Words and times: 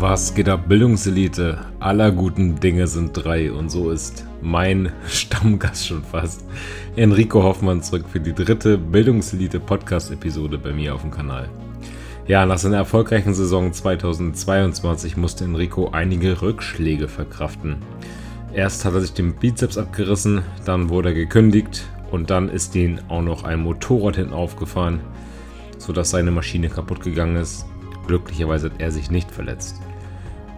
Was 0.00 0.34
geht 0.34 0.48
ab, 0.48 0.66
Bildungselite? 0.66 1.58
Aller 1.78 2.10
guten 2.10 2.58
Dinge 2.58 2.86
sind 2.86 3.12
drei 3.12 3.52
und 3.52 3.70
so 3.70 3.90
ist 3.90 4.24
mein 4.40 4.90
Stammgast 5.06 5.86
schon 5.86 6.02
fast. 6.02 6.44
Enrico 6.96 7.42
Hoffmann 7.42 7.82
zurück 7.82 8.06
für 8.10 8.18
die 8.18 8.32
dritte 8.32 8.78
Bildungselite 8.78 9.60
Podcast-Episode 9.60 10.56
bei 10.56 10.72
mir 10.72 10.94
auf 10.94 11.02
dem 11.02 11.10
Kanal. 11.10 11.48
Ja, 12.26 12.46
nach 12.46 12.58
seiner 12.58 12.78
erfolgreichen 12.78 13.34
Saison 13.34 13.72
2022 13.72 15.16
musste 15.16 15.44
Enrico 15.44 15.90
einige 15.90 16.40
Rückschläge 16.40 17.06
verkraften. 17.06 17.76
Erst 18.52 18.84
hat 18.84 18.94
er 18.94 19.00
sich 19.00 19.12
den 19.12 19.34
Bizeps 19.34 19.78
abgerissen, 19.78 20.42
dann 20.64 20.88
wurde 20.88 21.10
er 21.10 21.14
gekündigt 21.14 21.84
und 22.10 22.30
dann 22.30 22.48
ist 22.48 22.74
ihm 22.74 22.98
auch 23.08 23.22
noch 23.22 23.44
ein 23.44 23.60
Motorrad 23.60 24.16
hinten 24.16 24.32
aufgefahren, 24.32 25.00
sodass 25.78 26.10
seine 26.10 26.32
Maschine 26.32 26.68
kaputt 26.68 27.00
gegangen 27.02 27.36
ist. 27.36 27.64
Glücklicherweise 28.06 28.70
hat 28.70 28.80
er 28.80 28.90
sich 28.90 29.10
nicht 29.10 29.30
verletzt. 29.30 29.80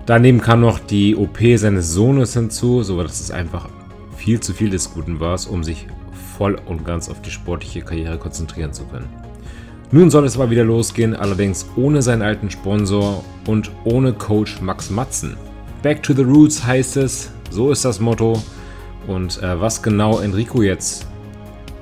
Daneben 0.06 0.40
kam 0.40 0.60
noch 0.60 0.78
die 0.78 1.14
OP 1.14 1.38
seines 1.56 1.92
Sohnes 1.92 2.32
hinzu, 2.32 2.82
so 2.82 3.00
dass 3.02 3.20
es 3.20 3.30
einfach 3.30 3.68
viel 4.16 4.40
zu 4.40 4.54
viel 4.54 4.70
des 4.70 4.94
Guten 4.94 5.20
war, 5.20 5.38
um 5.50 5.62
sich 5.62 5.86
voll 6.38 6.58
und 6.66 6.84
ganz 6.84 7.10
auf 7.10 7.20
die 7.20 7.30
sportliche 7.30 7.82
Karriere 7.82 8.18
konzentrieren 8.18 8.72
zu 8.72 8.84
können. 8.84 9.08
Nun 9.90 10.10
soll 10.10 10.24
es 10.24 10.36
aber 10.36 10.48
wieder 10.48 10.64
losgehen, 10.64 11.14
allerdings 11.14 11.66
ohne 11.76 12.00
seinen 12.00 12.22
alten 12.22 12.50
Sponsor 12.50 13.22
und 13.46 13.70
ohne 13.84 14.14
Coach 14.14 14.62
Max 14.62 14.88
Matzen. 14.88 15.36
Back 15.82 16.02
to 16.02 16.14
the 16.14 16.22
Roots 16.22 16.64
heißt 16.64 16.96
es, 16.96 17.30
so 17.52 17.70
ist 17.70 17.84
das 17.84 18.00
Motto. 18.00 18.42
Und 19.06 19.42
äh, 19.42 19.60
was 19.60 19.82
genau 19.82 20.20
Enrico 20.20 20.62
jetzt 20.62 21.06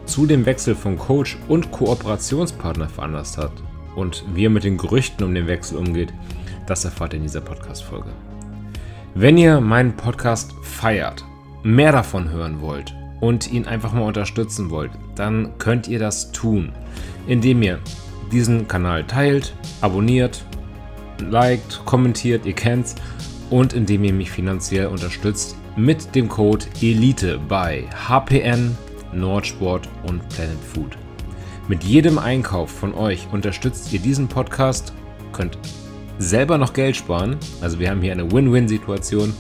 zu 0.06 0.27
dem 0.27 0.45
Wechsel 0.47 0.74
von 0.74 0.98
Coach 0.98 1.38
und 1.48 1.70
Kooperationspartner 1.70 2.89
veranlasst 2.89 3.39
hat 3.39 3.53
und 3.95 4.25
wie 4.34 4.47
er 4.47 4.50
mit 4.50 4.64
den 4.64 4.78
Gerüchten 4.78 5.25
um 5.25 5.34
den 5.34 5.47
Wechsel 5.47 5.78
umgeht, 5.78 6.12
das 6.67 6.84
erfahrt 6.84 7.12
ihr 7.12 7.19
in 7.19 7.25
dieser 7.25 7.41
Podcast-Folge. 7.41 8.11
Wenn 9.14 9.39
ihr 9.39 9.61
meinen 9.61 9.97
Podcast 9.97 10.55
feiert, 10.62 11.25
mehr 11.62 11.92
davon 11.92 12.30
hören 12.30 12.61
wollt 12.61 12.95
und 13.20 13.52
ihn 13.52 13.67
einfach 13.67 13.92
mal 13.92 14.06
unterstützen 14.06 14.70
wollt, 14.70 14.91
dann 15.14 15.58
könnt 15.58 15.89
ihr 15.89 15.98
das 15.98 16.33
tun, 16.33 16.73
indem 17.27 17.62
ihr 17.62 17.78
diesen 18.33 18.67
Kanal 18.67 19.05
teilt, 19.05 19.55
abonniert, 19.80 20.45
liked, 21.19 21.83
kommentiert, 21.84 22.47
ihr 22.47 22.55
kennt's, 22.55 22.95
und 23.50 23.73
indem 23.73 24.05
ihr 24.05 24.12
mich 24.12 24.30
finanziell 24.30 24.86
unterstützt 24.86 25.56
mit 25.84 26.14
dem 26.14 26.28
Code 26.28 26.67
ELITE 26.83 27.39
bei 27.48 27.84
HPN, 28.06 28.77
Nordsport 29.14 29.89
und 30.06 30.28
Planet 30.28 30.59
Food. 30.75 30.98
Mit 31.69 31.84
jedem 31.84 32.19
Einkauf 32.19 32.70
von 32.70 32.92
euch 32.92 33.27
unterstützt 33.33 33.91
ihr 33.92 34.01
diesen 34.01 34.28
Podcast, 34.28 34.92
könnt 35.33 35.56
selber 36.19 36.58
noch 36.58 36.75
Geld 36.75 36.97
sparen. 36.97 37.39
Also 37.62 37.78
wir 37.78 37.89
haben 37.89 38.03
hier 38.03 38.12
eine 38.12 38.31
Win-Win-Situation 38.31 39.33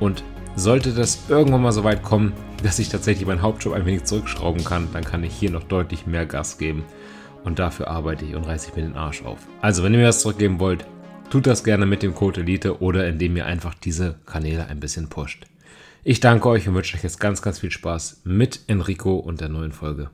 und 0.00 0.24
sollte 0.56 0.92
das 0.92 1.20
irgendwann 1.28 1.62
mal 1.62 1.72
so 1.72 1.84
weit 1.84 2.02
kommen, 2.02 2.32
dass 2.64 2.80
ich 2.80 2.88
tatsächlich 2.88 3.26
meinen 3.26 3.42
Hauptjob 3.42 3.74
ein 3.74 3.86
wenig 3.86 4.04
zurückschrauben 4.04 4.64
kann, 4.64 4.88
dann 4.92 5.04
kann 5.04 5.22
ich 5.22 5.34
hier 5.34 5.50
noch 5.50 5.64
deutlich 5.64 6.06
mehr 6.06 6.26
Gas 6.26 6.58
geben. 6.58 6.84
Und 7.44 7.60
dafür 7.60 7.88
arbeite 7.88 8.24
ich 8.24 8.34
und 8.34 8.44
reiße 8.44 8.70
ich 8.70 8.76
mir 8.76 8.82
den 8.82 8.96
Arsch 8.96 9.24
auf. 9.24 9.38
Also, 9.60 9.84
wenn 9.84 9.92
ihr 9.92 10.00
mir 10.00 10.06
das 10.06 10.22
zurückgeben 10.22 10.58
wollt, 10.58 10.84
tut 11.30 11.46
das 11.46 11.62
gerne 11.62 11.86
mit 11.86 12.02
dem 12.02 12.12
Code 12.12 12.40
Elite 12.40 12.80
oder 12.80 13.06
indem 13.06 13.36
ihr 13.36 13.46
einfach 13.46 13.74
diese 13.74 14.16
Kanäle 14.26 14.66
ein 14.66 14.80
bisschen 14.80 15.08
pusht. 15.08 15.46
Ich 16.08 16.20
danke 16.20 16.48
euch 16.48 16.68
und 16.68 16.76
wünsche 16.76 16.96
euch 16.96 17.02
jetzt 17.02 17.18
ganz, 17.18 17.42
ganz 17.42 17.58
viel 17.58 17.72
Spaß 17.72 18.22
mit 18.22 18.60
Enrico 18.68 19.16
und 19.16 19.40
der 19.40 19.48
neuen 19.48 19.72
Folge. 19.72 20.10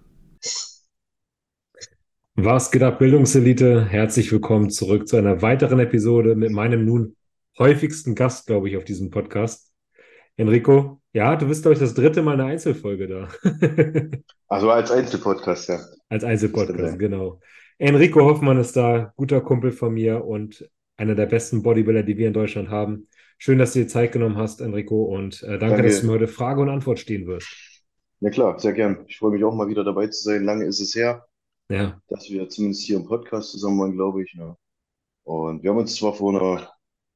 Was 2.35 2.71
geht 2.71 2.83
ab, 2.83 2.99
Bildungselite? 2.99 3.85
Herzlich 3.85 4.33
willkommen 4.33 4.71
zurück 4.71 5.07
zu 5.07 5.19
einer 5.19 5.43
weiteren 5.43 5.81
Episode 5.81 6.35
mit 6.35 6.51
meinem 6.51 6.87
nun 6.87 7.15
häufigsten 7.59 8.15
Gast, 8.15 8.47
glaube 8.47 8.71
ich, 8.71 8.79
auf 8.79 8.85
diesem 8.85 9.11
Podcast. 9.11 9.71
Enrico, 10.37 11.03
ja, 11.13 11.37
du 11.37 11.47
bist, 11.47 11.61
glaube 11.61 11.75
ich, 11.75 11.81
das 11.81 11.93
dritte 11.93 12.23
Mal 12.23 12.41
eine 12.41 12.47
Einzelfolge 12.47 13.07
da. 13.07 13.29
also 14.49 14.71
als 14.71 14.91
Einzelpodcast, 14.91 15.69
ja. 15.69 15.79
Als 16.09 16.25
Einzelpodcast, 16.25 16.99
genau. 16.99 17.39
Enrico 17.77 18.25
Hoffmann 18.25 18.59
ist 18.59 18.75
da, 18.79 19.13
guter 19.17 19.43
Kumpel 19.43 19.73
von 19.73 19.93
mir 19.93 20.25
und 20.25 20.67
einer 20.97 21.15
der 21.15 21.27
besten 21.27 21.63
Bodybuilder, 21.63 22.03
die 22.03 22.17
wir 22.17 22.29
in 22.29 22.33
Deutschland 22.33 22.71
haben. 22.71 23.09
Schön, 23.43 23.59
dass 23.59 23.73
du 23.73 23.81
dir 23.81 23.89
Zeit 23.89 24.13
genommen 24.13 24.37
hast, 24.37 24.61
Enrico, 24.61 25.03
und 25.03 25.43
äh, 25.43 25.59
danke, 25.59 25.77
danke, 25.77 25.83
dass 25.83 26.01
du 26.01 26.07
mir 26.07 26.13
heute 26.13 26.29
Frage 26.29 26.61
und 26.61 26.69
Antwort 26.69 27.01
stehen 27.01 27.27
wirst. 27.27 27.49
Ja 28.21 28.31
klar, 28.31 28.57
sehr 28.61 28.73
gern. 28.73 29.05
Ich 29.09 29.19
freue 29.19 29.33
mich 29.33 29.43
auch 29.43 29.55
mal 29.55 29.67
wieder 29.67 29.83
dabei 29.83 30.07
zu 30.07 30.23
sein. 30.23 30.45
Lange 30.45 30.65
ist 30.65 30.79
es 30.79 30.95
her 30.95 31.27
ja. 31.73 32.01
dass 32.09 32.31
wir 32.31 32.49
zumindest 32.49 32.85
hier 32.85 32.97
im 32.97 33.07
Podcast 33.07 33.51
zusammen 33.51 33.81
waren, 33.81 33.93
glaube 33.93 34.23
ich. 34.23 34.33
Ja. 34.35 34.57
Und 35.25 35.63
wir 35.63 35.71
haben 35.71 35.79
uns 35.79 35.97
zwar 35.97 36.15
vor 36.15 36.31
einer 36.39 36.69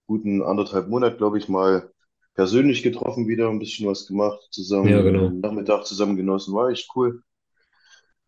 guten 0.06 0.42
anderthalb 0.42 0.88
Monat, 0.88 1.18
glaube 1.18 1.38
ich, 1.38 1.48
mal 1.48 1.90
persönlich 2.34 2.82
getroffen, 2.82 3.28
wieder 3.28 3.48
ein 3.48 3.58
bisschen 3.58 3.86
was 3.86 4.06
gemacht, 4.06 4.40
zusammen 4.50 4.88
ja, 4.88 5.02
genau. 5.02 5.30
Nachmittag 5.30 5.84
zusammen 5.84 6.16
genossen, 6.16 6.54
war 6.54 6.70
echt 6.70 6.90
cool. 6.94 7.22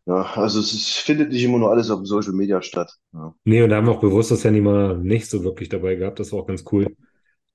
Ja, 0.06 0.22
also 0.34 0.60
es 0.60 0.72
ist, 0.72 0.97
findet 0.98 1.32
nicht 1.32 1.44
immer 1.44 1.59
nur 1.59 1.70
alles 1.70 1.91
auf 1.91 2.06
Social 2.06 2.32
Media 2.32 2.62
statt. 2.62 2.91
Ja. 3.12 3.34
Nee, 3.44 3.62
und 3.62 3.70
da 3.70 3.76
haben 3.76 3.86
wir 3.86 3.92
auch 3.92 4.00
bewusst 4.00 4.30
das 4.30 4.44
Handy 4.44 4.60
mal 4.60 4.97
nicht 4.98 5.28
so 5.28 5.44
wirklich 5.44 5.69
dabei 5.69 5.97
gehabt. 5.97 6.19
Das 6.19 6.32
war 6.32 6.41
auch 6.41 6.47
ganz 6.47 6.65
cool. 6.72 6.97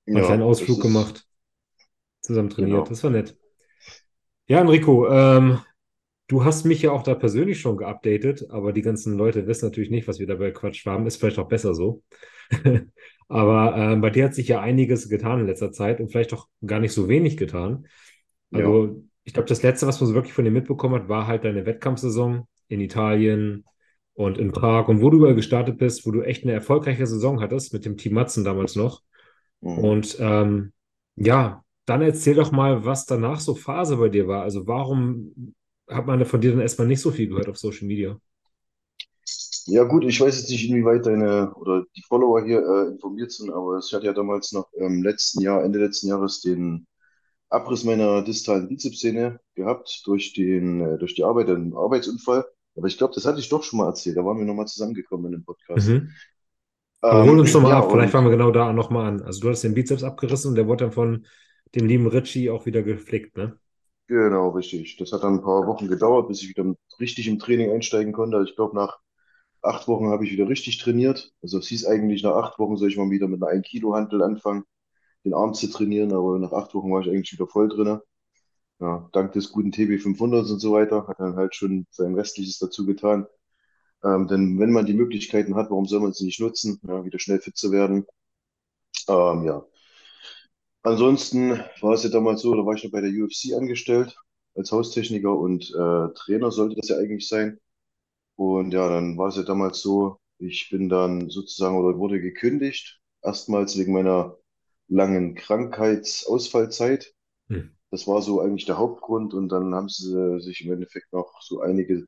Mal 0.06 0.22
ja, 0.22 0.28
einen 0.28 0.42
Ausflug 0.42 0.80
gemacht, 0.80 1.26
zusammen 2.20 2.50
trainiert. 2.50 2.72
Genau. 2.72 2.88
Das 2.88 3.02
war 3.02 3.10
nett. 3.10 3.36
Ja, 4.46 4.60
Enrico, 4.60 5.08
ähm, 5.08 5.60
Du 6.26 6.42
hast 6.42 6.64
mich 6.64 6.80
ja 6.80 6.90
auch 6.90 7.02
da 7.02 7.14
persönlich 7.14 7.60
schon 7.60 7.76
geupdatet, 7.76 8.46
aber 8.48 8.72
die 8.72 8.80
ganzen 8.80 9.16
Leute 9.18 9.46
wissen 9.46 9.66
natürlich 9.66 9.90
nicht, 9.90 10.08
was 10.08 10.18
wir 10.18 10.26
dabei 10.26 10.52
Quatsch 10.52 10.86
haben. 10.86 11.06
Ist 11.06 11.18
vielleicht 11.18 11.38
auch 11.38 11.48
besser 11.48 11.74
so. 11.74 12.02
aber 13.28 13.76
äh, 13.76 13.96
bei 13.96 14.08
dir 14.08 14.24
hat 14.24 14.34
sich 14.34 14.48
ja 14.48 14.60
einiges 14.60 15.10
getan 15.10 15.40
in 15.40 15.46
letzter 15.46 15.70
Zeit 15.70 16.00
und 16.00 16.10
vielleicht 16.10 16.32
auch 16.32 16.48
gar 16.64 16.80
nicht 16.80 16.92
so 16.92 17.08
wenig 17.08 17.36
getan. 17.36 17.86
Also, 18.52 18.86
ja. 18.86 18.92
ich 19.24 19.34
glaube, 19.34 19.48
das 19.48 19.62
Letzte, 19.62 19.86
was 19.86 20.00
man 20.00 20.08
so 20.08 20.14
wirklich 20.14 20.32
von 20.32 20.46
dir 20.46 20.50
mitbekommen 20.50 20.94
hat, 20.94 21.08
war 21.10 21.26
halt 21.26 21.44
deine 21.44 21.66
Wettkampfsaison 21.66 22.48
in 22.68 22.80
Italien 22.80 23.64
und 24.14 24.38
in 24.38 24.50
Prag 24.50 24.88
und 24.88 25.02
wo 25.02 25.10
du 25.10 25.18
überall 25.18 25.34
gestartet 25.34 25.76
bist, 25.76 26.06
wo 26.06 26.10
du 26.10 26.22
echt 26.22 26.44
eine 26.44 26.52
erfolgreiche 26.52 27.06
Saison 27.06 27.42
hattest 27.42 27.74
mit 27.74 27.84
dem 27.84 27.98
Team 27.98 28.14
Matzen 28.14 28.44
damals 28.44 28.76
noch. 28.76 29.02
Mhm. 29.64 29.78
Und 29.78 30.16
ähm, 30.20 30.72
ja, 31.16 31.64
dann 31.86 32.02
erzähl 32.02 32.34
doch 32.34 32.52
mal, 32.52 32.84
was 32.84 33.06
danach 33.06 33.40
so 33.40 33.54
Phase 33.54 33.96
bei 33.96 34.08
dir 34.08 34.28
war. 34.28 34.42
Also, 34.42 34.66
warum 34.66 35.54
hat 35.88 36.06
man 36.06 36.24
von 36.24 36.40
dir 36.40 36.52
dann 36.52 36.60
erstmal 36.60 36.88
nicht 36.88 37.00
so 37.00 37.10
viel 37.10 37.28
gehört 37.28 37.48
auf 37.48 37.58
Social 37.58 37.86
Media. 37.86 38.18
Ja, 39.66 39.84
gut, 39.84 40.04
ich 40.04 40.20
weiß 40.20 40.38
jetzt 40.38 40.50
nicht, 40.50 40.68
inwieweit 40.68 41.06
deine 41.06 41.54
oder 41.54 41.84
die 41.96 42.02
Follower 42.02 42.44
hier 42.44 42.58
äh, 42.58 42.88
informiert 42.88 43.32
sind, 43.32 43.50
aber 43.50 43.78
ich 43.78 43.92
hatte 43.94 44.06
ja 44.06 44.12
damals 44.12 44.52
noch 44.52 44.70
im 44.74 45.02
letzten 45.02 45.40
Jahr, 45.40 45.64
Ende 45.64 45.78
letzten 45.78 46.08
Jahres, 46.08 46.42
den 46.42 46.86
Abriss 47.48 47.84
meiner 47.84 48.22
distalen 48.22 48.68
Bizepssehne 48.68 49.40
gehabt 49.54 50.02
durch 50.04 50.34
den, 50.34 50.80
äh, 50.80 50.98
durch 50.98 51.14
die 51.14 51.24
Arbeit, 51.24 51.48
einen 51.48 51.74
Arbeitsunfall. 51.74 52.44
Aber 52.76 52.88
ich 52.88 52.98
glaube, 52.98 53.14
das 53.14 53.24
hatte 53.24 53.40
ich 53.40 53.48
doch 53.48 53.62
schon 53.62 53.78
mal 53.78 53.86
erzählt. 53.86 54.16
Da 54.16 54.24
waren 54.24 54.38
wir 54.38 54.44
nochmal 54.44 54.66
zusammengekommen 54.66 55.26
in 55.26 55.32
dem 55.32 55.44
Podcast. 55.44 55.88
Mhm. 55.88 56.10
Aber 57.08 57.24
hol 57.26 57.38
uns 57.40 57.52
nochmal 57.54 57.72
ja, 57.72 57.76
ab, 57.76 57.90
vielleicht 57.90 58.12
fangen 58.12 58.26
wir 58.26 58.30
genau 58.36 58.50
da 58.50 58.72
nochmal 58.72 59.06
an. 59.06 59.22
Also 59.22 59.40
du 59.40 59.50
hast 59.50 59.62
den 59.62 59.74
Bizeps 59.74 60.02
abgerissen 60.04 60.50
und 60.50 60.54
der 60.56 60.66
wurde 60.66 60.84
dann 60.84 60.92
von 60.92 61.26
dem 61.74 61.86
lieben 61.86 62.06
Richie 62.06 62.50
auch 62.50 62.66
wieder 62.66 62.82
geflickt, 62.82 63.36
ne? 63.36 63.58
Genau, 64.06 64.50
richtig. 64.50 64.96
Das 64.98 65.12
hat 65.12 65.22
dann 65.24 65.34
ein 65.36 65.42
paar 65.42 65.66
Wochen 65.66 65.88
gedauert, 65.88 66.28
bis 66.28 66.42
ich 66.42 66.48
wieder 66.50 66.74
richtig 67.00 67.26
im 67.28 67.38
Training 67.38 67.70
einsteigen 67.72 68.12
konnte. 68.12 68.36
Also 68.36 68.50
ich 68.50 68.56
glaube, 68.56 68.76
nach 68.76 68.98
acht 69.62 69.88
Wochen 69.88 70.08
habe 70.08 70.24
ich 70.26 70.32
wieder 70.32 70.48
richtig 70.48 70.78
trainiert. 70.78 71.32
Also 71.42 71.58
es 71.58 71.68
hieß 71.68 71.86
eigentlich, 71.86 72.22
nach 72.22 72.34
acht 72.36 72.58
Wochen 72.58 72.76
soll 72.76 72.88
ich 72.90 72.96
mal 72.98 73.10
wieder 73.10 73.28
mit 73.28 73.42
einer 73.42 73.52
1 73.52 73.62
Kilo 73.62 73.94
Hantel 73.94 74.22
anfangen, 74.22 74.64
den 75.24 75.34
Arm 75.34 75.54
zu 75.54 75.68
trainieren, 75.70 76.12
aber 76.14 76.38
nach 76.38 76.52
acht 76.52 76.74
Wochen 76.74 76.92
war 76.92 77.00
ich 77.02 77.08
eigentlich 77.10 77.32
wieder 77.32 77.48
voll 77.48 77.68
drin. 77.68 78.00
Ja, 78.80 79.08
dank 79.12 79.32
des 79.32 79.52
guten 79.52 79.72
TB 79.72 79.98
500 79.98 80.50
und 80.50 80.60
so 80.60 80.72
weiter 80.72 81.06
hat 81.08 81.20
dann 81.20 81.36
halt 81.36 81.54
schon 81.56 81.86
sein 81.90 82.14
Restliches 82.14 82.58
dazu 82.58 82.86
getan. 82.86 83.26
Ähm, 84.04 84.28
denn 84.28 84.58
wenn 84.60 84.72
man 84.72 84.86
die 84.86 84.94
Möglichkeiten 84.94 85.54
hat, 85.56 85.70
warum 85.70 85.86
soll 85.86 86.00
man 86.00 86.12
sie 86.12 86.26
nicht 86.26 86.40
nutzen, 86.40 86.80
ja, 86.86 87.04
wieder 87.04 87.18
schnell 87.18 87.40
fit 87.40 87.56
zu 87.56 87.72
werden? 87.72 88.06
Ähm, 89.08 89.44
ja, 89.44 89.66
Ansonsten 90.84 91.60
war 91.80 91.94
es 91.94 92.02
ja 92.04 92.10
damals 92.10 92.42
so, 92.42 92.54
da 92.54 92.64
war 92.66 92.74
ich 92.74 92.84
noch 92.84 92.90
bei 92.90 93.00
der 93.00 93.10
UFC 93.10 93.54
angestellt 93.56 94.16
als 94.54 94.70
Haustechniker 94.70 95.34
und 95.36 95.70
äh, 95.70 96.12
Trainer 96.14 96.50
sollte 96.50 96.76
das 96.76 96.88
ja 96.90 96.98
eigentlich 96.98 97.26
sein. 97.26 97.58
Und 98.36 98.72
ja, 98.72 98.88
dann 98.88 99.16
war 99.18 99.28
es 99.28 99.36
ja 99.36 99.42
damals 99.44 99.80
so, 99.80 100.18
ich 100.38 100.70
bin 100.70 100.88
dann 100.90 101.30
sozusagen 101.30 101.76
oder 101.78 101.98
wurde 101.98 102.20
gekündigt, 102.20 103.00
erstmals 103.22 103.78
wegen 103.78 103.94
meiner 103.94 104.36
langen 104.88 105.34
Krankheitsausfallzeit. 105.34 107.14
Hm. 107.48 107.74
Das 107.90 108.06
war 108.06 108.20
so 108.22 108.40
eigentlich 108.40 108.66
der 108.66 108.78
Hauptgrund 108.78 109.34
und 109.34 109.48
dann 109.50 109.74
haben 109.74 109.88
sie 109.88 110.40
sich 110.40 110.64
im 110.64 110.72
Endeffekt 110.72 111.12
noch 111.12 111.40
so 111.40 111.60
einige 111.60 112.06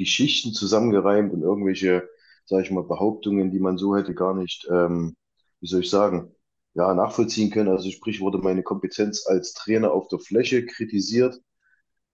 Geschichten 0.00 0.54
zusammengereimt 0.54 1.32
und 1.34 1.42
irgendwelche, 1.42 2.08
sage 2.46 2.64
ich 2.64 2.72
mal, 2.72 2.84
Behauptungen, 2.84 3.52
die 3.52 3.60
man 3.60 3.78
so 3.78 3.96
hätte 3.96 4.14
gar 4.16 4.34
nicht, 4.34 4.68
ähm, 4.72 5.16
wie 5.60 5.68
soll 5.68 5.82
ich 5.82 5.90
sagen, 5.90 6.34
ja, 6.74 6.94
nachvollziehen 6.94 7.50
können. 7.52 7.70
Also 7.70 7.90
sprich, 7.92 8.20
wurde 8.22 8.38
meine 8.40 8.64
Kompetenz 8.64 9.26
als 9.28 9.54
Trainer 9.54 9.92
auf 9.92 10.08
der 10.08 10.20
Fläche 10.20 10.66
kritisiert. 10.66 11.40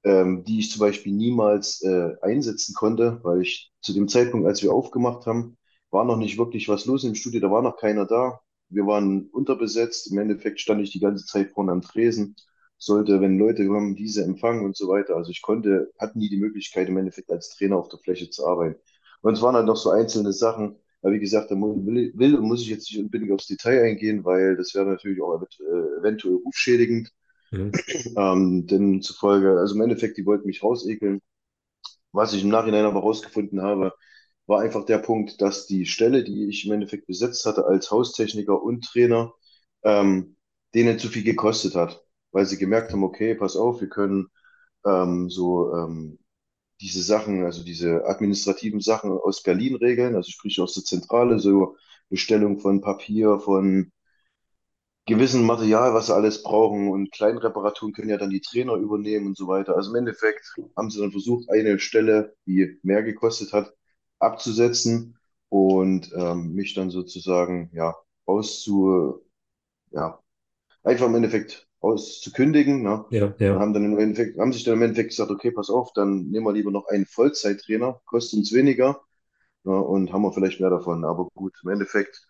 ähm, 0.04 0.44
die 0.44 0.60
ich 0.60 0.70
zum 0.70 0.80
Beispiel 0.80 1.12
niemals 1.12 1.82
äh, 1.82 2.12
einsetzen 2.22 2.74
konnte, 2.74 3.20
weil 3.22 3.42
ich 3.42 3.72
zu 3.80 3.92
dem 3.92 4.08
Zeitpunkt, 4.08 4.46
als 4.46 4.62
wir 4.62 4.72
aufgemacht 4.72 5.26
haben, 5.26 5.56
war 5.90 6.04
noch 6.04 6.16
nicht 6.18 6.38
wirklich 6.38 6.68
was 6.68 6.86
los 6.86 7.04
im 7.04 7.14
Studio, 7.14 7.40
da 7.40 7.50
war 7.50 7.62
noch 7.62 7.76
keiner 7.78 8.06
da. 8.06 8.40
Wir 8.68 8.86
waren 8.86 9.28
unterbesetzt. 9.30 10.10
Im 10.10 10.18
Endeffekt 10.18 10.60
stand 10.60 10.82
ich 10.82 10.90
die 10.90 11.00
ganze 11.00 11.24
Zeit 11.26 11.50
vorne 11.52 11.72
am 11.72 11.82
Tresen, 11.82 12.36
sollte, 12.78 13.20
wenn 13.20 13.38
Leute 13.38 13.66
kommen, 13.66 13.96
diese 13.96 14.22
empfangen 14.24 14.64
und 14.64 14.76
so 14.76 14.88
weiter. 14.88 15.16
Also 15.16 15.30
ich 15.30 15.42
konnte, 15.42 15.92
hatte 15.98 16.18
nie 16.18 16.28
die 16.28 16.38
Möglichkeit, 16.38 16.88
im 16.88 16.96
Endeffekt 16.98 17.30
als 17.30 17.50
Trainer 17.50 17.76
auf 17.76 17.88
der 17.88 17.98
Fläche 18.00 18.30
zu 18.30 18.46
arbeiten. 18.46 18.78
Und 19.22 19.34
es 19.34 19.42
waren 19.42 19.54
halt 19.54 19.66
noch 19.66 19.76
so 19.76 19.90
einzelne 19.90 20.32
Sachen, 20.32 20.76
aber 21.02 21.12
wie 21.12 21.20
gesagt, 21.20 21.50
da 21.50 21.54
will, 21.56 22.12
will 22.14 22.34
und 22.36 22.44
muss 22.46 22.62
ich 22.62 22.68
jetzt 22.68 22.90
nicht 22.90 23.00
unbedingt 23.00 23.32
aufs 23.32 23.46
Detail 23.46 23.82
eingehen, 23.82 24.24
weil 24.24 24.56
das 24.56 24.74
wäre 24.74 24.86
natürlich 24.86 25.22
auch 25.22 25.40
äh, 25.40 26.00
eventuell 26.00 26.34
rufschädigend. 26.44 27.10
Mhm. 27.50 27.72
Ähm, 28.16 28.66
denn 28.66 29.02
zufolge, 29.02 29.58
also 29.58 29.74
im 29.74 29.80
Endeffekt, 29.82 30.18
die 30.18 30.26
wollten 30.26 30.46
mich 30.46 30.62
rausekeln. 30.62 31.20
Was 32.12 32.32
ich 32.32 32.42
im 32.42 32.48
Nachhinein 32.50 32.84
aber 32.84 33.00
rausgefunden 33.00 33.62
habe, 33.62 33.92
war 34.46 34.60
einfach 34.60 34.84
der 34.86 34.98
Punkt, 34.98 35.40
dass 35.40 35.66
die 35.66 35.86
Stelle, 35.86 36.24
die 36.24 36.48
ich 36.48 36.66
im 36.66 36.72
Endeffekt 36.72 37.06
besetzt 37.06 37.46
hatte 37.46 37.66
als 37.66 37.90
Haustechniker 37.90 38.62
und 38.62 38.84
Trainer, 38.84 39.32
ähm, 39.82 40.36
denen 40.74 40.98
zu 40.98 41.08
viel 41.08 41.24
gekostet 41.24 41.74
hat, 41.74 42.04
weil 42.36 42.46
sie 42.46 42.58
gemerkt 42.58 42.92
haben, 42.92 43.04
okay, 43.04 43.34
pass 43.34 43.56
auf, 43.56 43.80
wir 43.80 43.88
können 43.88 44.28
ähm, 44.86 45.30
so 45.30 45.74
ähm, 45.74 46.18
diese 46.82 47.02
Sachen, 47.02 47.44
also 47.44 47.64
diese 47.64 48.06
administrativen 48.06 48.80
Sachen 48.80 49.12
aus 49.12 49.42
Berlin 49.42 49.76
regeln, 49.76 50.16
also 50.16 50.30
sprich 50.30 50.60
aus 50.60 50.74
der 50.74 50.84
Zentrale, 50.84 51.40
so 51.40 51.76
Bestellung 52.10 52.60
von 52.60 52.82
Papier, 52.82 53.40
von 53.40 53.92
gewissen 55.06 55.44
Material, 55.46 55.94
was 55.94 56.06
sie 56.06 56.14
alles 56.14 56.42
brauchen 56.42 56.88
und 56.90 57.12
Kleinreparaturen 57.12 57.92
können 57.94 58.08
ja 58.10 58.16
dann 58.18 58.30
die 58.30 58.40
Trainer 58.40 58.74
übernehmen 58.74 59.26
und 59.28 59.36
so 59.36 59.46
weiter. 59.48 59.76
Also 59.76 59.90
im 59.90 59.96
Endeffekt 59.96 60.44
haben 60.76 60.90
sie 60.90 61.00
dann 61.00 61.12
versucht, 61.12 61.48
eine 61.50 61.78
Stelle, 61.78 62.34
die 62.46 62.78
mehr 62.82 63.02
gekostet 63.02 63.52
hat, 63.52 63.72
abzusetzen 64.18 65.16
und 65.48 66.12
ähm, 66.16 66.54
mich 66.54 66.74
dann 66.74 66.90
sozusagen 66.90 67.70
ja 67.72 67.94
auszu 68.24 69.22
ja 69.92 70.20
einfach 70.84 71.06
im 71.06 71.16
Endeffekt 71.16 71.65
auszukündigen. 71.86 72.82
Ne? 72.82 73.04
Ja, 73.10 73.34
Und 73.40 73.40
ja. 73.40 73.60
haben 73.60 73.72
dann 73.74 73.84
im 73.84 73.98
Endeffekt, 73.98 74.38
haben 74.38 74.52
sich 74.52 74.64
dann 74.64 74.74
im 74.74 74.82
Endeffekt 74.82 75.10
gesagt, 75.10 75.30
okay, 75.30 75.50
pass 75.52 75.70
auf, 75.70 75.92
dann 75.94 76.28
nehmen 76.30 76.46
wir 76.46 76.52
lieber 76.52 76.70
noch 76.70 76.86
einen 76.88 77.06
Vollzeittrainer, 77.06 78.00
kostet 78.06 78.38
uns 78.40 78.52
weniger, 78.52 79.00
ne? 79.64 79.76
Und 79.80 80.12
haben 80.12 80.22
wir 80.22 80.32
vielleicht 80.32 80.60
mehr 80.60 80.70
davon. 80.70 81.04
Aber 81.04 81.28
gut, 81.34 81.54
im 81.64 81.70
Endeffekt 81.70 82.26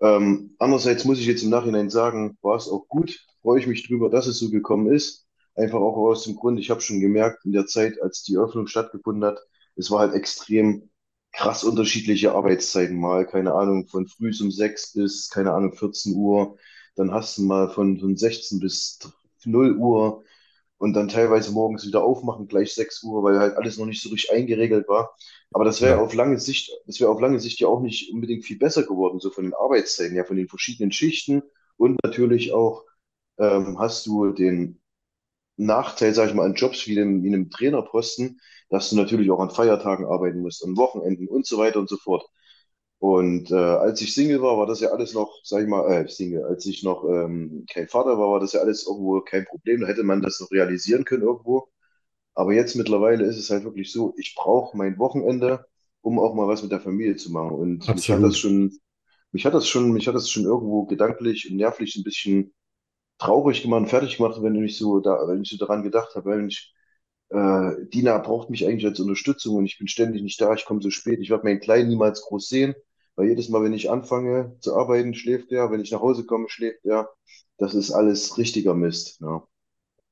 ähm, 0.00 0.54
andererseits 0.58 1.04
muss 1.04 1.18
ich 1.18 1.26
jetzt 1.26 1.42
im 1.42 1.50
Nachhinein 1.50 1.90
sagen, 1.90 2.38
war 2.42 2.56
es 2.56 2.68
auch 2.68 2.86
gut, 2.88 3.26
freue 3.42 3.60
ich 3.60 3.66
mich 3.66 3.86
drüber, 3.86 4.08
dass 4.10 4.26
es 4.26 4.38
so 4.38 4.50
gekommen 4.50 4.92
ist. 4.92 5.26
Einfach 5.54 5.78
auch 5.80 5.96
aus 5.96 6.24
dem 6.24 6.36
Grund, 6.36 6.58
ich 6.58 6.70
habe 6.70 6.80
schon 6.80 7.00
gemerkt, 7.00 7.44
in 7.44 7.52
der 7.52 7.66
Zeit, 7.66 8.00
als 8.00 8.22
die 8.22 8.34
Eröffnung 8.34 8.66
stattgefunden 8.66 9.24
hat, 9.24 9.40
es 9.76 9.90
war 9.90 10.00
halt 10.00 10.14
extrem 10.14 10.90
krass 11.32 11.64
unterschiedliche 11.64 12.32
Arbeitszeiten 12.34 12.98
mal, 12.98 13.26
keine 13.26 13.54
Ahnung, 13.54 13.86
von 13.88 14.06
früh 14.06 14.32
um 14.40 14.50
6 14.50 14.92
bis, 14.94 15.28
keine 15.28 15.52
Ahnung, 15.52 15.74
14 15.74 16.14
Uhr. 16.14 16.56
Dann 17.00 17.12
hast 17.12 17.38
du 17.38 17.42
mal 17.42 17.70
von, 17.70 17.98
von 18.00 18.16
16 18.16 18.60
bis 18.60 18.98
0 19.44 19.76
Uhr 19.76 20.24
und 20.78 20.94
dann 20.94 21.08
teilweise 21.08 21.52
morgens 21.52 21.86
wieder 21.86 22.02
aufmachen, 22.04 22.48
gleich 22.48 22.74
6 22.74 23.02
Uhr, 23.02 23.22
weil 23.22 23.38
halt 23.38 23.56
alles 23.56 23.78
noch 23.78 23.86
nicht 23.86 24.02
so 24.02 24.10
richtig 24.10 24.32
eingeregelt 24.32 24.88
war. 24.88 25.14
Aber 25.52 25.64
das 25.64 25.80
wäre 25.82 25.98
Ja. 25.98 26.00
auf 26.00 26.14
lange 26.14 26.38
Sicht, 26.40 26.72
das 26.86 27.00
wäre 27.00 27.10
auf 27.10 27.20
lange 27.20 27.40
Sicht 27.40 27.60
ja 27.60 27.68
auch 27.68 27.80
nicht 27.82 28.12
unbedingt 28.12 28.44
viel 28.44 28.58
besser 28.58 28.84
geworden, 28.84 29.20
so 29.20 29.30
von 29.30 29.44
den 29.44 29.54
Arbeitszeiten, 29.54 30.16
ja, 30.16 30.24
von 30.24 30.36
den 30.36 30.48
verschiedenen 30.48 30.92
Schichten. 30.92 31.42
Und 31.76 31.98
natürlich 32.04 32.52
auch 32.52 32.84
ähm, 33.38 33.78
hast 33.78 34.06
du 34.06 34.32
den 34.32 34.80
Nachteil, 35.56 36.14
sag 36.14 36.28
ich 36.28 36.34
mal, 36.34 36.46
an 36.46 36.54
Jobs 36.54 36.86
wie 36.86 36.94
dem, 36.94 37.22
wie 37.22 37.28
einem 37.28 37.50
Trainerposten, 37.50 38.40
dass 38.70 38.90
du 38.90 38.96
natürlich 38.96 39.30
auch 39.30 39.40
an 39.40 39.50
Feiertagen 39.50 40.06
arbeiten 40.06 40.40
musst, 40.40 40.64
an 40.64 40.76
Wochenenden 40.76 41.28
und 41.28 41.46
so 41.46 41.58
weiter 41.58 41.78
und 41.80 41.88
so 41.88 41.96
fort. 41.98 42.24
Und 43.00 43.52
äh, 43.52 43.56
als 43.56 44.02
ich 44.02 44.14
Single 44.14 44.42
war, 44.42 44.58
war 44.58 44.66
das 44.66 44.80
ja 44.80 44.90
alles 44.90 45.14
noch, 45.14 45.40
sag 45.44 45.62
ich 45.62 45.68
mal, 45.68 45.90
äh, 45.92 46.08
Single, 46.08 46.44
als 46.44 46.66
ich 46.66 46.84
noch 46.84 47.04
ähm, 47.08 47.66
kein 47.72 47.88
Vater 47.88 48.18
war, 48.18 48.30
war 48.32 48.40
das 48.40 48.54
ja 48.54 48.60
alles 48.62 48.86
irgendwo 48.86 49.20
kein 49.22 49.46
Problem. 49.46 49.82
Da 49.82 49.88
hätte 49.88 50.04
man 50.04 50.22
das 50.22 50.40
noch 50.40 50.52
realisieren 50.52 51.04
können 51.06 51.24
irgendwo. 51.24 51.68
Aber 52.34 52.54
jetzt 52.54 52.76
mittlerweile 52.76 53.24
ist 53.24 53.38
es 53.38 53.50
halt 53.50 53.64
wirklich 53.64 53.92
so, 53.92 54.14
ich 54.18 54.34
brauche 54.36 54.76
mein 54.76 54.98
Wochenende, 54.98 55.66
um 56.02 56.18
auch 56.18 56.34
mal 56.34 56.48
was 56.48 56.62
mit 56.62 56.72
der 56.72 56.80
Familie 56.80 57.16
zu 57.16 57.32
machen. 57.32 57.52
Und 57.52 57.92
mich 57.92 58.10
hat 58.12 58.22
das 58.22 58.36
Absolut. 58.36 58.38
schon, 58.38 58.72
mich 59.32 59.46
hat 59.46 59.54
das 59.54 59.68
schon, 59.68 59.92
mich 59.92 60.08
hat 60.08 60.14
das 60.14 60.30
schon 60.30 60.44
irgendwo 60.44 60.86
gedanklich 60.86 61.50
und 61.50 61.56
nervlich 61.56 61.96
ein 61.96 62.04
bisschen 62.04 62.54
traurig 63.18 63.62
gemacht 63.62 63.88
fertig 63.90 64.16
gemacht, 64.16 64.42
wenn 64.42 64.54
ich 64.64 64.76
so 64.78 65.00
da, 65.00 65.26
wenn 65.28 65.42
ich 65.42 65.50
so 65.50 65.56
daran 65.58 65.82
gedacht 65.82 66.14
habe, 66.14 66.30
wenn 66.30 66.48
ich, 66.48 66.74
äh, 67.30 67.72
Dina 67.94 68.18
braucht 68.18 68.50
mich 68.50 68.66
eigentlich 68.66 68.86
als 68.86 69.00
Unterstützung 69.00 69.56
und 69.56 69.66
ich 69.66 69.78
bin 69.78 69.88
ständig 69.88 70.22
nicht 70.22 70.40
da, 70.40 70.54
ich 70.54 70.64
komme 70.64 70.82
so 70.82 70.90
spät, 70.90 71.20
ich 71.20 71.30
werde 71.30 71.44
meinen 71.44 71.60
Kleinen 71.60 71.88
niemals 71.90 72.22
groß 72.22 72.48
sehen, 72.48 72.74
weil 73.16 73.28
jedes 73.28 73.48
Mal, 73.48 73.62
wenn 73.62 73.72
ich 73.72 73.90
anfange 73.90 74.56
zu 74.60 74.76
arbeiten, 74.76 75.14
schläft 75.14 75.52
er, 75.52 75.70
wenn 75.70 75.80
ich 75.80 75.90
nach 75.92 76.00
Hause 76.00 76.24
komme, 76.26 76.48
schläft 76.48 76.84
er. 76.84 77.10
Das 77.58 77.74
ist 77.74 77.90
alles 77.92 78.38
richtiger 78.38 78.74
Mist. 78.74 79.20
Ja, 79.20 79.44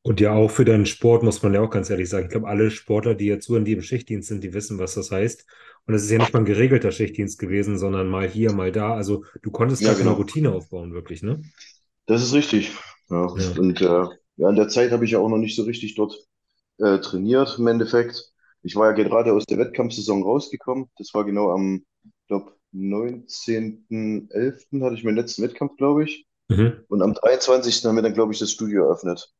Und 0.02 0.20
ja, 0.20 0.32
auch 0.32 0.50
für 0.50 0.64
deinen 0.64 0.86
Sport 0.86 1.22
muss 1.22 1.42
man 1.42 1.54
ja 1.54 1.60
auch 1.60 1.70
ganz 1.70 1.90
ehrlich 1.90 2.08
sagen. 2.08 2.26
Ich 2.26 2.30
glaube, 2.32 2.48
alle 2.48 2.70
Sportler, 2.70 3.14
die 3.14 3.26
jetzt 3.26 3.46
so 3.46 3.56
in 3.56 3.64
die 3.64 3.72
im 3.72 3.82
Schichtdienst 3.82 4.28
sind, 4.28 4.42
die 4.42 4.54
wissen, 4.54 4.78
was 4.78 4.94
das 4.94 5.10
heißt. 5.10 5.44
Und 5.86 5.94
es 5.94 6.04
ist 6.04 6.10
ja 6.10 6.18
nicht 6.18 6.32
mal 6.32 6.40
ein 6.40 6.44
geregelter 6.46 6.92
Schichtdienst 6.92 7.38
gewesen, 7.38 7.78
sondern 7.78 8.08
mal 8.08 8.28
hier, 8.28 8.52
mal 8.52 8.72
da. 8.72 8.94
Also 8.94 9.24
du 9.42 9.50
konntest 9.50 9.84
ja 9.84 9.94
genau. 9.94 10.14
Routine 10.14 10.52
aufbauen, 10.52 10.92
wirklich, 10.94 11.22
ne? 11.22 11.44
Das 12.06 12.22
ist 12.22 12.32
richtig. 12.34 12.72
Ja. 13.10 13.26
Ja. 13.34 13.58
Und 13.58 13.80
äh, 13.80 13.84
ja, 14.36 14.48
in 14.50 14.56
der 14.56 14.68
Zeit 14.68 14.90
habe 14.92 15.04
ich 15.04 15.12
ja 15.12 15.18
auch 15.18 15.28
noch 15.28 15.38
nicht 15.38 15.56
so 15.56 15.62
richtig 15.64 15.94
dort 15.94 16.16
äh, 16.78 17.00
trainiert 17.00 17.56
im 17.58 17.66
Endeffekt. 17.68 18.32
Ich 18.62 18.76
war 18.76 18.88
ja 18.88 18.92
gerade 19.04 19.32
aus 19.34 19.46
der 19.46 19.58
Wettkampfsaison 19.58 20.22
rausgekommen. 20.22 20.90
Das 20.98 21.14
war 21.14 21.24
genau 21.24 21.52
am, 21.52 21.84
glaube 22.28 22.54
19.11. 22.74 24.82
hatte 24.82 24.94
ich 24.94 25.04
meinen 25.04 25.16
letzten 25.16 25.42
Wettkampf, 25.42 25.76
glaube 25.76 26.04
ich. 26.04 26.26
Mhm. 26.48 26.84
Und 26.88 27.02
am 27.02 27.14
23. 27.14 27.84
haben 27.84 27.96
wir 27.96 28.02
dann, 28.02 28.14
glaube 28.14 28.32
ich, 28.32 28.38
das 28.38 28.52
Studio 28.52 28.84
eröffnet. 28.84 29.32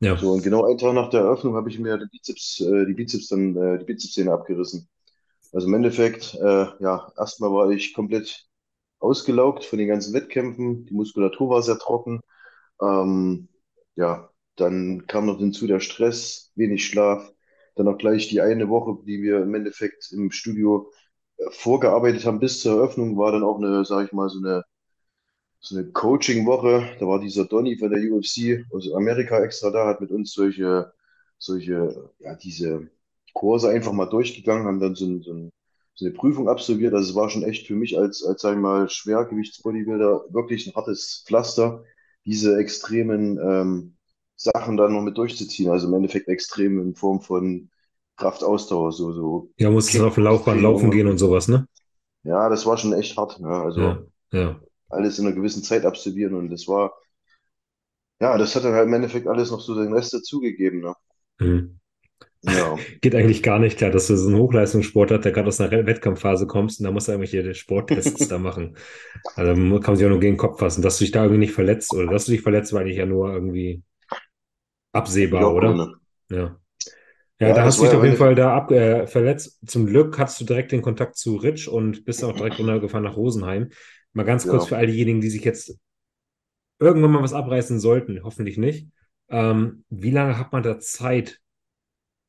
Ja. 0.00 0.16
So, 0.16 0.32
und 0.32 0.42
genau 0.42 0.64
einen 0.64 0.78
Tag 0.78 0.94
nach 0.94 1.10
der 1.10 1.20
Eröffnung 1.20 1.54
habe 1.54 1.70
ich 1.70 1.78
mir 1.78 1.96
die 1.96 2.08
Bizeps, 2.10 2.60
äh, 2.60 2.86
die 2.86 2.94
Bizeps 2.94 3.28
dann, 3.28 3.56
äh, 3.56 3.78
die 3.78 3.84
Bizepssehne 3.84 4.32
abgerissen. 4.32 4.88
Also 5.52 5.68
im 5.68 5.74
Endeffekt, 5.74 6.34
äh, 6.34 6.66
ja, 6.80 7.12
erstmal 7.16 7.52
war 7.52 7.70
ich 7.70 7.94
komplett 7.94 8.46
ausgelaugt 8.98 9.64
von 9.64 9.78
den 9.78 9.88
ganzen 9.88 10.14
Wettkämpfen. 10.14 10.86
Die 10.86 10.94
Muskulatur 10.94 11.50
war 11.50 11.62
sehr 11.62 11.78
trocken. 11.78 12.20
Ähm, 12.80 13.48
ja, 13.94 14.30
dann 14.56 15.06
kam 15.06 15.26
noch 15.26 15.38
hinzu 15.38 15.66
der 15.66 15.80
Stress, 15.80 16.50
wenig 16.56 16.86
Schlaf. 16.86 17.32
Dann 17.76 17.88
auch 17.88 17.98
gleich 17.98 18.28
die 18.28 18.40
eine 18.40 18.68
Woche, 18.68 18.98
die 19.06 19.22
wir 19.22 19.42
im 19.42 19.54
Endeffekt 19.54 20.10
im 20.12 20.30
Studio 20.30 20.90
vorgearbeitet 21.50 22.24
haben 22.26 22.40
bis 22.40 22.60
zur 22.60 22.78
Eröffnung, 22.78 23.16
war 23.18 23.32
dann 23.32 23.42
auch 23.44 23.58
eine, 23.58 23.84
sage 23.84 24.06
ich 24.06 24.12
mal, 24.12 24.28
so 24.28 24.38
eine, 24.38 24.64
so 25.60 25.76
eine 25.76 25.90
Coaching-Woche. 25.92 26.96
Da 26.98 27.06
war 27.06 27.20
dieser 27.20 27.46
Donny 27.46 27.76
von 27.78 27.90
der 27.90 28.00
UFC 28.00 28.64
aus 28.72 28.92
Amerika 28.92 29.40
extra 29.42 29.70
da, 29.70 29.86
hat 29.86 30.00
mit 30.00 30.10
uns 30.10 30.32
solche, 30.32 30.92
solche, 31.38 32.10
ja, 32.18 32.34
diese 32.36 32.88
Kurse 33.34 33.70
einfach 33.70 33.92
mal 33.92 34.06
durchgegangen, 34.06 34.66
haben 34.66 34.80
dann 34.80 34.94
so, 34.94 35.06
ein, 35.06 35.22
so, 35.22 35.32
ein, 35.32 35.52
so 35.94 36.06
eine 36.06 36.14
Prüfung 36.14 36.48
absolviert. 36.48 36.94
Also 36.94 37.10
es 37.10 37.16
war 37.16 37.30
schon 37.30 37.44
echt 37.44 37.66
für 37.66 37.74
mich 37.74 37.98
als, 37.98 38.24
als 38.24 38.42
sag 38.42 38.54
ich 38.54 38.60
mal, 38.60 38.88
Schwergewichtsbodybuilder 38.88 40.26
wirklich 40.30 40.66
ein 40.66 40.74
hartes 40.74 41.24
Pflaster, 41.26 41.84
diese 42.24 42.58
extremen 42.58 43.38
ähm, 43.38 43.96
Sachen 44.36 44.76
dann 44.76 44.92
noch 44.92 45.02
mit 45.02 45.16
durchzuziehen. 45.18 45.70
Also 45.70 45.88
im 45.88 45.94
Endeffekt 45.94 46.28
extrem 46.28 46.80
in 46.80 46.94
Form 46.94 47.20
von 47.20 47.70
Kraftausdauer, 48.16 48.92
so, 48.92 49.12
so 49.12 49.50
Ja, 49.58 49.70
musstest 49.70 50.02
auf 50.04 50.14
der 50.16 50.24
Laufbahn 50.24 50.60
laufen 50.60 50.90
gehen 50.90 51.06
und 51.06 51.16
sowas, 51.18 51.48
ne? 51.48 51.66
Ja, 52.24 52.48
das 52.48 52.66
war 52.66 52.78
schon 52.78 52.92
echt 52.92 53.16
hart. 53.16 53.38
Ja, 53.40 53.62
Ja, 53.74 54.02
also 54.02 54.08
ja. 54.32 54.60
alles 54.90 55.18
in 55.20 55.26
einer 55.26 55.36
gewissen 55.36 55.62
Zeit 55.64 55.86
absolvieren 55.86 56.34
und 56.34 56.50
das 56.50 56.68
war, 56.68 56.92
ja, 58.20 58.38
das 58.38 58.54
hat 58.56 58.64
dann 58.64 58.72
halt 58.74 58.86
im 58.88 58.94
Endeffekt 58.94 59.26
alles 59.26 59.50
noch 59.50 59.60
so 59.60 59.74
den 59.74 59.92
Rest 59.92 60.12
dazugegeben. 60.14 60.80
Ne? 60.80 60.94
Mhm. 61.40 61.78
Ja, 62.42 62.86
Geht 63.00 63.14
eigentlich 63.14 63.42
gar 63.42 63.58
nicht 63.58 63.78
klar, 63.78 63.90
dass 63.90 64.08
du 64.08 64.16
so 64.16 64.28
einen 64.28 64.38
Hochleistungssportler, 64.38 65.18
der 65.18 65.32
gerade 65.32 65.48
aus 65.48 65.60
einer 65.60 65.86
Wettkampfphase 65.86 66.46
kommst 66.46 66.80
und 66.80 66.84
da 66.84 66.92
musst 66.92 67.08
du 67.08 67.12
irgendwelche 67.12 67.54
Sporttests 67.54 68.28
da 68.28 68.38
machen. 68.38 68.76
Also 69.36 69.54
kann 69.54 69.64
man 69.82 69.96
sich 69.96 70.06
auch 70.06 70.10
nur 70.10 70.20
gegen 70.20 70.34
den 70.34 70.38
Kopf 70.38 70.58
fassen. 70.60 70.82
Dass 70.82 70.98
du 70.98 71.04
dich 71.04 71.12
da 71.12 71.22
irgendwie 71.24 71.40
nicht 71.40 71.54
verletzt 71.54 71.94
oder 71.94 72.08
dass 72.08 72.26
du 72.26 72.32
dich 72.32 72.42
verletzt, 72.42 72.72
war 72.72 72.82
eigentlich 72.82 72.98
ja 72.98 73.06
nur 73.06 73.32
irgendwie 73.32 73.82
absehbar, 74.92 75.52
oder? 75.54 75.84
gewundert. 75.84 75.94
Ja. 76.30 76.58
Ja, 77.40 77.48
Ja, 77.48 77.54
da 77.54 77.64
hast 77.64 77.80
du 77.80 77.84
dich 77.84 77.94
auf 77.94 78.04
jeden 78.04 78.16
Fall 78.16 78.34
da 78.36 78.54
ab, 78.56 78.70
äh, 78.70 79.06
verletzt. 79.06 79.58
Zum 79.66 79.86
Glück 79.86 80.18
hattest 80.18 80.40
du 80.40 80.44
direkt 80.44 80.70
den 80.72 80.82
Kontakt 80.82 81.16
zu 81.16 81.36
Rich 81.36 81.68
und 81.68 82.04
bist 82.04 82.22
auch 82.22 82.32
direkt 82.36 82.58
runtergefahren 82.58 83.04
nach 83.04 83.16
Rosenheim. 83.16 83.70
Mal 84.12 84.24
ganz 84.24 84.46
kurz 84.46 84.66
ja. 84.66 84.66
für 84.66 84.76
all 84.76 84.86
diejenigen, 84.86 85.20
die 85.20 85.30
sich 85.30 85.44
jetzt 85.44 85.76
irgendwann 86.78 87.12
mal 87.12 87.22
was 87.22 87.32
abreißen 87.32 87.80
sollten, 87.80 88.22
hoffentlich 88.24 88.58
nicht. 88.58 88.88
Ähm, 89.28 89.84
wie 89.88 90.10
lange 90.10 90.38
hat 90.38 90.52
man 90.52 90.62
da 90.62 90.78
Zeit 90.78 91.40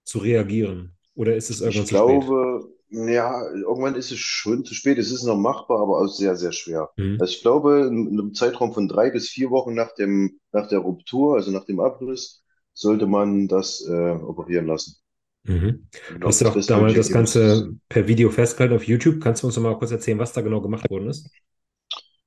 zu 0.05 0.19
reagieren? 0.19 0.98
Oder 1.15 1.36
ist 1.36 1.50
es 1.50 1.62
irgendwann 1.62 1.86
Ich 1.86 1.88
zu 1.88 1.95
spät? 1.95 2.31
glaube, 2.31 2.69
ja, 2.89 3.41
irgendwann 3.53 3.95
ist 3.95 4.12
es 4.12 4.19
schon 4.19 4.65
zu 4.65 4.74
spät. 4.74 4.98
Es 4.98 5.12
ist 5.12 5.24
noch 5.24 5.38
machbar, 5.38 5.79
aber 5.81 6.00
auch 6.01 6.07
sehr, 6.07 6.36
sehr 6.36 6.51
schwer. 6.51 6.89
Mhm. 6.98 7.17
Also 7.17 7.33
ich 7.33 7.41
glaube, 7.41 7.88
in, 7.88 8.07
in 8.07 8.19
einem 8.19 8.33
Zeitraum 8.33 8.74
von 8.74 8.88
drei 8.88 9.10
bis 9.12 9.29
vier 9.29 9.50
Wochen 9.50 9.74
nach 9.74 9.93
dem, 9.95 10.39
nach 10.51 10.67
der 10.67 10.79
Ruptur, 10.79 11.36
also 11.36 11.51
nach 11.51 11.65
dem 11.65 11.79
Abriss, 11.79 12.42
sollte 12.74 13.08
man 13.08 13.48
das 13.48 13.82
äh, 13.88 14.12
operieren 14.12 14.68
lassen. 14.68 14.98
Mhm. 15.46 15.88
Du 16.22 16.27
Genau, 16.27 16.30
hast 16.30 16.39
ja 16.42 16.48
das 16.51 16.56
auch 16.56 16.65
damals 16.65 16.96
das 16.96 17.12
Ganze 17.12 17.75
per 17.89 18.08
Video 18.08 18.30
festgehalten 18.30 18.75
auf 18.75 18.88
YouTube. 18.88 19.22
Kannst 19.22 19.44
du 19.44 19.48
uns 19.48 19.56
noch 19.58 19.63
mal 19.63 19.77
kurz 19.77 19.92
erzählen, 19.92 20.20
was 20.20 20.32
da 20.34 20.42
genau 20.42 20.62
gemacht 20.62 20.89
worden 20.89 21.10
ist? 21.10 21.30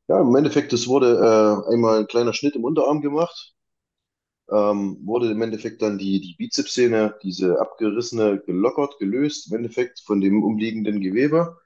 Ja, 0.08 0.20
im 0.20 0.34
Endeffekt, 0.36 0.72
es 0.72 0.86
wurde 0.88 1.16
äh, 1.68 1.72
einmal 1.72 2.00
ein 2.00 2.06
kleiner 2.06 2.32
Schnitt 2.32 2.54
im 2.56 2.64
Unterarm 2.64 3.00
gemacht, 3.02 3.54
ähm, 4.50 4.98
wurde 5.04 5.30
im 5.32 5.42
Endeffekt 5.42 5.82
dann 5.82 5.98
die, 5.98 6.20
die 6.20 6.34
Bizepssehne, 6.38 7.16
diese 7.22 7.60
abgerissene, 7.60 8.40
gelockert, 8.46 8.98
gelöst, 8.98 9.50
im 9.50 9.58
Endeffekt 9.58 10.00
von 10.00 10.20
dem 10.20 10.42
umliegenden 10.44 11.00
Gewebe. 11.00 11.58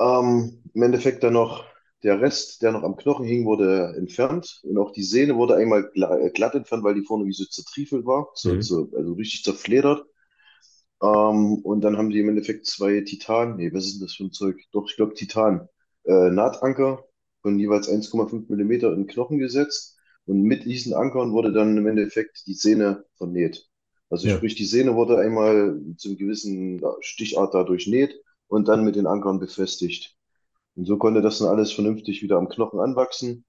Ähm, 0.00 0.62
im 0.74 0.82
Endeffekt 0.82 1.22
dann 1.22 1.34
noch 1.34 1.64
der 2.02 2.20
Rest, 2.20 2.62
der 2.62 2.72
noch 2.72 2.82
am 2.82 2.96
Knochen 2.96 3.26
hing, 3.26 3.44
wurde 3.46 3.94
entfernt 3.96 4.60
und 4.64 4.78
auch 4.78 4.92
die 4.92 5.02
Sehne 5.02 5.36
wurde 5.36 5.56
einmal 5.56 5.90
äh, 5.94 6.30
glatt 6.30 6.54
entfernt, 6.54 6.84
weil 6.84 6.94
die 6.94 7.04
vorne 7.04 7.26
wie 7.26 7.32
so 7.32 7.44
zertriefelt 7.44 8.06
war, 8.06 8.30
so, 8.34 8.56
Mhm. 8.56 8.60
so, 8.60 8.90
also 8.96 9.12
richtig 9.14 9.44
zerfledert. 9.44 10.04
Ähm, 11.02 11.56
und 11.62 11.82
dann 11.82 11.96
haben 11.96 12.10
die 12.10 12.20
im 12.20 12.28
Endeffekt 12.28 12.66
zwei 12.66 13.00
Titan, 13.02 13.56
nee, 13.56 13.72
was 13.72 13.86
ist 13.86 13.94
denn 13.94 14.06
das 14.06 14.14
für 14.14 14.24
ein 14.24 14.32
Zeug? 14.32 14.60
Doch, 14.72 14.88
ich 14.88 14.96
glaube 14.96 15.14
Titan, 15.14 15.68
äh, 16.04 16.30
Nahtanker 16.30 17.04
von 17.42 17.58
jeweils 17.58 17.88
1,5 17.88 18.48
Millimeter 18.48 18.92
in 18.92 19.06
Knochen 19.06 19.38
gesetzt. 19.38 19.96
Und 20.26 20.42
mit 20.42 20.64
diesen 20.64 20.94
Ankern 20.94 21.32
wurde 21.32 21.52
dann 21.52 21.76
im 21.76 21.86
Endeffekt 21.86 22.46
die 22.46 22.54
Sehne 22.54 23.04
vernäht. 23.16 23.66
Also 24.10 24.28
Ja. 24.28 24.28
sprich, 24.28 24.54
die 24.54 24.64
Sehne 24.64 24.94
wurde 24.94 25.18
einmal 25.18 25.80
zum 25.96 26.16
gewissen 26.16 26.80
Stichart 27.00 27.54
da 27.54 27.64
durchnäht 27.64 28.20
und 28.48 28.68
dann 28.68 28.84
mit 28.84 28.96
den 28.96 29.06
Ankern 29.06 29.40
befestigt. 29.40 30.16
Und 30.80 30.86
so 30.86 30.96
konnte 30.96 31.20
das 31.20 31.40
dann 31.40 31.48
alles 31.48 31.72
vernünftig 31.72 32.22
wieder 32.22 32.38
am 32.38 32.48
Knochen 32.48 32.80
anwachsen 32.80 33.44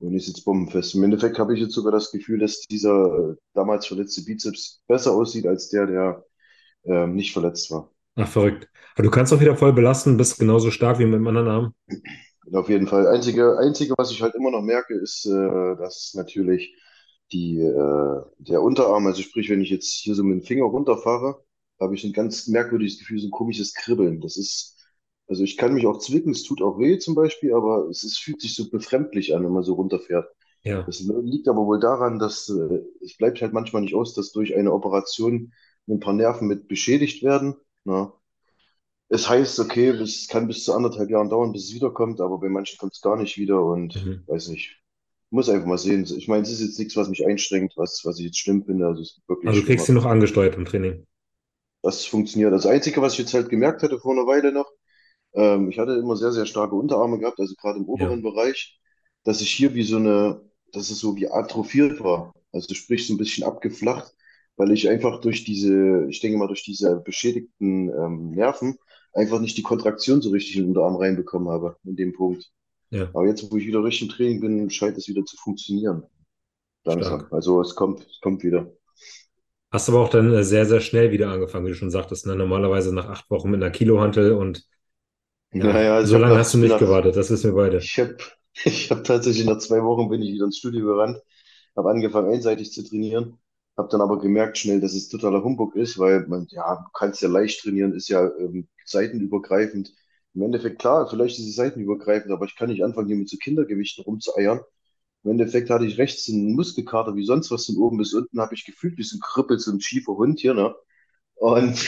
und 0.00 0.14
ist 0.14 0.26
jetzt 0.26 0.44
bombenfest. 0.44 0.94
Im 0.94 1.02
Endeffekt 1.02 1.38
habe 1.38 1.54
ich 1.54 1.60
jetzt 1.60 1.72
sogar 1.72 1.92
das 1.92 2.12
Gefühl, 2.12 2.38
dass 2.38 2.60
dieser 2.60 3.30
äh, 3.30 3.36
damals 3.54 3.86
verletzte 3.86 4.22
Bizeps 4.22 4.82
besser 4.86 5.12
aussieht 5.12 5.46
als 5.46 5.70
der, 5.70 5.86
der 5.86 6.24
ähm, 6.84 7.14
nicht 7.14 7.32
verletzt 7.32 7.70
war. 7.70 7.90
Ach, 8.16 8.28
verrückt. 8.28 8.68
Aber 8.96 9.02
du 9.02 9.10
kannst 9.10 9.32
auch 9.32 9.40
wieder 9.40 9.56
voll 9.56 9.72
belasten, 9.72 10.18
bist 10.18 10.38
genauso 10.38 10.70
stark 10.70 10.98
wie 10.98 11.06
mit 11.06 11.14
dem 11.14 11.26
anderen 11.26 11.48
Arm. 11.48 11.74
Und 11.88 12.54
auf 12.54 12.68
jeden 12.68 12.86
Fall. 12.86 13.06
Einzige, 13.06 13.56
einzige, 13.56 13.94
was 13.96 14.10
ich 14.10 14.20
halt 14.20 14.34
immer 14.34 14.50
noch 14.50 14.60
merke, 14.60 14.92
ist, 14.92 15.24
äh, 15.24 15.76
dass 15.76 16.12
natürlich 16.12 16.76
die, 17.32 17.60
äh, 17.60 18.20
der 18.40 18.60
Unterarm, 18.60 19.06
also 19.06 19.22
sprich, 19.22 19.48
wenn 19.48 19.62
ich 19.62 19.70
jetzt 19.70 19.90
hier 19.90 20.14
so 20.14 20.22
mit 20.22 20.38
dem 20.38 20.46
Finger 20.46 20.66
runterfahre, 20.66 21.42
habe 21.80 21.94
ich 21.94 22.04
ein 22.04 22.12
ganz 22.12 22.46
merkwürdiges 22.46 22.98
Gefühl, 22.98 23.20
so 23.20 23.28
ein 23.28 23.30
komisches 23.30 23.72
Kribbeln. 23.72 24.20
Das 24.20 24.36
ist, 24.36 24.83
also 25.28 25.42
ich 25.44 25.56
kann 25.56 25.74
mich 25.74 25.86
auch 25.86 25.98
zwicken, 25.98 26.32
es 26.32 26.42
tut 26.44 26.62
auch 26.62 26.78
weh 26.78 26.98
zum 26.98 27.14
Beispiel, 27.14 27.54
aber 27.54 27.88
es 27.90 28.04
ist, 28.04 28.18
fühlt 28.18 28.40
sich 28.40 28.54
so 28.54 28.70
befremdlich 28.70 29.34
an, 29.34 29.44
wenn 29.44 29.52
man 29.52 29.62
so 29.62 29.74
runterfährt. 29.74 30.28
Ja. 30.64 30.86
Das 30.86 31.00
liegt 31.00 31.48
aber 31.48 31.66
wohl 31.66 31.80
daran, 31.80 32.18
dass 32.18 32.48
äh, 32.50 32.80
es 33.02 33.16
bleibt 33.16 33.40
halt 33.42 33.52
manchmal 33.54 33.82
nicht 33.82 33.94
aus, 33.94 34.14
dass 34.14 34.32
durch 34.32 34.56
eine 34.56 34.72
Operation 34.72 35.52
ein 35.88 36.00
paar 36.00 36.12
Nerven 36.14 36.48
mit 36.48 36.68
beschädigt 36.68 37.22
werden. 37.22 37.56
Ne? 37.84 38.12
Es 39.08 39.28
heißt, 39.28 39.60
okay, 39.60 39.88
es 39.90 40.28
kann 40.28 40.46
bis 40.48 40.64
zu 40.64 40.74
anderthalb 40.74 41.10
Jahren 41.10 41.30
dauern, 41.30 41.52
bis 41.52 41.66
es 41.68 41.74
wiederkommt, 41.74 42.20
aber 42.20 42.38
bei 42.38 42.48
manchen 42.50 42.78
kommt 42.78 42.92
es 42.94 43.00
gar 43.00 43.16
nicht 43.16 43.38
wieder 43.38 43.64
und 43.64 43.94
Mhm. 43.94 44.24
weiß 44.26 44.48
nicht. 44.48 44.82
Muss 45.30 45.48
einfach 45.48 45.66
mal 45.66 45.78
sehen. 45.78 46.04
Ich 46.16 46.28
meine, 46.28 46.42
es 46.42 46.50
ist 46.52 46.60
jetzt 46.60 46.78
nichts, 46.78 46.96
was 46.96 47.08
mich 47.08 47.26
einschränkt, 47.26 47.74
was, 47.76 48.02
was 48.04 48.18
ich 48.18 48.26
jetzt 48.26 48.38
schlimm 48.38 48.64
finde. 48.64 48.86
Also 48.86 49.02
es 49.02 49.14
gibt 49.16 49.28
Also 49.42 49.60
du 49.60 49.66
wirklich 49.66 49.66
kriegst 49.66 49.86
sie 49.86 49.92
noch 49.94 50.04
angesteuert 50.04 50.56
im 50.56 50.66
Training. 50.66 51.06
Das 51.82 52.04
funktioniert. 52.04 52.52
Das 52.52 52.66
Einzige, 52.66 53.00
was 53.00 53.12
ich 53.12 53.20
jetzt 53.20 53.34
halt 53.34 53.48
gemerkt 53.48 53.82
hatte 53.84 54.00
vor 54.00 54.12
einer 54.12 54.26
Weile 54.26 54.50
noch, 54.52 54.68
ähm, 55.34 55.70
ich 55.70 55.78
hatte 55.78 55.92
immer 55.94 56.16
sehr, 56.16 56.32
sehr 56.32 56.46
starke 56.46 56.74
Unterarme 56.74 57.18
gehabt, 57.18 57.40
also 57.40 57.54
gerade 57.56 57.78
im 57.78 57.86
Ja. 57.94 58.08
oberen 58.08 58.22
Bereich, 58.22 58.78
dass 59.24 59.40
ich 59.40 59.50
hier 59.50 59.74
wie 59.74 59.82
so 59.84 59.96
eine, 59.96 60.40
dass 60.72 60.90
es 60.90 60.98
so 61.00 61.16
wie 61.16 61.28
atrophiert 61.30 62.00
war. 62.02 62.32
Also 62.52 62.74
sprich 62.74 63.06
so 63.06 63.14
ein 63.14 63.18
bisschen 63.18 63.44
abgeflacht, 63.44 64.14
weil 64.56 64.70
ich 64.72 64.88
einfach 64.88 65.20
durch 65.20 65.44
diese, 65.44 66.06
ich 66.08 66.20
denke 66.20 66.38
mal, 66.38 66.46
durch 66.48 66.64
diese 66.64 66.96
beschädigten 67.00 67.88
ähm, 67.90 68.30
Nerven 68.30 68.76
einfach 69.12 69.40
nicht 69.40 69.56
die 69.58 69.62
Kontraktion 69.62 70.22
so 70.22 70.30
richtig 70.30 70.56
in 70.56 70.62
den 70.64 70.68
Unterarm 70.70 70.96
reinbekommen 70.96 71.48
habe, 71.48 71.76
in 71.84 71.96
dem 71.96 72.12
Punkt. 72.12 72.50
Ja, 72.90 73.14
Aber 73.14 73.26
jetzt, 73.28 73.50
wo 73.52 73.56
ich 73.58 73.66
wieder 73.66 73.84
richtig 73.84 74.08
im 74.10 74.14
Training 74.16 74.40
bin, 74.40 74.70
scheint 74.70 74.98
es 74.98 75.08
wieder 75.08 75.24
zu 75.24 75.36
funktionieren. 75.38 76.04
Langsam. 76.84 77.26
stark. 77.26 77.32
Also 77.32 77.60
es 77.60 77.74
kommt, 77.74 78.06
es 78.06 78.20
kommt 78.20 78.42
wieder. 78.44 78.72
Hast 79.70 79.88
aber 79.88 80.00
auch 80.00 80.08
dann 80.08 80.32
äh, 80.32 80.44
sehr, 80.44 80.66
sehr 80.66 80.80
schnell 80.80 81.10
wieder 81.10 81.30
angefangen, 81.30 81.66
wie 81.66 81.70
du 81.70 81.74
schon 81.76 81.90
sagtest, 81.90 82.26
ne? 82.26 82.36
Normalerweise 82.36 82.94
nach 82.94 83.08
acht 83.08 83.28
Wochen 83.30 83.50
mit 83.50 83.62
einer 83.62 83.72
Kilohantel 83.72 84.32
und 84.32 84.64
ja, 85.60 85.72
Naja, 85.72 85.94
also 85.96 86.14
so 86.14 86.18
lange 86.18 86.36
hast 86.38 86.54
du 86.54 86.58
nicht 86.58 86.78
nach, 86.78 86.78
gewartet, 86.78 87.16
das 87.16 87.30
wissen 87.30 87.50
wir 87.50 87.56
beide. 87.56 87.78
ich 87.82 87.98
habe, 88.00 88.16
ich 88.64 88.90
habe 88.90 89.02
tatsächlich 89.02 89.46
nach 89.46 89.58
zwei 89.58 89.82
Wochen 89.82 90.08
bin 90.10 90.22
ich 90.22 90.34
wieder 90.34 90.46
ins 90.46 90.58
Studio 90.58 90.86
gerannt 90.86 91.18
habe 91.76 91.90
angefangen 91.90 92.32
einseitig 92.32 92.72
zu 92.72 92.84
trainieren, 92.84 93.38
habe 93.76 93.90
dann 93.90 94.00
aber 94.02 94.18
gemerkt 94.20 94.58
schnell, 94.58 94.80
dass 94.80 94.94
es 94.94 95.10
totaler 95.10 95.44
Humbug 95.44 95.76
ist, 95.76 95.98
weil 95.98 96.26
man, 96.26 96.46
ja, 96.50 96.76
du 96.76 96.90
kannst 96.94 97.22
ja 97.22 97.28
leicht 97.28 97.62
trainieren, 97.62 97.94
ist 97.94 98.08
ja 98.08 98.26
ähm, 98.38 98.68
seitenübergreifend. 98.86 99.94
Im 100.34 100.42
Endeffekt, 100.42 100.80
klar, 100.80 101.08
vielleicht 101.10 101.38
ist 101.38 101.48
es 101.48 101.56
seitenübergreifend, 101.56 102.32
aber 102.32 102.46
ich 102.46 102.56
kann 102.56 102.70
nicht 102.70 102.84
anfangen, 102.84 103.08
hier 103.08 103.16
mit 103.18 103.28
so 103.30 103.36
Kindergewichten 103.38 104.04
rumzueiern. 104.04 104.60
Im 105.24 105.32
Endeffekt 105.32 105.70
hatte 105.70 105.86
ich 105.86 105.98
rechts 105.98 106.28
einen 106.30 106.54
Muskelkater 106.54 107.16
wie 107.16 107.26
sonst 107.26 107.50
was 107.52 107.66
von 107.66 107.76
oben 107.78 107.98
bis 107.98 108.14
unten, 108.14 108.40
habe 108.40 108.54
ich 108.54 108.64
gefühlt 108.66 108.98
wie 108.98 109.04
so 109.04 109.16
ein 109.18 109.20
Krüppel, 109.20 109.58
so 109.60 109.72
ein 109.72 109.80
schiefer 109.80 110.14
Hund 110.16 110.40
hier, 110.40 110.54
ne? 110.54 110.74
Und 111.36 111.78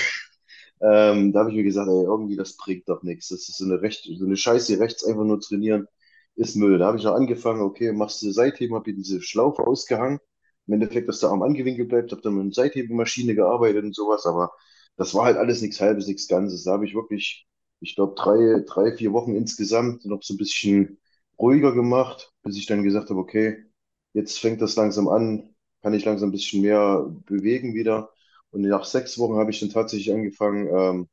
ähm, 0.80 1.32
da 1.32 1.40
habe 1.40 1.50
ich 1.50 1.56
mir 1.56 1.64
gesagt, 1.64 1.88
ey, 1.88 2.04
irgendwie 2.04 2.36
das 2.36 2.56
bringt 2.56 2.88
doch 2.88 3.02
nichts. 3.02 3.28
Das 3.28 3.48
ist 3.48 3.56
so 3.58 3.64
eine, 3.64 3.80
recht, 3.82 4.04
so 4.18 4.24
eine 4.24 4.36
Scheiße, 4.36 4.78
rechts 4.78 5.04
einfach 5.04 5.24
nur 5.24 5.40
trainieren, 5.40 5.86
ist 6.34 6.56
Müll. 6.56 6.78
Da 6.78 6.86
habe 6.86 6.98
ich 6.98 7.04
noch 7.04 7.14
angefangen, 7.14 7.62
okay, 7.62 7.92
machst 7.92 8.22
du 8.22 8.30
Seitheben, 8.30 8.74
habe 8.76 8.84
hier 8.86 8.94
diese 8.94 9.22
Schlaufe 9.22 9.66
ausgehangen. 9.66 10.18
Im 10.66 10.74
Endeffekt, 10.74 11.08
dass 11.08 11.20
der 11.20 11.30
Arm 11.30 11.42
angewinkelt 11.42 11.88
bleibt, 11.88 12.10
habe 12.12 12.22
dann 12.22 12.34
mit 12.34 12.42
einer 12.42 12.52
Seithebemaschine 12.52 13.34
gearbeitet 13.34 13.84
und 13.84 13.94
sowas, 13.94 14.26
aber 14.26 14.52
das 14.96 15.14
war 15.14 15.24
halt 15.26 15.36
alles 15.36 15.62
nichts 15.62 15.80
Halbes, 15.80 16.06
nichts 16.08 16.26
Ganzes. 16.28 16.64
Da 16.64 16.72
habe 16.72 16.84
ich 16.86 16.94
wirklich, 16.94 17.46
ich 17.80 17.94
glaube, 17.94 18.14
drei, 18.16 18.62
drei, 18.66 18.96
vier 18.96 19.12
Wochen 19.12 19.34
insgesamt 19.36 20.04
noch 20.06 20.22
so 20.22 20.34
ein 20.34 20.38
bisschen 20.38 20.98
ruhiger 21.38 21.72
gemacht, 21.72 22.32
bis 22.42 22.56
ich 22.56 22.66
dann 22.66 22.82
gesagt 22.82 23.10
habe, 23.10 23.20
okay, 23.20 23.64
jetzt 24.12 24.38
fängt 24.40 24.60
das 24.62 24.76
langsam 24.76 25.08
an, 25.08 25.54
kann 25.82 25.94
ich 25.94 26.04
langsam 26.04 26.30
ein 26.30 26.32
bisschen 26.32 26.62
mehr 26.62 27.06
bewegen 27.26 27.74
wieder. 27.74 28.10
Und 28.50 28.62
nach 28.62 28.84
sechs 28.84 29.18
Wochen 29.18 29.36
habe 29.36 29.50
ich 29.50 29.60
dann 29.60 29.70
tatsächlich 29.70 30.12
angefangen, 30.14 30.68
ähm, 30.68 31.08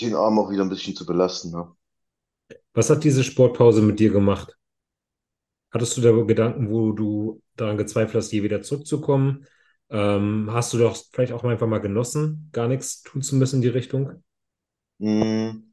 den 0.00 0.14
Arm 0.14 0.38
auch 0.38 0.50
wieder 0.50 0.62
ein 0.62 0.70
bisschen 0.70 0.96
zu 0.96 1.04
belasten. 1.04 1.50
Ne? 1.50 1.70
Was 2.72 2.88
hat 2.88 3.04
diese 3.04 3.24
Sportpause 3.24 3.82
mit 3.82 4.00
dir 4.00 4.08
gemacht? 4.10 4.56
Hattest 5.70 5.96
du 5.96 6.00
da 6.00 6.10
Gedanken, 6.24 6.70
wo 6.70 6.92
du 6.92 7.42
daran 7.56 7.76
gezweifelt 7.76 8.16
hast, 8.16 8.32
je 8.32 8.42
wieder 8.42 8.62
zurückzukommen? 8.62 9.46
Ähm, 9.90 10.48
hast 10.52 10.72
du 10.72 10.78
doch 10.78 10.96
vielleicht 11.12 11.32
auch 11.32 11.44
einfach 11.44 11.66
mal 11.66 11.80
genossen, 11.80 12.48
gar 12.52 12.68
nichts 12.68 13.02
tun 13.02 13.22
zu 13.22 13.36
müssen 13.36 13.56
in 13.56 13.62
die 13.62 13.68
Richtung? 13.68 14.22
Mm, 15.00 15.72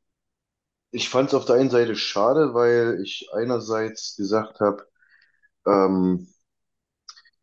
Ich 0.92 1.10
fand 1.10 1.30
es 1.30 1.36
auf 1.36 1.46
der 1.46 1.56
einen 1.58 1.70
Seite 1.70 1.96
schade, 1.96 2.54
weil 2.56 3.02
ich 3.04 3.30
einerseits 3.34 4.16
gesagt 4.16 4.60
habe, 4.62 4.88
ähm, 5.68 6.28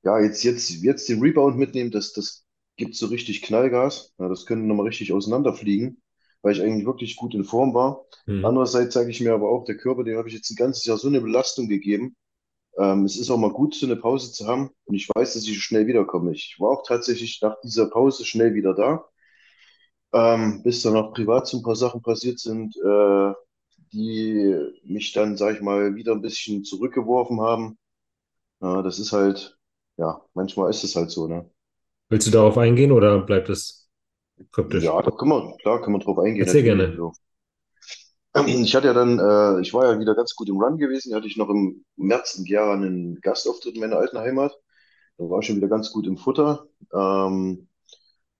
ja, 0.02 0.18
jetzt, 0.20 0.42
jetzt, 0.44 0.70
jetzt 0.70 1.08
den 1.08 1.20
Rebound 1.20 1.56
mitnehmen, 1.58 1.90
das, 1.90 2.12
das 2.12 2.41
gibt 2.76 2.96
so 2.96 3.06
richtig 3.06 3.42
Knallgas. 3.42 4.14
Ja, 4.18 4.28
das 4.28 4.46
könnte 4.46 4.66
nochmal 4.66 4.86
richtig 4.86 5.12
auseinanderfliegen, 5.12 6.02
weil 6.42 6.52
ich 6.52 6.62
eigentlich 6.62 6.86
wirklich 6.86 7.16
gut 7.16 7.34
in 7.34 7.44
Form 7.44 7.74
war. 7.74 8.04
Hm. 8.26 8.44
Andererseits 8.44 8.94
sage 8.94 9.10
ich 9.10 9.20
mir 9.20 9.34
aber 9.34 9.50
auch, 9.50 9.64
der 9.64 9.76
Körper, 9.76 10.04
dem 10.04 10.18
habe 10.18 10.28
ich 10.28 10.34
jetzt 10.34 10.50
ein 10.50 10.56
ganzes 10.56 10.84
Jahr 10.84 10.98
so 10.98 11.08
eine 11.08 11.20
Belastung 11.20 11.68
gegeben. 11.68 12.16
Ähm, 12.78 13.04
es 13.04 13.18
ist 13.18 13.30
auch 13.30 13.38
mal 13.38 13.52
gut, 13.52 13.74
so 13.74 13.86
eine 13.86 13.96
Pause 13.96 14.32
zu 14.32 14.46
haben. 14.46 14.70
Und 14.84 14.94
ich 14.94 15.08
weiß, 15.14 15.34
dass 15.34 15.46
ich 15.46 15.60
schnell 15.62 15.86
wiederkomme. 15.86 16.32
Ich 16.32 16.56
war 16.58 16.70
auch 16.70 16.86
tatsächlich 16.86 17.40
nach 17.42 17.60
dieser 17.62 17.86
Pause 17.90 18.24
schnell 18.24 18.54
wieder 18.54 18.74
da. 18.74 19.04
Ähm, 20.14 20.62
bis 20.62 20.82
dann 20.82 20.96
auch 20.96 21.12
privat 21.14 21.46
so 21.46 21.58
ein 21.58 21.62
paar 21.62 21.76
Sachen 21.76 22.02
passiert 22.02 22.38
sind, 22.38 22.76
äh, 22.76 23.32
die 23.92 24.54
mich 24.84 25.12
dann, 25.12 25.36
sag 25.36 25.56
ich 25.56 25.62
mal, 25.62 25.94
wieder 25.94 26.12
ein 26.12 26.22
bisschen 26.22 26.64
zurückgeworfen 26.64 27.40
haben. 27.40 27.78
Ja, 28.60 28.82
das 28.82 28.98
ist 28.98 29.12
halt, 29.12 29.58
ja, 29.98 30.22
manchmal 30.34 30.70
ist 30.70 30.84
es 30.84 30.96
halt 30.96 31.10
so, 31.10 31.28
ne? 31.28 31.50
Willst 32.12 32.26
du 32.26 32.30
darauf 32.30 32.58
eingehen 32.58 32.92
oder 32.92 33.22
bleibt 33.22 33.48
es 33.48 33.88
kryptisch? 34.52 34.84
Ja, 34.84 35.00
da 35.00 35.10
kann 35.10 35.28
man, 35.28 35.56
klar, 35.62 35.80
kann 35.80 35.92
man 35.92 36.02
drauf 36.02 36.18
eingehen, 36.18 36.44
Erzähl 36.44 36.62
natürlich. 36.62 36.84
gerne. 36.84 36.96
Also, 36.98 37.12
ich 38.46 38.74
hatte 38.74 38.88
ja 38.88 38.94
dann, 38.94 39.18
äh, 39.18 39.60
ich 39.62 39.72
war 39.72 39.90
ja 39.92 39.98
wieder 39.98 40.14
ganz 40.14 40.34
gut 40.34 40.48
im 40.50 40.60
Run 40.60 40.78
gewesen. 40.78 41.10
Da 41.10 41.16
hatte 41.16 41.26
ich 41.26 41.36
noch 41.36 41.48
im 41.48 41.84
März 41.96 42.38
ein 42.38 42.44
Jahr 42.46 42.74
einen 42.74 43.20
Gastauftritt 43.20 43.74
in 43.74 43.80
meiner 43.80 43.96
alten 43.96 44.18
Heimat. 44.18 44.52
Da 45.18 45.24
war 45.30 45.40
ich 45.40 45.46
schon 45.46 45.56
wieder 45.56 45.68
ganz 45.68 45.92
gut 45.92 46.06
im 46.06 46.18
Futter. 46.18 46.66
Ähm, 46.94 47.68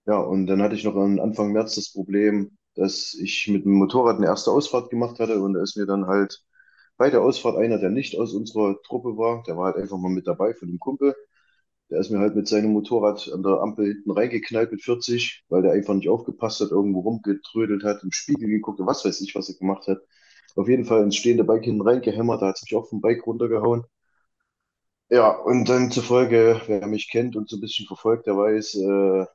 ja, 0.07 0.19
und 0.19 0.47
dann 0.47 0.63
hatte 0.63 0.75
ich 0.75 0.85
noch 0.85 0.97
Anfang 0.97 1.53
März 1.53 1.77
das 1.77 1.93
Problem, 1.93 2.57
dass 2.75 3.15
ich 3.15 3.49
mit 3.49 3.65
dem 3.65 3.73
Motorrad 3.75 4.17
eine 4.19 4.27
erste 4.27 4.51
Ausfahrt 4.51 4.91
gemacht 4.91 5.19
hatte 5.21 5.41
und 5.41 5.55
da 5.55 5.63
ist 5.63 5.77
mir 5.77 5.87
dann 5.87 6.07
halt 6.07 6.43
bei 6.99 7.11
der 7.11 7.23
Ausfahrt 7.23 7.57
einer, 7.57 7.79
der 7.79 7.91
nicht 7.91 8.19
aus 8.19 8.35
unserer 8.35 8.77
Truppe 8.85 9.17
war, 9.19 9.43
der 9.47 9.57
war 9.57 9.67
halt 9.67 9.77
einfach 9.77 9.99
mal 9.99 10.11
mit 10.11 10.27
dabei 10.27 10.55
von 10.55 10.69
dem 10.69 10.79
Kumpel. 10.79 11.15
Der 11.93 12.01
ist 12.01 12.11
mir 12.11 12.19
halt 12.21 12.37
mit 12.37 12.49
seinem 12.49 12.73
Motorrad 12.73 13.31
an 13.33 13.45
der 13.45 13.61
Ampel 13.63 13.87
hinten 13.89 14.11
reingeknallt 14.13 14.73
mit 14.73 14.83
40, 14.83 15.45
weil 15.51 15.63
der 15.63 15.73
einfach 15.73 15.95
nicht 15.95 16.09
aufgepasst 16.11 16.61
hat, 16.61 16.73
irgendwo 16.73 17.01
rumgetrödelt 17.03 17.85
hat, 17.85 18.03
im 18.05 18.13
Spiegel 18.13 18.49
geguckt 18.49 18.81
und 18.81 18.89
was 18.89 19.05
weiß 19.07 19.21
ich, 19.23 19.35
was 19.37 19.49
er 19.51 19.57
gemacht 19.57 19.87
hat. 19.89 20.01
Auf 20.57 20.69
jeden 20.69 20.87
Fall 20.87 21.05
ins 21.05 21.17
stehende 21.17 21.45
Bike 21.45 21.65
hinten 21.65 21.83
reingehämmert, 21.83 22.43
da 22.43 22.49
hat 22.49 22.57
es 22.59 22.63
mich 22.65 22.75
auch 22.77 22.89
vom 22.89 23.01
Bike 23.03 23.27
runtergehauen. 23.27 23.85
Ja, 25.11 25.31
und 25.31 25.69
dann 25.69 25.91
zufolge, 25.91 26.61
wer 26.67 26.87
mich 26.87 27.11
kennt 27.11 27.37
und 27.37 27.49
so 27.49 27.57
ein 27.57 27.61
bisschen 27.61 27.87
verfolgt, 27.87 28.27
der 28.27 28.37
weiß, 28.37 28.75
äh, 28.77 29.27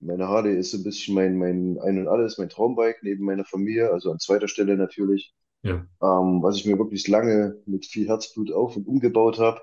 meine 0.00 0.28
Harley 0.28 0.56
ist 0.58 0.72
so 0.72 0.78
ein 0.78 0.84
bisschen 0.84 1.14
mein, 1.14 1.38
mein 1.38 1.78
Ein 1.80 1.98
und 2.00 2.08
Alles, 2.08 2.38
mein 2.38 2.48
Traumbike 2.50 3.00
neben 3.02 3.24
meiner 3.24 3.44
Familie, 3.44 3.92
also 3.92 4.12
an 4.12 4.18
zweiter 4.20 4.48
Stelle 4.48 4.76
natürlich, 4.76 5.34
Ja, 5.62 5.86
ähm, 6.02 6.42
was 6.42 6.56
ich 6.56 6.66
mir 6.66 6.78
wirklich 6.78 7.08
lange 7.08 7.62
mit 7.66 7.86
viel 7.86 8.08
Herzblut 8.08 8.52
auf 8.52 8.76
und 8.76 8.86
umgebaut 8.88 9.38
habe. 9.40 9.60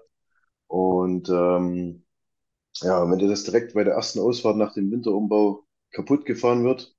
Und 0.67 1.29
ähm, 1.29 2.05
ja, 2.81 3.09
wenn 3.09 3.19
dir 3.19 3.27
das 3.29 3.43
direkt 3.43 3.73
bei 3.73 3.83
der 3.83 3.93
ersten 3.95 4.19
Ausfahrt 4.19 4.57
nach 4.57 4.73
dem 4.73 4.91
Winterumbau 4.91 5.65
kaputt 5.91 6.25
gefahren 6.25 6.63
wird, 6.63 6.95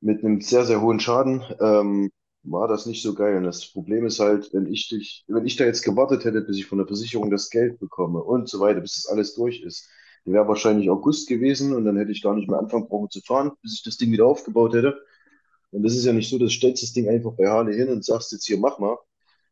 mit 0.00 0.24
einem 0.24 0.40
sehr, 0.40 0.64
sehr 0.64 0.80
hohen 0.80 1.00
Schaden, 1.00 1.42
ähm, 1.60 2.10
war 2.44 2.68
das 2.68 2.86
nicht 2.86 3.02
so 3.02 3.14
geil. 3.14 3.36
Und 3.36 3.44
das 3.44 3.66
Problem 3.72 4.06
ist 4.06 4.20
halt, 4.20 4.52
wenn 4.52 4.66
ich 4.66 4.88
dich, 4.88 5.24
wenn 5.28 5.46
ich 5.46 5.56
da 5.56 5.64
jetzt 5.64 5.82
gewartet 5.82 6.24
hätte, 6.24 6.40
bis 6.42 6.56
ich 6.56 6.66
von 6.66 6.78
der 6.78 6.86
Versicherung 6.86 7.30
das 7.30 7.50
Geld 7.50 7.78
bekomme 7.80 8.22
und 8.22 8.48
so 8.48 8.60
weiter, 8.60 8.80
bis 8.80 8.94
das 9.02 9.06
alles 9.12 9.34
durch 9.34 9.60
ist, 9.62 9.88
wäre 10.24 10.46
wahrscheinlich 10.48 10.90
August 10.90 11.28
gewesen 11.28 11.74
und 11.74 11.84
dann 11.84 11.96
hätte 11.96 12.12
ich 12.12 12.22
gar 12.22 12.34
nicht 12.34 12.48
mehr 12.48 12.58
anfangen 12.58 12.88
brauchen 12.88 13.10
zu 13.10 13.20
fahren, 13.22 13.52
bis 13.62 13.74
ich 13.74 13.82
das 13.82 13.96
Ding 13.96 14.12
wieder 14.12 14.26
aufgebaut 14.26 14.74
hätte. 14.74 14.98
Und 15.72 15.82
das 15.84 15.94
ist 15.96 16.04
ja 16.06 16.12
nicht 16.12 16.30
so, 16.30 16.38
dass 16.38 16.48
du 16.50 16.54
stellst 16.54 16.82
das 16.82 16.92
Ding 16.92 17.08
einfach 17.08 17.32
bei 17.34 17.48
Harley 17.48 17.76
hin 17.76 17.88
und 17.90 18.04
sagst 18.04 18.32
jetzt 18.32 18.46
hier, 18.46 18.58
mach 18.58 18.78
mal. 18.78 18.98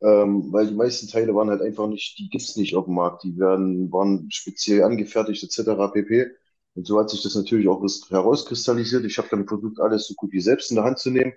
Ähm, 0.03 0.53
weil 0.53 0.69
die 0.69 0.75
meisten 0.75 1.09
Teile 1.09 1.35
waren 1.35 1.51
halt 1.51 1.63
einfach 1.63 1.89
nicht, 1.89 2.19
die 2.19 2.29
gibt's 2.29 2.57
nicht 2.57 2.77
auf 2.77 2.85
dem 2.87 2.95
Markt. 2.95 3.25
Die 3.25 3.39
werden, 3.39 3.91
waren 3.93 4.29
speziell 4.31 4.83
angefertigt 4.85 5.43
etc. 5.43 5.89
pp. 5.93 6.27
Und 6.75 6.87
so 6.87 6.99
hat 6.99 7.11
sich 7.11 7.23
das 7.23 7.35
natürlich 7.35 7.69
auch 7.69 7.83
herauskristallisiert. 8.11 9.05
Ich 9.05 9.19
habe 9.19 9.29
dann 9.31 9.47
versucht, 9.49 9.81
alles 9.81 10.07
so 10.07 10.15
gut 10.15 10.33
wie 10.33 10.41
selbst 10.41 10.71
in 10.71 10.77
der 10.77 10.85
Hand 10.85 10.99
zu 10.99 11.11
nehmen. 11.11 11.33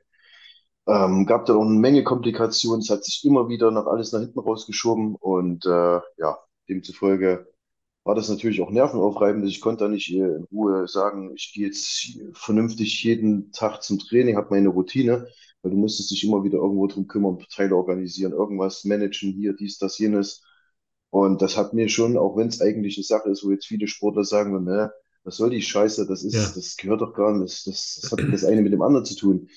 Ähm, 0.88 1.26
gab 1.26 1.46
dann 1.46 1.58
auch 1.58 1.62
eine 1.66 1.80
Menge 1.80 2.04
Komplikationen. 2.04 2.82
Es 2.82 2.90
hat 2.90 3.04
sich 3.06 3.24
immer 3.26 3.48
wieder 3.50 3.72
nach 3.72 3.86
alles 3.86 4.12
nach 4.12 4.22
hinten 4.22 4.40
rausgeschoben 4.40 5.16
und 5.16 5.66
äh, 5.66 6.00
ja, 6.18 6.38
demzufolge 6.68 7.48
war 8.04 8.16
das 8.16 8.30
natürlich 8.30 8.62
auch 8.62 8.72
nervenaufreibend. 8.72 9.48
Ich 9.48 9.62
konnte 9.62 9.84
da 9.86 9.90
nicht 9.90 10.12
äh, 10.12 10.18
in 10.18 10.46
Ruhe 10.52 10.88
sagen, 10.88 11.34
ich 11.36 11.54
gehe 11.54 11.68
jetzt 11.68 12.20
vernünftig 12.34 13.04
jeden 13.04 13.52
Tag 13.52 13.84
zum 13.84 14.00
Training, 14.00 14.36
habe 14.38 14.50
meine 14.52 14.70
Routine, 14.70 15.28
weil 15.62 15.72
du 15.72 15.78
musstest 15.78 16.12
dich 16.12 16.24
immer 16.24 16.44
wieder 16.44 16.58
irgendwo 16.58 16.88
drum 16.88 17.08
kümmern, 17.08 17.38
Teile 17.54 17.76
organisieren, 17.76 18.34
irgendwas 18.34 18.84
managen, 18.86 19.34
hier, 19.34 19.54
dies, 19.54 19.78
das, 19.78 19.98
jenes. 19.98 20.44
Und 21.10 21.42
das 21.42 21.58
hat 21.58 21.74
mir 21.74 21.90
schon, 21.90 22.18
auch 22.18 22.38
wenn 22.38 22.48
es 22.48 22.62
eigentlich 22.62 22.98
eine 22.98 23.04
Sache 23.04 23.30
ist, 23.30 23.44
wo 23.44 23.52
jetzt 23.52 23.68
viele 23.68 23.88
Sportler 23.88 24.24
sagen, 24.24 24.64
ne, 24.64 24.92
was 25.24 25.38
soll 25.38 25.50
die 25.50 25.62
Scheiße, 25.62 26.08
das 26.08 26.24
ist, 26.24 26.34
ja, 26.36 26.52
das 26.56 26.78
gehört 26.78 27.02
doch 27.02 27.14
gar 27.14 27.38
nicht, 27.38 27.68
das, 27.68 28.00
das 28.02 28.12
hat 28.12 28.20
das 28.32 28.46
eine 28.46 28.62
mit 28.62 28.74
dem 28.74 28.82
anderen 28.82 29.06
zu 29.06 29.16
tun. 29.16 29.50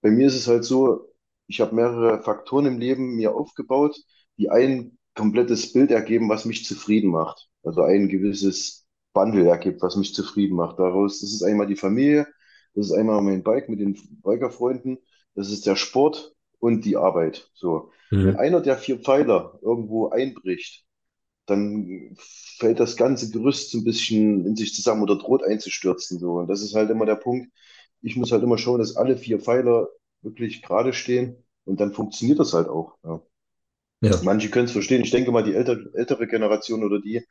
Bei 0.00 0.10
mir 0.10 0.26
ist 0.26 0.34
es 0.36 0.48
halt 0.48 0.64
so, 0.64 1.08
ich 1.46 1.60
habe 1.60 1.74
mehrere 1.74 2.22
Faktoren 2.22 2.66
im 2.66 2.78
Leben 2.78 3.16
mir 3.16 3.34
aufgebaut, 3.34 3.96
die 4.38 4.50
ein 4.50 4.98
komplettes 5.14 5.72
Bild 5.72 5.90
ergeben, 5.90 6.28
was 6.28 6.44
mich 6.44 6.64
zufrieden 6.64 7.10
macht. 7.10 7.48
Also 7.62 7.82
ein 7.82 8.08
gewisses 8.08 8.86
Bundle 9.12 9.48
ergibt, 9.48 9.82
was 9.82 9.96
mich 9.96 10.14
zufrieden 10.14 10.56
macht. 10.56 10.78
Daraus, 10.78 11.20
das 11.20 11.32
ist 11.32 11.42
einmal 11.42 11.66
die 11.66 11.76
Familie, 11.76 12.26
das 12.74 12.86
ist 12.86 12.92
einmal 12.92 13.20
mein 13.22 13.42
Bike 13.42 13.68
mit 13.68 13.80
den 13.80 13.98
Bikerfreunden, 14.22 14.98
das 15.34 15.50
ist 15.50 15.66
der 15.66 15.76
Sport 15.76 16.34
und 16.58 16.84
die 16.84 16.96
Arbeit. 16.96 17.50
So. 17.54 17.90
Wenn 18.10 18.30
mhm. 18.30 18.36
einer 18.36 18.60
der 18.60 18.76
vier 18.76 18.98
Pfeiler 18.98 19.58
irgendwo 19.62 20.10
einbricht, 20.10 20.84
dann 21.46 22.14
fällt 22.16 22.78
das 22.78 22.96
ganze 22.96 23.30
Gerüst 23.30 23.70
so 23.70 23.78
ein 23.78 23.84
bisschen 23.84 24.46
in 24.46 24.56
sich 24.56 24.74
zusammen 24.74 25.02
oder 25.02 25.16
droht 25.16 25.42
einzustürzen. 25.42 26.18
So. 26.18 26.34
Und 26.34 26.48
das 26.48 26.62
ist 26.62 26.74
halt 26.74 26.90
immer 26.90 27.06
der 27.06 27.16
Punkt. 27.16 27.50
Ich 28.00 28.16
muss 28.16 28.32
halt 28.32 28.42
immer 28.42 28.58
schauen, 28.58 28.78
dass 28.78 28.96
alle 28.96 29.16
vier 29.16 29.40
Pfeiler 29.40 29.88
wirklich 30.22 30.62
gerade 30.62 30.92
stehen 30.92 31.36
und 31.64 31.80
dann 31.80 31.92
funktioniert 31.92 32.38
das 32.38 32.52
halt 32.52 32.68
auch. 32.68 32.96
Ja. 33.04 33.22
ja. 34.02 34.20
Manche 34.22 34.50
können 34.50 34.66
es 34.66 34.72
verstehen. 34.72 35.02
Ich 35.02 35.10
denke 35.10 35.32
mal, 35.32 35.42
die 35.42 35.54
ältere, 35.54 35.90
ältere 35.94 36.26
Generation 36.26 36.84
oder 36.84 37.00
die, 37.00 37.24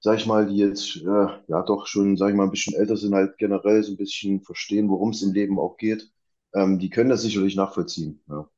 sag 0.00 0.18
ich 0.18 0.26
mal, 0.26 0.46
die 0.46 0.56
jetzt 0.56 0.96
äh, 0.96 1.26
ja 1.48 1.62
doch 1.62 1.86
schon, 1.86 2.16
sag 2.16 2.30
ich 2.30 2.34
mal, 2.34 2.44
ein 2.44 2.50
bisschen 2.50 2.74
älter 2.74 2.96
sind, 2.96 3.14
halt 3.14 3.38
generell 3.38 3.82
so 3.82 3.92
ein 3.92 3.96
bisschen 3.96 4.42
verstehen, 4.42 4.88
worum 4.90 5.10
es 5.10 5.22
im 5.22 5.32
Leben 5.32 5.58
auch 5.58 5.76
geht, 5.76 6.10
ähm, 6.54 6.78
die 6.78 6.90
können 6.90 7.10
das 7.10 7.22
sicherlich 7.22 7.56
nachvollziehen. 7.56 8.20
Ja. 8.28 8.48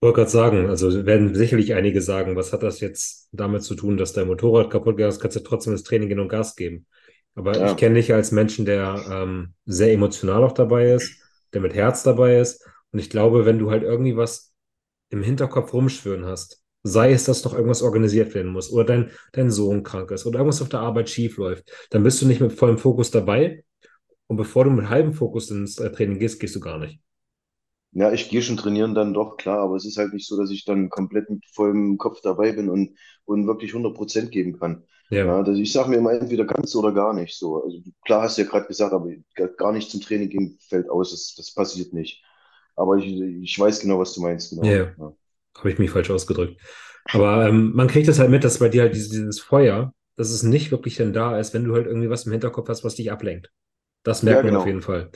wollte 0.00 0.16
gerade 0.16 0.30
sagen, 0.30 0.68
also 0.68 1.06
werden 1.06 1.34
sicherlich 1.34 1.74
einige 1.74 2.02
sagen, 2.02 2.34
was 2.36 2.52
hat 2.52 2.62
das 2.62 2.80
jetzt 2.80 3.28
damit 3.32 3.62
zu 3.62 3.74
tun, 3.74 3.96
dass 3.96 4.12
dein 4.12 4.26
Motorrad 4.26 4.70
kaputt 4.70 4.96
geht, 4.96 5.20
kannst 5.20 5.36
du 5.36 5.40
trotzdem 5.40 5.72
ins 5.72 5.84
Training 5.84 6.08
gehen 6.08 6.20
und 6.20 6.28
Gas 6.28 6.56
geben. 6.56 6.86
Aber 7.34 7.62
ich 7.62 7.76
Ja, 7.76 7.76
kenne 7.76 7.94
dich 7.96 8.12
als 8.12 8.32
Menschen, 8.32 8.64
der 8.66 9.06
ähm, 9.08 9.54
sehr 9.64 9.92
emotional 9.92 10.44
auch 10.44 10.52
dabei 10.52 10.92
ist, 10.92 11.18
der 11.52 11.60
mit 11.60 11.74
Herz 11.74 12.02
dabei 12.02 12.38
ist. 12.40 12.66
Und 12.90 12.98
ich 12.98 13.10
glaube, 13.10 13.46
wenn 13.46 13.58
du 13.58 13.70
halt 13.70 13.84
irgendwie 13.84 14.16
was 14.16 14.52
im 15.10 15.22
Hinterkopf 15.22 15.72
rumschwören 15.72 16.26
hast, 16.26 16.62
sei 16.84 17.12
es, 17.12 17.24
dass 17.24 17.44
noch 17.44 17.54
irgendwas 17.54 17.82
organisiert 17.82 18.34
werden 18.34 18.52
muss 18.52 18.72
oder 18.72 18.84
dein, 18.84 19.10
dein 19.32 19.50
Sohn 19.50 19.82
krank 19.84 20.10
ist 20.12 20.26
oder 20.26 20.40
irgendwas 20.40 20.62
auf 20.62 20.68
der 20.70 20.80
Arbeit 20.80 21.10
schief 21.10 21.36
läuft, 21.38 21.70
dann 21.90 22.02
bist 22.04 22.22
du 22.22 22.26
nicht 22.26 22.40
mit 22.40 22.52
vollem 22.52 22.78
Fokus 22.78 23.10
dabei. 23.10 23.64
Und 24.32 24.38
bevor 24.38 24.64
du 24.64 24.70
mit 24.70 24.88
halbem 24.88 25.12
Fokus 25.12 25.50
ins 25.50 25.78
äh, 25.78 25.92
Training 25.92 26.18
gehst, 26.18 26.40
gehst 26.40 26.56
du 26.56 26.60
gar 26.60 26.78
nicht. 26.78 27.00
Ja, 27.94 28.10
ich 28.12 28.30
gehe 28.30 28.40
schon 28.42 28.56
trainieren 28.56 28.94
dann 28.94 29.12
doch, 29.12 29.36
klar, 29.36 29.58
aber 29.60 29.76
es 29.76 29.84
ist 29.84 29.98
halt 29.98 30.14
nicht 30.14 30.26
so, 30.26 30.36
dass 30.38 30.50
ich 30.50 30.64
dann 30.64 30.88
komplett 30.88 31.28
mit 31.28 31.44
vollem 31.54 31.98
Kopf 31.98 32.20
dabei 32.22 32.52
bin 32.52 32.70
und, 32.70 32.96
und 33.26 33.46
wirklich 33.46 33.74
hundert 33.74 33.94
Prozent 33.94 34.30
geben 34.32 34.58
kann. 34.58 34.84
Ja, 35.24 35.36
Ja, 35.36 35.36
also 35.36 35.52
ich 35.52 35.72
sage 35.72 35.90
mir 35.90 35.96
immer 35.96 36.12
entweder 36.14 36.46
ganz 36.46 36.74
oder 36.74 36.92
gar 36.92 37.12
nicht 37.12 37.36
so. 37.38 37.62
Also 37.62 37.80
klar 38.04 38.22
hast 38.22 38.38
du 38.38 38.42
ja 38.42 38.48
gerade 38.48 38.66
gesagt, 38.66 38.92
aber 38.94 39.10
gar 39.58 39.72
nicht 39.72 39.90
zum 39.90 40.00
Training 40.00 40.30
gehen 40.30 40.58
fällt 40.68 40.88
aus, 40.88 41.10
das, 41.10 41.34
das 41.36 41.52
passiert 41.54 41.92
nicht. 41.92 42.24
Aber 42.76 42.96
ich, 42.96 43.06
ich 43.20 43.58
weiß 43.58 43.80
genau, 43.80 43.98
was 43.98 44.14
du 44.14 44.22
meinst, 44.22 44.50
ja, 44.60 44.72
genau. 44.72 44.72
ja. 44.72 44.96
Ja, 44.96 45.12
habe 45.58 45.70
ich 45.70 45.78
mich 45.78 45.90
falsch 45.90 46.10
ausgedrückt. 46.10 46.60
Aber 47.12 47.46
ähm, 47.48 47.72
man 47.74 47.88
kriegt 47.88 48.08
das 48.08 48.18
halt 48.18 48.30
mit, 48.30 48.44
dass 48.44 48.58
bei 48.58 48.68
dir 48.68 48.82
halt 48.82 48.94
dieses, 48.94 49.10
dieses 49.10 49.40
Feuer, 49.40 49.92
dass 50.16 50.30
es 50.30 50.42
nicht 50.42 50.70
wirklich 50.70 50.96
dann 50.96 51.12
da 51.12 51.38
ist, 51.38 51.54
wenn 51.54 51.64
du 51.64 51.74
halt 51.74 51.86
irgendwie 51.86 52.10
was 52.10 52.26
im 52.26 52.32
Hinterkopf 52.32 52.68
hast, 52.68 52.84
was 52.84 52.94
dich 52.96 53.10
ablenkt. 53.12 53.50
Das 54.02 54.22
ja 54.22 54.26
merkt 54.30 54.44
man 54.44 54.56
auf 54.56 54.66
jeden 54.66 54.80
genau. 54.80 54.86
Fall. 54.86 55.10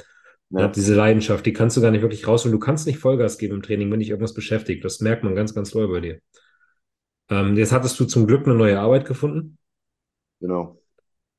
Ja, 0.50 0.60
Ja, 0.60 0.68
diese 0.68 0.94
Leidenschaft, 0.94 1.44
die 1.46 1.52
kannst 1.52 1.76
du 1.76 1.80
gar 1.80 1.90
nicht 1.90 2.02
wirklich 2.02 2.26
raus 2.26 2.44
und 2.44 2.52
du 2.52 2.58
kannst 2.58 2.86
nicht 2.86 2.98
Vollgas 2.98 3.38
geben 3.38 3.56
im 3.56 3.62
Training, 3.62 3.90
wenn 3.90 4.00
dich 4.00 4.10
irgendwas 4.10 4.34
beschäftigt. 4.34 4.84
Das 4.84 5.00
merkt 5.00 5.24
man 5.24 5.34
ganz, 5.34 5.54
ganz 5.54 5.70
doll 5.70 5.88
bei 5.88 6.00
dir. 6.00 6.20
Ähm, 7.28 7.56
jetzt 7.56 7.72
hattest 7.72 7.98
du 8.00 8.04
zum 8.04 8.26
Glück 8.26 8.46
eine 8.46 8.56
neue 8.56 8.80
Arbeit 8.80 9.06
gefunden. 9.06 9.58
genau. 10.40 10.80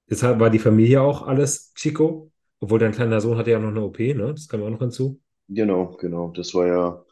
Jetzt 0.08 0.24
hat, 0.24 0.40
war 0.40 0.50
die 0.50 0.60
Familie 0.60 1.02
auch 1.02 1.22
alles 1.28 1.74
Chico, 1.76 2.32
obwohl 2.60 2.80
dein 2.80 2.92
kleiner 2.94 3.22
Sohn 3.22 3.38
hatte 3.38 3.52
ja 3.52 3.60
noch 3.60 3.70
eine 3.70 3.84
OP, 3.84 4.00
ne? 4.00 4.34
Das 4.34 4.48
kam 4.48 4.64
auch 4.64 4.70
noch 4.70 4.80
hinzu. 4.80 5.22
Genau, 5.50 5.96
genau. 5.98 6.32
Das 6.32 6.54
war 6.54 6.68
ja 6.68 7.06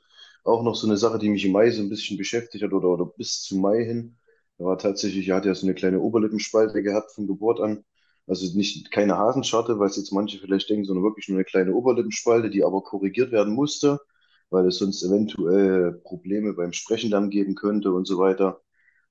auch 0.43 0.63
noch 0.63 0.75
so 0.75 0.87
eine 0.87 0.97
Sache, 0.97 1.19
die 1.19 1.29
mich 1.29 1.45
im 1.45 1.51
Mai 1.53 1.71
so 1.71 1.81
ein 1.81 1.89
bisschen 1.89 2.17
beschäftigt 2.17 2.63
hat 2.63 2.73
oder, 2.73 2.89
oder 2.89 3.05
bis 3.05 3.41
zum 3.43 3.61
Mai 3.61 3.83
hin. 3.83 4.17
Da 4.57 4.65
war 4.65 4.77
tatsächlich, 4.77 5.27
er 5.29 5.37
hat 5.37 5.45
ja 5.45 5.55
so 5.55 5.65
eine 5.65 5.75
kleine 5.75 5.99
Oberlippenspalte 5.99 6.83
gehabt 6.83 7.11
von 7.11 7.27
Geburt 7.27 7.59
an. 7.61 7.83
Also 8.27 8.55
nicht 8.57 8.91
keine 8.91 9.17
Hasenscharte, 9.17 9.79
weil 9.79 9.89
es 9.89 9.97
jetzt 9.97 10.11
manche 10.11 10.39
vielleicht 10.39 10.69
denken, 10.69 10.85
sondern 10.85 11.03
wirklich 11.05 11.27
nur 11.29 11.37
eine 11.37 11.45
kleine 11.45 11.73
Oberlippenspalte, 11.75 12.49
die 12.49 12.63
aber 12.63 12.81
korrigiert 12.81 13.31
werden 13.31 13.53
musste, 13.53 13.99
weil 14.49 14.65
es 14.67 14.77
sonst 14.79 15.03
eventuell 15.03 15.93
Probleme 16.03 16.53
beim 16.53 16.73
Sprechen 16.73 17.11
dann 17.11 17.29
geben 17.29 17.55
könnte 17.55 17.91
und 17.93 18.07
so 18.07 18.17
weiter. 18.17 18.61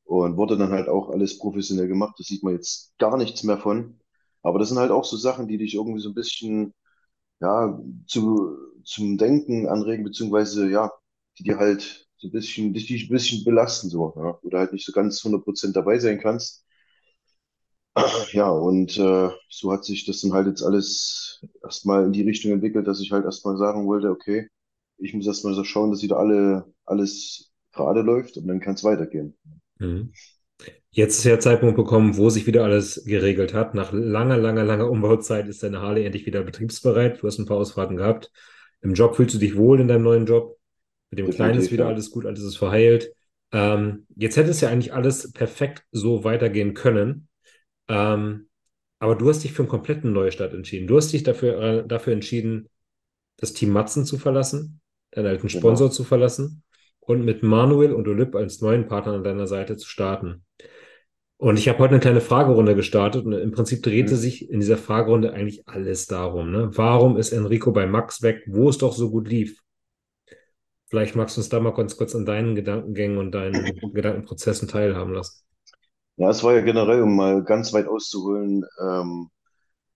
Und 0.04 0.36
wurde 0.36 0.56
dann 0.58 0.70
halt 0.72 0.88
auch 0.88 1.10
alles 1.10 1.38
professionell 1.38 1.88
gemacht. 1.88 2.16
Das 2.18 2.26
sieht 2.28 2.42
man 2.42 2.54
jetzt 2.54 2.94
gar 2.98 3.16
nichts 3.18 3.42
mehr 3.44 3.58
von. 3.58 4.00
Aber 4.42 4.58
das 4.58 4.68
sind 4.68 4.78
halt 4.78 4.90
auch 4.90 5.04
so 5.04 5.16
Sachen, 5.16 5.48
die 5.48 5.58
dich 5.58 5.74
irgendwie 5.74 6.00
so 6.00 6.10
ein 6.10 6.14
bisschen 6.14 6.74
ja, 7.40 7.78
zu, 8.06 8.56
zum 8.84 9.18
Denken 9.18 9.68
anregen, 9.68 10.04
beziehungsweise 10.04 10.68
ja, 10.70 10.92
die 11.38 11.44
dir 11.44 11.58
halt 11.58 12.08
so 12.16 12.28
ein 12.28 12.32
bisschen, 12.32 12.72
dich, 12.74 12.86
dich 12.86 13.04
ein 13.06 13.12
bisschen 13.12 13.44
belasten, 13.44 13.90
so, 13.90 14.12
ja, 14.16 14.38
oder 14.42 14.58
halt 14.60 14.72
nicht 14.72 14.86
so 14.86 14.92
ganz 14.92 15.22
hundert 15.24 15.44
Prozent 15.44 15.76
dabei 15.76 15.98
sein 15.98 16.20
kannst. 16.20 16.63
Ja, 18.32 18.50
und 18.50 18.98
äh, 18.98 19.30
so 19.48 19.72
hat 19.72 19.84
sich 19.84 20.04
das 20.04 20.20
dann 20.20 20.32
halt 20.32 20.48
jetzt 20.48 20.62
alles 20.62 21.44
erstmal 21.62 22.04
in 22.04 22.12
die 22.12 22.22
Richtung 22.22 22.52
entwickelt, 22.52 22.86
dass 22.86 23.00
ich 23.00 23.12
halt 23.12 23.24
erstmal 23.24 23.56
sagen 23.56 23.86
wollte, 23.86 24.10
okay, 24.10 24.48
ich 24.98 25.14
muss 25.14 25.26
erstmal 25.26 25.54
so 25.54 25.64
schauen, 25.64 25.90
dass 25.90 26.02
wieder 26.02 26.18
alle, 26.18 26.64
alles 26.84 27.52
gerade 27.72 28.02
läuft 28.02 28.36
und 28.36 28.46
dann 28.48 28.60
kann 28.60 28.74
es 28.74 28.84
weitergehen. 28.84 29.36
Mhm. 29.78 30.12
Jetzt 30.90 31.18
ist 31.18 31.24
ja 31.24 31.32
der 31.32 31.40
Zeitpunkt 31.40 31.76
gekommen, 31.76 32.16
wo 32.16 32.30
sich 32.30 32.46
wieder 32.46 32.62
alles 32.64 33.02
geregelt 33.04 33.52
hat. 33.52 33.74
Nach 33.74 33.92
langer, 33.92 34.36
langer, 34.36 34.64
langer 34.64 34.88
Umbauzeit 34.90 35.48
ist 35.48 35.62
deine 35.62 35.80
Harley 35.80 36.04
endlich 36.04 36.26
wieder 36.26 36.42
betriebsbereit. 36.42 37.20
Du 37.20 37.26
hast 37.26 37.38
ein 37.38 37.46
paar 37.46 37.56
Ausfahrten 37.56 37.96
gehabt. 37.96 38.30
Im 38.80 38.94
Job 38.94 39.16
fühlst 39.16 39.34
du 39.34 39.38
dich 39.38 39.56
wohl 39.56 39.80
in 39.80 39.88
deinem 39.88 40.04
neuen 40.04 40.26
Job. 40.26 40.56
Mit 41.10 41.18
dem 41.18 41.30
Kleinen 41.30 41.58
ist 41.58 41.64
Definitiv, 41.64 41.72
wieder 41.72 41.84
ja. 41.84 41.90
alles 41.90 42.10
gut, 42.10 42.26
alles 42.26 42.42
ist 42.42 42.56
verheilt. 42.56 43.12
Ähm, 43.50 44.06
jetzt 44.14 44.36
hätte 44.36 44.50
es 44.50 44.60
ja 44.60 44.68
eigentlich 44.68 44.92
alles 44.92 45.32
perfekt 45.32 45.84
so 45.90 46.22
weitergehen 46.22 46.74
können. 46.74 47.28
Ähm, 47.88 48.48
aber 48.98 49.14
du 49.16 49.28
hast 49.28 49.44
dich 49.44 49.52
für 49.52 49.62
einen 49.62 49.68
kompletten 49.68 50.12
Neustart 50.12 50.54
entschieden. 50.54 50.86
Du 50.86 50.96
hast 50.96 51.12
dich 51.12 51.22
dafür, 51.22 51.60
äh, 51.60 51.86
dafür 51.86 52.12
entschieden, 52.12 52.68
das 53.36 53.52
Team 53.52 53.70
Matzen 53.70 54.06
zu 54.06 54.18
verlassen, 54.18 54.80
deinen 55.10 55.26
alten 55.26 55.48
Sponsor 55.48 55.88
Genau. 55.88 55.94
zu 55.94 56.04
verlassen 56.04 56.62
und 57.00 57.24
mit 57.24 57.42
Manuel 57.42 57.92
und 57.92 58.08
Olip 58.08 58.34
als 58.34 58.60
neuen 58.60 58.86
Partner 58.86 59.14
an 59.14 59.24
deiner 59.24 59.46
Seite 59.46 59.76
zu 59.76 59.88
starten. 59.88 60.44
Und 61.36 61.58
ich 61.58 61.68
habe 61.68 61.80
heute 61.80 61.90
eine 61.90 62.00
kleine 62.00 62.20
Fragerunde 62.20 62.74
gestartet 62.74 63.26
und 63.26 63.32
im 63.32 63.50
Prinzip 63.50 63.82
drehte 63.82 64.14
Mhm. 64.14 64.18
sich 64.18 64.50
in 64.50 64.60
dieser 64.60 64.78
Fragerunde 64.78 65.32
eigentlich 65.32 65.66
alles 65.68 66.06
darum, 66.06 66.50
ne? 66.50 66.70
Warum 66.74 67.16
ist 67.18 67.32
Enrico 67.32 67.72
bei 67.72 67.86
Max 67.86 68.22
weg, 68.22 68.44
wo 68.46 68.68
es 68.68 68.78
doch 68.78 68.94
so 68.94 69.10
gut 69.10 69.28
lief? 69.28 69.60
Vielleicht 70.86 71.16
magst 71.16 71.36
du 71.36 71.40
uns 71.40 71.48
da 71.48 71.60
mal 71.60 71.72
ganz 71.72 71.96
kurz 71.96 72.14
an 72.14 72.24
deinen 72.24 72.54
Gedankengängen 72.54 73.18
und 73.18 73.32
deinen 73.32 73.54
Gedankenprozessen 73.94 74.68
teilhaben 74.68 75.12
lassen. 75.12 75.42
Ja, 76.16 76.30
es 76.30 76.42
war 76.44 76.54
ja 76.54 76.60
generell, 76.60 77.02
um 77.02 77.16
mal 77.16 77.42
ganz 77.42 77.72
weit 77.72 77.88
auszuholen, 77.88 78.64
ähm, 78.80 79.30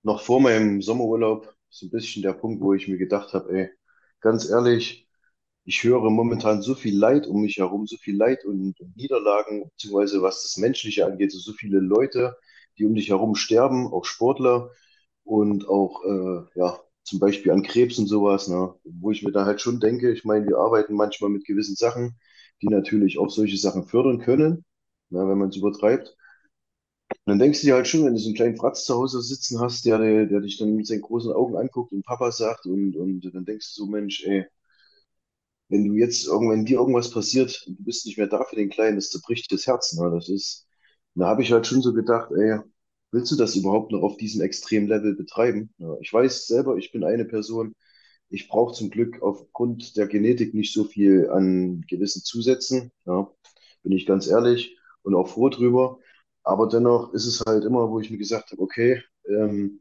noch 0.03 0.23
vor 0.23 0.41
meinem 0.41 0.83
Sommerurlaub 0.83 1.55
so 1.71 1.87
ein 1.87 1.91
bisschen 1.91 2.23
der 2.23 2.35
Punkt, 2.35 2.63
wo 2.63 2.75
ich 2.75 2.89
mir 2.89 2.99
gedacht 2.99 3.35
habe, 3.35 3.53
ey, 3.53 3.71
ganz 4.21 4.49
ehrlich, 4.51 5.09
ich 5.65 5.85
höre 5.85 6.11
momentan 6.11 6.63
so 6.63 6.75
viel 6.75 6.97
Leid 6.99 7.27
um 7.29 7.43
mich 7.43 7.59
herum, 7.59 7.87
so 7.87 7.97
viel 7.99 8.17
Leid 8.17 8.45
und, 8.47 8.77
Niederlagen, 8.97 9.65
beziehungsweise 9.71 10.23
was 10.23 10.43
das 10.45 10.59
Menschliche 10.59 11.07
angeht, 11.07 11.33
so, 11.33 11.39
so 11.41 11.53
viele 11.55 11.81
Leute, 11.81 12.37
die 12.79 12.87
um 12.87 12.95
dich 12.95 13.11
herum 13.11 13.35
sterben, 13.37 13.89
auch 13.93 14.05
Sportler 14.07 14.71
und 15.25 15.69
auch, 15.69 16.05
äh, 16.05 16.59
ja, 16.61 16.81
zum 17.05 17.21
Beispiel 17.21 17.53
an 17.53 17.63
Krebs 17.65 17.99
und 17.99 18.07
sowas, 18.09 18.49
ne, 18.49 18.75
wo 18.85 19.11
ich 19.13 19.23
mir 19.25 19.33
da 19.33 19.47
halt 19.47 19.61
schon 19.63 19.81
denke, 19.81 20.13
ich 20.13 20.25
meine, 20.25 20.47
wir 20.49 20.59
arbeiten 20.59 20.95
manchmal 20.95 21.31
mit 21.31 21.45
gewissen 21.47 21.77
Sachen, 21.77 22.19
die 22.63 22.69
natürlich 22.69 23.19
auch 23.19 23.31
solche 23.31 23.57
Sachen 23.59 23.87
fördern 23.87 24.21
können, 24.21 24.65
ne, 25.11 25.29
wenn 25.29 25.39
man 25.39 25.49
es 25.51 25.57
übertreibt. 25.57 26.17
Und 27.11 27.19
dann 27.33 27.39
denkst 27.39 27.61
du 27.61 27.67
dir 27.69 27.75
halt 27.75 27.87
schon, 27.87 28.05
wenn 28.05 28.15
du 28.15 28.19
so 28.21 28.29
einen 28.29 28.35
kleinen 28.37 28.57
Fratz 28.57 28.85
zu 28.85 28.95
Hause 28.95 29.23
sitzen 29.23 29.61
hast, 29.61 29.85
der, 29.85 29.99
der, 30.27 30.41
dich 30.41 30.59
dann 30.59 30.77
mit 30.77 30.87
seinen 30.87 31.03
großen 31.03 31.33
Augen 31.33 31.57
anguckt 31.57 31.93
und 31.93 32.05
Papa 32.05 32.33
sagt 32.33 32.67
und, 32.67 32.97
und 32.97 33.21
dann 33.35 33.45
denkst 33.45 33.75
du 33.75 33.85
so, 33.85 33.87
Mensch, 33.87 34.25
ey, 34.25 34.47
wenn 35.69 35.85
du 35.87 35.95
jetzt 35.95 36.27
irgendwann 36.27 36.65
dir 36.65 36.79
irgendwas 36.79 37.11
passiert 37.11 37.65
und 37.67 37.79
du 37.79 37.85
bist 37.85 38.07
nicht 38.07 38.19
mehr 38.19 38.27
da 38.27 38.45
für 38.45 38.57
den 38.57 38.71
Kleinen, 38.71 38.97
das 38.97 39.11
zerbricht 39.11 39.53
das 39.53 39.67
Herz. 39.67 39.93
Ne? 39.95 40.11
Das 40.11 40.29
ist, 40.29 40.67
da 41.15 41.27
habe 41.27 41.43
ich 41.43 41.53
halt 41.53 41.67
schon 41.67 41.83
so 41.83 41.93
gedacht, 41.93 42.31
ey, 42.33 42.59
willst 43.13 43.31
du 43.33 43.37
das 43.37 43.57
überhaupt 43.57 43.93
noch 43.93 44.03
auf 44.03 44.17
diesem 44.17 44.41
Extremlevel 44.43 45.15
betreiben? 45.17 45.71
Ja, 45.79 45.97
ich 46.01 46.13
weiß 46.13 46.47
selber, 46.47 46.77
ich 46.77 46.93
bin 46.93 47.05
eine 47.05 47.25
Person, 47.25 47.75
ich 48.31 48.49
brauche 48.49 48.75
zum 48.75 48.91
Glück 48.91 49.23
aufgrund 49.23 49.97
der 49.97 50.07
Genetik 50.07 50.55
nicht 50.55 50.73
so 50.73 50.85
viel 50.85 51.29
an 51.31 51.83
gewissen 51.89 52.23
Zusätzen, 52.25 52.93
ja, 53.07 53.31
bin 53.83 53.93
ich 53.93 54.07
ganz 54.07 54.27
ehrlich 54.29 54.78
und 55.03 55.15
auch 55.15 55.29
froh 55.29 55.49
drüber. 55.49 55.99
Aber 56.43 56.69
dennoch 56.69 57.13
ist 57.15 57.27
es 57.27 57.41
halt 57.47 57.65
immer, 57.65 57.91
wo 57.91 58.01
ich 58.01 58.11
mir 58.11 58.19
gesagt 58.19 58.53
habe, 58.53 58.63
okay, 58.63 59.03
ähm, 59.29 59.81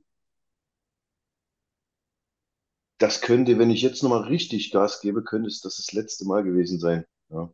das 2.97 3.21
könnte, 3.21 3.59
wenn 3.59 3.69
ich 3.69 3.81
jetzt 3.81 4.03
nochmal 4.03 4.23
richtig 4.23 4.71
Gas 4.71 5.01
gebe, 5.01 5.23
könnte 5.23 5.47
es 5.47 5.61
das 5.61 5.77
das 5.77 5.93
letzte 5.93 6.25
Mal 6.25 6.43
gewesen 6.43 6.79
sein. 6.79 7.05
Ja. 7.29 7.51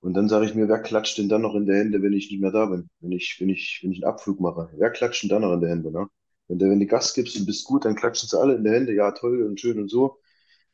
Und 0.00 0.14
dann 0.14 0.28
sage 0.28 0.46
ich 0.46 0.54
mir, 0.54 0.68
wer 0.68 0.80
klatscht 0.80 1.18
denn 1.18 1.28
dann 1.28 1.42
noch 1.42 1.54
in 1.54 1.66
der 1.66 1.78
Hände, 1.78 2.02
wenn 2.02 2.12
ich 2.14 2.30
nicht 2.30 2.40
mehr 2.40 2.52
da 2.52 2.66
bin? 2.66 2.88
Wenn 3.00 3.12
ich, 3.12 3.36
wenn 3.40 3.50
ich, 3.50 3.80
wenn 3.82 3.92
ich 3.92 4.04
einen 4.04 4.12
Abflug 4.12 4.40
mache? 4.40 4.70
Wer 4.76 4.90
klatscht 4.90 5.22
denn 5.24 5.30
dann 5.30 5.42
noch 5.42 5.54
in 5.54 5.60
der 5.60 5.70
Hände, 5.70 5.90
ne? 5.92 6.08
Wenn 6.48 6.58
du, 6.58 6.70
wenn 6.70 6.80
du 6.80 6.86
Gas 6.86 7.14
gibst 7.14 7.36
und 7.38 7.46
bist 7.46 7.64
gut, 7.64 7.84
dann 7.84 7.94
klatschen 7.96 8.28
sie 8.28 8.38
alle 8.38 8.54
in 8.56 8.64
der 8.64 8.74
Hände. 8.74 8.94
Ja, 8.94 9.12
toll 9.12 9.42
und 9.42 9.60
schön 9.60 9.80
und 9.80 9.88
so. 9.90 10.18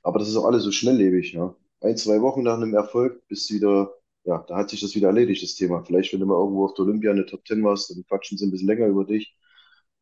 Aber 0.02 0.18
das 0.18 0.28
ist 0.28 0.36
auch 0.36 0.46
alles 0.46 0.64
so 0.64 0.72
schnelllebig, 0.72 1.34
ne? 1.34 1.54
Ein, 1.80 1.96
zwei 1.96 2.20
Wochen 2.22 2.42
nach 2.42 2.56
einem 2.56 2.74
Erfolg 2.74 3.26
bist 3.28 3.50
du 3.50 3.54
wieder, 3.54 3.94
ja, 4.26 4.44
da 4.48 4.56
hat 4.56 4.70
sich 4.70 4.80
das 4.80 4.94
wieder 4.94 5.08
erledigt, 5.08 5.42
das 5.42 5.54
Thema. 5.56 5.82
Vielleicht, 5.84 6.12
wenn 6.12 6.20
du 6.20 6.26
mal 6.26 6.38
irgendwo 6.38 6.64
auf 6.66 6.74
der 6.74 6.84
Olympia 6.84 7.10
in 7.12 7.18
der 7.18 7.26
Top 7.26 7.44
Ten 7.44 7.64
warst, 7.64 7.90
dann 7.90 8.04
quatschen 8.06 8.38
sie 8.38 8.46
ein 8.46 8.50
bisschen 8.50 8.68
länger 8.68 8.86
über 8.88 9.04
dich. 9.04 9.36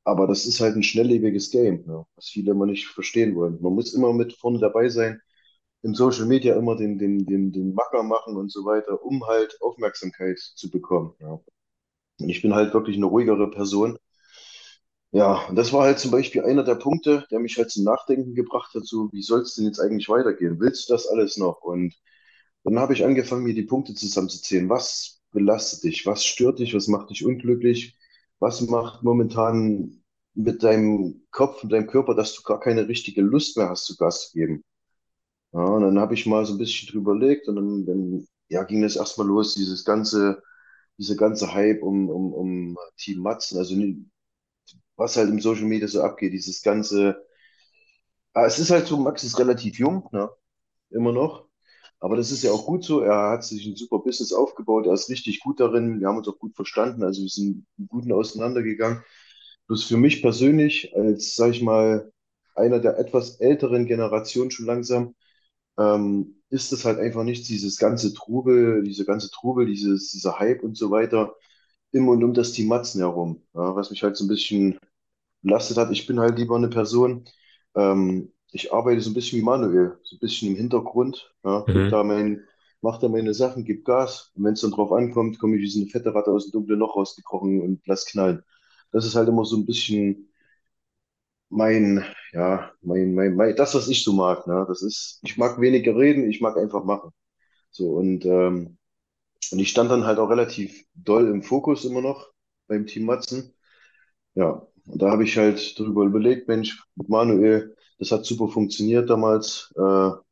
Aber 0.05 0.27
das 0.27 0.47
ist 0.47 0.61
halt 0.61 0.77
ein 0.77 0.83
schnelllebiges 0.83 1.51
Game, 1.51 1.85
ne? 1.87 2.07
Was 2.17 2.29
viele 2.29 2.53
immer 2.53 2.67
nicht 2.67 2.87
verstehen 2.89 3.35
wollen. 3.37 3.59
Man 3.63 3.75
muss 3.75 3.95
immer 3.95 4.13
mit 4.13 4.35
vorne 4.35 4.59
dabei 4.59 4.89
sein 4.89 5.21
im 5.83 5.95
Social 5.95 6.27
Media 6.27 6.57
immer 6.57 6.77
den, 6.77 6.99
den, 6.99 7.27
den, 7.27 7.53
den 7.53 7.75
Macker 7.75 8.03
machen 8.03 8.37
und 8.37 8.51
so 8.51 8.65
weiter, 8.65 9.03
um 9.05 9.27
halt 9.27 9.61
Aufmerksamkeit 9.61 10.39
zu 10.39 10.71
bekommen. 10.71 11.15
Ja. 11.21 11.41
Und 12.21 12.29
ich 12.29 12.43
bin 12.43 12.55
halt 12.55 12.75
wirklich 12.75 12.97
eine 12.97 13.07
ruhigere 13.07 13.51
Person. 13.51 13.99
Ja, 15.13 15.47
und 15.49 15.57
das 15.57 15.73
war 15.73 15.85
halt 15.85 15.99
zum 16.01 16.11
Beispiel 16.11 16.43
einer 16.43 16.65
der 16.65 16.75
Punkte, 16.75 17.25
der 17.31 17.39
mich 17.39 17.57
halt 17.57 17.71
zum 17.71 17.85
Nachdenken 17.85 18.35
gebracht 18.35 18.75
hat, 18.75 18.85
so, 18.85 19.11
wie 19.13 19.23
soll 19.23 19.43
es 19.43 19.55
denn 19.55 19.67
jetzt 19.67 19.79
eigentlich 19.79 20.09
weitergehen? 20.09 20.59
Willst 20.59 20.89
du 20.89 20.95
das 20.95 21.07
alles 21.07 21.37
noch? 21.37 21.63
Und 21.63 21.95
dann 22.65 22.79
habe 22.79 22.95
ich 22.95 23.05
angefangen, 23.05 23.45
mir 23.45 23.55
die 23.55 23.63
Punkte 23.65 23.95
zusammenzuzählen. 23.95 24.69
Was 24.69 25.23
belastet 25.33 25.85
dich? 25.85 26.07
Was 26.07 26.25
stört 26.25 26.59
dich? 26.61 26.75
Was 26.75 26.89
macht 26.89 27.11
dich 27.11 27.25
unglücklich? 27.25 27.97
Was 28.41 28.61
macht 28.63 29.03
momentan 29.03 30.03
mit 30.35 30.63
deinem 30.63 31.23
Kopf 31.31 31.63
und 31.63 31.71
deinem 31.73 31.87
Körper, 31.87 32.15
dass 32.15 32.35
du 32.35 32.43
gar 32.43 32.61
keine 32.61 32.89
richtige 32.89 33.23
Lust 33.23 33.57
mehr 33.57 33.69
hast, 33.71 33.87
zu 33.87 33.97
Gas 33.97 34.31
zu 34.31 34.39
geben? 34.39 34.65
Ja, 35.53 35.61
und 35.65 35.83
dann 35.83 35.99
habe 35.99 36.15
ich 36.15 36.27
mal 36.27 36.45
so 36.47 36.55
ein 36.55 36.59
bisschen 36.59 36.89
drüber 36.89 37.13
überlegt 37.13 37.49
und 37.49 37.57
dann, 37.57 37.87
dann 37.87 38.29
ja, 38.49 38.65
ging 38.65 38.83
das 38.83 38.97
erstmal 38.97 39.27
los, 39.29 39.55
dieses 39.55 39.85
ganze, 39.85 40.43
dieser 40.99 41.17
ganze 41.17 41.55
Hype 41.55 41.83
um, 41.83 42.09
um, 42.11 42.33
um 42.35 42.79
Team 42.99 43.21
Matzen, 43.23 43.59
also 43.59 43.77
nie- 43.77 44.07
was 44.97 45.17
halt 45.17 45.31
im 45.31 45.41
Social 45.41 45.65
Media 45.67 45.89
so 45.89 46.03
abgeht, 46.03 46.33
dieses 46.35 46.63
ganze, 46.63 47.25
ah, 48.35 48.47
es 48.47 48.59
ist 48.59 48.71
halt 48.71 48.87
so, 48.87 48.97
Max 48.99 49.25
ist 49.25 49.39
relativ 49.39 49.79
jung, 49.79 50.09
ne, 50.13 50.31
immer 50.91 51.13
noch, 51.13 51.49
aber 52.05 52.17
das 52.17 52.31
ist 52.31 52.43
ja 52.45 52.53
auch 52.53 52.67
gut 52.67 52.85
so, 52.85 53.01
er 53.01 53.31
hat 53.31 53.45
sich 53.45 53.67
ein 53.67 53.77
super 53.77 53.99
Business 54.01 54.33
aufgebaut, 54.35 54.87
er 54.87 54.93
ist 54.93 55.09
richtig 55.09 55.41
gut 55.41 55.59
darin, 55.61 56.01
wir 56.01 56.09
haben 56.09 56.19
uns 56.19 56.29
auch 56.29 56.39
gut 56.39 56.55
verstanden, 56.55 57.03
also 57.03 57.23
wir 57.23 57.31
sind 57.31 57.67
Guten 57.89 58.13
auseinandergegangen. 58.13 59.03
Bloß 59.69 59.85
für 59.85 59.97
mich 59.97 60.23
persönlich, 60.23 60.95
als, 60.95 61.37
sag 61.37 61.53
ich 61.53 61.63
mal, 61.63 62.13
einer 62.57 62.81
der 62.81 62.99
etwas 62.99 63.41
älteren 63.41 63.87
Generation 63.87 64.51
schon 64.51 64.67
langsam, 64.67 65.15
ähm, 65.79 66.43
ist 66.51 66.73
es 66.73 66.85
halt 66.85 66.99
einfach 66.99 67.25
nicht 67.25 67.49
dieses 67.49 67.79
ganze 67.79 68.15
Trubel, 68.15 68.83
diese 68.85 69.05
ganze 69.07 69.31
Trubel, 69.31 69.67
dieses, 69.67 70.11
dieser 70.11 70.39
Hype 70.39 70.63
und 70.63 70.77
so 70.77 70.91
weiter 70.91 71.37
im 71.93 72.09
und 72.09 72.25
um 72.25 72.35
das 72.35 72.53
Team 72.53 72.69
Matzen 72.69 73.01
herum, 73.01 73.43
ja, 73.55 73.77
was 73.77 73.91
mich 73.91 74.03
halt 74.05 74.17
so 74.17 74.25
ein 74.27 74.29
bisschen 74.29 74.79
belastet 75.43 75.79
hat. 75.79 75.93
Ich 75.93 76.07
bin 76.07 76.21
halt 76.21 76.39
lieber 76.39 76.57
eine 76.57 76.69
Person, 76.71 77.27
ähm, 77.77 78.34
ich 78.55 78.73
arbeite 78.73 79.01
so 79.03 79.11
ein 79.11 79.15
bisschen 79.15 79.41
wie 79.41 79.45
Manuel, 79.45 79.99
so 80.05 80.17
ein 80.17 80.21
bisschen 80.21 80.51
im 80.51 80.57
Hintergrund, 80.57 81.33
ja, 81.45 81.67
Mhm. 81.67 81.91
da 81.91 82.05
mein, 82.05 82.45
mach 82.83 82.99
da 83.01 83.09
meine 83.09 83.35
Sachen, 83.35 83.65
gib 83.65 83.85
Gas 83.85 84.33
und 84.37 84.45
wenn 84.45 84.55
es 84.55 84.63
dann 84.63 84.73
drauf 84.73 84.93
ankommt, 84.93 85.39
komme 85.41 85.57
ich 85.57 85.63
wie 85.63 85.69
so 85.71 85.81
eine 85.81 85.91
fette 85.91 86.15
Ratte 86.15 86.31
aus 86.33 86.47
dem 86.47 86.53
dunklen 86.53 86.81
Loch 86.81 86.97
rausgekrochen 86.97 87.61
und 87.63 87.87
lass 87.87 88.07
knallen. 88.07 88.45
Das 88.93 89.07
ist 89.07 89.17
halt 89.17 89.29
immer 89.29 89.45
so 89.45 89.57
ein 89.57 89.67
bisschen 89.67 90.29
mein, 91.51 92.05
ja, 92.33 92.73
mein, 92.83 93.15
mein, 93.15 93.37
mein, 93.37 93.57
das, 93.57 93.75
was 93.75 93.89
ich 93.89 94.03
so 94.05 94.13
mag, 94.13 94.47
ne? 94.47 94.65
Das 94.69 94.83
ist, 94.83 95.21
ich 95.23 95.37
mag 95.39 95.61
weniger 95.61 95.97
reden, 95.97 96.29
ich 96.31 96.41
mag 96.41 96.57
einfach 96.57 96.85
machen. 96.85 97.11
So, 97.71 97.93
und, 97.95 98.25
ähm, 98.27 98.79
und 99.53 99.61
ich 99.61 99.71
stand 99.71 99.91
dann 99.91 100.07
halt 100.07 100.19
auch 100.19 100.31
relativ 100.31 100.85
doll 100.95 101.29
im 101.29 101.43
Fokus 101.43 101.85
immer 101.85 102.03
noch 102.03 102.31
beim 102.69 102.87
Team 102.87 103.05
Matzen. 103.07 103.55
Ja, 104.35 104.67
und 104.87 105.03
da 105.03 105.11
habe 105.11 105.25
ich 105.25 105.37
halt 105.39 105.79
darüber 105.81 106.05
überlegt, 106.05 106.49
Mensch, 106.49 106.83
Manuel, 106.97 107.74
das 107.99 108.11
hat 108.13 108.25
super 108.27 108.49
funktioniert 108.49 109.11
damals. 109.11 109.73
Äh, 109.77 109.81
wir 109.81 110.23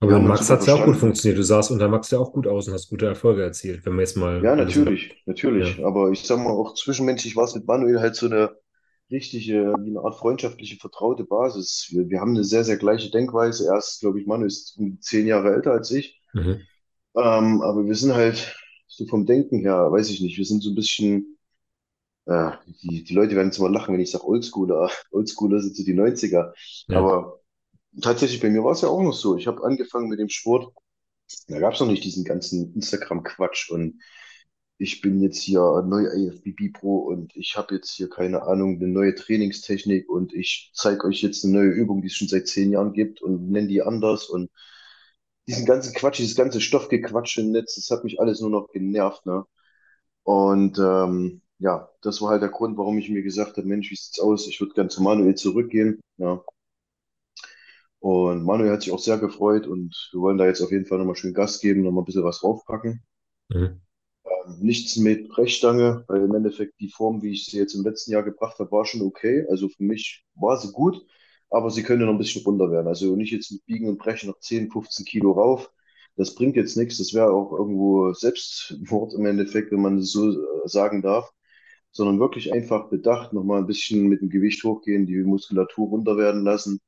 Aber 0.00 0.20
mit 0.20 0.24
Max 0.28 0.50
hat 0.50 0.60
es 0.60 0.66
ja 0.66 0.74
auch 0.74 0.84
gut 0.84 0.96
funktioniert. 0.96 1.38
Du 1.38 1.42
sahst 1.42 1.70
unter 1.72 1.88
Max 1.88 2.10
ja 2.10 2.18
auch 2.18 2.32
gut 2.32 2.46
aus 2.46 2.68
und 2.68 2.74
hast 2.74 2.88
gute 2.90 3.06
Erfolge 3.06 3.42
erzielt, 3.42 3.84
wenn 3.84 3.94
man 3.94 4.00
jetzt 4.04 4.16
mal 4.16 4.38
Ja, 4.40 4.54
ein 4.56 4.64
bisschen. 4.64 4.84
natürlich, 4.84 5.24
Ja. 5.58 5.76
natürlich. 5.76 5.84
Aber 5.84 6.10
ich 6.10 6.24
sag 6.24 6.38
mal, 6.38 6.50
auch 6.50 6.74
zwischenmenschlich 6.74 7.36
war 7.36 7.44
es 7.44 7.54
mit 7.54 7.66
Manuel 7.66 8.00
halt 8.00 8.16
so 8.16 8.26
eine 8.26 8.56
richtige, 9.10 9.74
wie 9.82 9.90
eine 9.90 10.00
Art 10.00 10.16
freundschaftliche, 10.18 10.76
vertraute 10.76 11.24
Basis. 11.24 11.88
Wir, 11.90 12.08
wir 12.08 12.20
haben 12.20 12.30
eine 12.30 12.44
sehr, 12.44 12.64
sehr 12.64 12.76
gleiche 12.76 13.10
Denkweise. 13.10 13.68
Er 13.68 13.78
ist, 13.78 14.00
glaube 14.00 14.20
ich, 14.20 14.26
Manuel 14.26 14.48
ist 14.48 14.78
zehn 15.00 15.26
Jahre 15.26 15.54
älter 15.54 15.72
als 15.72 15.90
ich. 15.90 16.20
Mhm. 16.34 16.66
Ähm, 17.16 17.62
aber 17.62 17.86
wir 17.86 17.94
sind 17.94 18.14
halt 18.14 18.56
so 18.86 19.06
vom 19.06 19.26
Denken 19.26 19.60
her, 19.60 19.90
weiß 19.92 20.10
ich 20.10 20.20
nicht, 20.20 20.38
wir 20.38 20.44
sind 20.44 20.62
so 20.62 20.70
ein 20.70 20.74
bisschen, 20.74 21.38
die, 22.26 23.04
die 23.04 23.14
Leute 23.14 23.36
werden 23.36 23.48
jetzt 23.48 23.58
mal 23.58 23.72
lachen, 23.72 23.92
wenn 23.92 24.00
ich 24.00 24.10
sage 24.10 24.26
Oldschooler. 24.26 24.90
Oldschooler 25.10 25.60
sind 25.60 25.76
so 25.76 25.84
die 25.84 25.94
Neunziger. 25.94 26.54
Ja. 26.88 26.98
Aber 26.98 27.40
tatsächlich 28.00 28.40
bei 28.40 28.50
mir 28.50 28.64
war 28.64 28.72
es 28.72 28.80
ja 28.80 28.88
auch 28.88 29.02
noch 29.02 29.12
so. 29.12 29.36
Ich 29.36 29.46
habe 29.46 29.62
angefangen 29.62 30.08
mit 30.08 30.18
dem 30.18 30.28
Sport, 30.28 30.72
da 31.48 31.58
gab 31.58 31.74
es 31.74 31.80
noch 31.80 31.86
nicht 31.86 32.04
diesen 32.04 32.24
ganzen 32.24 32.74
Instagram-Quatsch 32.74 33.70
und 33.70 34.00
ich 34.78 35.00
bin 35.00 35.20
jetzt 35.22 35.40
hier 35.40 35.84
neu 35.86 36.06
IFBB 36.06 36.72
Pro 36.72 36.98
und 36.98 37.34
ich 37.36 37.56
habe 37.56 37.76
jetzt 37.76 37.92
hier 37.92 38.08
keine 38.08 38.42
Ahnung, 38.42 38.76
eine 38.76 38.88
neue 38.88 39.14
Trainingstechnik 39.14 40.08
und 40.08 40.34
ich 40.34 40.72
zeige 40.74 41.06
euch 41.06 41.22
jetzt 41.22 41.44
eine 41.44 41.54
neue 41.54 41.70
Übung, 41.70 42.02
die 42.02 42.08
es 42.08 42.14
schon 42.14 42.28
seit 42.28 42.48
zehn 42.48 42.72
Jahren 42.72 42.92
gibt 42.92 43.22
und 43.22 43.50
nenne 43.50 43.68
die 43.68 43.82
anders 43.82 44.28
und 44.28 44.50
diesen 45.46 45.66
ganzen 45.66 45.94
Quatsch, 45.94 46.18
dieses 46.18 46.36
ganze 46.36 46.60
Stoffgequatsch 46.60 47.38
im 47.38 47.52
Netz, 47.52 47.76
das 47.76 47.90
hat 47.90 48.04
mich 48.04 48.20
alles 48.20 48.40
nur 48.40 48.50
noch 48.50 48.68
genervt, 48.72 49.26
ne? 49.26 49.44
Und 50.22 50.78
ähm, 50.78 51.42
ja, 51.64 51.88
das 52.02 52.20
war 52.20 52.28
halt 52.28 52.42
der 52.42 52.50
Grund, 52.50 52.76
warum 52.76 52.98
ich 52.98 53.08
mir 53.08 53.22
gesagt 53.22 53.56
habe, 53.56 53.66
Mensch, 53.66 53.90
wie 53.90 53.96
sieht's 53.96 54.20
aus? 54.20 54.46
Ich 54.46 54.60
würde 54.60 54.74
gerne 54.74 54.90
zu 54.90 55.02
Manuel 55.02 55.34
zurückgehen, 55.34 55.98
ja. 56.18 56.44
Und 58.00 58.44
Manuel 58.44 58.70
hat 58.70 58.82
sich 58.82 58.92
auch 58.92 58.98
sehr 58.98 59.16
gefreut 59.16 59.66
und 59.66 60.10
wir 60.12 60.20
wollen 60.20 60.36
da 60.36 60.44
jetzt 60.44 60.60
auf 60.60 60.70
jeden 60.70 60.84
Fall 60.84 60.98
nochmal 60.98 61.16
schön 61.16 61.32
Gas 61.32 61.60
geben, 61.60 61.82
nochmal 61.82 62.02
ein 62.02 62.04
bisschen 62.04 62.22
was 62.22 62.40
draufpacken. 62.40 63.02
Mhm. 63.48 63.80
Nichts 64.60 64.96
mit 64.96 65.30
Brechstange, 65.30 66.04
weil 66.06 66.24
im 66.24 66.34
Endeffekt 66.34 66.78
die 66.80 66.90
Form, 66.90 67.22
wie 67.22 67.32
ich 67.32 67.46
sie 67.46 67.56
jetzt 67.56 67.74
im 67.74 67.82
letzten 67.82 68.12
Jahr 68.12 68.24
gebracht 68.24 68.58
habe, 68.58 68.70
war 68.70 68.84
schon 68.84 69.00
okay. 69.00 69.46
Also 69.48 69.70
für 69.70 69.84
mich 69.84 70.22
war 70.34 70.58
sie 70.58 70.70
gut, 70.70 71.02
aber 71.48 71.70
sie 71.70 71.82
könnte 71.82 72.04
noch 72.04 72.12
ein 72.12 72.18
bisschen 72.18 72.44
runter 72.44 72.70
werden. 72.70 72.88
Also 72.88 73.16
nicht 73.16 73.32
jetzt 73.32 73.50
mit 73.50 73.64
Biegen 73.64 73.88
und 73.88 73.96
Brechen 73.98 74.28
noch 74.28 74.38
10, 74.38 74.70
15 74.70 75.06
Kilo 75.06 75.32
rauf. 75.32 75.72
Das 76.16 76.34
bringt 76.34 76.56
jetzt 76.56 76.76
nichts. 76.76 76.98
Das 76.98 77.14
wäre 77.14 77.32
auch 77.32 77.52
irgendwo 77.52 78.12
Selbstmord 78.12 79.14
im 79.14 79.24
Endeffekt, 79.24 79.72
wenn 79.72 79.80
man 79.80 79.96
es 79.96 80.12
so 80.12 80.30
äh, 80.30 80.68
sagen 80.68 81.00
darf. 81.00 81.32
Sondern 81.94 82.20
wirklich 82.20 82.52
einfach 82.52 82.90
bedacht, 82.90 83.32
nochmal 83.34 83.60
ein 83.60 83.68
bisschen 83.68 84.08
mit 84.08 84.20
dem 84.22 84.30
Gewicht 84.30 84.64
hochgehen, 84.64 85.06
die 85.06 85.16
Muskulatur 85.24 85.88
runter 85.88 86.18
werden 86.18 86.44
lassen. 86.44 86.80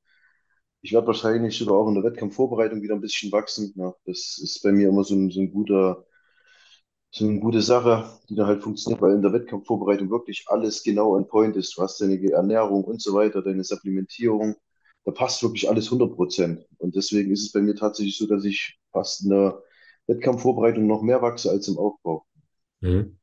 Ich 0.82 0.92
werde 0.92 1.08
wahrscheinlich 1.08 1.58
sogar 1.58 1.78
auch 1.78 1.88
in 1.88 1.94
der 1.94 2.04
Wettkampfvorbereitung 2.04 2.82
wieder 2.82 2.94
ein 2.96 3.02
bisschen 3.02 3.32
wachsen. 3.32 3.72
Ja, 3.76 3.94
das 4.06 4.38
ist 4.42 4.62
bei 4.62 4.72
mir 4.72 4.88
immer 4.90 5.04
so 5.04 5.14
ein, 5.14 5.30
so 5.30 5.40
ein 5.40 5.52
guter 5.52 6.06
ist 7.12 7.22
eine 7.22 7.40
gute 7.40 7.62
Sache, 7.62 8.10
die 8.28 8.34
dann 8.34 8.46
halt 8.46 8.62
funktioniert, 8.62 9.00
weil 9.00 9.14
in 9.14 9.22
der 9.22 9.32
Wettkampfvorbereitung 9.32 10.10
wirklich 10.10 10.44
alles 10.48 10.82
genau 10.82 11.14
on 11.16 11.26
point 11.26 11.56
ist. 11.56 11.76
Du 11.76 11.82
hast 11.82 12.00
deine 12.00 12.20
Ernährung 12.30 12.84
und 12.84 13.00
so 13.00 13.14
weiter, 13.14 13.42
deine 13.42 13.64
Supplementierung. 13.64 14.56
Da 15.04 15.12
passt 15.12 15.42
wirklich 15.42 15.68
alles 15.68 15.90
100 15.90 16.14
Prozent. 16.14 16.66
Und 16.78 16.94
deswegen 16.96 17.32
ist 17.32 17.42
es 17.42 17.52
bei 17.52 17.60
mir 17.60 17.74
tatsächlich 17.74 18.18
so, 18.18 18.26
dass 18.26 18.44
ich 18.44 18.78
fast 18.92 19.22
in 19.24 19.30
der 19.30 19.62
Wettkampfvorbereitung 20.08 20.86
noch 20.86 21.02
mehr 21.02 21.22
wachse 21.22 21.50
als 21.50 21.68
im 21.68 21.78
Aufbau. 21.78 22.24
Mhm. 22.80 23.16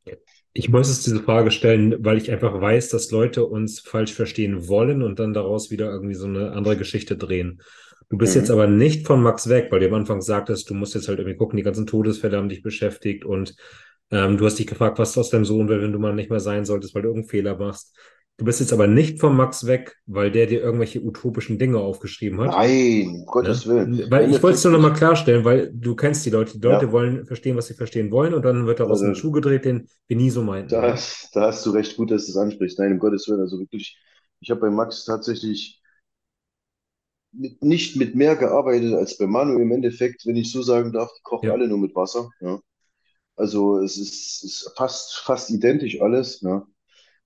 Ich 0.56 0.70
muss 0.70 0.90
jetzt 0.90 1.08
diese 1.08 1.22
Frage 1.24 1.50
stellen, 1.52 1.96
weil 2.06 2.18
ich 2.18 2.32
einfach 2.32 2.60
weiß, 2.62 2.90
dass 2.90 3.10
Leute 3.12 3.46
uns 3.46 3.80
falsch 3.80 4.14
verstehen 4.14 4.68
wollen 4.68 5.02
und 5.02 5.18
dann 5.20 5.34
daraus 5.34 5.72
wieder 5.72 5.90
irgendwie 5.92 6.14
so 6.14 6.28
eine 6.28 6.52
andere 6.52 6.78
Geschichte 6.78 7.18
drehen. 7.18 7.62
Du 8.10 8.18
bist 8.18 8.36
jetzt 8.36 8.52
Mhm. 8.52 8.52
aber 8.52 8.68
nicht 8.68 9.08
von 9.08 9.22
Max 9.24 9.50
weg, 9.50 9.68
weil 9.72 9.80
du 9.80 9.88
am 9.88 9.96
Anfang 9.96 10.22
sagtest, 10.22 10.70
du 10.70 10.76
musst 10.76 10.94
jetzt 10.94 11.08
halt 11.08 11.18
irgendwie 11.20 11.38
gucken, 11.38 11.58
die 11.58 11.64
ganzen 11.64 11.88
Todesfälle 11.88 12.38
haben 12.38 12.50
dich 12.50 12.62
beschäftigt 12.62 13.26
und 13.26 13.56
ähm, 14.12 14.38
du 14.38 14.46
hast 14.46 14.60
dich 14.60 14.68
gefragt, 14.68 15.00
was 15.00 15.18
aus 15.18 15.32
deinem 15.32 15.46
Sohn 15.46 15.68
wird, 15.70 15.82
wenn 15.82 15.92
du 15.92 15.98
mal 16.00 16.14
nicht 16.14 16.30
mehr 16.30 16.40
sein 16.40 16.66
solltest, 16.66 16.94
weil 16.94 17.02
du 17.02 17.08
irgendeinen 17.10 17.30
Fehler 17.32 17.58
machst. 17.58 17.98
Du 18.38 18.46
bist 18.46 18.60
jetzt 18.60 18.74
aber 18.74 18.88
nicht 18.88 19.20
von 19.20 19.36
Max 19.36 19.68
weg, 19.68 19.96
weil 20.06 20.32
der 20.32 20.48
dir 20.48 20.62
irgendwelche 20.62 21.02
utopischen 21.02 21.60
Dinge 21.60 21.78
aufgeschrieben 21.80 22.42
hat. 22.42 22.52
Nein, 22.52 23.08
um 23.10 23.26
Ne? 23.26 23.26
Gottes 23.32 23.66
Willen. 23.68 24.00
Weil 24.12 24.30
ich 24.32 24.42
wollte 24.44 24.56
es 24.58 24.64
nur 24.64 24.74
nochmal 24.74 24.94
klarstellen, 24.94 25.46
weil 25.46 25.72
du 25.74 25.96
kennst 25.96 26.26
die 26.26 26.30
Leute. 26.30 26.60
Die 26.60 26.66
Leute 26.66 26.86
ja, 26.88 26.92
wollen 26.92 27.26
verstehen, 27.26 27.56
was 27.58 27.68
sie 27.68 27.74
verstehen 27.76 28.12
wollen 28.12 28.34
und 28.34 28.44
dann 28.44 28.66
wird 28.66 28.80
daraus 28.80 29.04
ein 29.04 29.14
also 29.14 29.16
Schuh 29.16 29.32
gedreht, 29.32 29.66
den 29.66 29.88
wir 30.08 30.18
nie 30.18 30.30
so 30.30 30.44
meinten. 30.44 30.82
da, 30.82 30.92
hast- 30.94 31.36
da 31.36 31.48
hast 31.48 31.66
du 31.66 31.72
recht 31.72 31.96
gut, 31.98 32.12
dass 32.12 32.26
du 32.26 32.32
es 32.32 32.38
ansprichst. 32.38 32.80
Nein, 32.80 32.94
um 32.94 33.00
Gottes 33.00 33.28
Willen. 33.28 33.42
Also 33.42 33.60
wirklich, 33.60 33.98
ich 34.40 34.50
habe 34.52 34.62
bei 34.62 34.70
Max 34.70 35.06
tatsächlich 35.06 35.82
mit, 37.32 37.62
nicht 37.64 37.96
mit 37.96 38.16
mehr 38.16 38.36
gearbeitet 38.36 38.94
als 38.94 39.18
bei 39.18 39.28
Manu. 39.28 39.60
Im 39.60 39.72
Endeffekt, 39.72 40.26
wenn 40.26 40.36
ich 40.36 40.52
so 40.52 40.62
sagen 40.62 40.92
darf, 40.92 41.12
die 41.18 41.22
kochen 41.24 41.50
Ja, 41.50 41.52
alle 41.52 41.68
nur 41.68 41.78
mit 41.78 41.96
Wasser. 41.96 42.30
Also 43.36 43.80
es 43.80 43.98
ist, 43.98 44.44
es 44.44 44.74
fast, 44.76 45.16
fast 45.20 45.50
identisch 45.52 46.02
alles. 46.02 46.42
Ja. 46.42 46.66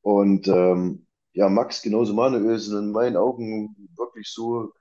Und 0.08 0.48
ähm, 0.48 1.06
ja, 1.34 1.50
Max 1.50 1.82
genauso 1.82 2.14
Manuel 2.14 2.58
sind 2.60 2.78
in 2.78 2.92
meinen 2.94 3.18
Augen 3.18 3.76
wirklich 3.98 4.30
so 4.30 4.72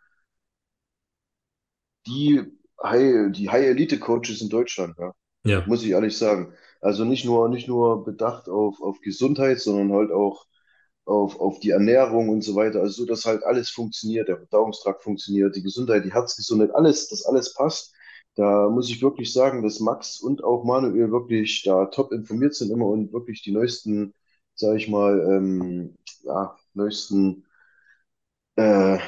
die 2.07 2.45
High, 2.81 3.33
die 3.33 3.51
High-Elite-Coaches 3.51 4.41
in 4.41 4.51
Deutschland. 4.51 4.95
Ja. 4.97 5.13
ja, 5.45 5.67
muss 5.67 5.83
ich 5.83 5.91
ehrlich 5.91 6.17
sagen. 6.17 6.53
Also 6.81 7.05
nicht 7.05 7.25
nur, 7.25 7.49
nicht 7.49 7.67
nur 7.67 8.05
bedacht 8.05 8.49
auf, 8.49 8.81
auf 8.81 9.01
Gesundheit, 9.01 9.59
sondern 9.59 9.93
halt 9.93 10.13
auch 10.13 10.47
auf, 11.07 11.41
auf 11.41 11.59
die 11.59 11.71
Ernährung 11.71 12.29
und 12.29 12.43
so 12.43 12.55
weiter. 12.55 12.79
Also 12.79 13.03
so, 13.03 13.07
dass 13.07 13.25
halt 13.25 13.43
alles 13.43 13.69
funktioniert, 13.69 14.29
der 14.29 14.37
Verdauungstrakt 14.37 15.03
funktioniert, 15.03 15.57
die 15.57 15.65
Gesundheit, 15.65 16.05
die 16.05 16.13
Herzgesundheit, 16.13 16.73
alles, 16.73 17.09
dass 17.09 17.25
alles 17.27 17.53
passt. 17.53 17.93
Da 18.37 18.69
muss 18.71 18.89
ich 18.91 19.03
wirklich 19.03 19.33
sagen, 19.33 19.65
dass 19.65 19.81
Max 19.81 20.21
und 20.21 20.45
auch 20.45 20.63
Manuel 20.63 21.11
wirklich 21.11 21.65
da 21.65 21.87
top 21.87 22.13
informiert 22.13 22.55
sind 22.55 22.71
immer 22.71 22.87
und 22.87 23.13
wirklich 23.13 23.43
die 23.43 23.51
neuesten, 23.51 24.15
sage 24.57 24.79
ich 24.79 24.89
mal, 24.89 25.21
ähm, 25.31 25.97
ja, 26.25 26.57
neuesten, 26.75 27.45
äh, 28.57 28.99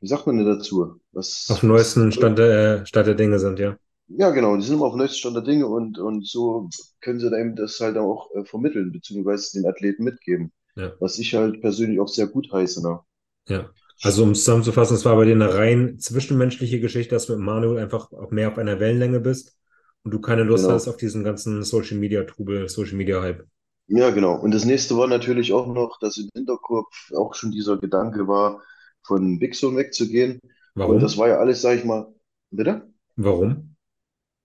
wie 0.00 0.06
sagt 0.08 0.26
man 0.26 0.36
denn 0.38 0.46
dazu? 0.46 1.00
auf 1.48 1.60
Was, 1.60 1.60
dem 1.60 1.68
was 1.68 1.96
neuesten 2.08 2.10
Stand 2.12 2.38
der, 2.38 2.86
Stand 2.86 3.06
der 3.06 3.14
Dinge 3.14 3.38
sind, 3.38 3.58
ja. 3.58 3.76
ja, 4.08 4.30
genau, 4.30 4.56
die 4.56 4.62
sind 4.62 4.74
immer 4.76 4.86
auf 4.86 4.92
dem 4.94 4.98
neuesten 4.98 5.18
Stand 5.18 5.36
der 5.36 5.42
Dinge 5.44 5.66
und, 5.66 5.98
und 5.98 6.26
so 6.26 6.68
können 7.00 7.20
sie 7.20 7.34
einem 7.34 7.56
das 7.56 7.78
halt 7.80 7.96
auch 7.96 8.30
äh, 8.34 8.44
vermitteln, 8.44 8.92
beziehungsweise 8.92 9.58
den 9.60 9.66
Athleten 9.70 10.04
mitgeben. 10.04 10.52
Ja, 10.76 10.98
Was 10.98 11.18
ich 11.18 11.34
halt 11.34 11.60
persönlich 11.60 12.00
auch 12.00 12.08
sehr 12.08 12.26
gut 12.26 12.52
heiße, 12.52 12.82
ne? 12.82 13.00
ja. 13.48 13.70
Also 14.02 14.22
um 14.22 14.30
es 14.30 14.40
zusammenzufassen, 14.44 14.94
es 14.96 15.04
war 15.04 15.16
bei 15.16 15.24
dir 15.24 15.32
eine 15.34 15.52
rein 15.54 15.98
zwischenmenschliche 15.98 16.80
Geschichte, 16.80 17.14
dass 17.16 17.26
du 17.26 17.32
mit 17.34 17.42
Manuel 17.44 17.78
einfach 17.82 18.12
auch 18.12 18.30
mehr 18.30 18.48
auf 18.52 18.58
einer 18.58 18.78
Wellenlänge 18.80 19.18
bist 19.20 19.56
und 20.04 20.12
du 20.12 20.20
keine 20.20 20.44
Lust 20.44 20.70
Genau. 20.70 20.78
auf 20.86 20.96
diesen 20.96 21.24
ganzen 21.24 21.64
Social 21.64 21.96
Media 21.98 22.22
Trubel, 22.24 22.68
Social 22.68 22.94
Media 22.96 23.20
Hype. 23.20 23.44
Ja, 23.88 24.10
genau. 24.10 24.34
Und 24.34 24.52
das 24.52 24.64
nächste 24.64 24.96
war 24.96 25.06
natürlich 25.06 25.52
auch 25.52 25.66
noch, 25.66 25.98
dass 25.98 26.18
im 26.18 26.28
Hinterkopf 26.34 27.12
auch 27.14 27.34
schon 27.34 27.50
dieser 27.50 27.78
Gedanke 27.78 28.28
war, 28.28 28.62
von 29.02 29.38
Big 29.38 29.54
Zone 29.54 29.78
wegzugehen. 29.78 30.40
Und 30.74 31.00
das 31.02 31.16
Warum? 31.16 31.22
war 31.22 31.28
ja 31.28 31.38
alles, 31.38 31.62
sag 31.62 31.78
ich 31.78 31.84
mal, 31.84 32.12
bitte? 32.50 32.86
Warum? 33.16 33.74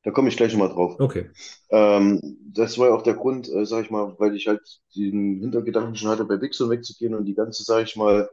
Da 0.04 0.12
komme 0.12 0.30
ich 0.30 0.38
gleich 0.38 0.54
nochmal 0.54 0.70
drauf. 0.70 1.00
Okay. 1.00 1.30
Ähm, 1.70 2.22
das 2.46 2.78
war 2.78 2.90
ja 2.90 2.96
auch 2.96 3.04
der 3.04 3.14
Grund, 3.14 3.50
äh, 3.50 3.66
sag 3.66 3.86
ich 3.86 3.92
mal, 3.92 4.16
weil 4.18 4.36
ich 4.36 4.48
halt 4.48 4.62
den 4.96 5.40
Hintergedanken 5.40 5.96
schon 5.96 6.10
hatte, 6.10 6.26
bei 6.26 6.38
Big 6.38 6.54
Zone 6.54 6.72
wegzugehen 6.72 7.16
und 7.16 7.26
die 7.26 7.36
ganze, 7.36 7.64
sag 7.64 7.84
ich 7.84 7.96
mal, 7.96 8.30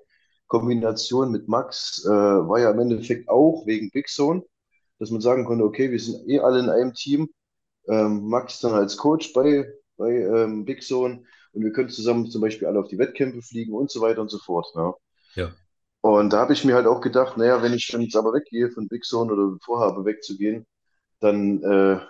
Kombination 0.48 1.30
mit 1.30 1.46
Max 1.48 2.04
äh, 2.04 2.10
war 2.10 2.58
ja 2.58 2.70
im 2.72 2.80
Endeffekt 2.80 3.28
auch 3.28 3.66
wegen 3.66 3.90
Big 3.92 4.08
Zone, 4.08 4.42
dass 4.98 5.10
man 5.10 5.20
sagen 5.20 5.44
konnte, 5.44 5.64
okay, 5.64 5.92
wir 5.92 6.00
sind 6.00 6.28
eh 6.28 6.40
alle 6.40 6.58
in 6.58 6.68
einem 6.70 6.92
Team. 6.92 7.28
Ähm, 7.88 8.28
Max 8.28 8.60
dann 8.60 8.74
als 8.74 8.96
Coach 8.96 9.32
bei, 9.32 9.72
bei 10.00 10.12
ähm, 10.12 10.64
Big 10.64 10.82
Zone 10.82 11.22
und 11.52 11.62
wir 11.62 11.72
können 11.72 11.90
zusammen 11.90 12.30
zum 12.30 12.40
Beispiel 12.40 12.66
alle 12.66 12.80
auf 12.80 12.88
die 12.88 12.98
Wettkämpfe 12.98 13.42
fliegen 13.42 13.74
und 13.74 13.90
so 13.90 14.00
weiter 14.00 14.20
und 14.22 14.30
so 14.30 14.38
fort. 14.38 14.66
Ja. 14.74 14.94
Ja. 15.34 15.52
Und 16.02 16.32
da 16.32 16.38
habe 16.38 16.54
ich 16.54 16.64
mir 16.64 16.74
halt 16.74 16.86
auch 16.86 17.00
gedacht, 17.00 17.36
naja, 17.36 17.62
wenn 17.62 17.74
ich 17.74 17.86
dann 17.88 18.00
jetzt 18.00 18.16
aber 18.16 18.32
weggehe 18.32 18.70
von 18.70 18.88
Big 18.88 19.04
Zone 19.04 19.32
oder 19.32 19.58
vorhabe 19.62 20.04
wegzugehen, 20.04 20.66
dann 21.20 21.62
äh, 21.62 22.00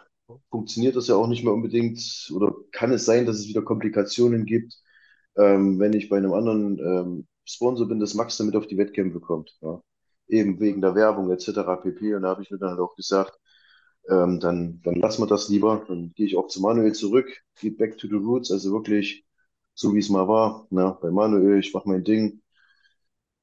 funktioniert 0.51 0.95
das 0.97 1.09
ja 1.09 1.17
auch 1.17 1.27
nicht 1.27 1.43
mehr 1.43 1.53
unbedingt 1.53 2.31
oder 2.35 2.55
kann 2.71 2.93
es 2.93 3.05
sein, 3.05 3.27
dass 3.27 3.37
es 3.37 3.49
wieder 3.49 3.63
Komplikationen 3.63 4.47
gibt, 4.47 4.77
ähm, 5.37 5.81
wenn 5.81 5.93
ich 5.93 6.09
bei 6.09 6.19
einem 6.19 6.33
anderen 6.33 6.79
ähm, 6.79 7.27
Sponsor 7.45 7.89
bin, 7.89 7.99
dass 7.99 8.15
Max 8.15 8.37
damit 8.37 8.55
auf 8.55 8.69
die 8.69 8.79
Wettkämpfe 8.79 9.21
kommt. 9.21 9.57
Ja. 9.61 9.83
Eben 10.29 10.61
wegen 10.61 10.81
der 10.81 10.95
Werbung 10.95 11.31
etc. 11.33 11.83
pp. 11.83 12.15
Und 12.15 12.23
da 12.23 12.29
habe 12.29 12.43
ich 12.43 12.51
mir 12.51 12.59
dann 12.59 12.71
halt 12.71 12.81
auch 12.81 12.95
gesagt, 12.95 13.37
ähm, 14.09 14.41
dann, 14.41 14.81
dann 14.83 14.95
lassen 14.97 15.23
wir 15.23 15.27
das 15.27 15.49
lieber. 15.49 15.85
Dann 15.89 16.13
gehe 16.15 16.27
ich 16.27 16.37
auch 16.37 16.49
zu 16.49 16.61
Manuel 16.61 16.93
zurück, 16.93 17.29
geht 17.61 17.79
back 17.79 17.99
to 17.99 18.09
the 18.09 18.15
roots, 18.15 18.51
also 18.51 18.73
wirklich 18.73 19.25
so, 19.75 19.95
wie 19.95 19.99
es 20.01 20.09
mal 20.11 20.29
war. 20.29 20.67
Na, 20.71 20.93
bei 20.93 21.11
Manuel, 21.11 21.59
ich 21.61 21.73
mache 21.75 21.89
mein 21.89 22.05
Ding, 22.05 22.43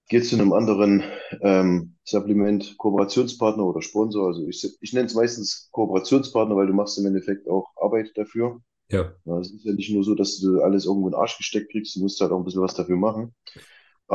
gehe 0.09 0.21
zu 0.21 0.35
einem 0.35 0.53
anderen 0.53 1.03
ähm, 1.41 1.95
Supplement, 2.03 2.77
Kooperationspartner 2.77 3.65
oder 3.65 3.81
Sponsor. 3.81 4.27
Also 4.27 4.47
ich, 4.47 4.65
ich 4.81 4.93
nenne 4.93 5.07
es 5.07 5.13
meistens 5.15 5.69
Kooperationspartner, 5.71 6.55
weil 6.55 6.67
du 6.67 6.73
machst 6.73 6.97
im 6.97 7.05
Endeffekt 7.05 7.47
auch 7.49 7.67
Arbeit 7.75 8.11
dafür. 8.15 8.61
Ja. 8.89 9.13
Ja, 9.25 9.39
es 9.39 9.51
ist 9.51 9.65
ja 9.65 9.73
nicht 9.73 9.91
nur 9.91 10.03
so, 10.03 10.15
dass 10.15 10.39
du 10.39 10.61
alles 10.61 10.85
irgendwo 10.85 11.07
in 11.07 11.13
den 11.13 11.19
Arsch 11.21 11.37
gesteckt 11.37 11.71
kriegst, 11.71 11.95
du 11.95 12.01
musst 12.01 12.21
halt 12.21 12.31
auch 12.31 12.39
ein 12.39 12.45
bisschen 12.45 12.61
was 12.61 12.75
dafür 12.75 12.97
machen. 12.97 13.35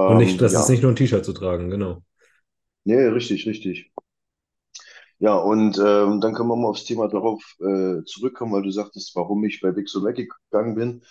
Und 0.05 0.19
nicht, 0.19 0.41
Ähm, 0.41 0.43
das 0.43 0.59
ist 0.59 0.69
ja, 0.69 0.69
nicht 0.69 0.83
nur 0.83 0.93
ein 0.93 0.97
T-Shirt 0.97 1.25
zu 1.25 1.33
tragen, 1.33 1.69
genau. 1.71 2.03
nee, 2.85 2.97
richtig, 3.09 3.47
richtig. 3.47 3.93
Ja, 5.23 5.37
und 5.37 5.79
ähm, 5.79 6.21
dann 6.21 6.35
können 6.35 6.49
wir 6.49 6.57
mal 6.57 6.67
aufs 6.69 6.85
Thema 6.85 7.07
darauf 7.09 7.43
äh, 7.61 8.03
zurückkommen, 8.07 8.53
weil 8.53 8.63
du 8.63 8.71
sagtest, 8.73 9.15
warum 9.15 9.45
ich 9.45 9.61
bei 9.61 9.71
Big 9.71 9.89
Soul 9.89 10.05
weggegangen 10.05 10.75
bin. 10.75 11.03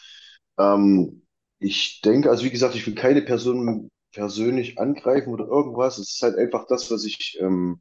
Ähm, 0.59 1.23
ich 1.59 2.01
denke, 2.01 2.29
also 2.29 2.43
wie 2.45 2.51
gesagt, 2.51 2.75
ich 2.75 2.85
will 2.87 2.95
keine 2.95 3.21
Person 3.21 3.89
persönlich 4.13 4.79
angreifen 4.79 5.33
oder 5.33 5.47
irgendwas. 5.47 5.97
Es 5.97 6.15
ist 6.15 6.21
halt 6.23 6.37
einfach 6.37 6.67
das, 6.67 6.91
was 6.91 7.05
ich 7.05 7.37
ähm, 7.41 7.79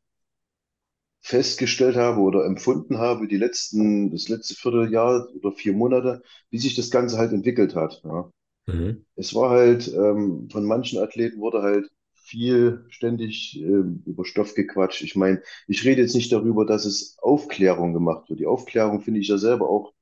festgestellt 1.22 1.96
habe 1.96 2.20
oder 2.20 2.44
empfunden 2.46 2.98
habe, 2.98 3.28
die 3.28 3.36
letzten, 3.36 4.10
das 4.10 4.28
letzte 4.28 4.54
Vierteljahr 4.54 5.28
oder 5.34 5.52
vier 5.52 5.72
Monate, 5.74 6.22
wie 6.50 6.58
sich 6.58 6.74
das 6.74 6.90
Ganze 6.90 7.18
halt 7.18 7.32
entwickelt 7.32 7.74
hat. 7.74 8.00
Ja. 8.04 8.30
Mhm. 8.66 9.04
Es 9.16 9.34
war 9.34 9.50
halt, 9.50 9.88
ähm, 9.94 10.48
von 10.50 10.64
manchen 10.64 11.00
Athleten 11.00 11.40
wurde 11.40 11.62
halt 11.62 11.90
viel 12.30 12.84
ständig 12.90 13.60
ähm, 13.60 14.02
über 14.06 14.24
Stoff 14.24 14.54
gequatscht. 14.54 15.02
Ich 15.02 15.16
meine, 15.16 15.42
ich 15.66 15.84
rede 15.84 16.02
jetzt 16.02 16.14
nicht 16.14 16.32
darüber, 16.32 16.64
dass 16.64 16.84
es 16.84 17.16
Aufklärung 17.20 17.92
gemacht 17.92 18.30
wird. 18.30 18.40
Die 18.40 18.46
Aufklärung 18.46 19.00
finde 19.02 19.20
ich 19.20 19.28
ja 19.28 19.38
selber 19.38 19.68
auch 19.68 19.92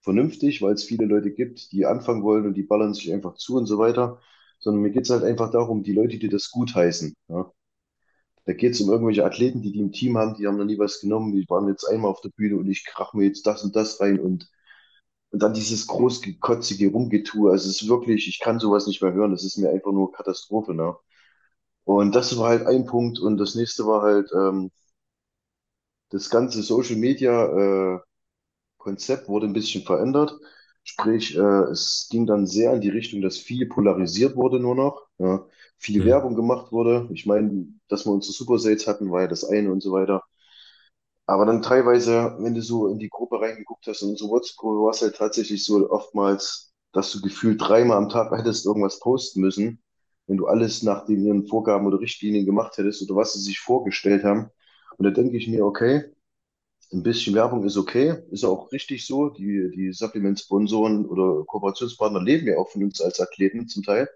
vernünftig, 0.00 0.62
weil 0.62 0.74
es 0.74 0.84
viele 0.84 1.06
Leute 1.06 1.32
gibt, 1.32 1.72
die 1.72 1.86
anfangen 1.86 2.22
wollen 2.22 2.46
und 2.46 2.54
die 2.54 2.62
ballern 2.62 2.94
sich 2.94 3.12
einfach 3.12 3.34
zu 3.36 3.56
und 3.56 3.66
so 3.66 3.78
weiter. 3.78 4.20
Sondern 4.60 4.82
mir 4.82 4.90
geht 4.90 5.04
es 5.04 5.10
halt 5.10 5.24
einfach 5.24 5.50
darum, 5.50 5.82
die 5.82 5.92
Leute, 5.92 6.18
die 6.18 6.28
das 6.28 6.50
gutheißen. 6.50 7.14
Ja. 7.28 7.52
Da 8.46 8.52
geht 8.54 8.72
es 8.74 8.80
um 8.80 8.90
irgendwelche 8.90 9.24
Athleten, 9.24 9.62
die 9.62 9.72
die 9.72 9.80
im 9.80 9.92
Team 9.92 10.18
haben, 10.18 10.34
die 10.34 10.46
haben 10.46 10.56
noch 10.58 10.64
nie 10.64 10.78
was 10.78 11.00
genommen, 11.00 11.32
die 11.32 11.46
waren 11.48 11.68
jetzt 11.68 11.84
einmal 11.84 12.10
auf 12.10 12.20
der 12.22 12.30
Bühne 12.30 12.56
und 12.56 12.68
ich 12.70 12.84
krach 12.84 13.14
mir 13.14 13.24
jetzt 13.24 13.46
das 13.46 13.62
und 13.64 13.76
das 13.76 14.00
rein 14.00 14.18
und 14.20 14.48
und 15.30 15.42
dann 15.42 15.54
dieses 15.54 15.86
großgekotzige 15.86 16.90
Rumgetue. 16.90 17.50
Also 17.50 17.68
es 17.68 17.82
ist 17.82 17.88
wirklich, 17.88 18.28
ich 18.28 18.40
kann 18.40 18.60
sowas 18.60 18.86
nicht 18.86 19.02
mehr 19.02 19.12
hören. 19.12 19.30
Das 19.32 19.44
ist 19.44 19.58
mir 19.58 19.70
einfach 19.70 19.92
nur 19.92 20.12
Katastrophe, 20.12 20.74
ne? 20.74 20.96
Und 21.88 22.14
das 22.14 22.38
war 22.38 22.50
halt 22.50 22.66
ein 22.68 22.86
Punkt. 22.86 23.18
Und 23.18 23.36
das 23.38 23.56
nächste 23.56 23.84
war 23.84 24.02
halt 24.02 24.30
ähm, 24.32 24.70
das 26.10 26.30
ganze 26.30 26.62
Social 26.62 26.96
Media 26.96 27.96
äh, 27.96 28.00
Konzept 28.78 29.28
wurde 29.28 29.46
ein 29.48 29.54
bisschen 29.54 29.84
verändert. 29.84 30.34
Sprich, 30.84 31.36
äh, 31.36 31.40
es 31.72 32.08
ging 32.10 32.26
dann 32.26 32.46
sehr 32.46 32.74
in 32.74 32.80
die 32.82 32.90
Richtung, 32.90 33.22
dass 33.22 33.38
viel 33.38 33.66
polarisiert 33.68 34.36
wurde 34.36 34.60
nur 34.60 34.74
noch. 34.76 35.08
Ja? 35.18 35.46
Viel 35.78 36.04
Mhm. 36.04 36.06
Werbung 36.06 36.36
gemacht 36.36 36.72
wurde. 36.72 37.08
Ich 37.12 37.26
meine, 37.26 37.66
dass 37.88 38.06
wir 38.06 38.12
unsere 38.12 38.32
Super 38.34 38.58
Sales 38.58 38.86
hatten, 38.86 39.10
war 39.12 39.22
ja 39.22 39.28
das 39.28 39.44
eine 39.44 39.72
und 39.72 39.82
so 39.82 39.92
weiter. 39.92 40.24
Aber 41.26 41.46
dann 41.46 41.62
teilweise, 41.62 42.34
wenn 42.40 42.54
du 42.54 42.62
so 42.62 42.88
in 42.88 42.98
die 42.98 43.08
Gruppe 43.08 43.40
reingeguckt 43.40 43.86
hast, 43.86 44.02
in 44.02 44.10
unsere 44.10 44.30
WhatsApp-Gruppe, 44.30 44.82
war 44.84 44.90
es 44.90 45.02
halt 45.02 45.16
tatsächlich 45.16 45.64
so 45.64 45.88
oftmals, 45.90 46.72
dass 46.92 47.12
du 47.12 47.20
gefühlt 47.20 47.60
dreimal 47.60 47.98
am 47.98 48.08
Tag 48.08 48.32
hättest 48.36 48.66
irgendwas 48.66 48.98
posten 48.98 49.40
müssen, 49.40 49.80
wenn 50.28 50.36
du 50.36 50.46
alles 50.46 50.82
nach 50.84 51.06
den 51.06 51.24
ihren 51.24 51.46
Vorgaben 51.46 51.86
oder 51.86 52.00
Richtlinien 52.00 52.46
gemacht 52.46 52.78
hättest 52.78 53.02
oder 53.02 53.16
was 53.16 53.32
sie 53.32 53.40
sich 53.40 53.60
vorgestellt 53.60 54.24
haben. 54.24 54.50
Und 54.98 55.04
da 55.04 55.10
denke 55.10 55.36
ich 55.36 55.48
mir, 55.48 55.64
okay, 55.64 56.04
ein 56.92 57.02
bisschen 57.02 57.34
Werbung 57.34 57.64
ist 57.64 57.76
okay, 57.76 58.22
ist 58.30 58.44
auch 58.44 58.72
richtig 58.72 59.06
so. 59.06 59.30
Die, 59.30 59.70
die 59.74 59.92
Supplement-Sponsoren 59.92 61.06
oder 61.06 61.44
Kooperationspartner 61.44 62.22
leben 62.22 62.46
ja 62.46 62.58
auch 62.58 62.70
von 62.70 62.84
uns 62.84 63.00
als 63.00 63.20
Athleten 63.20 63.68
zum 63.68 63.82
Teil. 63.82 64.08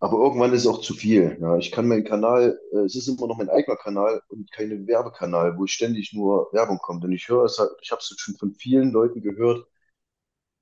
Aber 0.00 0.18
irgendwann 0.18 0.54
ist 0.54 0.66
auch 0.66 0.80
zu 0.80 0.94
viel. 0.94 1.36
Ja, 1.40 1.58
ich 1.58 1.70
kann 1.72 1.86
meinen 1.86 2.04
Kanal, 2.04 2.58
äh, 2.72 2.78
es 2.78 2.96
ist 2.96 3.06
immer 3.08 3.26
noch 3.26 3.36
mein 3.38 3.50
eigener 3.50 3.76
Kanal 3.76 4.22
und 4.28 4.50
kein 4.50 4.86
Werbekanal, 4.86 5.58
wo 5.58 5.66
ständig 5.66 6.12
nur 6.14 6.48
Werbung 6.52 6.78
kommt. 6.78 7.04
Und 7.04 7.12
ich 7.12 7.28
höre 7.28 7.44
es 7.44 7.58
halt, 7.58 7.70
ich 7.82 7.90
habe 7.92 8.00
es 8.00 8.14
schon 8.16 8.36
von 8.36 8.54
vielen 8.54 8.92
Leuten 8.92 9.20
gehört, 9.20 9.66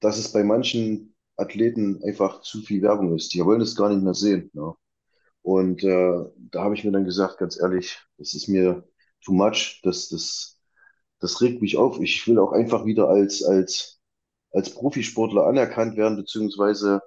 dass 0.00 0.18
es 0.18 0.32
bei 0.32 0.44
manchen 0.44 1.14
Athleten 1.38 2.03
einfach 2.05 2.42
zu 2.42 2.61
viel 2.61 2.83
Werbung 2.83 3.16
ist. 3.16 3.33
Die 3.33 3.44
wollen 3.44 3.61
es 3.61 3.77
gar 3.77 3.88
nicht 3.88 4.03
mehr 4.03 4.14
sehen. 4.14 4.51
Ja. 4.55 4.74
Und 5.42 5.83
äh, 5.85 6.24
da 6.51 6.64
habe 6.64 6.74
ich 6.74 6.85
mir 6.85 6.92
dann 6.92 7.05
gesagt, 7.05 7.38
ganz 7.38 7.59
ehrlich, 7.61 7.98
das 8.18 8.35
ist 8.35 8.48
mir 8.48 8.87
too 9.24 9.33
much. 9.33 9.81
Das, 9.85 10.09
das, 10.09 10.59
das 11.20 11.40
regt 11.40 11.62
mich 11.62 11.77
auf. 11.77 12.01
Ich 12.01 12.27
will 12.27 12.38
auch 12.38 12.53
einfach 12.53 12.85
wieder 12.85 13.09
als, 13.09 13.42
als, 13.42 14.01
als 14.53 14.74
Profisportler 14.74 15.46
anerkannt 15.46 15.96
werden, 15.96 16.16
beziehungsweise 16.16 17.03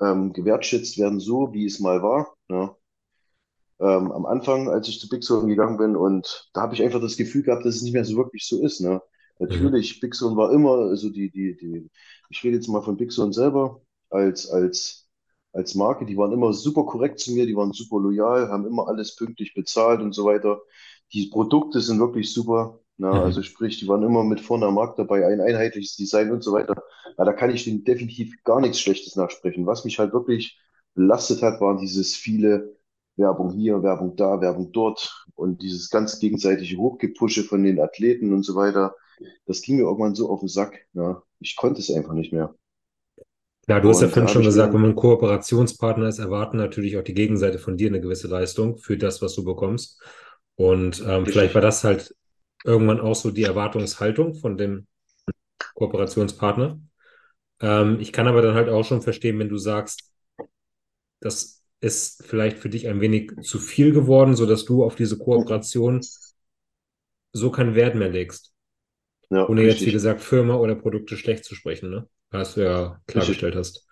ähm, 0.00 0.32
gewertschätzt 0.32 0.98
werden, 0.98 1.20
so 1.20 1.52
wie 1.52 1.66
es 1.66 1.80
mal 1.80 2.02
war. 2.02 2.34
Ja. 2.48 2.76
Ähm, 3.80 4.12
am 4.12 4.26
Anfang, 4.26 4.68
als 4.68 4.88
ich 4.88 5.00
zu 5.00 5.08
Big 5.08 5.24
Zone 5.24 5.48
gegangen 5.48 5.76
bin, 5.76 5.96
und 5.96 6.48
da 6.54 6.62
habe 6.62 6.74
ich 6.74 6.82
einfach 6.82 7.00
das 7.00 7.16
Gefühl 7.16 7.42
gehabt, 7.42 7.64
dass 7.64 7.76
es 7.76 7.82
nicht 7.82 7.94
mehr 7.94 8.04
so 8.04 8.16
wirklich 8.16 8.46
so 8.46 8.62
ist. 8.62 8.80
Ne? 8.80 9.02
Mhm. 9.48 9.72
Natürlich, 9.72 10.00
Big 10.00 10.14
Zone 10.14 10.36
war 10.36 10.52
immer, 10.52 10.70
also 10.90 11.10
die, 11.10 11.30
die, 11.30 11.56
die, 11.56 11.90
ich 12.30 12.42
rede 12.44 12.56
jetzt 12.56 12.68
mal 12.68 12.82
von 12.82 12.96
Big 12.96 13.12
Zone 13.12 13.32
selber 13.32 13.82
als, 14.10 14.48
als, 14.50 15.08
als 15.52 15.74
Marke, 15.74 16.06
die 16.06 16.16
waren 16.16 16.32
immer 16.32 16.52
super 16.52 16.84
korrekt 16.84 17.18
zu 17.20 17.32
mir, 17.32 17.46
die 17.46 17.56
waren 17.56 17.72
super 17.72 17.98
loyal, 18.00 18.48
haben 18.48 18.66
immer 18.66 18.88
alles 18.88 19.16
pünktlich 19.16 19.54
bezahlt 19.54 20.00
und 20.00 20.12
so 20.14 20.24
weiter. 20.24 20.60
Die 21.12 21.26
Produkte 21.26 21.80
sind 21.80 21.98
wirklich 22.00 22.32
super. 22.32 22.80
Na, 22.98 23.20
also 23.22 23.42
Mhm. 23.42 23.42
sprich, 23.42 23.78
die 23.78 23.88
waren 23.88 24.02
immer 24.02 24.22
mit 24.24 24.40
vorne 24.40 24.66
am 24.66 24.74
Markt 24.74 24.98
dabei, 24.98 25.26
ein 25.26 25.40
einheitliches 25.40 25.96
Design 25.96 26.30
und 26.30 26.42
so 26.44 26.52
weiter. 26.52 26.74
Ja, 27.18 27.24
da 27.24 27.32
kann 27.32 27.50
ich 27.50 27.64
denen 27.64 27.84
definitiv 27.84 28.34
gar 28.44 28.60
nichts 28.60 28.80
Schlechtes 28.80 29.16
nachsprechen. 29.16 29.66
Was 29.66 29.84
mich 29.84 29.98
halt 29.98 30.12
wirklich 30.12 30.60
belastet 30.94 31.42
hat, 31.42 31.60
waren 31.60 31.78
dieses 31.78 32.14
viele 32.14 32.76
Werbung 33.16 33.52
hier, 33.52 33.82
Werbung 33.82 34.16
da, 34.16 34.40
Werbung 34.40 34.72
dort 34.72 35.26
und 35.34 35.62
dieses 35.62 35.90
ganz 35.90 36.18
gegenseitige 36.18 36.76
Hochgepushe 36.76 37.44
von 37.44 37.62
den 37.62 37.80
Athleten 37.80 38.32
und 38.32 38.42
so 38.42 38.54
weiter. 38.54 38.94
Das 39.46 39.62
ging 39.62 39.76
mir 39.76 39.82
irgendwann 39.82 40.14
so 40.14 40.30
auf 40.30 40.40
den 40.40 40.48
Sack. 40.48 40.86
Ja. 40.94 41.22
Ich 41.40 41.56
konnte 41.56 41.80
es 41.80 41.90
einfach 41.90 42.14
nicht 42.14 42.32
mehr. 42.32 42.54
Klar, 43.66 43.80
du 43.80 43.90
hast 43.90 44.00
ja 44.00 44.08
Und 44.08 44.12
vorhin 44.12 44.28
schon 44.28 44.42
gesagt, 44.42 44.74
wenn 44.74 44.80
man 44.80 44.96
Kooperationspartner 44.96 46.08
ist, 46.08 46.18
erwarten 46.18 46.56
natürlich 46.56 46.96
auch 46.96 47.04
die 47.04 47.14
Gegenseite 47.14 47.58
von 47.58 47.76
dir 47.76 47.88
eine 47.88 48.00
gewisse 48.00 48.26
Leistung 48.26 48.76
für 48.78 48.96
das, 48.96 49.22
was 49.22 49.34
du 49.34 49.44
bekommst. 49.44 50.00
Und 50.56 51.02
ähm, 51.06 51.26
vielleicht 51.26 51.54
war 51.54 51.62
das 51.62 51.84
halt 51.84 52.14
irgendwann 52.64 53.00
auch 53.00 53.14
so 53.14 53.30
die 53.30 53.44
Erwartungshaltung 53.44 54.34
von 54.34 54.56
dem 54.56 54.86
Kooperationspartner. 55.74 56.80
Ähm, 57.60 57.98
ich 58.00 58.12
kann 58.12 58.26
aber 58.26 58.42
dann 58.42 58.54
halt 58.54 58.68
auch 58.68 58.84
schon 58.84 59.00
verstehen, 59.00 59.38
wenn 59.38 59.48
du 59.48 59.58
sagst, 59.58 60.12
das 61.20 61.61
ist 61.82 62.24
vielleicht 62.26 62.58
für 62.58 62.70
dich 62.70 62.88
ein 62.88 63.02
wenig 63.02 63.32
zu 63.42 63.58
viel 63.60 63.92
geworden, 63.92 64.36
sodass 64.36 64.66
du 64.66 64.84
auf 64.84 64.96
diese 64.96 65.18
Kooperation 65.18 66.08
so 67.32 67.50
keinen 67.50 67.74
Wert 67.74 67.94
mehr 67.94 68.08
legst. 68.08 68.52
ja, 69.30 69.44
Ohne 69.46 69.62
jetzt, 69.64 69.86
wie 69.86 69.90
richtig, 69.90 69.92
gesagt, 69.92 70.22
Firma 70.22 70.56
oder 70.56 70.74
Produkte 70.76 71.16
schlecht 71.16 71.44
zu 71.44 71.54
sprechen, 71.54 71.90
ne? 71.90 72.08
Was 72.30 72.54
du 72.54 72.62
ja 72.64 73.00
richtig. 73.14 73.38
klargestellt 73.38 73.56
hast. 73.56 73.86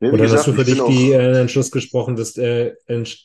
Ja, 0.00 0.10
Und 0.10 0.18
wie 0.18 0.20
dann 0.20 0.30
hast 0.32 0.46
gesagt, 0.46 0.48
du 0.48 0.52
für 0.54 0.64
dich 0.64 0.84
die, 0.84 1.12
äh, 1.12 1.40
Entschluss 1.40 1.70
gesprochen, 1.70 2.16
dass, 2.16 2.36
äh, 2.38 2.74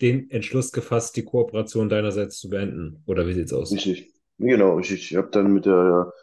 den 0.01 0.29
Entschluss 0.31 0.71
gefasst, 0.71 1.15
die 1.17 1.23
Kooperation 1.23 1.89
deinerseits 1.89 2.39
zu 2.39 2.49
beenden. 2.49 3.03
Oder 3.05 3.27
wie 3.27 3.33
sieht's 3.33 3.53
aus? 3.53 3.85
richtig, 3.85 4.13
genau, 4.37 4.75
richtig. 4.77 5.11
Ich 5.11 5.17
habe 5.17 5.29
dann 5.31 5.53
mit 5.53 5.65
der 5.65 6.13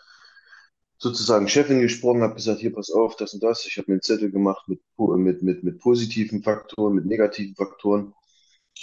sozusagen 0.99 1.49
Chefin 1.49 1.81
gesprochen, 1.81 2.23
habe 2.23 2.35
gesagt, 2.35 2.61
hier, 2.61 2.73
pass 2.73 2.91
auf, 2.91 3.17
das 3.17 3.35
und 3.35 3.43
das. 3.43 3.67
Ich 3.67 3.77
habe 3.79 3.87
mir 3.91 3.95
einen 3.95 4.03
Zettel 4.03 4.31
gemacht 4.31 4.69
mit, 4.69 4.81
mit, 4.99 5.43
mit, 5.43 5.65
mit 5.65 5.79
positiven 5.79 6.43
Faktoren, 6.43 6.95
mit 6.95 7.07
negativen 7.07 7.55
Faktoren. 7.55 8.07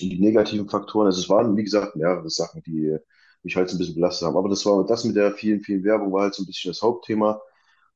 Und 0.01 0.11
die 0.11 0.19
negativen 0.19 0.69
Faktoren, 0.69 1.07
also 1.07 1.21
es 1.21 1.29
waren, 1.29 1.55
wie 1.55 1.63
gesagt, 1.63 1.95
mehrere 1.95 2.29
Sachen, 2.29 2.61
die 2.63 2.97
mich 3.43 3.55
halt 3.55 3.69
so 3.69 3.75
ein 3.75 3.79
bisschen 3.79 3.95
belastet 3.95 4.27
haben. 4.27 4.37
Aber 4.37 4.49
das 4.49 4.65
war 4.65 4.85
das 4.85 5.03
mit 5.03 5.15
der 5.15 5.33
vielen, 5.33 5.61
vielen 5.61 5.83
Werbung 5.83 6.11
war 6.13 6.23
halt 6.23 6.33
so 6.33 6.43
ein 6.43 6.47
bisschen 6.47 6.71
das 6.71 6.81
Hauptthema. 6.81 7.41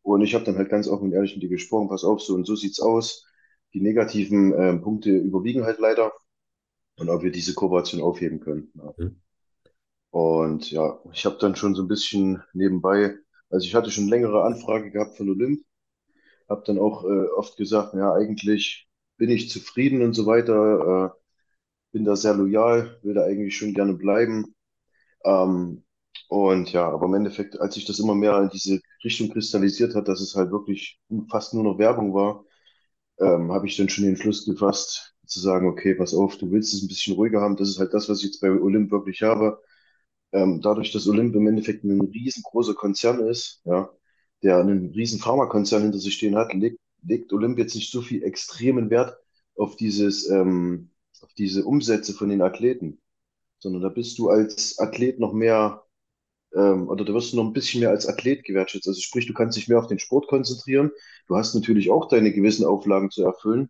Und 0.01 0.21
ich 0.21 0.34
habe 0.36 0.45
dann 0.45 0.58
halt 0.58 0.69
ganz 0.69 0.88
offen 0.88 1.06
und 1.06 1.13
ehrlich 1.13 1.34
mit 1.34 1.43
dir 1.43 1.49
gesprochen, 1.49 1.89
pass 1.89 2.03
auf, 2.03 2.21
so 2.21 2.34
und 2.36 2.45
so 2.45 2.56
sieht's 2.56 2.80
aus. 2.80 3.25
Die 3.73 3.82
negativen 3.82 4.53
ähm, 4.58 4.82
Punkte 4.82 5.12
überwiegen 5.12 5.63
halt 5.63 5.80
leider 5.80 6.12
und 6.97 7.10
ob 7.10 7.23
wir 7.23 7.32
diese 7.32 7.53
Kooperation 7.53 8.01
aufheben 8.01 8.39
können. 8.39 8.71
Ja. 8.75 8.93
Hm. 8.97 9.21
Und 10.10 10.71
ja, 10.71 10.99
ich 11.12 11.25
habe 11.25 11.38
dann 11.39 11.56
schon 11.56 11.75
so 11.75 11.84
ein 11.84 11.88
bisschen 11.88 12.41
nebenbei, 12.53 13.17
also 13.49 13.65
ich 13.65 13.75
hatte 13.75 13.91
schon 13.91 14.07
längere 14.10 14.43
Anfrage 14.43 14.91
gehabt 14.91 15.17
von 15.17 15.29
Olymp, 15.29 15.62
habe 16.49 16.63
dann 16.65 16.79
auch 16.79 17.03
äh, 17.05 17.27
oft 17.38 17.57
gesagt, 17.57 17.93
ja, 17.95 18.13
eigentlich 18.13 18.88
bin 19.17 19.29
ich 19.29 19.49
zufrieden 19.49 20.01
und 20.03 20.13
so 20.13 20.25
weiter, 20.25 21.13
äh, 21.15 21.19
bin 21.93 22.05
da 22.05 22.15
sehr 22.15 22.33
loyal, 22.36 22.99
will 23.03 23.13
da 23.15 23.23
eigentlich 23.25 23.57
schon 23.57 23.73
gerne 23.73 23.93
bleiben. 23.93 24.55
Ähm, 25.25 25.83
und 26.29 26.73
ja, 26.73 26.89
aber 26.91 27.07
im 27.07 27.15
Endeffekt, 27.15 27.60
als 27.60 27.75
sich 27.75 27.86
das 27.86 27.99
immer 27.99 28.15
mehr 28.15 28.38
in 28.41 28.49
diese 28.49 28.81
Richtung 29.03 29.29
kristallisiert 29.31 29.95
hat, 29.95 30.07
dass 30.07 30.21
es 30.21 30.36
halt 30.36 30.51
wirklich 30.51 30.99
fast 31.29 31.53
nur 31.53 31.63
noch 31.63 31.79
Werbung 31.79 32.13
war, 32.13 32.45
ähm, 33.19 33.51
habe 33.51 33.67
ich 33.67 33.77
dann 33.77 33.89
schon 33.89 34.03
den 34.05 34.13
Entschluss 34.13 34.45
gefasst, 34.45 35.15
zu 35.25 35.39
sagen, 35.39 35.67
okay, 35.67 35.95
pass 35.95 36.13
auf, 36.13 36.38
du 36.38 36.51
willst 36.51 36.73
es 36.73 36.83
ein 36.83 36.88
bisschen 36.88 37.15
ruhiger 37.15 37.41
haben. 37.41 37.57
Das 37.57 37.69
ist 37.69 37.79
halt 37.79 37.93
das, 37.93 38.10
was 38.10 38.19
ich 38.19 38.25
jetzt 38.27 38.41
bei 38.41 38.49
Olymp 38.51 38.91
wirklich 38.91 39.21
habe. 39.23 39.62
Ähm, 40.34 40.62
dadurch, 40.62 40.92
dass 40.92 41.08
Olymp 41.08 41.36
im 41.36 41.48
Endeffekt 41.48 41.84
ein 41.84 42.02
riesengroßer 42.02 42.74
Konzern 42.76 43.20
ist, 43.28 43.62
ja, 43.66 43.90
der 44.44 44.58
einen 44.60 44.92
riesen 44.92 45.20
Pharmakonzern 45.20 45.84
hinter 45.84 46.00
sich 46.00 46.16
stehen 46.16 46.36
hat, 46.36 46.54
legt, 46.54 46.80
legt 47.04 47.34
Olymp 47.34 47.58
jetzt 47.58 47.76
nicht 47.76 47.92
so 47.92 48.02
viel 48.02 48.24
extremen 48.24 48.90
Wert 48.90 49.18
auf 49.56 49.76
dieses, 49.78 50.30
ähm, 50.30 50.92
auf 51.22 51.34
diese 51.34 51.66
Umsätze 51.66 52.13
von 52.13 52.30
den 52.30 52.42
Athleten, 52.42 53.00
sondern 53.60 53.82
da 53.84 53.90
bist 53.90 54.20
du 54.20 54.30
als 54.30 54.80
Athlet 54.80 55.20
noch 55.20 55.34
mehr, 55.34 55.86
ähm, 56.56 56.90
oder 56.90 57.06
da 57.06 57.13
wirst 57.13 57.34
du 57.34 57.38
noch 57.38 57.46
ein 57.46 57.54
bisschen 57.54 57.82
mehr 57.82 57.92
als 57.92 58.08
Athlet 58.08 58.44
gewertschätzt. 58.46 58.88
Also 58.88 59.02
sprich, 59.02 59.28
du 59.28 59.34
kannst 59.34 59.58
dich 59.58 59.68
mehr 59.70 59.80
auf 59.80 59.88
den 59.88 60.00
Sport 60.00 60.28
konzentrieren. 60.28 60.92
Du 61.28 61.38
hast 61.38 61.56
natürlich 61.56 61.92
auch 61.92 62.08
deine 62.08 62.34
gewissen 62.34 62.66
Auflagen 62.66 63.12
zu 63.12 63.24
erfüllen, 63.24 63.70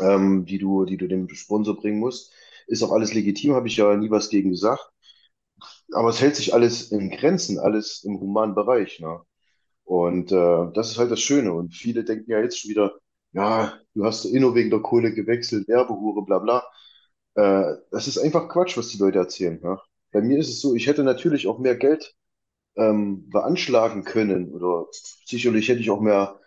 ähm, 0.00 0.46
die 0.46 0.58
du, 0.58 0.84
die 0.84 0.96
du 0.96 1.08
dem 1.08 1.28
Sponsor 1.30 1.76
bringen 1.76 2.00
musst. 2.00 2.32
Ist 2.66 2.82
auch 2.82 2.92
alles 2.92 3.14
legitim, 3.14 3.54
habe 3.54 3.68
ich 3.68 3.76
ja 3.76 3.96
nie 3.96 4.10
was 4.10 4.28
gegen 4.30 4.50
gesagt. 4.50 4.92
Aber 5.92 6.08
es 6.10 6.20
hält 6.20 6.36
sich 6.36 6.54
alles 6.54 6.90
in 6.92 7.10
Grenzen, 7.10 7.58
alles 7.58 8.02
im 8.04 8.20
humanen 8.20 8.54
Bereich. 8.54 9.00
Ne? 9.00 9.20
Und 9.84 10.32
äh, 10.32 10.72
das 10.74 10.90
ist 10.92 10.98
halt 10.98 11.10
das 11.10 11.20
Schöne. 11.20 11.52
Und 11.52 11.74
viele 11.74 12.04
denken 12.04 12.30
ja 12.30 12.40
jetzt 12.40 12.60
schon 12.60 12.70
wieder, 12.70 12.94
ja, 13.32 13.78
du 13.94 14.04
hast 14.04 14.24
eh 14.26 14.40
nur 14.40 14.54
wegen 14.54 14.70
der 14.70 14.80
Kohle 14.80 15.12
gewechselt, 15.14 15.68
Werbehure, 15.68 16.24
bla 16.24 16.38
bla. 16.40 16.64
Äh, 17.34 17.76
das 17.90 18.08
ist 18.08 18.18
einfach 18.18 18.48
Quatsch, 18.48 18.76
was 18.76 18.88
die 18.88 18.98
Leute 18.98 19.18
erzählen. 19.18 19.60
Ne? 19.62 19.80
Bei 20.12 20.22
mir 20.22 20.38
ist 20.38 20.48
es 20.48 20.60
so, 20.60 20.74
ich 20.74 20.86
hätte 20.86 21.04
natürlich 21.04 21.46
auch 21.48 21.58
mehr 21.58 21.76
Geld 21.76 22.14
ähm, 22.76 23.28
veranschlagen 23.30 24.04
können 24.04 24.52
oder 24.52 24.86
sicherlich 25.26 25.68
hätte 25.68 25.80
ich 25.80 25.90
auch 25.90 26.00
mehr 26.00 26.40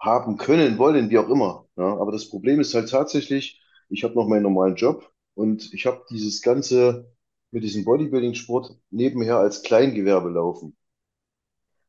haben 0.00 0.36
können, 0.36 0.78
wollen, 0.78 1.10
wie 1.10 1.18
auch 1.18 1.28
immer. 1.28 1.66
Ja? 1.76 1.84
Aber 1.98 2.12
das 2.12 2.28
Problem 2.30 2.60
ist 2.60 2.74
halt 2.74 2.90
tatsächlich, 2.90 3.62
ich 3.88 4.04
habe 4.04 4.14
noch 4.14 4.28
meinen 4.28 4.42
normalen 4.44 4.76
Job 4.76 5.10
und 5.34 5.72
ich 5.74 5.86
habe 5.86 6.04
dieses 6.10 6.42
Ganze 6.42 7.10
mit 7.50 7.62
diesem 7.64 7.84
Bodybuilding-Sport 7.84 8.76
nebenher 8.90 9.38
als 9.38 9.62
Kleingewerbe 9.62 10.30
laufen. 10.30 10.76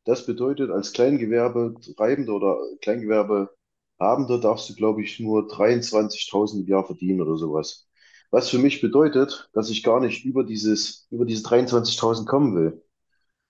Das 0.05 0.25
bedeutet, 0.25 0.71
als 0.71 0.93
Kleingewerbetreibender 0.93 2.33
oder 2.33 2.57
Kleingewerbehabender 2.81 4.39
darfst 4.41 4.69
du, 4.69 4.75
glaube 4.75 5.03
ich, 5.03 5.19
nur 5.19 5.47
23.000 5.47 6.61
im 6.61 6.67
Jahr 6.67 6.85
verdienen 6.85 7.21
oder 7.21 7.37
sowas. 7.37 7.87
Was 8.31 8.49
für 8.49 8.59
mich 8.59 8.81
bedeutet, 8.81 9.49
dass 9.53 9.69
ich 9.69 9.83
gar 9.83 9.99
nicht 9.99 10.25
über 10.25 10.43
dieses, 10.43 11.07
über 11.11 11.25
diese 11.25 11.43
23.000 11.43 12.25
kommen 12.25 12.55
will. 12.55 12.83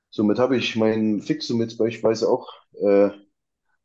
Somit 0.09 0.39
habe 0.39 0.57
ich 0.57 0.75
meinen 0.75 1.21
Fixum 1.21 1.61
jetzt 1.61 1.77
beispielsweise 1.77 2.29
auch 2.29 2.51
äh, 2.81 3.09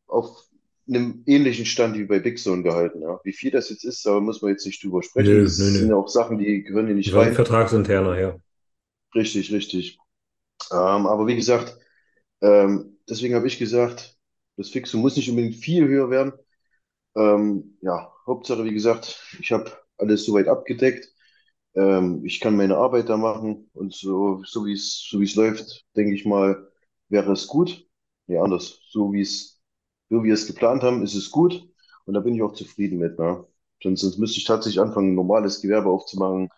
auf 0.07 0.49
einem 0.89 1.22
ähnlichen 1.26 1.66
Stand 1.66 1.97
wie 1.99 2.05
bei 2.05 2.18
Big 2.20 2.39
Zone 2.39 2.62
gehalten. 2.62 3.03
Ja. 3.03 3.20
Wie 3.24 3.32
viel 3.32 3.51
das 3.51 3.70
jetzt 3.70 3.85
ist, 3.85 4.05
da 4.07 4.20
muss 4.20 4.43
man 4.43 4.51
jetzt 4.53 4.66
nicht 4.66 4.82
drüber 4.82 5.03
sprechen. 5.03 5.39
Nö, 5.39 5.49
nö, 5.57 5.66
Das 5.66 5.74
sind 5.74 5.89
nö. 5.89 5.89
ja 5.89 5.97
auch 5.97 6.09
Sachen, 6.09 6.39
die 6.39 6.62
gehören 6.62 6.87
hier 6.87 6.97
nicht 6.97 7.14
war 7.14 7.32
rein. 7.32 7.37
vertragsinterner, 7.37 8.18
ja. 8.18 8.37
Richtig, 9.14 9.53
richtig. 9.53 9.99
Ähm, 10.72 11.07
aber 11.07 11.26
wie 11.26 11.37
gesagt, 11.37 11.78
ähm, 12.43 12.99
deswegen 13.09 13.35
habe 13.35 13.47
ich 13.47 13.59
gesagt, 13.59 14.18
das 14.59 14.70
Fixum 14.70 15.03
muss 15.03 15.16
nicht 15.16 15.30
unbedingt 15.30 15.57
viel 15.57 15.87
höher 15.89 16.11
werden. 16.11 16.32
Ähm, 17.16 17.78
ja, 17.82 18.12
Hauptsache, 18.26 18.64
wie 18.64 18.74
gesagt, 18.74 19.22
ich 19.41 19.53
habe 19.53 19.72
alles 19.99 20.24
soweit 20.26 20.49
abgedeckt. 20.49 21.09
Ähm, 21.74 22.24
ich 22.24 22.41
kann 22.41 22.57
meine 22.57 22.76
Arbeit 22.78 23.09
da 23.09 23.16
machen 23.16 23.70
und 23.74 23.95
so, 23.95 24.43
so 24.45 24.66
wie 24.66 24.74
es, 24.74 25.07
so 25.11 25.20
wie 25.20 25.24
es 25.24 25.37
läuft, 25.37 25.87
denke 25.97 26.14
ich 26.14 26.24
mal, 26.26 26.68
wäre 27.09 27.32
es 27.32 27.47
gut. 27.49 27.89
Nee, 28.26 28.39
anders. 28.39 28.80
So 28.91 29.12
wie 29.12 29.22
es, 29.22 29.54
so 30.11 30.23
wie 30.23 30.29
wir 30.29 30.35
es 30.35 30.47
geplant 30.47 30.83
haben, 30.83 31.03
ist 31.03 31.15
es 31.15 31.31
gut. 31.31 31.69
Und 32.07 32.15
da 32.15 32.21
bin 32.21 32.35
ich 32.35 32.43
auch 32.43 32.53
zufrieden 32.55 32.99
mit, 32.99 33.19
ne? 33.19 33.47
Sonst, 33.83 34.01
sonst 34.03 34.19
müsste 34.19 34.39
ich 34.39 34.45
tatsächlich 34.45 34.81
anfangen, 34.81 35.13
ein 35.13 35.15
normales 35.15 35.61
Gewerbe 35.61 35.89
aufzumachen. 35.91 36.49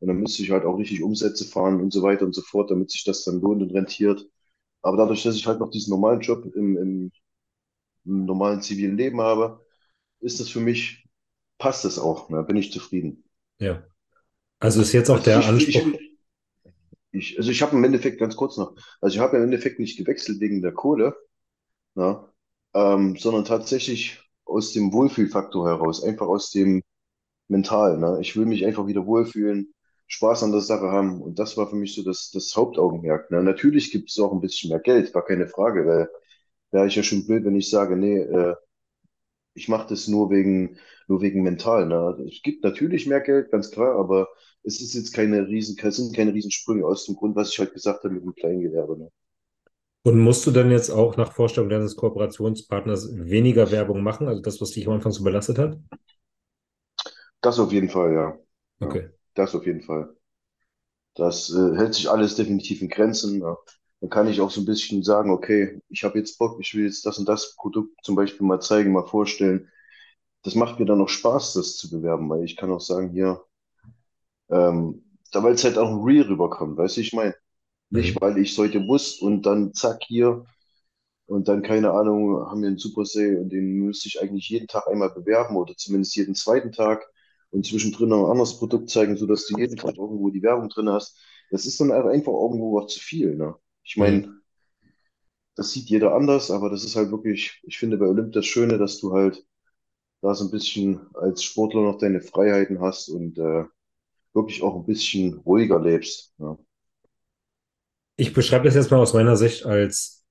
Und 0.00 0.08
dann 0.08 0.18
müsste 0.18 0.42
ich 0.42 0.50
halt 0.50 0.64
auch 0.64 0.78
richtig 0.78 1.02
Umsätze 1.02 1.44
fahren 1.44 1.80
und 1.80 1.92
so 1.92 2.02
weiter 2.02 2.24
und 2.24 2.34
so 2.34 2.42
fort, 2.42 2.70
damit 2.70 2.90
sich 2.90 3.04
das 3.04 3.24
dann 3.24 3.40
lohnt 3.40 3.62
und 3.62 3.72
rentiert. 3.72 4.26
Aber 4.82 4.96
dadurch, 4.98 5.22
dass 5.24 5.36
ich 5.36 5.46
halt 5.46 5.60
noch 5.60 5.70
diesen 5.70 5.90
normalen 5.90 6.20
Job 6.20 6.44
im, 6.56 6.76
im, 6.78 7.12
im 8.04 8.26
normalen 8.26 8.62
zivilen 8.62 8.96
Leben 8.96 9.20
habe, 9.22 9.64
ist 10.20 10.40
das 10.40 10.50
für 10.50 10.60
mich, 10.60 11.06
passt 11.58 11.84
das 11.86 11.98
auch, 11.98 12.30
ne? 12.30 12.42
Bin 12.44 12.56
ich 12.56 12.72
zufrieden. 12.72 13.24
Ja. 13.60 13.84
Also 14.60 14.82
ist 14.82 14.92
jetzt 14.92 15.10
auch 15.10 15.20
Also 15.22 15.22
der 15.22 15.46
ich, 15.56 15.68
ich, 15.68 15.68
Anspruch. 15.72 15.92
ich, 17.12 17.38
also 17.38 17.50
ich 17.50 17.62
habe 17.62 17.76
im 17.76 17.84
Endeffekt 17.84 18.18
ganz 18.18 18.36
kurz 18.36 18.56
noch, 18.56 18.74
also 19.00 19.14
ich 19.14 19.20
habe 19.20 19.36
im 19.36 19.44
Endeffekt 19.44 19.78
nicht 19.78 19.96
gewechselt 19.98 20.40
wegen 20.40 20.62
der 20.62 20.72
Kohle, 20.72 21.16
ne? 21.96 22.28
Ähm, 22.74 23.16
sondern 23.16 23.44
tatsächlich 23.44 24.20
aus 24.44 24.72
dem 24.72 24.92
Wohlfühlfaktor 24.92 25.68
heraus, 25.68 26.02
einfach 26.04 26.26
aus 26.28 26.50
dem 26.50 26.82
mental. 27.48 27.98
Ne? 27.98 28.18
Ich 28.22 28.36
will 28.36 28.46
mich 28.46 28.66
einfach 28.66 28.86
wieder 28.86 29.06
wohlfühlen, 29.06 29.74
Spaß 30.08 30.44
an 30.44 30.52
der 30.52 30.60
Sache 30.62 30.90
haben. 30.90 31.22
Und 31.22 31.38
das 31.38 31.56
war 31.56 31.68
für 31.70 31.76
mich 31.76 31.94
so 31.94 32.02
das, 32.04 32.30
das 32.32 32.54
Hauptaugenmerk. 32.56 33.30
Ne? 33.30 33.42
Natürlich 33.42 33.92
gibt 33.92 34.10
es 34.10 34.18
auch 34.20 34.32
ein 34.32 34.40
bisschen 34.40 34.70
mehr 34.70 34.80
Geld, 34.80 35.14
war 35.14 35.24
keine 35.24 35.48
Frage, 35.48 35.86
weil 35.86 36.10
wäre 36.72 36.86
ich 36.88 36.96
ja 36.96 37.02
schon 37.04 37.26
blöd, 37.26 37.44
wenn 37.44 37.56
ich 37.56 37.70
sage, 37.70 37.96
nee, 37.96 38.18
äh, 38.18 38.54
ich 39.54 39.68
mache 39.68 39.88
das 39.88 40.08
nur 40.08 40.30
wegen, 40.30 40.78
nur 41.08 41.20
wegen 41.22 41.42
mental. 41.42 41.86
Ne? 41.86 41.96
Also 41.98 42.24
Es 42.24 42.42
gibt 42.42 42.64
natürlich 42.64 43.06
mehr 43.06 43.20
Geld, 43.20 43.50
ganz 43.50 43.70
klar, 43.70 43.96
aber 43.98 44.28
es 44.62 44.80
ist 44.80 44.94
jetzt 44.94 45.12
keine 45.12 45.46
riesen, 45.48 45.76
es 45.82 45.96
sind 45.96 46.14
keine 46.16 46.34
Riesensprünge 46.34 46.84
aus 46.86 47.04
dem 47.06 47.16
Grund, 47.16 47.36
was 47.36 47.50
ich 47.52 47.58
halt 47.58 47.72
gesagt 47.74 48.04
habe 48.04 48.14
mit 48.14 48.24
dem 48.24 48.34
Kleingewerbe. 48.34 48.98
Ne? 48.98 49.10
Und 50.02 50.18
musst 50.20 50.46
du 50.46 50.50
dann 50.50 50.70
jetzt 50.70 50.90
auch 50.90 51.16
nach 51.16 51.32
Vorstellung 51.32 51.70
deines 51.70 51.96
Kooperationspartners 51.96 53.14
weniger 53.16 53.70
Werbung 53.70 54.02
machen, 54.02 54.28
also 54.28 54.42
das, 54.42 54.60
was 54.60 54.72
dich 54.72 54.86
am 54.86 54.92
Anfang 54.94 55.12
so 55.12 55.24
belastet 55.24 55.56
hat? 55.58 55.78
Das 57.42 57.58
auf 57.58 57.72
jeden 57.72 57.88
Fall, 57.90 58.12
ja. 58.14 58.38
Ja, 58.80 58.88
Okay. 58.88 59.10
das 59.34 59.54
auf 59.54 59.66
jeden 59.66 59.82
Fall. 59.82 60.14
Das 61.14 61.50
äh, 61.50 61.76
hält 61.76 61.94
sich 61.94 62.10
alles 62.10 62.34
definitiv 62.36 62.82
in 62.82 62.88
Grenzen. 62.88 63.40
Ja. 63.40 63.56
Dann 64.00 64.10
kann 64.10 64.28
ich 64.28 64.40
auch 64.40 64.50
so 64.50 64.60
ein 64.60 64.64
bisschen 64.66 65.02
sagen, 65.02 65.30
okay, 65.30 65.80
ich 65.88 66.04
habe 66.04 66.18
jetzt 66.18 66.38
Bock, 66.38 66.58
ich 66.60 66.74
will 66.74 66.84
jetzt 66.86 67.04
das 67.06 67.18
und 67.18 67.28
das 67.28 67.54
Produkt 67.56 67.92
zum 68.04 68.16
Beispiel 68.16 68.46
mal 68.46 68.60
zeigen, 68.60 68.92
mal 68.92 69.06
vorstellen. 69.06 69.68
Das 70.44 70.54
macht 70.56 70.80
mir 70.80 70.86
dann 70.86 71.00
auch 71.02 71.08
Spaß, 71.10 71.54
das 71.54 71.76
zu 71.78 71.90
bewerben, 71.90 72.30
weil 72.30 72.44
ich 72.44 72.56
kann 72.56 72.72
auch 72.72 72.80
sagen, 72.80 73.10
hier, 73.12 73.44
ähm, 74.50 75.04
da 75.32 75.42
weil 75.42 75.54
es 75.54 75.64
halt 75.64 75.78
auch 75.78 76.04
real 76.04 76.26
rüberkommt, 76.26 76.76
weißt 76.76 76.96
du, 76.96 77.00
ich 77.02 77.12
meine, 77.12 77.34
nicht 77.90 78.14
Mhm. 78.14 78.20
weil 78.20 78.38
ich 78.38 78.56
heute 78.58 78.80
muss 78.80 79.18
und 79.20 79.46
dann 79.46 79.74
zack 79.74 80.02
hier 80.06 80.44
und 81.26 81.48
dann 81.48 81.62
keine 81.62 81.92
Ahnung, 81.92 82.46
haben 82.50 82.62
wir 82.62 82.68
einen 82.68 82.78
Super 82.78 83.04
Sale 83.04 83.40
und 83.40 83.50
den 83.50 83.66
müsste 83.86 84.08
ich 84.08 84.20
eigentlich 84.20 84.48
jeden 84.48 84.66
Tag 84.68 84.88
einmal 84.88 85.10
bewerben 85.10 85.56
oder 85.56 85.76
zumindest 85.76 86.16
jeden 86.16 86.34
zweiten 86.34 86.72
Tag 86.72 87.06
und 87.50 87.66
zwischendrin 87.66 88.08
noch 88.10 88.26
ein 88.26 88.30
anderes 88.32 88.58
Produkt 88.58 88.90
zeigen, 88.90 89.16
sodass 89.16 89.46
du 89.46 89.54
jeden 89.54 89.76
Tag 89.76 89.96
irgendwo 89.98 90.30
die 90.30 90.42
Werbung 90.42 90.68
drin 90.68 90.90
hast. 90.90 91.18
Das 91.50 91.66
ist 91.66 91.80
dann 91.80 91.92
einfach 91.92 92.32
irgendwo 92.32 92.78
auch 92.80 92.86
zu 92.86 93.00
viel, 93.00 93.36
ne? 93.36 93.54
Ich 93.84 93.96
Mhm. 93.96 94.20
meine, 94.20 94.40
das 95.56 95.72
sieht 95.72 95.88
jeder 95.90 96.14
anders, 96.14 96.50
aber 96.50 96.70
das 96.70 96.84
ist 96.84 96.96
halt 96.96 97.10
wirklich, 97.10 97.60
ich 97.64 97.78
finde 97.78 97.98
bei 97.98 98.06
Olymp 98.06 98.32
das 98.32 98.46
Schöne, 98.46 98.78
dass 98.78 98.98
du 98.98 99.12
halt 99.12 99.44
da 100.22 100.34
so 100.34 100.46
ein 100.46 100.52
bisschen 100.52 101.00
als 101.16 101.42
Sportler 101.44 101.82
noch 101.82 101.98
deine 101.98 102.20
Freiheiten 102.22 102.80
hast 102.80 103.08
und 103.10 103.38
äh, 103.38 103.64
wirklich 104.34 104.62
auch 104.62 104.76
ein 104.76 104.86
bisschen 104.86 105.34
ruhiger 105.40 105.80
lebst. 105.80 106.34
Ja, 106.38 106.58
Ich 108.20 108.34
beschreibe 108.34 108.66
das 108.66 108.74
jetzt 108.74 108.90
mal 108.90 108.98
aus 108.98 109.14
meiner 109.14 109.34
Sicht 109.34 109.64
als 109.64 110.26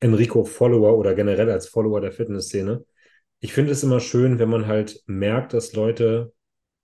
Enrico-Follower 0.00 0.96
oder 0.96 1.14
generell 1.14 1.50
als 1.50 1.68
Follower 1.68 2.00
der 2.00 2.10
Fitnessszene. 2.10 2.86
Ich 3.40 3.52
finde 3.52 3.72
es 3.72 3.82
immer 3.82 4.00
schön, 4.00 4.38
wenn 4.38 4.48
man 4.48 4.66
halt 4.66 5.02
merkt, 5.04 5.52
dass 5.52 5.74
Leute 5.74 6.32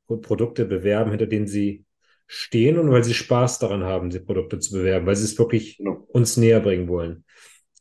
Produkte 0.06 0.66
bewerben, 0.66 1.12
hinter 1.12 1.24
denen 1.24 1.46
sie 1.46 1.86
stehen 2.26 2.78
und 2.78 2.90
weil 2.90 3.02
sie 3.02 3.14
Spaß 3.14 3.58
daran 3.60 3.84
haben, 3.84 4.10
die 4.10 4.20
Produkte 4.20 4.58
zu 4.58 4.74
bewerben, 4.74 5.06
weil 5.06 5.16
sie 5.16 5.24
es 5.24 5.38
wirklich 5.38 5.78
genau, 5.78 6.06
uns 6.08 6.36
näher 6.36 6.60
bringen 6.60 6.88
wollen. 6.88 7.24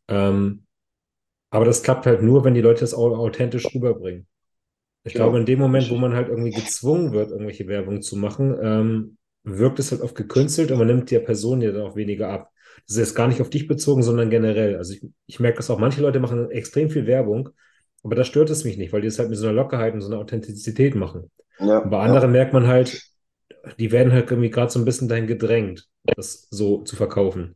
Ähm, 0.08 0.66
aber 1.50 1.66
das 1.66 1.84
klappt 1.84 2.06
halt 2.06 2.22
nur, 2.22 2.46
wenn 2.46 2.54
die 2.54 2.62
Leute 2.62 2.86
es 2.86 2.94
authentisch 2.94 3.76
rüberbringen. 3.76 4.26
Ich 5.04 5.16
glaube, 5.16 5.38
in 5.38 5.46
genau, 5.46 5.58
dem 5.58 5.60
Moment, 5.60 5.90
wo 5.90 5.98
man 5.98 6.14
halt 6.14 6.30
irgendwie 6.30 6.52
gezwungen 6.52 7.12
wird, 7.12 7.32
irgendwelche 7.32 7.68
Werbung 7.68 8.02
zu 8.02 8.16
machen, 8.16 8.58
ähm, 8.62 9.18
wirkt 9.44 9.80
es 9.80 9.92
halt 9.92 10.02
oft 10.02 10.16
gekünstelt 10.16 10.72
und 10.72 10.78
man 10.78 10.88
nimmt 10.88 11.12
der 11.12 11.20
Person 11.20 11.62
ja 11.62 11.72
dann 11.72 11.84
auch 11.84 11.96
weniger 11.96 12.30
ab. 12.30 12.52
Das 12.88 12.96
ist 12.96 13.00
jetzt 13.00 13.16
gar 13.16 13.28
nicht 13.28 13.42
auf 13.42 13.50
dich 13.50 13.68
bezogen, 13.68 14.04
sondern 14.04 14.30
generell. 14.30 14.78
Also 14.78 14.94
ich, 14.94 15.06
ich 15.28 15.40
merke 15.40 15.58
das 15.58 15.70
auch, 15.70 15.80
manche 15.80 16.02
Leute 16.02 16.20
machen 16.20 16.50
extrem 16.52 16.90
viel 16.90 17.06
Werbung, 17.08 17.50
aber 18.04 18.16
da 18.16 18.24
stört 18.24 18.50
es 18.50 18.64
mich 18.64 18.78
nicht, 18.78 18.94
weil 18.94 19.02
die 19.02 19.08
es 19.08 19.20
halt 19.20 19.30
mit 19.30 19.38
so 19.38 19.46
einer 19.48 19.56
Lockerheit 19.56 19.94
und 19.94 20.02
so 20.02 20.08
einer 20.12 20.20
Authentizität 20.20 20.96
machen. 20.96 21.32
Und 21.84 21.90
Ja, 21.90 21.92
bei 21.92 22.00
ja, 22.04 22.18
anderen 22.20 22.32
merkt 22.32 22.54
man 22.54 22.68
halt, 22.68 23.04
die 23.80 23.92
werden 23.92 24.14
halt 24.14 24.32
irgendwie 24.32 24.50
gerade 24.50 24.72
so 24.72 24.80
ein 24.80 24.86
bisschen 24.86 25.08
dahin 25.10 25.28
gedrängt, 25.28 25.88
das 26.16 26.48
so 26.52 26.84
zu 26.84 26.96
verkaufen. 26.96 27.56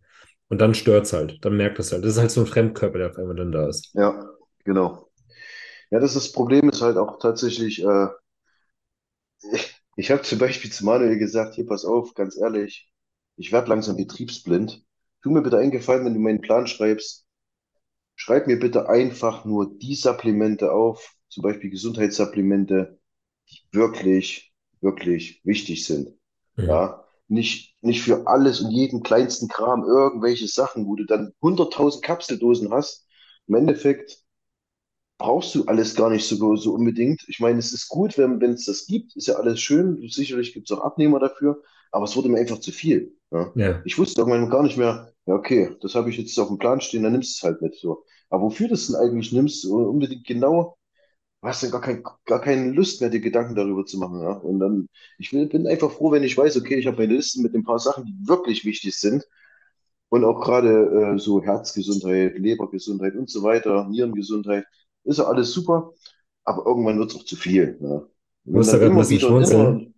Und 0.49 0.61
dann 0.61 0.75
stört 0.75 1.05
es 1.05 1.13
halt, 1.13 1.43
dann 1.43 1.57
merkt 1.57 1.79
es 1.79 1.91
halt. 1.91 2.03
Das 2.03 2.11
ist 2.13 2.19
halt 2.19 2.31
so 2.31 2.41
ein 2.41 2.47
Fremdkörper, 2.47 2.97
der 2.99 3.09
auf 3.09 3.17
einmal 3.17 3.35
dann 3.35 3.51
da 3.51 3.67
ist. 3.67 3.93
ja, 3.93 4.29
genau. 4.63 5.09
Ja, 5.91 5.99
das 6.01 6.15
ist 6.15 6.27
das 6.27 6.33
Problem 6.33 6.69
ist 6.69 6.81
halt 6.81 6.97
auch 6.97 7.19
tatsächlich, 7.19 7.83
äh, 7.83 8.07
ich, 9.53 9.74
ich 9.95 10.11
habe 10.11 10.21
zum 10.23 10.39
Beispiel 10.39 10.71
zu 10.71 10.85
Manuel 10.85 11.17
gesagt, 11.17 11.55
hier 11.55 11.65
pass 11.65 11.85
auf, 11.85 12.13
ganz 12.13 12.37
ehrlich, 12.37 12.91
ich 13.37 13.51
werde 13.51 13.69
langsam 13.69 13.97
betriebsblind. 13.97 14.83
Tu 15.21 15.29
mir 15.31 15.41
bitte 15.41 15.57
einen 15.57 15.71
Gefallen, 15.71 16.05
wenn 16.05 16.13
du 16.13 16.19
meinen 16.19 16.41
Plan 16.41 16.67
schreibst, 16.67 17.25
schreib 18.15 18.47
mir 18.47 18.59
bitte 18.59 18.89
einfach 18.89 19.45
nur 19.45 19.77
die 19.77 19.95
Supplemente 19.95 20.71
auf, 20.71 21.15
zum 21.29 21.43
Beispiel 21.43 21.69
Gesundheitssupplemente, 21.69 22.99
die 23.49 23.59
wirklich, 23.71 24.53
wirklich 24.81 25.41
wichtig 25.43 25.85
sind. 25.85 26.13
Mhm. 26.55 26.65
Ja, 26.67 27.05
nicht, 27.27 27.75
nicht 27.83 28.03
für 28.03 28.27
alles 28.27 28.61
und 28.61 28.71
jeden 28.71 29.03
kleinsten 29.03 29.47
Kram 29.47 29.83
irgendwelche 29.83 30.47
Sachen, 30.47 30.85
wo 30.87 30.95
du 30.95 31.05
dann 31.05 31.33
hunderttausend 31.41 32.03
Kapseldosen 32.03 32.71
hast. 32.71 33.07
Im 33.47 33.55
Endeffekt 33.55 34.24
brauchst 35.17 35.55
du 35.55 35.65
alles 35.65 35.95
gar 35.95 36.09
nicht 36.09 36.25
so, 36.27 36.55
so 36.55 36.73
unbedingt. 36.73 37.23
Ich 37.27 37.39
meine, 37.39 37.59
es 37.59 37.73
ist 37.73 37.87
gut, 37.89 38.17
wenn 38.17 38.41
wenn 38.41 38.53
es 38.53 38.65
das 38.65 38.85
gibt, 38.87 39.15
ist 39.15 39.27
ja 39.27 39.35
alles 39.35 39.61
schön. 39.61 40.07
Sicherlich 40.09 40.53
gibt 40.53 40.69
es 40.69 40.77
auch 40.77 40.83
Abnehmer 40.83 41.19
dafür, 41.19 41.61
aber 41.91 42.05
es 42.05 42.15
wurde 42.15 42.29
mir 42.29 42.39
einfach 42.39 42.59
zu 42.59 42.71
viel. 42.71 43.15
Ja. 43.31 43.53
Ja, 43.55 43.83
Ich 43.83 43.97
wusste 43.97 44.21
irgendwann 44.21 44.49
gar 44.49 44.63
nicht 44.63 44.77
mehr, 44.77 45.13
ja, 45.25 45.35
okay, 45.35 45.75
das 45.81 45.95
habe 45.95 46.09
ich 46.09 46.17
jetzt 46.17 46.37
auf 46.39 46.47
dem 46.49 46.57
Plan 46.57 46.81
stehen, 46.81 47.03
dann 47.03 47.13
nimmst 47.13 47.41
du 47.41 47.47
es 47.47 47.51
halt 47.51 47.61
mit 47.61 47.75
so. 47.75 48.03
Aber 48.29 48.43
wofür 48.43 48.67
du 48.67 48.73
es 48.73 48.87
denn 48.87 48.95
eigentlich 48.95 49.31
nimmst, 49.31 49.65
unbedingt 49.65 50.25
genau, 50.25 50.77
hast 51.41 51.63
dann 51.63 51.71
gar 51.71 51.81
kein, 51.81 52.03
gar 52.25 52.41
keine 52.41 52.71
Lust 52.71 53.01
mehr, 53.01 53.09
dir 53.09 53.21
Gedanken 53.21 53.55
darüber 53.55 53.85
zu 53.85 53.97
machen. 53.99 54.21
Ja. 54.21 54.31
Und 54.33 54.59
dann, 54.59 54.89
ich 55.19 55.31
will, 55.33 55.47
bin 55.47 55.67
einfach 55.67 55.91
froh, 55.91 56.11
wenn 56.11 56.23
ich 56.23 56.37
weiß, 56.37 56.57
okay, 56.57 56.75
ich 56.77 56.87
habe 56.87 56.97
meine 56.97 57.13
Listen 57.15 57.43
mit 57.43 57.53
ein 57.55 57.63
paar 57.63 57.79
Sachen, 57.79 58.05
die 58.05 58.27
wirklich 58.27 58.65
wichtig 58.65 58.95
sind. 58.97 59.25
Und 60.09 60.23
auch 60.23 60.41
gerade 60.41 61.15
äh, 61.15 61.19
so 61.19 61.41
Herzgesundheit, 61.43 62.37
Lebergesundheit 62.37 63.15
und 63.15 63.29
so 63.29 63.43
weiter, 63.43 63.87
Nierengesundheit, 63.89 64.65
ist 65.05 65.17
ja 65.19 65.25
alles 65.25 65.51
super, 65.53 65.93
aber 66.43 66.65
irgendwann 66.65 66.99
wird 66.99 67.11
es 67.11 67.17
auch 67.17 67.25
zu 67.25 67.35
viel. 67.35 67.77
Ne? 67.79 68.07
Muss 68.45 68.71
da 68.71 68.77
gerade 68.77 68.91
ein 68.91 68.97
immer 68.97 68.99
bisschen 68.99 69.19
immer, 69.19 69.27
schmunzeln. 69.27 69.95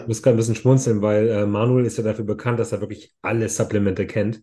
Ich 0.00 0.06
ne? 0.06 0.06
muss 0.06 0.22
gerade 0.22 0.36
ein 0.36 0.38
bisschen 0.38 0.54
schmunzeln, 0.54 1.02
weil 1.02 1.28
äh, 1.28 1.46
Manuel 1.46 1.86
ist 1.86 1.98
ja 1.98 2.04
dafür 2.04 2.24
bekannt, 2.24 2.58
dass 2.60 2.72
er 2.72 2.80
wirklich 2.80 3.14
alle 3.22 3.48
Supplemente 3.48 4.06
kennt. 4.06 4.42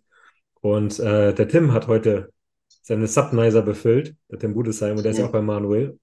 Und 0.62 1.00
äh, 1.00 1.34
der 1.34 1.48
Tim 1.48 1.74
hat 1.74 1.88
heute 1.88 2.32
seine 2.84 3.08
Subnizer 3.08 3.62
befüllt, 3.62 4.16
der 4.32 4.40
Tim 4.40 4.54
Budesheim, 4.54 4.98
und 4.98 5.04
der 5.04 5.12
ist 5.12 5.20
ja 5.20 5.26
auch 5.28 5.32
bei 5.32 5.42
Manuel. 5.42 6.00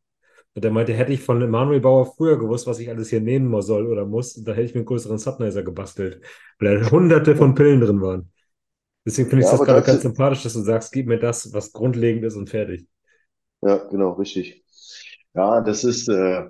Und 0.55 0.65
der 0.65 0.71
meinte, 0.71 0.93
hätte 0.95 1.13
ich 1.13 1.23
von 1.23 1.49
Manuel 1.51 1.81
Bauer 1.81 2.07
früher 2.15 2.39
gewusst, 2.39 2.67
was 2.67 2.79
ich 2.79 2.91
alles 2.91 3.09
hier 3.11 3.21
nehmen 3.21 3.61
soll 3.63 3.87
oder 3.87 4.05
muss, 4.07 4.35
da 4.35 4.53
hätte 4.53 4.65
ich 4.65 4.75
mir 4.75 4.81
einen 4.81 4.87
größeren 4.87 5.19
Subnizer 5.19 5.63
gebastelt, 5.63 6.21
weil 6.59 6.81
da 6.81 6.91
hunderte 6.91 7.37
von 7.37 7.55
Pillen 7.55 7.81
drin 7.81 8.03
waren. 8.03 8.33
Deswegen 9.07 9.31
finde 9.31 9.45
ich 9.45 9.51
Ja, 9.51 9.57
das 9.59 9.67
gerade 9.67 9.83
ganz 9.87 10.03
sympathisch, 10.03 10.43
dass 10.43 10.53
du 10.55 10.61
sagst, 10.63 10.93
gib 10.93 11.07
mir 11.07 11.19
das, 11.19 11.53
was 11.53 11.73
grundlegend 11.73 12.25
ist 12.25 12.37
und 12.37 12.51
fertig. 12.51 12.87
Ja, 13.63 13.77
genau, 13.89 14.13
richtig. 14.13 14.65
Ja, 15.35 15.61
das 15.63 15.85
ist, 15.85 16.09
äh, 16.09 16.49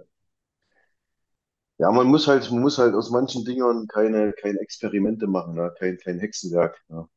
ja, 1.78 1.90
man 1.90 2.06
muss 2.06 2.26
halt, 2.28 2.50
man 2.50 2.62
muss 2.62 2.78
halt 2.78 2.94
aus 2.94 3.10
manchen 3.10 3.44
Dingern 3.44 3.86
keine, 3.88 4.32
keine 4.32 4.60
Experimente 4.60 5.26
machen, 5.26 5.54
ne? 5.54 5.72
Kein, 5.78 5.98
kein 5.98 6.18
Hexenwerk. 6.18 6.80
Ja. 6.88 7.08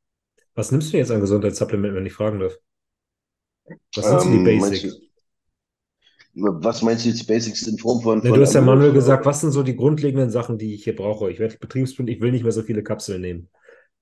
Was 0.53 0.69
nimmst 0.71 0.91
du 0.91 0.97
jetzt 0.97 1.11
an 1.11 1.21
Gesundheitssupplementen, 1.21 1.95
wenn 1.95 2.05
ich 2.05 2.11
fragen 2.13 2.39
darf? 2.39 2.57
Was 3.95 4.09
sind 4.09 4.21
so 4.21 4.29
die 4.29 4.37
Ähm, 4.37 4.57
meinst 4.57 4.83
Basics? 4.83 4.83
du, 4.83 5.07
was 6.35 6.81
meinst 6.81 7.03
du 7.05 7.09
jetzt 7.09 7.25
Basics 7.27 7.63
in 7.67 7.77
Form 7.77 8.01
von, 8.01 8.23
Ne, 8.23 8.33
du 8.33 8.41
von 8.41 8.41
hast 8.41 8.53
ja 8.53 8.61
Ernährung 8.61 8.61
Manuel 8.61 8.91
gesagt, 8.93 9.25
was 9.25 9.41
sind 9.41 9.51
so 9.51 9.63
die 9.63 9.75
grundlegenden 9.75 10.29
Sachen, 10.29 10.57
die 10.57 10.73
ich 10.73 10.83
hier 10.83 10.95
brauche? 10.95 11.31
Ich 11.31 11.39
werde 11.39 11.57
betriebsblind, 11.57 12.09
ich 12.09 12.19
will 12.21 12.31
nicht 12.31 12.43
mehr 12.43 12.51
so 12.51 12.63
viele 12.63 12.83
Kapseln 12.83 13.21
nehmen. 13.21 13.49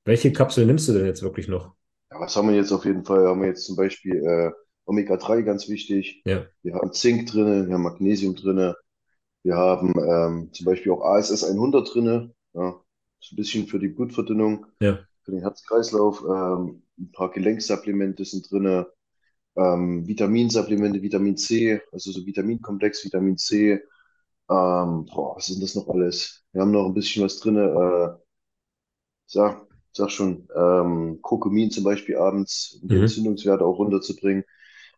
Welche 0.05 0.33
Kapseln 0.33 0.67
nimmst 0.67 0.87
du 0.89 0.93
denn 0.93 1.05
jetzt 1.07 1.23
wirklich 1.23 1.47
noch? 1.49 1.75
Ja, 2.11 2.19
was 2.19 2.35
haben 2.35 2.49
wir 2.49 2.55
jetzt 2.55 2.71
auf 2.71 2.85
jeden 2.85 3.03
Fall? 3.05 3.27
Haben 3.27 3.41
wir 3.41 3.47
jetzt 3.49 3.65
zum 3.65 3.75
Beispiel 3.75 4.15
äh, 4.25 4.51
Omega-3, 4.85 5.43
ganz 5.43 5.69
wichtig. 5.69 6.25
Ja, 6.25 6.47
Wir 6.63 6.75
haben 6.75 6.93
Zink 6.93 7.29
drinne, 7.31 7.67
wir 7.67 7.73
haben 7.75 7.83
Magnesium 7.83 8.35
drinne, 8.35 8.75
wir 9.43 9.57
haben 9.57 9.93
ähm, 9.99 10.49
zum 10.53 10.65
Beispiel 10.65 10.91
auch 10.93 11.03
ASS 11.03 11.43
100 11.43 11.93
drinne. 11.93 12.33
Ja, 12.53 12.81
ist 13.21 13.33
ein 13.33 13.35
bisschen 13.37 13.67
für 13.67 13.79
die 13.79 13.89
Blutverdünnung, 13.89 14.65
ja. 14.79 15.07
für 15.23 15.31
den 15.31 15.41
Herz-Kreislauf. 15.41 16.23
Ähm, 16.23 16.83
ein 16.99 17.11
paar 17.11 17.31
Gelenksupplemente 17.31 18.25
sind 18.25 18.49
drinne, 18.51 18.87
ähm, 19.55 20.07
Vitaminsupplemente, 20.07 21.01
Vitamin 21.01 21.37
C, 21.37 21.81
also 21.91 22.11
so 22.11 22.25
Vitaminkomplex, 22.25 23.05
Vitamin 23.05 23.37
C. 23.37 23.73
Ähm, 24.49 25.05
boah, 25.07 25.35
was 25.37 25.47
sind 25.47 25.63
das 25.63 25.75
noch 25.75 25.87
alles? 25.89 26.43
Wir 26.53 26.61
haben 26.61 26.71
noch 26.71 26.85
ein 26.87 26.93
bisschen 26.93 27.23
was 27.23 27.39
drinne. 27.39 28.19
Äh, 28.19 28.23
so. 29.25 29.55
sag 29.95 30.09
schon, 30.11 30.47
ähm, 30.55 31.19
Kurkumin 31.21 31.69
zum 31.71 31.83
Beispiel 31.83 32.17
abends, 32.17 32.79
um 32.81 32.89
die 32.89 32.95
Mhm. 32.95 33.01
Entzündungswerte 33.01 33.63
auch 33.65 33.77
runterzubringen. 33.77 34.43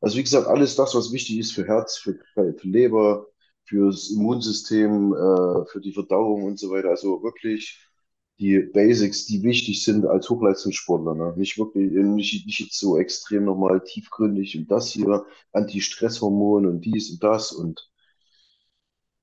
Also 0.05 0.17
wie 0.17 0.23
gesagt, 0.23 0.45
alles 0.45 0.75
das, 0.75 0.93
was 0.93 1.11
wichtig 1.11 1.39
ist 1.39 1.53
für 1.53 1.65
Herz, 1.65 1.97
für, 1.97 2.19
für 2.35 2.55
Leber, 2.61 3.25
fürs 3.63 4.11
Immunsystem, 4.11 5.13
äh, 5.15 5.65
für 5.65 5.81
die 5.81 5.93
Verdauung 5.93 6.43
und 6.43 6.59
so 6.59 6.69
weiter. 6.69 6.89
Also 6.89 7.23
wirklich 7.23 7.89
die 8.37 8.59
Basics, 8.59 9.25
die 9.25 9.41
wichtig 9.41 9.83
sind 9.83 10.05
als 10.05 10.29
Hochleistungssportler. 10.29 11.15
Ne? 11.15 11.33
Nicht 11.37 11.57
wirklich, 11.57 11.91
nicht, 11.91 12.45
nicht 12.45 12.59
jetzt 12.59 12.77
so 12.77 12.99
extrem 12.99 13.45
nochmal 13.45 13.83
tiefgründig 13.83 14.55
und 14.55 14.69
das 14.69 14.91
hier, 14.91 15.25
Anti-Stress-Hormon 15.53 16.67
und 16.67 16.81
dies 16.81 17.09
und 17.09 17.23
das 17.23 17.51
und 17.51 17.89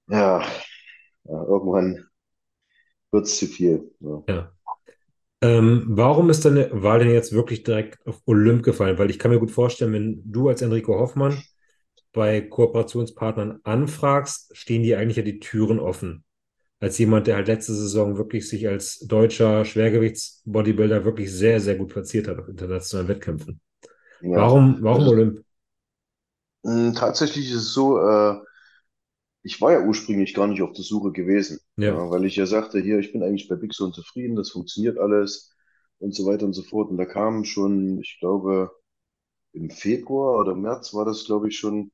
ja, 0.08 0.40
ja 0.40 1.44
irgendwann 1.44 2.08
wird 3.12 3.26
es 3.26 3.38
zu 3.38 3.46
viel. 3.46 3.94
Ja. 4.00 4.24
Ja. 4.26 4.52
Ähm, 5.42 5.84
warum 5.88 6.30
ist 6.30 6.44
deine 6.44 6.70
Wahl 6.72 7.00
denn 7.00 7.10
jetzt 7.10 7.32
wirklich 7.32 7.64
direkt 7.64 8.06
auf 8.06 8.20
Olymp 8.26 8.62
gefallen? 8.62 8.98
Weil 8.98 9.10
ich 9.10 9.18
kann 9.18 9.30
mir 9.32 9.40
gut 9.40 9.50
vorstellen, 9.50 9.92
wenn 9.92 10.22
du 10.30 10.48
als 10.48 10.62
Enrico 10.62 10.98
Hoffmann 10.98 11.44
bei 12.12 12.42
Kooperationspartnern 12.42 13.60
anfragst, 13.64 14.56
stehen 14.56 14.82
dir 14.84 14.98
eigentlich 14.98 15.18
ja 15.18 15.24
die 15.24 15.40
Türen 15.40 15.80
offen. 15.80 16.24
Als 16.80 16.98
jemand, 16.98 17.26
der 17.28 17.36
halt 17.36 17.48
letzte 17.48 17.74
Saison 17.74 18.18
wirklich 18.18 18.48
sich 18.48 18.68
als 18.68 19.00
deutscher 19.00 19.64
Schwergewichtsbodybuilder 19.64 21.04
wirklich 21.04 21.32
sehr, 21.32 21.60
sehr 21.60 21.76
gut 21.76 21.90
platziert 21.92 22.28
hat 22.28 22.38
auf 22.38 22.48
internationalen 22.48 23.08
Wettkämpfen. 23.08 23.60
Ja, 24.20 24.34
Warum, 24.34 24.78
warum 24.82 25.06
also 25.06 25.08
Olymp? 25.08 25.44
mh, 26.64 26.92
tatsächlich 26.94 27.50
ist 27.50 27.56
es 27.56 27.72
so, 27.74 27.98
äh, 28.00 28.40
ich 29.42 29.60
war 29.60 29.72
ja 29.72 29.80
ursprünglich 29.84 30.34
gar 30.34 30.46
nicht 30.46 30.62
auf 30.62 30.72
der 30.72 30.84
Suche 30.84 31.12
gewesen, 31.12 31.60
Ja. 31.76 31.96
ja, 31.96 32.10
weil 32.10 32.24
ich 32.24 32.36
ja 32.36 32.46
sagte, 32.46 32.80
hier, 32.80 32.98
ich 32.98 33.12
bin 33.12 33.22
eigentlich 33.22 33.48
bei 33.48 33.56
Big 33.56 33.72
Zone 33.72 33.92
zufrieden, 33.92 34.36
das 34.36 34.50
funktioniert 34.50 34.98
alles 34.98 35.52
und 35.98 36.14
so 36.14 36.26
weiter 36.26 36.46
und 36.46 36.52
so 36.54 36.62
fort. 36.62 36.90
Und 36.90 36.96
da 36.98 37.06
kam 37.06 37.44
schon, 37.44 38.00
ich 38.00 38.18
glaube, 38.20 38.70
im 39.52 39.70
Februar 39.70 40.38
oder 40.40 40.54
März 40.54 40.94
war 40.94 41.04
das, 41.04 41.24
glaube 41.24 41.48
ich, 41.48 41.58
schon, 41.58 41.92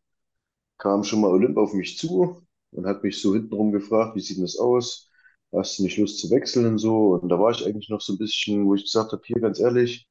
kam 0.78 1.04
schon 1.04 1.20
mal 1.20 1.30
Olymp 1.30 1.56
auf 1.58 1.72
mich 1.74 1.98
zu 1.98 2.42
und 2.72 2.86
hat 2.86 3.02
mich 3.04 3.20
so 3.20 3.34
hintenrum 3.34 3.72
gefragt, 3.72 4.16
wie 4.16 4.20
sieht 4.20 4.38
denn 4.38 4.44
das 4.44 4.58
aus? 4.58 5.10
Hast 5.52 5.78
du 5.78 5.84
nicht 5.84 5.98
Lust 5.98 6.18
zu 6.20 6.30
wechseln 6.30 6.66
und 6.66 6.78
so? 6.78 7.14
Und 7.14 7.28
da 7.30 7.38
war 7.40 7.50
ich 7.52 7.64
eigentlich 7.66 7.88
noch 7.90 8.00
so 8.00 8.14
ein 8.14 8.18
bisschen, 8.18 8.66
wo 8.66 8.74
ich 8.74 8.84
gesagt 8.84 9.12
habe, 9.12 9.22
hier 9.26 9.40
ganz 9.40 9.60
ehrlich, 9.60 10.08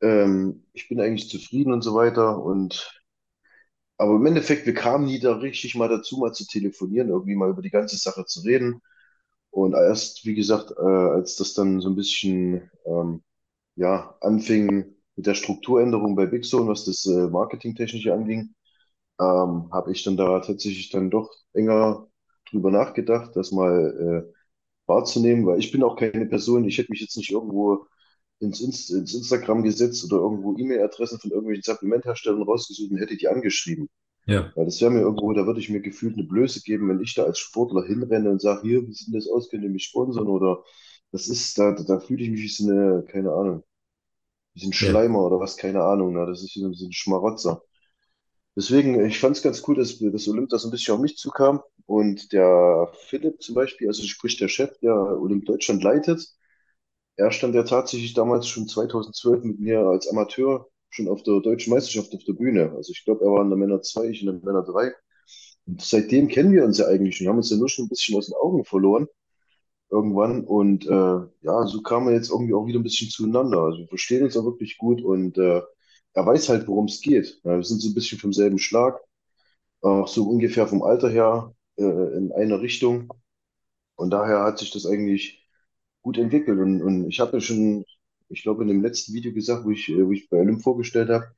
ähm, 0.00 0.64
ich 0.72 0.88
bin 0.88 1.00
eigentlich 1.00 1.28
zufrieden 1.30 1.72
und 1.72 1.82
so 1.82 1.94
weiter. 1.94 2.42
Und 2.42 2.99
aber 4.00 4.16
im 4.16 4.26
Endeffekt, 4.26 4.66
wir 4.66 4.74
kamen 4.74 5.06
nie 5.06 5.20
da 5.20 5.36
richtig 5.36 5.74
mal 5.76 5.88
dazu, 5.88 6.18
mal 6.18 6.32
zu 6.32 6.46
telefonieren, 6.46 7.10
irgendwie 7.10 7.36
mal 7.36 7.50
über 7.50 7.62
die 7.62 7.70
ganze 7.70 7.96
Sache 7.98 8.24
zu 8.26 8.40
reden. 8.42 8.82
Und 9.50 9.74
erst, 9.74 10.24
wie 10.26 10.34
gesagt, 10.34 10.72
äh, 10.78 10.82
als 10.82 11.36
das 11.36 11.54
dann 11.54 11.80
so 11.80 11.88
ein 11.90 11.96
bisschen 11.96 12.70
ähm, 12.86 13.22
ja, 13.76 14.16
anfing 14.20 14.94
mit 15.16 15.26
der 15.26 15.34
Strukturänderung 15.34 16.16
bei 16.16 16.26
Big 16.26 16.44
Zone, 16.46 16.68
was 16.70 16.84
das 16.86 17.06
äh, 17.06 17.28
Marketingtechnische 17.28 18.14
anging, 18.14 18.54
ähm, 19.20 19.70
habe 19.72 19.92
ich 19.92 20.02
dann 20.04 20.16
da 20.16 20.40
tatsächlich 20.40 20.90
dann 20.90 21.10
doch 21.10 21.30
enger 21.52 22.08
drüber 22.50 22.70
nachgedacht, 22.70 23.36
das 23.36 23.52
mal 23.52 24.26
äh, 24.30 24.34
wahrzunehmen, 24.86 25.46
weil 25.46 25.58
ich 25.60 25.72
bin 25.72 25.82
auch 25.84 25.96
keine 25.96 26.26
Person, 26.26 26.64
ich 26.66 26.78
hätte 26.78 26.92
mich 26.92 27.00
jetzt 27.00 27.16
nicht 27.16 27.30
irgendwo 27.32 27.86
ins, 28.40 28.60
Inst 28.60 28.90
ins 28.90 29.14
Instagram 29.14 29.62
gesetzt 29.62 30.04
oder 30.04 30.22
irgendwo 30.22 30.56
E-Mail-Adressen 30.56 31.20
von 31.20 31.30
irgendwelchen 31.30 31.62
Supplementherstellern 31.62 32.42
rausgesucht 32.42 32.90
und 32.90 32.98
hätte 32.98 33.16
die 33.16 33.28
angeschrieben. 33.28 33.88
Ja, 34.26 34.52
Weil 34.54 34.66
das 34.66 34.80
wäre 34.80 34.90
mir 34.90 35.00
irgendwo, 35.00 35.32
da 35.32 35.46
würde 35.46 35.60
ich 35.60 35.70
mir 35.70 35.80
gefühlt 35.80 36.14
eine 36.14 36.24
Blöße 36.26 36.62
geben, 36.62 36.88
wenn 36.88 37.00
ich 37.00 37.14
da 37.14 37.24
als 37.24 37.38
Sportler 37.38 37.84
hinrenne 37.84 38.30
und 38.30 38.40
sage, 38.40 38.62
hier, 38.62 38.86
wie 38.86 38.92
sieht 38.92 39.14
das 39.14 39.28
aus, 39.28 39.48
könnt 39.50 39.64
ihr 39.64 39.70
mich 39.70 39.84
sponsern? 39.84 40.28
Oder 40.28 40.62
das 41.12 41.28
ist, 41.28 41.58
da, 41.58 41.72
da 41.72 42.00
fühle 42.00 42.24
ich 42.24 42.30
mich 42.30 42.42
wie 42.42 42.48
so 42.48 42.70
eine, 42.70 43.04
keine 43.08 43.32
Ahnung, 43.32 43.64
wie 44.54 44.60
so 44.60 44.68
ein 44.68 44.72
ja. 44.72 44.76
Schleimer 44.76 45.24
oder 45.24 45.40
was, 45.40 45.56
keine 45.56 45.82
Ahnung. 45.82 46.14
Ne? 46.14 46.26
Das 46.26 46.42
ist 46.42 46.54
wie 46.56 46.60
so 46.60 46.86
ein 46.86 46.92
Schmarotzer. 46.92 47.62
Deswegen, 48.56 49.04
ich 49.04 49.18
fand 49.18 49.36
es 49.36 49.42
ganz 49.42 49.66
cool, 49.66 49.76
dass, 49.76 49.98
dass 49.98 50.28
Olymp 50.28 50.50
da 50.50 50.58
so 50.58 50.68
ein 50.68 50.70
bisschen 50.70 50.94
auf 50.94 51.00
mich 51.00 51.16
zukam. 51.16 51.60
Und 51.86 52.32
der 52.32 52.92
Philipp 53.06 53.42
zum 53.42 53.54
Beispiel, 53.54 53.88
also 53.88 54.02
sprich 54.04 54.36
der 54.36 54.48
Chef, 54.48 54.78
der 54.80 54.94
Olymp 54.94 55.46
Deutschland 55.46 55.82
leitet, 55.82 56.28
er 57.20 57.30
stand 57.32 57.54
ja 57.54 57.62
tatsächlich 57.64 58.14
damals 58.14 58.48
schon 58.48 58.66
2012 58.66 59.44
mit 59.44 59.60
mir 59.60 59.80
als 59.80 60.08
Amateur 60.08 60.66
schon 60.88 61.08
auf 61.08 61.22
der 61.22 61.40
deutschen 61.40 61.72
Meisterschaft 61.72 62.14
auf 62.14 62.24
der 62.24 62.32
Bühne. 62.32 62.72
Also 62.74 62.92
ich 62.92 63.04
glaube, 63.04 63.24
er 63.24 63.30
war 63.30 63.42
in 63.42 63.50
der 63.50 63.58
Männer 63.58 63.82
2, 63.82 64.06
ich 64.06 64.22
in 64.22 64.26
der 64.26 64.40
Männer 64.42 64.62
3. 64.64 64.92
Und 65.66 65.82
seitdem 65.82 66.28
kennen 66.28 66.52
wir 66.52 66.64
uns 66.64 66.78
ja 66.78 66.86
eigentlich. 66.86 67.20
Wir 67.20 67.28
haben 67.28 67.36
uns 67.36 67.50
ja 67.50 67.56
nur 67.58 67.68
schon 67.68 67.84
ein 67.86 67.88
bisschen 67.88 68.16
aus 68.16 68.26
den 68.26 68.34
Augen 68.36 68.64
verloren 68.64 69.06
irgendwann. 69.90 70.44
Und 70.44 70.86
äh, 70.86 71.18
ja, 71.42 71.66
so 71.66 71.82
kamen 71.82 72.08
wir 72.08 72.14
jetzt 72.14 72.30
irgendwie 72.30 72.54
auch 72.54 72.66
wieder 72.66 72.80
ein 72.80 72.84
bisschen 72.84 73.10
zueinander. 73.10 73.60
Also 73.60 73.78
wir 73.80 73.88
verstehen 73.88 74.24
uns 74.24 74.36
auch 74.36 74.44
wirklich 74.44 74.78
gut 74.78 75.02
und 75.02 75.36
äh, 75.38 75.62
er 76.14 76.26
weiß 76.26 76.48
halt, 76.48 76.66
worum 76.68 76.86
es 76.86 77.00
geht. 77.00 77.40
Ja, 77.44 77.56
wir 77.56 77.64
sind 77.64 77.80
so 77.82 77.90
ein 77.90 77.94
bisschen 77.94 78.18
vom 78.18 78.32
selben 78.32 78.58
Schlag, 78.58 79.00
auch 79.82 80.08
so 80.08 80.24
ungefähr 80.28 80.66
vom 80.66 80.82
Alter 80.82 81.10
her 81.10 81.54
äh, 81.76 81.84
in 81.84 82.32
einer 82.32 82.60
Richtung. 82.62 83.12
Und 83.96 84.10
daher 84.10 84.44
hat 84.44 84.58
sich 84.58 84.70
das 84.70 84.86
eigentlich 84.86 85.39
gut 86.02 86.18
entwickelt. 86.18 86.58
Und, 86.58 86.82
und 86.82 87.08
ich 87.08 87.20
habe 87.20 87.34
ja 87.38 87.40
schon, 87.40 87.84
ich 88.28 88.42
glaube, 88.42 88.62
in 88.62 88.68
dem 88.68 88.82
letzten 88.82 89.14
Video 89.14 89.32
gesagt, 89.32 89.64
wo 89.64 89.70
ich, 89.70 89.88
äh, 89.90 90.06
wo 90.06 90.12
ich 90.12 90.28
bei 90.28 90.38
Olymp 90.38 90.62
vorgestellt 90.62 91.10
habe, 91.10 91.28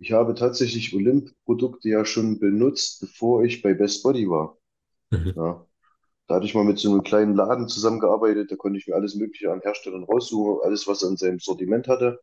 ich 0.00 0.12
habe 0.12 0.34
tatsächlich 0.34 0.94
Olymp-Produkte 0.94 1.88
ja 1.90 2.04
schon 2.04 2.38
benutzt, 2.40 3.00
bevor 3.00 3.44
ich 3.44 3.62
bei 3.62 3.74
Best 3.74 4.02
Body 4.04 4.28
war. 4.30 4.58
Mhm. 5.12 5.34
Ja. 5.34 5.66
Da 6.28 6.36
hatte 6.36 6.46
ich 6.46 6.54
mal 6.54 6.64
mit 6.64 6.78
so 6.78 6.90
einem 6.92 7.02
kleinen 7.04 7.36
Laden 7.36 7.68
zusammengearbeitet, 7.68 8.50
da 8.52 8.56
konnte 8.56 8.78
ich 8.78 8.86
mir 8.88 8.94
alles 8.96 9.16
Mögliche 9.16 9.52
an 9.52 9.60
Herstellern 9.62 10.04
raussuchen, 10.04 10.60
alles, 10.64 10.86
was 10.88 11.02
er 11.02 11.10
in 11.10 11.16
seinem 11.18 11.40
Sortiment 11.40 11.88
hatte. 11.88 12.20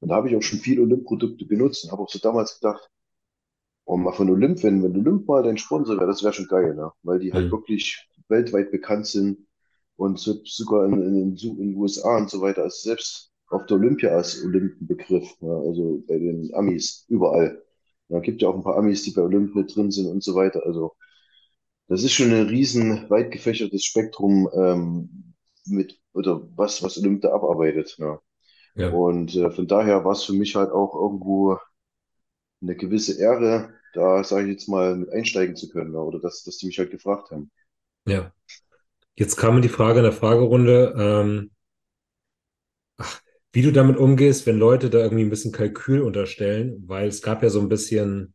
Und 0.00 0.10
da 0.10 0.16
habe 0.16 0.28
ich 0.30 0.36
auch 0.36 0.42
schon 0.42 0.60
viele 0.60 0.82
Olymp-Produkte 0.82 1.46
benutzt 1.46 1.84
und 1.84 1.92
habe 1.92 2.02
auch 2.02 2.10
so 2.10 2.18
damals 2.20 2.60
gedacht, 2.60 2.90
oh, 3.84 3.96
mal 3.96 4.12
von 4.12 4.30
Olymp, 4.30 4.62
wenn, 4.62 4.82
wenn 4.82 4.96
Olymp 4.96 5.26
mal 5.28 5.42
dein 5.42 5.58
Sponsor 5.58 5.96
wäre, 5.96 6.06
das 6.06 6.22
wäre 6.22 6.32
schon 6.32 6.48
geil, 6.48 6.74
ne? 6.74 6.92
Weil 7.02 7.18
die 7.20 7.32
halt 7.34 7.50
Mhm. 7.50 7.52
wirklich 7.52 8.08
weltweit 8.28 8.70
bekannt 8.70 9.06
sind 9.06 9.46
und 9.96 10.18
so, 10.18 10.34
sogar 10.44 10.86
in, 10.86 10.94
in, 10.94 11.36
in 11.36 11.58
den 11.58 11.76
USA 11.76 12.16
und 12.18 12.30
so 12.30 12.40
weiter, 12.40 12.62
also 12.62 12.76
selbst 12.82 13.32
auf 13.48 13.66
der 13.66 13.76
Olympia 13.78 14.18
ist 14.20 14.44
Olymp 14.44 14.80
ein 14.80 14.86
Begriff, 14.86 15.40
ne? 15.40 15.52
Also 15.66 16.02
bei 16.08 16.18
den 16.18 16.52
Amis, 16.54 17.04
überall. 17.08 17.62
Da 18.08 18.20
gibt 18.20 18.42
ja 18.42 18.48
auch 18.48 18.54
ein 18.56 18.62
paar 18.64 18.76
Amis, 18.78 19.02
die 19.04 19.12
bei 19.12 19.22
Olymp 19.22 19.54
mit 19.54 19.74
drin 19.74 19.90
sind 19.90 20.06
und 20.08 20.22
so 20.24 20.34
weiter. 20.34 20.64
Also 20.66 20.94
das 21.88 22.02
ist 22.04 22.12
schon 22.12 22.32
ein 22.32 22.46
riesen 22.48 23.08
weit 23.10 23.30
gefächertes 23.32 23.84
Spektrum 23.84 24.48
ähm, 24.54 25.34
mit 25.66 25.98
oder 26.14 26.42
was 26.56 26.82
was 26.82 26.98
Olymp 26.98 27.22
da 27.22 27.32
abarbeitet. 27.32 27.96
Ja. 27.98 28.20
Ja, 28.74 29.00
Und 29.00 29.34
äh, 29.36 29.50
von 29.50 29.68
daher 29.68 30.04
war 30.04 30.12
es 30.12 30.24
für 30.24 30.34
mich 30.34 30.56
halt 30.56 30.72
auch 30.72 30.94
irgendwo 30.94 31.58
eine 32.60 32.76
gewisse 32.76 33.18
Ehre, 33.18 33.72
da 33.94 34.22
sage 34.22 34.44
ich 34.44 34.50
jetzt 34.52 34.68
mal 34.68 34.94
mit 34.96 35.08
einsteigen 35.10 35.56
zu 35.56 35.68
können 35.70 35.94
ja, 35.94 36.00
oder 36.00 36.20
dass 36.20 36.42
dass 36.44 36.58
die 36.58 36.66
mich 36.66 36.78
halt 36.78 36.90
gefragt 36.90 37.30
haben. 37.30 37.50
ja. 38.06 38.32
Jetzt 39.16 39.36
kam 39.36 39.56
mir 39.56 39.60
die 39.60 39.68
Frage 39.68 39.98
in 39.98 40.04
der 40.04 40.12
Fragerunde, 40.12 40.94
ähm, 40.98 41.50
wie 43.52 43.62
du 43.62 43.72
damit 43.72 43.96
umgehst, 43.96 44.46
wenn 44.46 44.56
Leute 44.58 44.88
da 44.88 44.98
irgendwie 44.98 45.24
ein 45.24 45.30
bisschen 45.30 45.50
Kalkül 45.50 46.00
unterstellen, 46.02 46.84
weil 46.86 47.08
es 47.08 47.22
gab 47.22 47.42
ja 47.42 47.50
so 47.50 47.58
ein 47.60 47.68
bisschen 47.68 48.34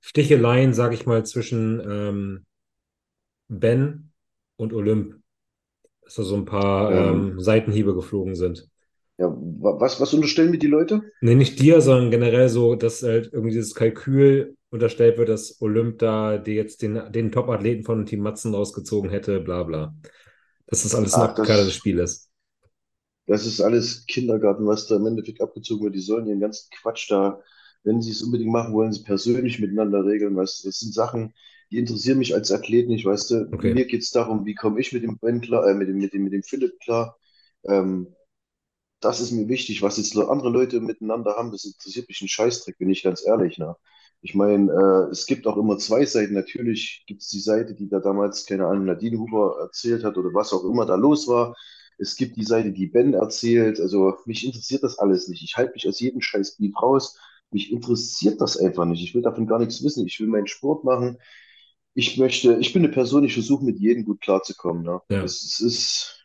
Sticheleien, 0.00 0.74
sag 0.74 0.92
ich 0.92 1.06
mal, 1.06 1.24
zwischen 1.24 1.80
ähm, 1.80 2.46
Ben 3.50 4.12
und 4.56 4.72
Olymp, 4.72 5.20
dass 6.02 6.16
da 6.16 6.24
so 6.24 6.36
ein 6.36 6.46
paar 6.46 6.92
Ähm, 6.92 7.30
ähm, 7.30 7.40
Seitenhiebe 7.40 7.94
geflogen 7.94 8.36
sind. 8.36 8.68
ja, 9.18 9.28
wa- 9.28 9.76
was 9.80 10.00
was 10.00 10.14
unterstellen 10.14 10.50
mir 10.50 10.58
die 10.58 10.66
Leute? 10.66 11.12
Nee, 11.20 11.34
nicht 11.34 11.60
dir, 11.60 11.80
sondern 11.80 12.10
generell 12.10 12.48
so, 12.48 12.74
dass 12.74 13.02
halt 13.02 13.26
irgendwie 13.32 13.50
dieses 13.52 13.74
Kalkül 13.74 14.56
unterstellt 14.70 15.18
wird, 15.18 15.28
dass 15.28 15.60
Olymp 15.60 15.98
da 15.98 16.38
die 16.38 16.52
jetzt 16.52 16.82
den, 16.82 17.12
den 17.12 17.32
Top-Athleten 17.32 17.84
von 17.84 18.06
Team 18.06 18.20
Matzen 18.20 18.54
rausgezogen 18.54 19.10
hätte, 19.10 19.40
bla 19.40 19.62
bla. 19.64 19.94
Dass 20.66 20.82
das 20.84 20.94
alles 20.94 21.16
ein 21.16 21.22
Ach, 21.22 21.24
abgekartetes 21.24 21.74
Spiel 21.74 21.98
ist. 22.00 22.30
Das 23.26 23.46
ist 23.46 23.60
alles 23.60 24.06
Kindergarten, 24.06 24.66
was 24.66 24.86
da 24.86 24.96
im 24.96 25.06
Endeffekt 25.06 25.40
abgezogen 25.40 25.84
wird. 25.84 25.94
Die 25.94 26.00
sollen 26.00 26.26
ihren 26.26 26.40
ganzen 26.40 26.68
Quatsch 26.80 27.10
da, 27.10 27.40
wenn 27.84 28.02
sie 28.02 28.10
es 28.10 28.22
unbedingt 28.22 28.50
machen 28.52 28.74
wollen, 28.74 28.92
sie 28.92 29.02
persönlich 29.04 29.58
miteinander 29.60 30.04
regeln. 30.04 30.36
Weißt 30.36 30.64
du, 30.64 30.68
das 30.68 30.80
sind 30.80 30.92
Sachen, 30.94 31.32
die 31.70 31.78
interessieren 31.78 32.18
mich 32.18 32.34
als 32.34 32.50
Athlet 32.50 32.88
nicht. 32.88 33.04
Weißt 33.04 33.30
du, 33.30 33.52
Okay, 33.52 33.74
mir 33.74 33.86
geht 33.86 34.02
es 34.02 34.10
darum, 34.10 34.44
wie 34.46 34.54
komme 34.54 34.80
ich 34.80 34.92
mit 34.92 35.02
dem 35.04 35.18
Ben 35.18 35.40
klar, 35.40 35.66
äh, 35.68 35.74
mit 35.74 35.88
dem, 35.88 35.98
mit 35.98 36.12
dem, 36.12 36.24
mit 36.24 36.32
dem 36.32 36.42
Philipp 36.42 36.78
klar. 36.80 37.16
Ähm, 37.64 38.08
das 39.00 39.20
ist 39.20 39.32
mir 39.32 39.48
wichtig. 39.48 39.82
Was 39.82 39.98
jetzt 39.98 40.16
andere 40.16 40.50
Leute 40.50 40.80
miteinander 40.80 41.36
haben, 41.36 41.52
das 41.52 41.64
interessiert 41.64 42.08
mich 42.08 42.20
einen 42.22 42.28
Scheißdreck, 42.28 42.78
bin 42.78 42.90
ich 42.90 43.02
ganz 43.02 43.24
ehrlich. 43.26 43.58
Ne? 43.58 43.76
Ich 44.22 44.34
meine, 44.34 44.70
äh, 44.70 45.10
es 45.10 45.26
gibt 45.26 45.46
auch 45.46 45.56
immer 45.56 45.78
zwei 45.78 46.04
Seiten. 46.04 46.34
Natürlich 46.34 47.04
gibt 47.06 47.22
es 47.22 47.28
die 47.28 47.40
Seite, 47.40 47.74
die 47.74 47.88
da 47.88 48.00
damals, 48.00 48.44
keine 48.44 48.66
Ahnung, 48.66 48.84
Nadine 48.84 49.18
Huber 49.18 49.56
erzählt 49.60 50.04
hat 50.04 50.18
oder 50.18 50.34
was 50.34 50.52
auch 50.52 50.64
immer 50.64 50.84
da 50.84 50.96
los 50.96 51.26
war. 51.26 51.56
Es 51.98 52.16
gibt 52.16 52.36
die 52.36 52.44
Seite, 52.44 52.72
die 52.72 52.86
Ben 52.86 53.14
erzählt. 53.14 53.80
Also 53.80 54.14
mich 54.26 54.44
interessiert 54.44 54.82
das 54.82 54.98
alles 54.98 55.28
nicht. 55.28 55.42
Ich 55.42 55.56
halte 55.56 55.72
mich 55.72 55.88
aus 55.88 56.00
jedem 56.00 56.20
Scheißbeat 56.20 56.74
raus. 56.82 57.18
Mich 57.50 57.72
interessiert 57.72 58.40
das 58.40 58.56
einfach 58.58 58.84
nicht. 58.84 59.02
Ich 59.02 59.14
will 59.14 59.22
davon 59.22 59.46
gar 59.46 59.58
nichts 59.58 59.82
wissen. 59.82 60.06
Ich 60.06 60.20
will 60.20 60.28
meinen 60.28 60.46
Sport 60.46 60.84
machen. 60.84 61.18
Ich 61.94 62.18
möchte, 62.18 62.56
ich 62.60 62.72
bin 62.72 62.84
eine 62.84 62.92
Person, 62.92 63.24
ich 63.24 63.34
versuche 63.34 63.64
mit 63.64 63.78
jedem 63.80 64.04
gut 64.04 64.20
klarzukommen. 64.20 64.82
Ne? 64.82 65.00
ja. 65.10 65.22
Das, 65.22 65.42
das 65.42 65.60
ist, 65.60 66.19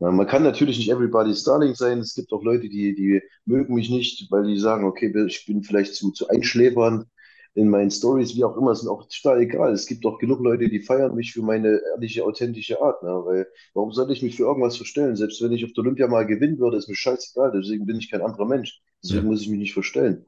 man 0.00 0.26
kann 0.26 0.42
natürlich 0.44 0.78
nicht 0.78 0.90
everybody's 0.90 1.42
darling 1.44 1.74
sein. 1.74 1.98
Es 1.98 2.14
gibt 2.14 2.32
auch 2.32 2.42
Leute, 2.44 2.68
die, 2.68 2.94
die 2.94 3.20
mögen 3.44 3.74
mich 3.74 3.90
nicht, 3.90 4.30
weil 4.30 4.44
die 4.44 4.58
sagen, 4.58 4.84
okay, 4.84 5.12
ich 5.26 5.46
bin 5.46 5.62
vielleicht 5.62 5.94
zu, 5.94 6.12
zu 6.12 6.28
einschläfernd 6.28 7.06
in 7.54 7.68
meinen 7.70 7.90
Stories, 7.90 8.36
wie 8.36 8.44
auch 8.44 8.56
immer, 8.56 8.70
ist 8.72 8.84
mir 8.84 8.90
auch 8.92 9.08
total 9.08 9.40
egal. 9.40 9.72
Es 9.72 9.86
gibt 9.86 10.06
auch 10.06 10.18
genug 10.18 10.40
Leute, 10.40 10.68
die 10.68 10.80
feiern 10.80 11.14
mich 11.16 11.32
für 11.32 11.42
meine 11.42 11.80
ehrliche, 11.94 12.24
authentische 12.24 12.80
Art. 12.80 13.02
Ne? 13.02 13.08
Weil 13.10 13.48
warum 13.74 13.90
sollte 13.92 14.12
ich 14.12 14.22
mich 14.22 14.36
für 14.36 14.44
irgendwas 14.44 14.76
verstellen? 14.76 15.16
Selbst 15.16 15.42
wenn 15.42 15.52
ich 15.52 15.64
auf 15.64 15.72
der 15.72 15.82
Olympia 15.82 16.06
mal 16.06 16.26
gewinnen 16.26 16.58
würde, 16.60 16.76
ist 16.76 16.88
mir 16.88 16.94
scheißegal. 16.94 17.52
Deswegen 17.52 17.86
bin 17.86 17.96
ich 17.98 18.10
kein 18.10 18.22
anderer 18.22 18.46
Mensch. 18.46 18.80
Deswegen 19.02 19.26
Ja, 19.26 19.26
muss 19.26 19.40
ich 19.42 19.48
mich 19.48 19.58
nicht 19.58 19.72
verstellen. 19.74 20.24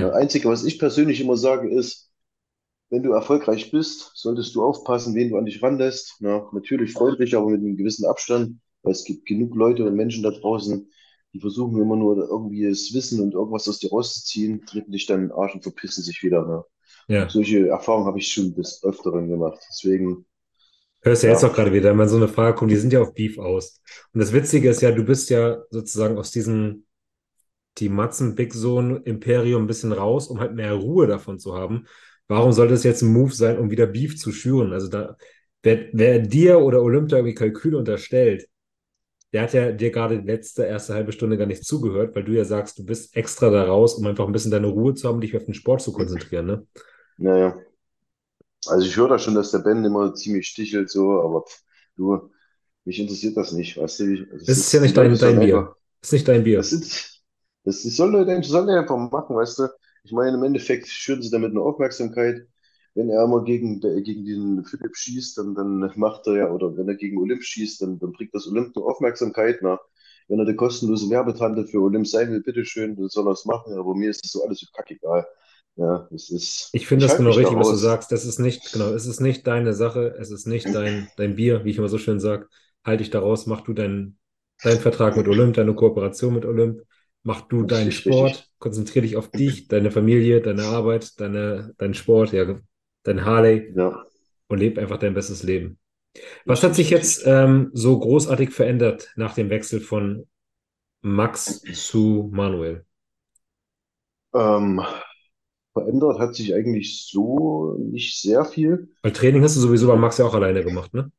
Das 0.00 0.10
ja, 0.10 0.12
Einzige, 0.12 0.48
was 0.48 0.64
ich 0.64 0.78
persönlich 0.78 1.20
immer 1.20 1.36
sage, 1.36 1.70
ist, 1.70 2.10
wenn 2.90 3.02
du 3.02 3.12
erfolgreich 3.12 3.70
bist, 3.70 4.12
solltest 4.14 4.54
du 4.54 4.62
aufpassen, 4.64 5.14
wen 5.14 5.30
du 5.30 5.36
an 5.38 5.46
dich 5.46 5.62
ranlässt. 5.62 6.16
Na, 6.20 6.48
natürlich 6.52 6.92
freundlich, 6.92 7.34
aber 7.36 7.50
mit 7.50 7.60
einem 7.60 7.76
gewissen 7.76 8.06
Abstand, 8.06 8.58
weil 8.82 8.92
es 8.92 9.04
gibt 9.04 9.26
genug 9.26 9.54
Leute 9.54 9.84
und 9.84 9.94
Menschen 9.94 10.22
da 10.22 10.30
draußen, 10.30 10.90
die 11.32 11.40
versuchen 11.40 11.80
immer 11.80 11.96
nur 11.96 12.16
irgendwie 12.16 12.68
das 12.68 12.92
Wissen 12.92 13.20
und 13.20 13.34
irgendwas 13.34 13.68
aus 13.68 13.78
dir 13.78 13.90
rauszuziehen, 13.90 14.64
treten 14.66 14.92
dich 14.92 15.06
dann 15.06 15.22
in 15.22 15.28
den 15.28 15.36
Arsch 15.36 15.54
und 15.54 15.62
verpissen 15.62 16.04
sich 16.04 16.22
wieder. 16.22 16.46
Ne? 16.46 16.64
ja. 17.08 17.28
Solche 17.28 17.68
Erfahrungen 17.68 18.06
habe 18.06 18.18
ich 18.18 18.32
schon 18.32 18.54
des 18.54 18.82
Öfteren 18.84 19.28
gemacht. 19.28 19.60
Deswegen, 19.70 20.26
Hörst 21.04 21.24
ja 21.24 21.30
jetzt 21.30 21.44
auch 21.44 21.52
gerade 21.52 21.72
wieder, 21.72 21.96
wenn 21.96 22.08
so 22.08 22.16
eine 22.16 22.28
Frage 22.28 22.54
kommt, 22.54 22.70
die 22.70 22.76
sind 22.76 22.92
ja 22.92 23.00
auf 23.00 23.12
Beef 23.12 23.36
aus. 23.38 23.80
Und 24.12 24.20
das 24.20 24.32
Witzige 24.32 24.70
ist 24.70 24.82
ja, 24.82 24.92
du 24.92 25.04
bist 25.04 25.30
ja 25.30 25.62
sozusagen 25.70 26.16
aus 26.16 26.30
diesem 26.30 26.84
die 27.78 27.88
Matzen 27.88 28.34
Big 28.34 28.52
Zone 28.52 29.00
Imperium 29.04 29.64
ein 29.64 29.66
bisschen 29.66 29.92
raus, 29.92 30.28
um 30.28 30.38
halt 30.38 30.54
mehr 30.54 30.74
Ruhe 30.74 31.06
davon 31.06 31.38
zu 31.38 31.54
haben. 31.54 31.86
Warum 32.28 32.52
sollte 32.52 32.74
es 32.74 32.84
jetzt 32.84 33.02
ein 33.02 33.12
Move 33.12 33.32
sein, 33.32 33.58
um 33.58 33.70
wieder 33.70 33.86
Beef 33.86 34.16
zu 34.16 34.30
schüren? 34.30 34.72
Also 34.72 34.88
da, 34.88 35.16
wer, 35.62 35.88
wer 35.92 36.18
dir 36.20 36.60
oder 36.60 36.82
Olympia 36.82 37.18
irgendwie 37.18 37.34
Kalkül 37.34 37.74
unterstellt, 37.74 38.48
der 39.32 39.42
hat 39.42 39.52
ja 39.54 39.72
dir 39.72 39.90
gerade 39.90 40.20
die 40.20 40.26
letzte 40.26 40.64
erste 40.64 40.94
halbe 40.94 41.12
Stunde 41.12 41.38
gar 41.38 41.46
nicht 41.46 41.64
zugehört, 41.64 42.14
weil 42.16 42.24
du 42.24 42.32
ja 42.32 42.44
sagst, 42.44 42.78
du 42.78 42.84
bist 42.86 43.16
extra 43.16 43.50
da 43.50 43.64
raus, 43.64 43.94
um 43.94 44.06
einfach 44.06 44.26
ein 44.26 44.32
bisschen 44.32 44.50
deine 44.50 44.68
Ruhe 44.68 44.94
zu 44.94 45.08
haben, 45.08 45.20
dich 45.20 45.36
auf 45.36 45.44
den 45.44 45.54
Sport 45.54 45.82
zu 45.82 45.92
konzentrieren, 45.92 46.46
ne? 46.46 46.66
naja. 47.18 47.56
Also 48.66 48.86
ich 48.86 48.96
höre 48.96 49.08
da 49.08 49.18
schon, 49.18 49.34
dass 49.34 49.50
der 49.50 49.58
Ben 49.60 49.84
immer 49.84 50.14
ziemlich 50.14 50.46
stichelt, 50.48 50.90
so, 50.90 51.20
aber 51.22 51.42
pff, 51.42 51.62
du, 51.96 52.30
mich 52.84 52.98
interessiert 53.00 53.36
das 53.36 53.52
nicht, 53.52 53.76
weißt 53.78 54.00
du? 54.00 54.14
Ich- 54.14 54.28
Das 54.30 54.42
Es 54.44 54.58
ist 54.58 54.72
ja 54.72 54.80
ist, 54.80 54.84
die 54.84 54.92
nicht 54.92 54.96
dein, 54.96 55.18
dein 55.18 55.40
Bier. 55.40 55.68
einfach 55.68 55.76
Es 56.00 56.08
ist 56.08 56.12
nicht 56.12 56.28
dein 56.28 56.44
Das 56.54 56.70
Bier. 56.70 56.70
sind, 56.70 56.84
das, 57.64 57.82
das 57.84 57.96
soll 57.96 58.14
er, 58.28 58.42
soll 58.44 58.68
er 58.70 58.80
einfach 58.82 58.98
machen, 58.98 59.36
weißt 59.36 59.60
du? 59.60 59.68
Ich 60.04 60.12
meine, 60.12 60.36
im 60.36 60.44
Endeffekt 60.44 60.88
schüren 60.88 61.22
sie 61.22 61.30
damit 61.30 61.52
eine 61.52 61.62
Aufmerksamkeit. 61.62 62.48
Wenn 62.94 63.08
er 63.10 63.26
mal 63.26 63.44
gegen, 63.44 63.80
gegen 63.80 64.24
den 64.24 64.64
Philipp 64.64 64.96
schießt, 64.96 65.38
dann, 65.38 65.54
dann 65.54 65.92
macht 65.96 66.26
er 66.26 66.36
ja, 66.36 66.50
oder 66.50 66.76
wenn 66.76 66.88
er 66.88 66.94
gegen 66.96 67.18
Olymp 67.18 67.42
schießt, 67.42 67.80
dann, 67.82 67.98
dann 67.98 68.12
bringt 68.12 68.34
das 68.34 68.46
Olymp 68.46 68.74
nur 68.76 68.86
Aufmerksamkeit. 68.90 69.58
Na, 69.62 69.78
wenn 70.28 70.38
er 70.38 70.44
der 70.44 70.56
kostenlose 70.56 71.08
Werbetante 71.10 71.66
für 71.66 71.80
Olymp 71.80 72.06
sein 72.06 72.30
will, 72.30 72.42
bitteschön, 72.42 72.96
dann 72.96 73.08
soll 73.08 73.26
er 73.28 73.32
es 73.32 73.44
machen, 73.46 73.74
aber 73.74 73.94
mir 73.94 74.10
ist 74.10 74.24
das 74.24 74.32
so 74.32 74.44
alles 74.44 74.60
so 74.60 74.66
kackegal. 74.74 75.26
Ja, 75.76 76.06
es 76.14 76.30
ist, 76.30 76.74
Ich 76.74 76.86
finde 76.86 77.04
das 77.04 77.16
genau 77.16 77.32
richtig, 77.32 77.58
was 77.58 77.68
du 77.68 77.76
sagst. 77.76 78.12
Das 78.12 78.24
ist 78.24 78.38
nicht, 78.38 78.72
genau, 78.72 78.92
es 78.94 79.06
ist 79.06 79.20
nicht 79.20 79.46
deine 79.46 79.74
Sache, 79.74 80.14
es 80.18 80.30
ist 80.30 80.46
nicht 80.46 80.74
dein, 80.74 81.12
dein 81.16 81.34
Bier, 81.36 81.64
wie 81.64 81.70
ich 81.70 81.78
immer 81.78 81.88
so 81.88 81.98
schön 81.98 82.18
sage. 82.20 82.48
Halt 82.84 83.00
dich 83.00 83.10
da 83.10 83.20
raus, 83.20 83.46
mach 83.46 83.60
du 83.62 83.72
deinen 83.74 84.18
deinen 84.62 84.80
Vertrag 84.80 85.16
mit 85.16 85.26
Olymp, 85.28 85.54
deine 85.54 85.74
Kooperation 85.74 86.34
mit 86.34 86.44
Olymp, 86.46 86.82
mach 87.24 87.42
du 87.42 87.64
deinen. 87.64 87.90
Sport, 87.90 88.48
konzentrier 88.58 89.02
dich 89.02 89.16
auf 89.16 89.28
dich, 89.32 89.66
deine 89.68 89.90
Familie, 89.90 90.40
deine 90.40 90.64
Arbeit, 90.64 91.20
deine, 91.20 91.74
deinen 91.78 91.94
Sport, 91.94 92.32
ja, 92.32 92.60
dein 93.04 93.24
Harley 93.24 93.74
Ja, 93.74 94.06
und 94.48 94.58
leb 94.58 94.78
einfach 94.78 94.98
dein 94.98 95.14
bestes 95.14 95.42
Leben. 95.42 95.78
Was 96.46 96.62
hat 96.64 96.74
sich 96.76 96.90
jetzt 96.90 97.24
ähm, 97.26 97.70
so 97.74 97.98
großartig 98.00 98.52
verändert 98.52 99.12
nach 99.16 99.34
dem 99.34 99.50
Wechsel 99.50 99.80
von 99.80 100.26
Max 101.02 101.62
zu 101.72 102.30
Manuel? 102.32 102.86
Ähm, 104.34 104.80
verändert 105.74 106.18
hat 106.20 106.34
sich 106.36 106.54
eigentlich 106.54 107.06
so 107.10 107.76
nicht 107.78 108.20
sehr 108.20 108.44
viel. 108.46 108.90
Weil 109.02 109.12
Training 109.12 109.42
hast 109.44 109.54
du 109.56 109.60
sowieso 109.60 109.86
bei 109.88 109.94
Max 109.96 110.18
ja 110.18 110.24
auch 110.24 110.34
alleine 110.34 110.64
gemacht, 110.64 110.92
ne? 110.94 111.10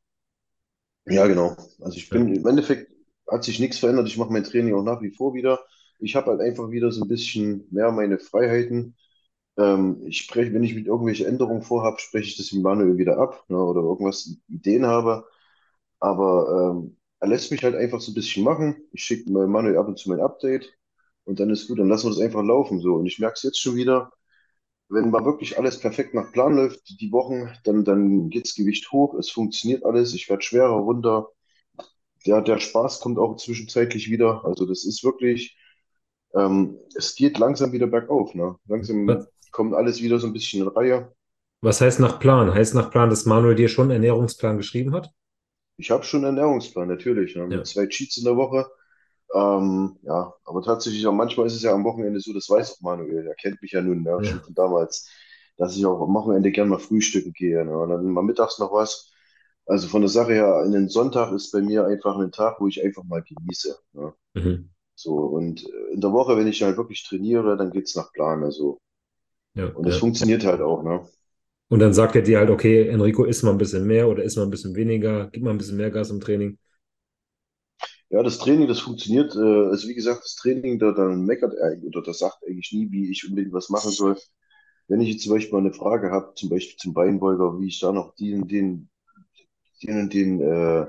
Ja, 1.05 1.27
genau. 1.27 1.55
Also 1.81 1.97
ich 1.97 2.11
Ja. 2.11 2.27
bin 2.27 2.33
im 2.33 2.47
Endeffekt 2.47 2.91
hat 3.29 3.43
sich 3.43 3.59
nichts 3.59 3.79
verändert. 3.79 4.07
Ich 4.07 4.17
mache 4.17 4.31
mein 4.31 4.43
Training 4.43 4.73
auch 4.73 4.83
nach 4.83 5.01
wie 5.01 5.11
vor 5.11 5.33
wieder. 5.33 5.59
Ich 5.99 6.15
habe 6.15 6.31
halt 6.31 6.41
einfach 6.41 6.71
wieder 6.71 6.91
so 6.91 7.03
ein 7.03 7.07
bisschen 7.07 7.65
mehr 7.71 7.91
meine 7.91 8.19
Freiheiten. 8.19 8.95
Ähm, 9.57 10.01
ich 10.07 10.17
spreche, 10.19 10.53
wenn 10.53 10.63
ich 10.63 10.75
mit 10.75 10.87
irgendwelche 10.87 11.27
Änderungen 11.27 11.61
vorhabe, 11.63 11.99
spreche 11.99 12.27
ich 12.29 12.37
das 12.37 12.51
mit 12.51 12.63
Manuel 12.63 12.97
wieder 12.97 13.17
ab, 13.19 13.43
ne, 13.49 13.57
oder 13.57 13.81
irgendwas 13.81 14.35
Ideen 14.47 14.85
habe. 14.87 15.25
Aber 15.99 16.73
ähm, 16.75 16.97
er 17.19 17.27
lässt 17.29 17.51
mich 17.51 17.63
halt 17.63 17.75
einfach 17.75 18.01
so 18.01 18.11
ein 18.11 18.15
bisschen 18.15 18.43
machen. 18.43 18.77
Ich 18.93 19.03
schicke 19.03 19.31
Manuel 19.31 19.77
ab 19.77 19.87
und 19.87 19.97
zu 19.99 20.09
mein 20.09 20.21
Update 20.21 20.73
und 21.25 21.39
dann 21.39 21.49
ist 21.51 21.67
gut. 21.67 21.79
Dann 21.79 21.89
lassen 21.89 22.07
wir 22.07 22.11
das 22.15 22.21
einfach 22.21 22.43
laufen 22.43 22.79
so. 22.79 22.95
Und 22.95 23.05
ich 23.07 23.19
merke 23.19 23.35
es 23.37 23.43
jetzt 23.43 23.59
schon 23.61 23.75
wieder 23.75 24.11
wenn 24.89 25.09
mal 25.09 25.25
wirklich 25.25 25.57
alles 25.57 25.79
perfekt 25.79 26.13
nach 26.13 26.31
Plan 26.31 26.55
läuft, 26.55 26.99
die 27.01 27.11
Wochen, 27.11 27.49
dann, 27.63 27.83
dann 27.83 28.29
geht's 28.29 28.55
Gewicht 28.55 28.91
hoch, 28.91 29.15
es 29.15 29.29
funktioniert 29.31 29.83
alles, 29.85 30.13
ich 30.13 30.29
werde 30.29 30.43
schwerer 30.43 30.75
runter. 30.75 31.29
Der, 32.25 32.41
der 32.41 32.59
Spaß 32.59 33.01
kommt 33.01 33.19
auch 33.19 33.35
zwischenzeitlich 33.37 34.09
wieder. 34.09 34.45
Also 34.45 34.65
das 34.65 34.85
ist 34.85 35.03
wirklich, 35.03 35.57
ähm, 36.35 36.77
es 36.95 37.15
geht 37.15 37.37
langsam 37.39 37.71
wieder 37.73 37.87
bergauf, 37.87 38.35
ne? 38.35 38.57
Was, 39.05 39.25
Langsam 39.27 39.27
kommt 39.53 39.73
alles 39.75 40.01
wieder 40.01 40.19
so 40.19 40.27
ein 40.27 40.33
bisschen 40.33 40.63
in 40.63 40.67
Reihe. 40.69 41.13
was 41.61 41.81
heißt 41.81 41.99
nach 41.99 42.19
Plan? 42.19 42.53
Heißt 42.53 42.75
nach 42.75 42.91
Plan, 42.91 43.09
dass 43.09 43.25
Manuel 43.25 43.55
dir 43.55 43.69
schon 43.69 43.85
einen 43.85 44.03
Ernährungsplan 44.03 44.57
geschrieben 44.57 44.93
hat? 44.93 45.09
Ich 45.77 45.91
habe 45.91 46.03
schon 46.03 46.25
einen 46.25 46.37
Ernährungsplan, 46.37 46.87
natürlich, 46.87 47.35
ne? 47.35 47.47
Ja. 47.49 47.63
zwei 47.63 47.87
Cheats 47.87 48.17
in 48.17 48.25
der 48.25 48.35
Woche. 48.37 48.67
Ähm, 49.33 49.97
ja, 50.03 50.33
aber 50.45 50.61
tatsächlich 50.63 51.07
auch 51.07 51.13
manchmal 51.13 51.47
ist 51.47 51.55
es 51.55 51.63
ja 51.63 51.73
am 51.73 51.83
Wochenende 51.85 52.19
so, 52.19 52.33
das 52.33 52.49
weiß 52.49 52.73
auch 52.73 52.81
Manuel, 52.81 53.27
er 53.27 53.35
kennt 53.35 53.61
mich 53.61 53.71
ja 53.71 53.81
nun, 53.81 54.03
ne? 54.03 54.23
Schon 54.23 54.39
Ja. 54.39 54.43
von 54.43 54.53
damals, 54.55 55.09
dass 55.57 55.75
ich 55.77 55.85
auch 55.85 56.01
am 56.01 56.13
Wochenende 56.13 56.51
gern 56.51 56.69
mal 56.69 56.79
frühstücken 56.79 57.33
gehe, 57.33 57.65
ne? 57.65 57.77
Und 57.77 57.89
dann 57.89 58.05
mal 58.07 58.23
mittags 58.23 58.59
noch 58.59 58.71
was. 58.73 59.11
Also 59.65 59.87
von 59.87 60.01
der 60.01 60.09
Sache 60.09 60.33
her, 60.33 60.57
einen 60.57 60.89
Sonntag 60.89 61.31
ist 61.33 61.51
bei 61.51 61.61
mir 61.61 61.85
einfach 61.85 62.17
ein 62.19 62.31
Tag, 62.31 62.59
wo 62.59 62.67
ich 62.67 62.83
einfach 62.83 63.03
mal 63.05 63.23
genieße. 63.23 63.77
Ne? 63.93 64.13
Mhm. 64.35 64.69
So, 64.95 65.15
und 65.15 65.63
in 65.93 66.01
der 66.01 66.11
Woche, 66.13 66.37
wenn 66.37 66.47
ich 66.47 66.61
halt 66.63 66.77
wirklich 66.77 67.03
trainiere, 67.03 67.57
dann 67.57 67.71
geht's 67.71 67.95
nach 67.95 68.11
Plan. 68.13 68.43
Also, 68.43 68.79
Ja, 69.55 69.73
und 69.73 69.87
es 69.87 69.95
ja. 69.95 69.99
funktioniert 69.99 70.45
halt 70.45 70.61
auch, 70.61 70.83
ne? 70.83 71.07
Und 71.69 71.79
dann 71.79 71.93
sagt 71.93 72.15
er 72.15 72.21
dir 72.21 72.37
halt, 72.39 72.49
okay, 72.49 72.87
Enrico, 72.87 73.25
isst 73.25 73.43
mal 73.43 73.51
ein 73.51 73.57
bisschen 73.57 73.85
mehr 73.87 74.07
oder 74.07 74.23
isst 74.23 74.37
mal 74.37 74.43
ein 74.43 74.49
bisschen 74.51 74.75
weniger, 74.75 75.29
gib 75.31 75.43
mal 75.43 75.49
ein 75.51 75.57
bisschen 75.57 75.77
mehr 75.77 75.91
Gas 75.91 76.09
im 76.11 76.19
Training. 76.21 76.57
Ja, 78.09 78.21
das 78.23 78.37
Training, 78.39 78.67
das 78.67 78.79
funktioniert. 78.79 79.35
Äh, 79.35 79.39
also 79.39 79.87
wie 79.87 79.93
gesagt, 79.95 80.23
das 80.23 80.35
Training, 80.35 80.79
da 80.79 80.91
dann 80.91 81.25
meckert 81.25 81.53
er 81.55 81.71
eigentlich 81.71 81.87
oder 81.95 82.01
das 82.05 82.19
sagt 82.19 82.37
eigentlich 82.47 82.71
nie, 82.71 82.91
wie 82.91 83.11
ich 83.11 83.27
unbedingt 83.27 83.53
was 83.53 83.69
machen 83.69 83.91
soll. 83.91 84.17
Wenn 84.87 85.01
ich 85.01 85.09
jetzt 85.09 85.23
zum 85.23 85.33
Beispiel 85.33 85.53
mal 85.53 85.59
eine 85.59 85.73
Frage 85.73 86.11
habe, 86.11 86.33
zum 86.35 86.49
Beispiel 86.49 86.77
zum 86.77 86.93
Beinbeuger, 86.93 87.59
wie 87.59 87.67
ich 87.67 87.79
da 87.79 87.91
noch 87.91 88.15
den, 88.15 88.47
den, 88.47 88.89
den 89.83 89.99
und 90.01 90.13
den 90.13 90.41
äh, 90.41 90.87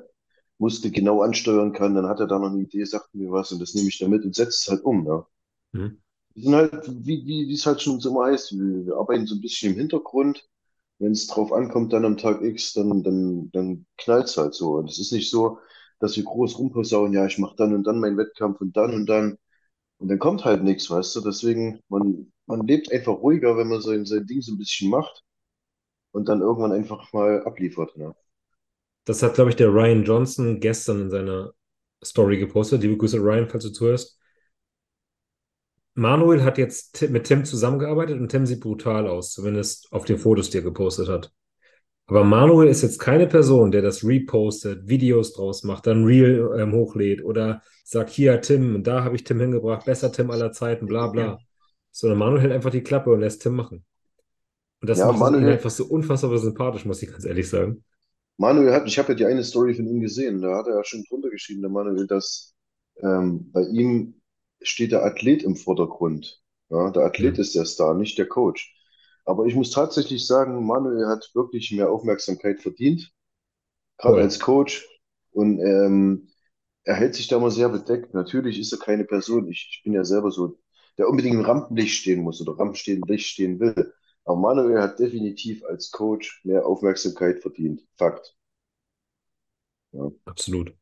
Muskel 0.59 0.91
genau 0.93 1.23
ansteuern 1.23 1.73
kann, 1.73 1.95
dann 1.95 2.09
hat 2.09 2.21
er 2.21 2.27
da 2.29 2.39
noch 2.39 2.51
eine 2.53 2.62
Idee, 2.62 2.85
sagt 2.85 3.15
mir 3.15 3.31
was 3.33 3.53
und 3.53 3.61
das 3.61 3.75
nehme 3.75 3.89
ich 3.89 3.99
dann 3.99 4.11
mit 4.11 4.25
und 4.25 4.35
setze 4.37 4.51
es 4.62 4.69
halt 4.71 4.85
um, 4.85 5.05
ne? 5.05 5.25
Mhm. 5.73 6.04
Wir 6.35 6.43
sind 6.43 6.55
halt, 6.55 7.07
wie, 7.07 7.24
wie, 7.26 7.53
es 7.53 7.66
halt 7.66 7.80
schon 7.80 8.01
so 8.01 8.11
immer 8.11 8.26
heißt, 8.26 8.53
wir, 8.53 8.87
wir 8.87 8.97
arbeiten 8.97 9.26
so 9.26 9.35
ein 9.37 9.41
bisschen 9.41 9.72
im 9.72 9.78
Hintergrund. 9.78 10.49
Wenn 10.99 11.12
es 11.12 11.26
drauf 11.26 11.53
ankommt, 11.53 11.93
dann 11.93 12.05
am 12.05 12.16
Tag 12.16 12.43
X, 12.43 12.72
dann, 12.74 13.03
dann, 13.03 13.51
dann 13.53 13.87
knallt's 13.99 14.37
halt 14.37 14.55
so. 14.55 14.74
Und 14.74 14.91
es 14.91 14.99
ist 14.99 15.12
nicht 15.12 15.30
so, 15.30 15.59
dass 16.01 16.16
wir 16.16 16.24
groß 16.24 16.59
rumposaunen, 16.59 17.12
ja, 17.12 17.26
ich 17.26 17.39
mache 17.39 17.57
dann 17.57 17.74
und 17.74 17.85
dann 17.85 18.01
meinen 18.01 18.18
Wettkampf 18.18 18.61
und 18.61 18.76
dann 18.76 18.95
und 18.95 19.07
dann. 19.07 19.39
Und 19.99 20.09
dann 20.09 20.18
kommt 20.18 20.45
halt 20.45 20.62
nichts, 20.64 20.91
weißt 20.91 21.16
du? 21.16 21.20
Deswegen, 21.20 21.80
man, 21.89 22.32
man 22.47 22.66
lebt 22.66 22.93
einfach 22.93 23.14
ruhiger, 23.14 23.57
wenn 23.57 23.68
man 23.68 23.80
sein, 23.80 24.05
sein 24.07 24.26
Ding 24.26 24.43
so 24.43 24.53
ein 24.53 24.59
bisschen 24.59 24.91
macht 24.91 25.24
und 26.12 26.28
dann 26.28 26.41
irgendwann 26.41 26.72
einfach 26.72 27.12
mal 27.12 27.43
abliefert. 27.45 27.97
Ne? 27.97 28.14
Das 29.05 29.22
hat, 29.22 29.35
glaube 29.35 29.51
ich, 29.51 29.57
der 29.57 29.68
Ryan 29.68 30.05
Johnson 30.05 30.61
gestern 30.61 31.03
in 31.03 31.11
seiner 31.11 31.53
Story 32.05 32.39
gepostet. 32.39 32.82
Liebe 32.82 32.97
Grüße, 32.97 33.18
Ryan, 33.18 33.49
falls 33.49 33.64
du 33.64 33.72
zuhörst. 33.72 34.18
Manuel 35.95 36.43
hat 36.43 36.59
jetzt 36.59 37.09
mit 37.11 37.25
Tim 37.25 37.45
zusammengearbeitet 37.45 38.21
und 38.21 38.29
Tim 38.29 38.47
sieht 38.47 38.61
brutal 38.61 39.07
aus, 39.07 39.33
zumindest 39.33 39.89
auf 39.93 40.05
den 40.05 40.19
Fotos, 40.19 40.51
die 40.51 40.59
er 40.59 40.63
gepostet 40.65 41.09
hat. 41.09 41.33
Aber 42.07 42.25
Manuel 42.25 42.69
ist 42.69 42.83
jetzt 42.83 42.99
keine 43.01 43.27
Person, 43.27 43.71
der 43.73 43.83
das 43.83 44.05
repostet, 44.05 44.89
Videos 44.89 45.33
draus 45.35 45.65
macht, 45.65 45.87
dann 45.87 46.05
Reel 46.05 46.51
ähm, 46.59 46.73
hochlädt 46.73 47.25
oder 47.25 47.63
sagt, 47.85 48.11
hier 48.11 48.41
Tim, 48.43 48.83
da 48.85 49.05
habe 49.05 49.17
ich 49.17 49.25
Tim 49.25 49.41
hingebracht, 49.41 49.87
besser 49.87 50.13
Tim 50.13 50.31
aller 50.31 50.53
Zeiten, 50.53 50.87
bla 50.87 51.09
bla. 51.09 51.39
Sondern 51.93 52.19
Manuel 52.19 52.43
hält 52.43 52.53
einfach 52.53 52.71
die 52.71 52.83
Klappe 52.83 53.11
und 53.11 53.21
lässt 53.21 53.43
Tim 53.43 53.55
machen. 53.55 53.85
Und 54.81 54.91
das 54.91 55.03
Ja, 55.03 55.05
macht 55.05 55.23
es 55.23 55.33
ihn 55.37 55.45
Manuel, 55.45 55.49
einfach 55.49 55.71
so 55.71 55.87
unfassbar 55.87 56.39
sympathisch, 56.39 56.85
muss 56.85 57.03
ich 57.03 57.11
ganz 57.11 57.25
ehrlich 57.25 57.49
sagen. 57.49 57.85
Manuel 58.37 58.73
hat, 58.73 58.87
ich 58.87 58.99
habe 58.99 59.09
ja 59.11 59.15
die 59.15 59.25
eine 59.27 59.45
Story 59.45 59.75
von 59.75 59.87
ihm 59.87 60.01
gesehen, 60.01 60.41
da 60.43 60.57
hat 60.59 60.67
er 60.67 60.77
ja 60.77 60.85
schon 60.85 61.05
drunter 61.09 61.31
geschrieben, 61.31 61.63
der 61.63 61.71
Manuel, 61.71 62.07
dass 62.07 62.55
ähm, 63.03 63.51
bei 63.53 63.63
ihm 63.63 64.21
steht 64.65 64.93
der 64.93 65.05
Athlet 65.05 65.43
im 65.43 65.57
Vordergrund. 65.57 66.43
Ja, 66.71 66.91
der 66.91 67.05
Athlet 67.05 67.39
ist 67.39 67.55
der 67.55 67.67
Star, 67.67 67.95
nicht 67.95 68.19
der 68.19 68.27
Coach. 68.27 68.75
Aber 69.25 69.47
ich 69.47 69.55
muss 69.55 69.71
tatsächlich 69.71 70.27
sagen, 70.27 70.67
Manuel 70.67 71.07
hat 71.07 71.31
wirklich 71.35 71.71
mehr 71.73 71.91
Aufmerksamkeit 71.91 72.61
verdient, 72.61 73.12
gerade 73.99 74.17
voll. 74.17 74.23
als 74.23 74.41
Coach. 74.41 74.87
Und 75.33 75.61
ähm, 75.61 76.29
er 76.85 76.97
hält 76.97 77.15
sich 77.15 77.29
da 77.29 77.39
mal 77.39 77.51
sehr 77.51 77.69
bedeckt. 77.69 78.15
Natürlich 78.15 78.59
ist 78.59 78.73
er 78.73 78.79
keine 78.79 79.05
Person. 79.05 79.49
Ich, 79.49 79.69
ich 79.71 79.83
bin 79.85 79.95
ja 79.95 80.05
selber 80.05 80.31
so, 80.31 80.59
der 80.99 81.09
unbedingt 81.09 81.35
im 81.35 81.45
Rampenlicht 81.45 81.95
stehen 81.97 82.23
muss 82.23 82.41
oder 82.41 82.59
Rampenlicht 82.59 83.27
stehen 83.27 83.61
will. 83.61 83.93
Aber 84.25 84.37
Manuel 84.37 84.81
hat 84.81 84.99
definitiv 84.99 85.65
als 85.65 85.91
Coach 85.91 86.43
mehr 86.45 86.67
Aufmerksamkeit 86.67 87.41
verdient. 87.41 87.83
Fakt. 87.97 88.37
Ja. 89.93 90.11
Absolut. 90.25 90.75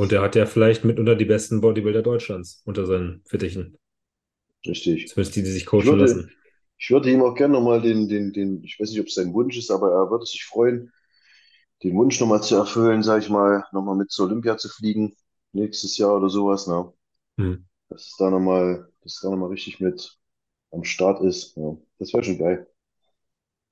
Und 0.00 0.12
er 0.12 0.22
hat 0.22 0.34
ja 0.34 0.46
vielleicht 0.46 0.82
mitunter 0.86 1.14
die 1.14 1.26
besten 1.26 1.60
Bodybuilder 1.60 2.00
Deutschlands 2.00 2.62
unter 2.64 2.86
seinen 2.86 3.22
Fittichen. 3.26 3.76
Richtig. 4.66 5.08
Zumindest 5.08 5.36
die, 5.36 5.42
die 5.42 5.50
sich 5.50 5.66
coachen 5.66 5.80
ich 5.80 5.86
würde, 5.88 6.00
lassen. 6.00 6.32
Ich 6.78 6.90
würde 6.90 7.10
ihm 7.10 7.20
auch 7.20 7.34
gerne 7.34 7.52
nochmal 7.52 7.82
den, 7.82 8.08
den, 8.08 8.32
den, 8.32 8.64
ich 8.64 8.80
weiß 8.80 8.88
nicht, 8.88 9.00
ob 9.00 9.08
es 9.08 9.14
sein 9.14 9.34
Wunsch 9.34 9.58
ist, 9.58 9.70
aber 9.70 9.92
er 9.92 10.10
würde 10.10 10.24
sich 10.24 10.42
freuen, 10.42 10.90
den 11.82 11.94
Wunsch 11.96 12.18
nochmal 12.18 12.42
zu 12.42 12.56
erfüllen, 12.56 13.02
sage 13.02 13.22
ich 13.22 13.28
mal, 13.28 13.66
nochmal 13.72 13.94
mit 13.94 14.10
zur 14.10 14.24
Olympia 14.24 14.56
zu 14.56 14.70
fliegen, 14.70 15.14
nächstes 15.52 15.98
Jahr 15.98 16.16
oder 16.16 16.30
sowas, 16.30 16.66
ne? 16.66 16.90
Hm. 17.36 17.66
Dass 17.90 18.06
es 18.06 18.16
da 18.16 18.30
nochmal, 18.30 18.88
dass 19.02 19.16
es 19.16 19.20
da 19.20 19.28
nochmal 19.28 19.50
richtig 19.50 19.80
mit 19.80 20.16
am 20.70 20.82
Start 20.82 21.22
ist. 21.22 21.58
Ja. 21.58 21.76
Das 21.98 22.14
wäre 22.14 22.24
schon 22.24 22.38
geil. 22.38 22.66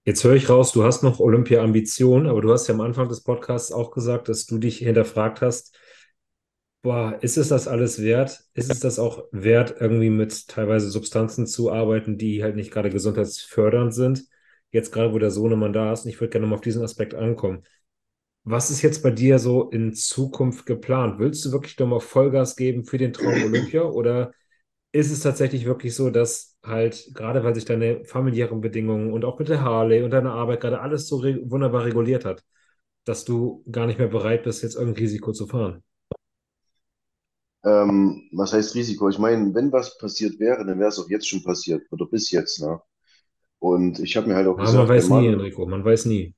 Jetzt 0.05 0.24
höre 0.24 0.35
ich 0.35 0.51
raus, 0.51 0.72
du 0.72 0.85
hast 0.85 1.03
noch 1.03 1.20
Olympia-Ambitionen, 1.20 2.26
aber 2.26 2.43
du 2.43 2.53
hast 2.53 2.66
ja 2.66 2.74
am 2.74 2.83
Anfang 2.83 3.09
des 3.09 3.22
Podcasts 3.22 3.72
auch 3.72 3.93
gesagt, 3.93 4.29
dass 4.29 4.45
du 4.45 4.59
dich 4.59 4.76
hinterfragt 4.76 5.41
hast, 5.41 5.74
boah, 6.83 7.18
ist 7.22 7.37
es 7.37 7.49
das 7.49 7.68
alles 7.68 8.03
wert? 8.03 8.45
Ist 8.55 8.70
es 8.70 8.81
das 8.81 8.99
auch 8.99 9.24
wert, 9.33 9.76
irgendwie 9.81 10.11
mit 10.11 10.49
teilweise 10.49 10.91
Substanzen 10.91 11.47
zu 11.47 11.70
arbeiten, 11.72 12.18
die 12.18 12.43
halt 12.43 12.57
nicht 12.57 12.70
gerade 12.70 12.91
gesundheitsfördernd 12.91 13.95
sind? 13.95 14.24
Jetzt 14.70 14.93
gerade, 14.93 15.12
wo 15.12 15.18
der 15.18 15.31
Sohnemann 15.31 15.72
da 15.72 15.93
ist, 15.93 16.05
und 16.05 16.11
ich 16.11 16.20
würde 16.20 16.31
gerne 16.31 16.47
mal 16.47 16.55
auf 16.57 16.61
diesen 16.61 16.83
Aspekt 16.85 17.14
ankommen. 17.14 17.62
Was 18.45 18.70
ist 18.70 18.83
jetzt 18.83 19.03
bei 19.03 19.11
dir 19.11 19.39
so 19.39 19.70
in 19.70 19.95
Zukunft 19.95 20.66
geplant? 20.66 21.18
Willst 21.18 21.45
du 21.45 21.53
wirklich 21.53 21.79
nochmal 21.79 22.01
Vollgas 22.01 22.57
geben 22.57 22.85
für 22.85 22.99
den 22.99 23.12
Traum 23.12 23.43
Olympia 23.45 23.83
oder 23.85 24.33
ist 24.93 25.11
es 25.12 25.20
tatsächlich 25.20 25.66
wirklich 25.66 25.95
so, 25.95 26.11
dass 26.11 26.57
halt, 26.64 27.11
gerade 27.14 27.45
weil 27.45 27.55
sich 27.55 27.64
deine 27.66 28.05
familiären 28.05 28.61
Bedingungen 28.61 29.12
und 29.12 29.24
auch 29.24 29.39
mit 29.39 29.49
der 29.49 29.62
Harley 29.62 30.03
und 30.03 30.11
deiner 30.12 30.33
Arbeit 30.35 30.61
gerade 30.61 30.81
alles 30.81 31.09
so 31.09 31.18
re 31.18 31.41
wunderbar 31.45 31.85
reguliert 31.85 32.24
hat, 32.24 32.45
dass 33.05 33.24
du 33.24 33.64
gar 33.70 33.87
nicht 33.87 33.99
mehr 33.99 34.09
bereit 34.09 34.45
bist, 34.45 34.62
jetzt 34.62 34.76
irgendein 34.76 35.03
Risiko 35.05 35.33
zu 35.33 35.47
fahren? 35.47 35.83
Ähm, 37.64 38.28
was 38.32 38.52
heißt 38.52 38.74
Risiko? 38.74 39.09
Ich 39.09 39.18
meine, 39.18 39.54
wenn 39.54 39.72
was 39.72 39.98
passiert 39.98 40.38
wäre, 40.40 40.64
dann 40.64 40.78
wäre 40.78 40.88
es 40.90 40.98
auch 40.98 41.09
jetzt 41.11 41.28
schon 41.28 41.42
passiert 41.42 41.82
oder 41.92 42.06
bis 42.06 42.30
jetzt, 42.30 42.61
ne? 42.61 42.80
Und 43.61 44.00
ich 44.00 44.16
habe 44.16 44.28
mir 44.28 44.36
halt 44.36 44.48
auch 44.48 44.59
Aber 44.59 44.61
gesagt, 44.61 44.84
man 44.84 44.88
weiß 44.88 45.09
nie, 45.11 45.26
Enrico, 45.26 45.64
man 45.66 45.82
weiß 45.84 46.04
nie. 46.04 46.34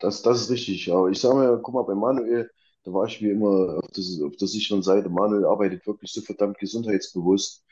Das, 0.00 0.22
das 0.22 0.40
ist 0.42 0.50
richtig. 0.50 0.90
Aber 0.92 1.10
ich 1.10 1.20
sage 1.20 1.36
mir, 1.36 1.58
guck 1.62 1.74
mal, 1.74 1.82
bei 1.84 1.94
Manuel, 1.94 2.50
da 2.84 2.92
war 2.92 3.06
ich 3.06 3.20
wie 3.20 3.30
immer 3.30 3.78
auf, 3.78 3.90
das, 3.94 4.20
auf 4.24 4.36
der 4.36 4.48
sicheren 4.48 4.82
Seite. 4.82 5.08
Manuel 5.08 5.44
arbeitet 5.44 5.86
wirklich 5.86 6.12
so 6.12 6.20
verdammt 6.22 6.58
gesundheitsbewusst. 6.58 7.64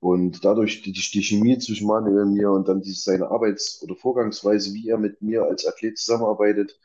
Und 0.00 0.44
dadurch 0.44 0.82
die, 0.82 0.92
die 0.92 1.02
Chemie 1.22 1.58
zwischen 1.58 1.86
Manuel 1.86 2.22
und 2.22 2.34
mir 2.34 2.50
und 2.50 2.68
dann 2.68 2.82
diese, 2.82 3.02
seine 3.02 3.30
Arbeits- 3.30 3.82
oder 3.82 3.96
Vorgangsweise, 3.96 4.72
wie 4.74 4.88
er 4.88 4.98
mit 4.98 5.20
mir 5.22 5.44
als 5.44 5.66
Athlet 5.66 5.98
zusammenarbeitet 5.98 6.78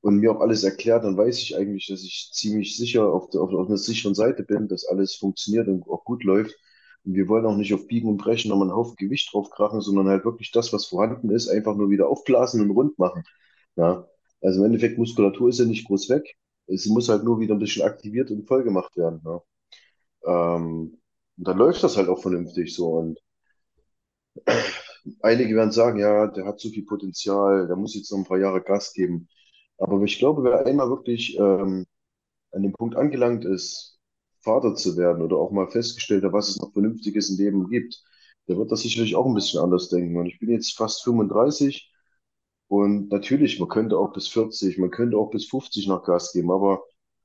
und 0.00 0.16
mir 0.18 0.32
auch 0.32 0.40
alles 0.40 0.64
erklärt, 0.64 1.04
dann 1.04 1.16
weiß 1.16 1.38
ich 1.38 1.56
eigentlich, 1.56 1.86
dass 1.88 2.02
ich 2.02 2.30
ziemlich 2.32 2.76
sicher 2.76 3.12
auf, 3.12 3.30
der, 3.30 3.40
auf, 3.40 3.52
auf 3.52 3.68
einer 3.68 3.76
sicheren 3.76 4.14
Seite 4.14 4.44
bin, 4.44 4.68
dass 4.68 4.86
alles 4.86 5.14
funktioniert 5.14 5.68
und 5.68 5.86
auch 5.88 6.04
gut 6.04 6.24
läuft. 6.24 6.54
Und 7.04 7.14
wir 7.14 7.28
wollen 7.28 7.46
auch 7.46 7.56
nicht 7.56 7.74
auf 7.74 7.86
Biegen 7.86 8.08
und 8.08 8.18
Brechen 8.18 8.50
nochmal 8.50 8.68
einen 8.68 8.76
Haufen 8.76 8.96
Gewicht 8.96 9.32
draufkrachen, 9.32 9.80
sondern 9.80 10.08
halt 10.08 10.24
wirklich 10.24 10.50
das, 10.52 10.72
was 10.72 10.86
vorhanden 10.86 11.30
ist, 11.30 11.48
einfach 11.48 11.74
nur 11.76 11.90
wieder 11.90 12.08
aufblasen 12.08 12.60
und 12.62 12.70
rund 12.70 12.98
machen. 12.98 13.24
Ja. 13.76 14.08
Also 14.40 14.60
im 14.60 14.66
Endeffekt, 14.66 14.98
Muskulatur 14.98 15.48
ist 15.48 15.58
ja 15.58 15.64
nicht 15.64 15.86
groß 15.86 16.08
weg. 16.10 16.36
Sie 16.68 16.90
muss 16.92 17.08
halt 17.08 17.24
nur 17.24 17.40
wieder 17.40 17.54
ein 17.54 17.58
bisschen 17.58 17.82
aktiviert 17.82 18.30
und 18.30 18.46
voll 18.46 18.62
gemacht 18.62 18.96
werden. 18.96 19.22
Ja. 19.24 19.42
Ähm, 20.56 20.98
und 21.38 21.48
dann 21.48 21.58
läuft 21.58 21.82
das 21.82 21.96
halt 21.96 22.08
auch 22.08 22.20
vernünftig 22.20 22.74
so. 22.74 22.88
Und 22.90 23.18
einige 25.22 25.56
werden 25.56 25.72
sagen, 25.72 25.98
ja, 25.98 26.26
der 26.26 26.44
hat 26.46 26.60
zu 26.60 26.70
viel 26.70 26.84
Potenzial, 26.84 27.66
der 27.66 27.76
muss 27.76 27.94
jetzt 27.94 28.10
noch 28.10 28.18
ein 28.18 28.24
paar 28.24 28.38
Jahre 28.38 28.62
Gas 28.62 28.92
geben. 28.92 29.28
Aber 29.78 30.02
ich 30.02 30.18
glaube, 30.18 30.44
wer 30.44 30.66
einmal 30.66 30.90
wirklich 30.90 31.38
ähm, 31.38 31.86
an 32.52 32.62
dem 32.62 32.72
Punkt 32.72 32.96
angelangt 32.96 33.44
ist, 33.44 33.98
Vater 34.40 34.74
zu 34.74 34.96
werden 34.96 35.22
oder 35.22 35.36
auch 35.36 35.50
mal 35.52 35.68
festgestellt 35.68 36.24
hat, 36.24 36.32
was 36.32 36.48
es 36.48 36.58
noch 36.60 36.72
Vernünftiges 36.72 37.30
im 37.30 37.38
Leben 37.38 37.68
gibt, 37.70 38.02
der 38.48 38.56
wird 38.56 38.72
das 38.72 38.82
sicherlich 38.82 39.16
auch 39.16 39.26
ein 39.26 39.34
bisschen 39.34 39.60
anders 39.60 39.88
denken. 39.88 40.16
Und 40.16 40.26
ich 40.26 40.38
bin 40.38 40.50
jetzt 40.50 40.76
fast 40.76 41.02
35 41.04 41.92
und 42.68 43.10
natürlich, 43.10 43.58
man 43.60 43.68
könnte 43.68 43.98
auch 43.98 44.12
bis 44.12 44.28
40, 44.28 44.78
man 44.78 44.90
könnte 44.90 45.16
auch 45.18 45.30
bis 45.30 45.46
50 45.48 45.86
noch 45.88 46.04
Gas 46.04 46.32
geben, 46.32 46.50
aber 46.50 46.82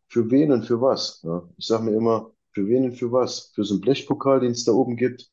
für 0.07 0.29
wen 0.31 0.51
und 0.51 0.65
für 0.65 0.81
was? 0.81 1.21
Ja? 1.23 1.47
Ich 1.57 1.67
sage 1.67 1.83
mir 1.83 1.95
immer, 1.97 2.31
für 2.51 2.67
wen 2.67 2.85
und 2.85 2.95
für 2.95 3.11
was? 3.11 3.51
Für 3.55 3.63
so 3.65 3.75
einen 3.75 3.81
Blechpokal, 3.81 4.39
den 4.41 4.51
es 4.51 4.63
da 4.65 4.71
oben 4.73 4.95
gibt. 4.95 5.29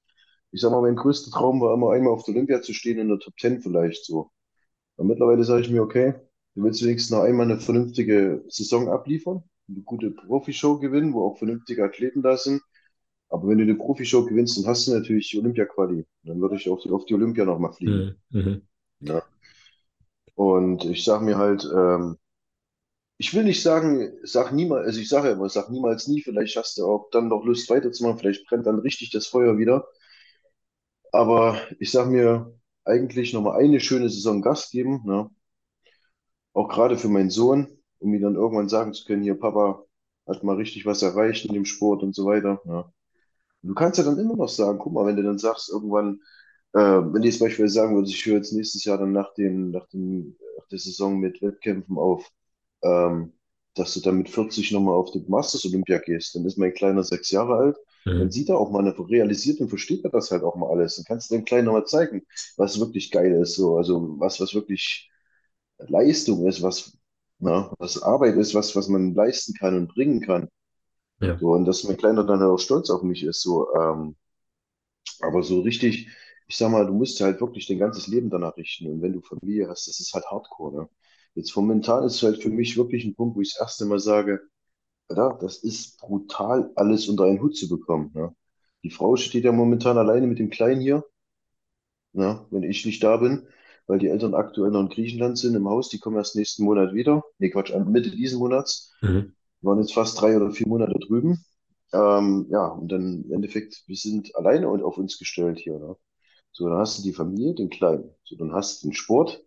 Ich 0.52 0.60
sag 0.62 0.72
mal, 0.72 0.82
mein 0.82 0.96
größter 0.96 1.30
Traum 1.30 1.60
war 1.60 1.74
immer 1.74 1.92
einmal 1.92 2.12
auf 2.12 2.24
der 2.24 2.34
Olympia 2.34 2.62
zu 2.62 2.72
stehen 2.74 2.98
in 2.98 3.08
der 3.08 3.18
Top 3.18 3.34
10 3.38 3.60
vielleicht 3.62 4.04
so. 4.04 4.30
Und 4.96 5.08
mittlerweile 5.08 5.44
sage 5.44 5.62
ich 5.62 5.70
mir, 5.70 5.82
okay, 5.82 6.14
du 6.55 6.62
willst 6.64 6.82
wenigstens 6.82 7.11
noch 7.11 7.22
einmal 7.22 7.46
eine 7.46 7.59
vernünftige 7.59 8.44
Saison 8.48 8.88
abliefern, 8.88 9.42
eine 9.68 9.82
gute 9.82 10.11
Profishow 10.11 10.78
gewinnen, 10.78 11.12
wo 11.14 11.26
auch 11.26 11.38
vernünftige 11.38 11.84
Athleten 11.84 12.22
da 12.22 12.36
sind. 12.36 12.62
Aber 13.28 13.48
wenn 13.48 13.59
du 13.59 13.64
eine 13.64 13.76
Profishow 13.76 14.24
gewinnst, 14.24 14.59
dann 14.59 14.66
hast 14.66 14.86
du 14.86 14.92
natürlich 14.92 15.30
die 15.30 15.38
Olympia-Quali. 15.38 16.05
Dann 16.24 16.40
würde 16.40 16.57
ich 16.57 16.68
auf 16.68 16.80
die, 16.82 16.90
auf 16.90 17.05
die 17.05 17.14
Olympia 17.14 17.44
nochmal 17.44 17.72
fliegen. 17.72 18.16
Mhm. 18.30 18.40
mhm. 18.40 18.62
Ja. 19.01 19.22
Und 20.34 20.84
ich 20.84 21.05
sage 21.05 21.24
mir 21.24 21.38
halt, 21.38 21.68
ähm, 21.72 22.16
ich 23.18 23.34
will 23.34 23.44
nicht 23.44 23.62
sagen, 23.62 24.12
sag 24.22 24.53
niemals, 24.53 24.86
also 24.86 25.01
ich 25.01 25.09
sage 25.09 25.28
ja 25.28 25.34
immer, 25.34 25.48
sag 25.51 25.70
niemals 25.70 26.09
nie, 26.09 26.22
vielleicht 26.22 26.57
hast 26.57 26.78
du 26.78 26.86
auch 26.86 27.11
dann 27.11 27.28
noch 27.28 27.44
Lust 27.44 27.68
weiterzumachen, 27.68 28.18
vielleicht 28.18 28.46
brennt 28.46 28.66
dann 28.66 28.78
richtig 28.78 29.11
das 29.11 29.26
Feuer 29.26 29.59
wieder. 29.59 29.86
Aber 31.12 31.61
ich 31.78 31.90
sage 31.90 32.11
mir, 32.11 32.59
eigentlich 32.84 33.32
nochmal 33.32 33.61
eine 33.61 33.80
schöne 33.80 34.09
Saison 34.09 34.42
Gas 34.42 34.70
geben, 34.70 35.03
ne? 35.05 35.30
Auch 36.53 36.68
gerade 36.68 36.96
für 36.96 37.09
meinen 37.09 37.30
Sohn, 37.30 37.68
um 37.98 38.14
ihm 38.14 38.22
dann 38.22 38.34
irgendwann 38.34 38.68
sagen 38.68 38.92
zu 38.92 39.05
können, 39.05 39.22
hier, 39.22 39.38
Papa 39.38 39.84
hat 40.26 40.44
mal 40.44 40.57
richtig 40.57 40.86
was 40.86 41.03
erreicht 41.03 41.44
in 41.44 41.55
dem 41.55 41.64
Sport 41.64 42.03
und 42.03 42.14
so 42.14 42.26
weiter. 42.26 42.61
Ja. 42.64 42.92
Du 43.62 43.74
kannst 43.74 43.98
ja 43.98 44.05
dann 44.05 44.18
immer 44.18 44.36
noch 44.36 44.48
sagen, 44.48 44.78
guck 44.78 44.92
mal, 44.92 45.07
wenn 45.07 45.16
du 45.16 45.22
dann 45.22 45.38
sagst, 45.38 45.68
irgendwann, 45.70 46.20
äh, 46.72 46.78
wenn 46.78 47.22
die 47.22 47.28
jetzt 47.28 47.40
beispielsweise 47.40 47.74
sagen 47.74 47.94
würdest, 47.94 48.14
ich 48.14 48.24
höre 48.26 48.36
jetzt 48.36 48.53
nächstes 48.53 48.84
Jahr 48.84 48.98
dann 48.98 49.12
nach, 49.12 49.34
dem, 49.34 49.70
nach, 49.70 49.86
dem, 49.88 50.36
nach 50.59 50.66
der 50.68 50.78
Saison 50.78 51.18
mit 51.18 51.42
Wettkämpfen 51.42 51.98
auf, 51.98 52.30
ähm, 52.82 53.32
dass 53.74 53.94
du 53.94 54.01
dann 54.01 54.18
mit 54.18 54.30
40 54.30 54.72
nochmal 54.72 54.94
auf 54.94 55.11
die 55.11 55.24
Masters 55.28 55.64
Olympia 55.66 55.98
gehst, 55.98 56.34
dann 56.34 56.44
ist 56.44 56.59
mein 56.59 56.74
Kleiner 56.74 57.03
sechs 57.05 57.30
Jahre 57.30 57.57
alt, 57.57 57.76
mhm. 58.05 58.20
dann 58.20 58.30
sieht 58.30 58.48
er 58.48 58.59
auch 58.59 58.70
mal, 58.70 58.88
realisiert 58.88 59.61
und 59.61 59.68
versteht 59.68 60.05
er 60.05 60.11
das 60.11 60.30
halt 60.30 60.42
auch 60.42 60.57
mal 60.57 60.70
alles. 60.70 60.96
Dann 60.96 61.05
kannst 61.05 61.30
du 61.30 61.34
dem 61.34 61.44
Kleinen 61.44 61.66
nochmal 61.66 61.86
zeigen, 61.86 62.22
was 62.57 62.80
wirklich 62.80 63.11
geil 63.11 63.32
ist, 63.40 63.55
so, 63.57 63.76
also 63.76 64.16
was, 64.18 64.40
was 64.40 64.55
wirklich 64.55 65.09
Leistung 65.88 66.46
ist, 66.46 66.62
was, 66.62 66.98
na, 67.38 67.72
was 67.78 68.02
Arbeit 68.02 68.36
ist, 68.36 68.54
was, 68.54 68.76
was 68.76 68.88
man 68.88 69.14
leisten 69.14 69.54
kann 69.54 69.76
und 69.76 69.88
bringen 69.88 70.20
kann. 70.20 70.48
Ja. 71.20 71.38
So, 71.38 71.52
und 71.52 71.64
dass 71.66 71.84
mein 71.84 71.96
Kleiner 71.96 72.24
dann 72.24 72.40
halt 72.40 72.50
auch 72.50 72.58
stolz 72.58 72.90
auf 72.90 73.02
mich 73.02 73.22
ist, 73.24 73.42
so, 73.42 73.72
ähm, 73.74 74.16
aber 75.20 75.42
so 75.42 75.60
richtig, 75.60 76.08
ich 76.46 76.56
sag 76.56 76.70
mal, 76.70 76.86
du 76.86 76.92
musst 76.92 77.20
halt 77.20 77.40
wirklich 77.40 77.66
dein 77.66 77.78
ganzes 77.78 78.06
Leben 78.06 78.30
danach 78.30 78.56
richten. 78.56 78.86
Und 78.90 79.02
wenn 79.02 79.12
du 79.12 79.20
Familie 79.20 79.68
hast, 79.68 79.86
das 79.86 80.00
ist 80.00 80.14
halt 80.14 80.26
Hardcore, 80.26 80.82
ne? 80.82 80.88
Jetzt 81.34 81.54
momentan 81.54 82.04
ist 82.04 82.16
es 82.16 82.22
halt 82.24 82.42
für 82.42 82.50
mich 82.50 82.76
wirklich 82.76 83.04
ein 83.04 83.14
Punkt, 83.14 83.36
wo 83.36 83.40
ich 83.40 83.52
das 83.52 83.60
erste 83.60 83.86
Mal 83.86 84.00
sage, 84.00 84.40
ja, 85.10 85.32
das 85.40 85.58
ist 85.58 86.00
brutal, 86.00 86.72
alles 86.74 87.08
unter 87.08 87.24
einen 87.24 87.40
Hut 87.40 87.56
zu 87.56 87.68
bekommen. 87.68 88.12
Ja. 88.16 88.34
Die 88.82 88.90
Frau 88.90 89.16
steht 89.16 89.44
ja 89.44 89.52
momentan 89.52 89.98
alleine 89.98 90.26
mit 90.26 90.38
dem 90.38 90.50
Kleinen 90.50 90.80
hier, 90.80 91.04
ja, 92.12 92.46
wenn 92.50 92.62
ich 92.62 92.84
nicht 92.84 93.02
da 93.02 93.16
bin, 93.18 93.46
weil 93.91 93.99
die 93.99 94.07
Eltern 94.07 94.34
aktuell 94.34 94.70
noch 94.70 94.82
in 94.82 94.88
Griechenland 94.88 95.36
sind 95.36 95.57
im 95.57 95.68
Haus. 95.68 95.88
Die 95.88 95.99
kommen 95.99 96.16
erst 96.16 96.36
nächsten 96.36 96.62
Monat 96.62 96.95
wieder. 96.95 97.24
Nee, 97.38 97.51
Quatsch, 97.51 97.74
Mitte 97.74 98.12
diesen 98.12 98.38
Monats. 98.38 98.95
Mhm. 99.03 99.34
Waren 99.62 99.80
jetzt 99.80 99.93
fast 99.93 100.20
drei 100.20 100.36
oder 100.36 100.53
vier 100.53 100.68
Monate 100.68 100.97
drüben. 101.01 101.45
Ähm, 101.93 102.47
ja, 102.51 102.68
und 102.68 102.93
dann 102.93 103.24
im 103.24 103.32
Endeffekt, 103.32 103.82
wir 103.88 103.97
sind 103.97 104.34
alleine 104.36 104.68
und 104.68 104.84
auf 104.84 104.97
uns 104.97 105.18
gestellt 105.18 105.59
hier. 105.59 105.76
Ne? 105.80 105.97
So, 106.53 106.68
dann 106.68 106.78
hast 106.78 106.99
du 106.99 107.03
die 107.03 107.12
Familie, 107.12 107.53
den 107.55 107.68
Kleinen. 107.68 108.14
So, 108.22 108.36
dann 108.36 108.53
hast 108.53 108.84
du 108.84 108.88
den 108.88 108.95
Sport, 108.95 109.45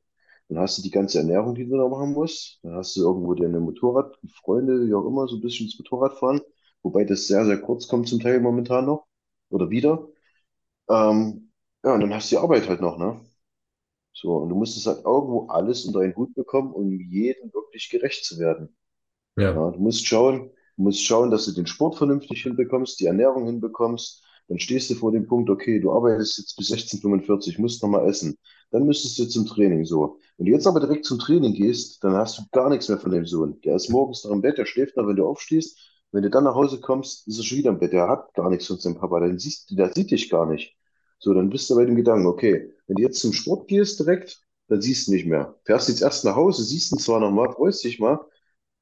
dann 0.50 0.60
hast 0.60 0.78
du 0.78 0.82
die 0.82 0.91
ganze 0.91 1.20
Ernährung, 1.20 1.56
die 1.56 1.66
du 1.66 1.78
da 1.78 1.88
machen 1.88 2.12
musst. 2.12 2.60
Dann 2.64 2.74
hast 2.76 2.98
du 2.98 3.02
irgendwo 3.02 3.36
deine 3.36 3.62
Motorrad, 3.62 4.20
Freunde, 4.41 4.86
wie 4.86 4.94
auch 4.94 5.08
immer, 5.08 5.26
so 5.30 5.38
ein 5.38 5.41
bisschen 5.41 5.68
ins 5.68 5.80
Motorrad 5.80 6.18
fahren. 6.18 6.41
Wobei 6.82 7.06
das 7.06 7.28
sehr, 7.28 7.46
sehr 7.46 7.62
kurz 7.62 7.88
kommt 7.88 8.10
zum 8.10 8.20
Teil 8.20 8.41
momentan 8.41 8.88
noch. 8.88 9.08
Oder 9.50 9.70
wieder. 9.70 10.06
Ähm, 10.89 11.52
ja, 11.84 11.94
und 11.94 12.02
dann 12.02 12.14
hast 12.14 12.30
du 12.32 12.36
die 12.36 12.41
Arbeit 12.41 12.68
halt 12.68 12.82
noch, 12.82 12.98
ne? 12.98 13.22
So, 14.14 14.36
und 14.38 14.49
du 14.49 14.55
musst 14.55 14.78
es 14.78 14.86
halt 14.86 15.03
irgendwo 15.05 15.47
alles 15.47 15.86
unter 15.86 16.01
einen 16.01 16.16
Hut 16.16 16.34
bekommen, 16.36 16.72
um 16.72 16.91
jedem 16.91 17.53
wirklich 17.53 17.89
gerecht 17.89 18.26
zu 18.26 18.39
werden. 18.39 18.76
Ja. 19.36 19.51
Ja, 19.53 19.72
du 19.72 19.80
musst 19.80 20.05
schauen, 20.05 20.51
du 20.78 20.84
musst 20.84 21.03
schauen, 21.03 21.32
dass 21.32 21.45
du 21.45 21.51
den 21.53 21.68
Sport 21.68 21.95
vernünftig 21.97 22.43
hinbekommst, 22.43 22.99
die 22.99 23.05
Ernährung 23.05 23.45
hinbekommst. 23.47 24.24
Dann 24.47 24.59
stehst 24.59 24.89
du 24.89 24.95
vor 24.95 25.11
dem 25.11 25.26
Punkt, 25.28 25.49
okay, 25.49 25.80
du 25.80 25.91
arbeitest 25.93 26.38
jetzt 26.38 26.55
bis 26.57 26.68
16:45, 26.68 27.59
musst 27.59 27.82
noch 27.82 27.89
mal 27.89 28.07
essen. 28.07 28.38
Dann 28.72 28.86
müsstest 28.86 29.18
du 29.20 29.26
zum 29.26 29.45
Training 29.45 29.86
so. 29.86 30.20
Wenn 30.38 30.47
du 30.47 30.51
jetzt 30.51 30.68
aber 30.68 30.80
direkt 30.80 31.05
zum 31.05 31.20
Training 31.20 31.53
gehst, 31.53 32.03
dann 32.03 32.14
hast 32.14 32.38
du 32.38 32.43
gar 32.51 32.70
nichts 32.70 32.89
mehr 32.89 32.97
von 32.99 33.11
dem 33.11 33.26
Sohn. 33.26 33.59
Der 33.61 33.76
ist 33.76 33.89
morgens 33.89 34.24
noch 34.24 34.32
im 34.32 34.41
Bett, 34.41 34.57
der 34.57 34.66
schläft 34.66 34.97
noch, 34.97 35.07
wenn 35.07 35.16
du 35.16 35.26
aufstehst. 35.28 35.80
Wenn 36.11 36.24
du 36.24 36.30
dann 36.30 36.43
nach 36.43 36.55
Hause 36.55 36.80
kommst, 36.82 37.28
ist 37.28 37.38
er 37.39 37.43
schon 37.43 37.57
wieder 37.59 37.72
im 37.72 37.80
Bett. 37.80 37.93
Der 37.93 38.07
hat 38.07 38.34
gar 38.34 38.49
nichts 38.49 38.68
von 38.68 38.78
seinem 38.78 38.97
Papa. 38.97 39.20
Dann 39.20 39.39
siehst 39.39 39.72
der 39.78 39.91
sieht 39.93 40.11
dich 40.11 40.30
gar 40.30 40.45
nicht. 40.45 40.76
So, 41.20 41.34
dann 41.34 41.49
bist 41.49 41.70
du 41.70 41.76
bei 41.76 41.86
dem 41.86 41.95
Gedanken, 41.95 42.28
okay, 42.28 42.72
wenn 42.88 42.97
du 42.97 43.03
jetzt 43.03 43.19
zum 43.19 43.34
Sport 43.34 43.67
gehst 43.67 43.99
direkt, 43.99 44.41
dann 44.67 44.81
siehst 44.81 45.07
du 45.07 45.11
nicht 45.11 45.25
mehr. 45.25 45.55
Fährst 45.65 45.89
jetzt 45.89 46.01
erst 46.01 46.25
nach 46.25 46.36
Hause, 46.36 46.63
siehst 46.63 46.91
ihn 46.91 46.99
zwar 46.99 47.19
noch 47.19 47.31
mal, 47.31 47.51
freust 47.51 47.84
dich 47.84 47.99
mal, 47.99 48.19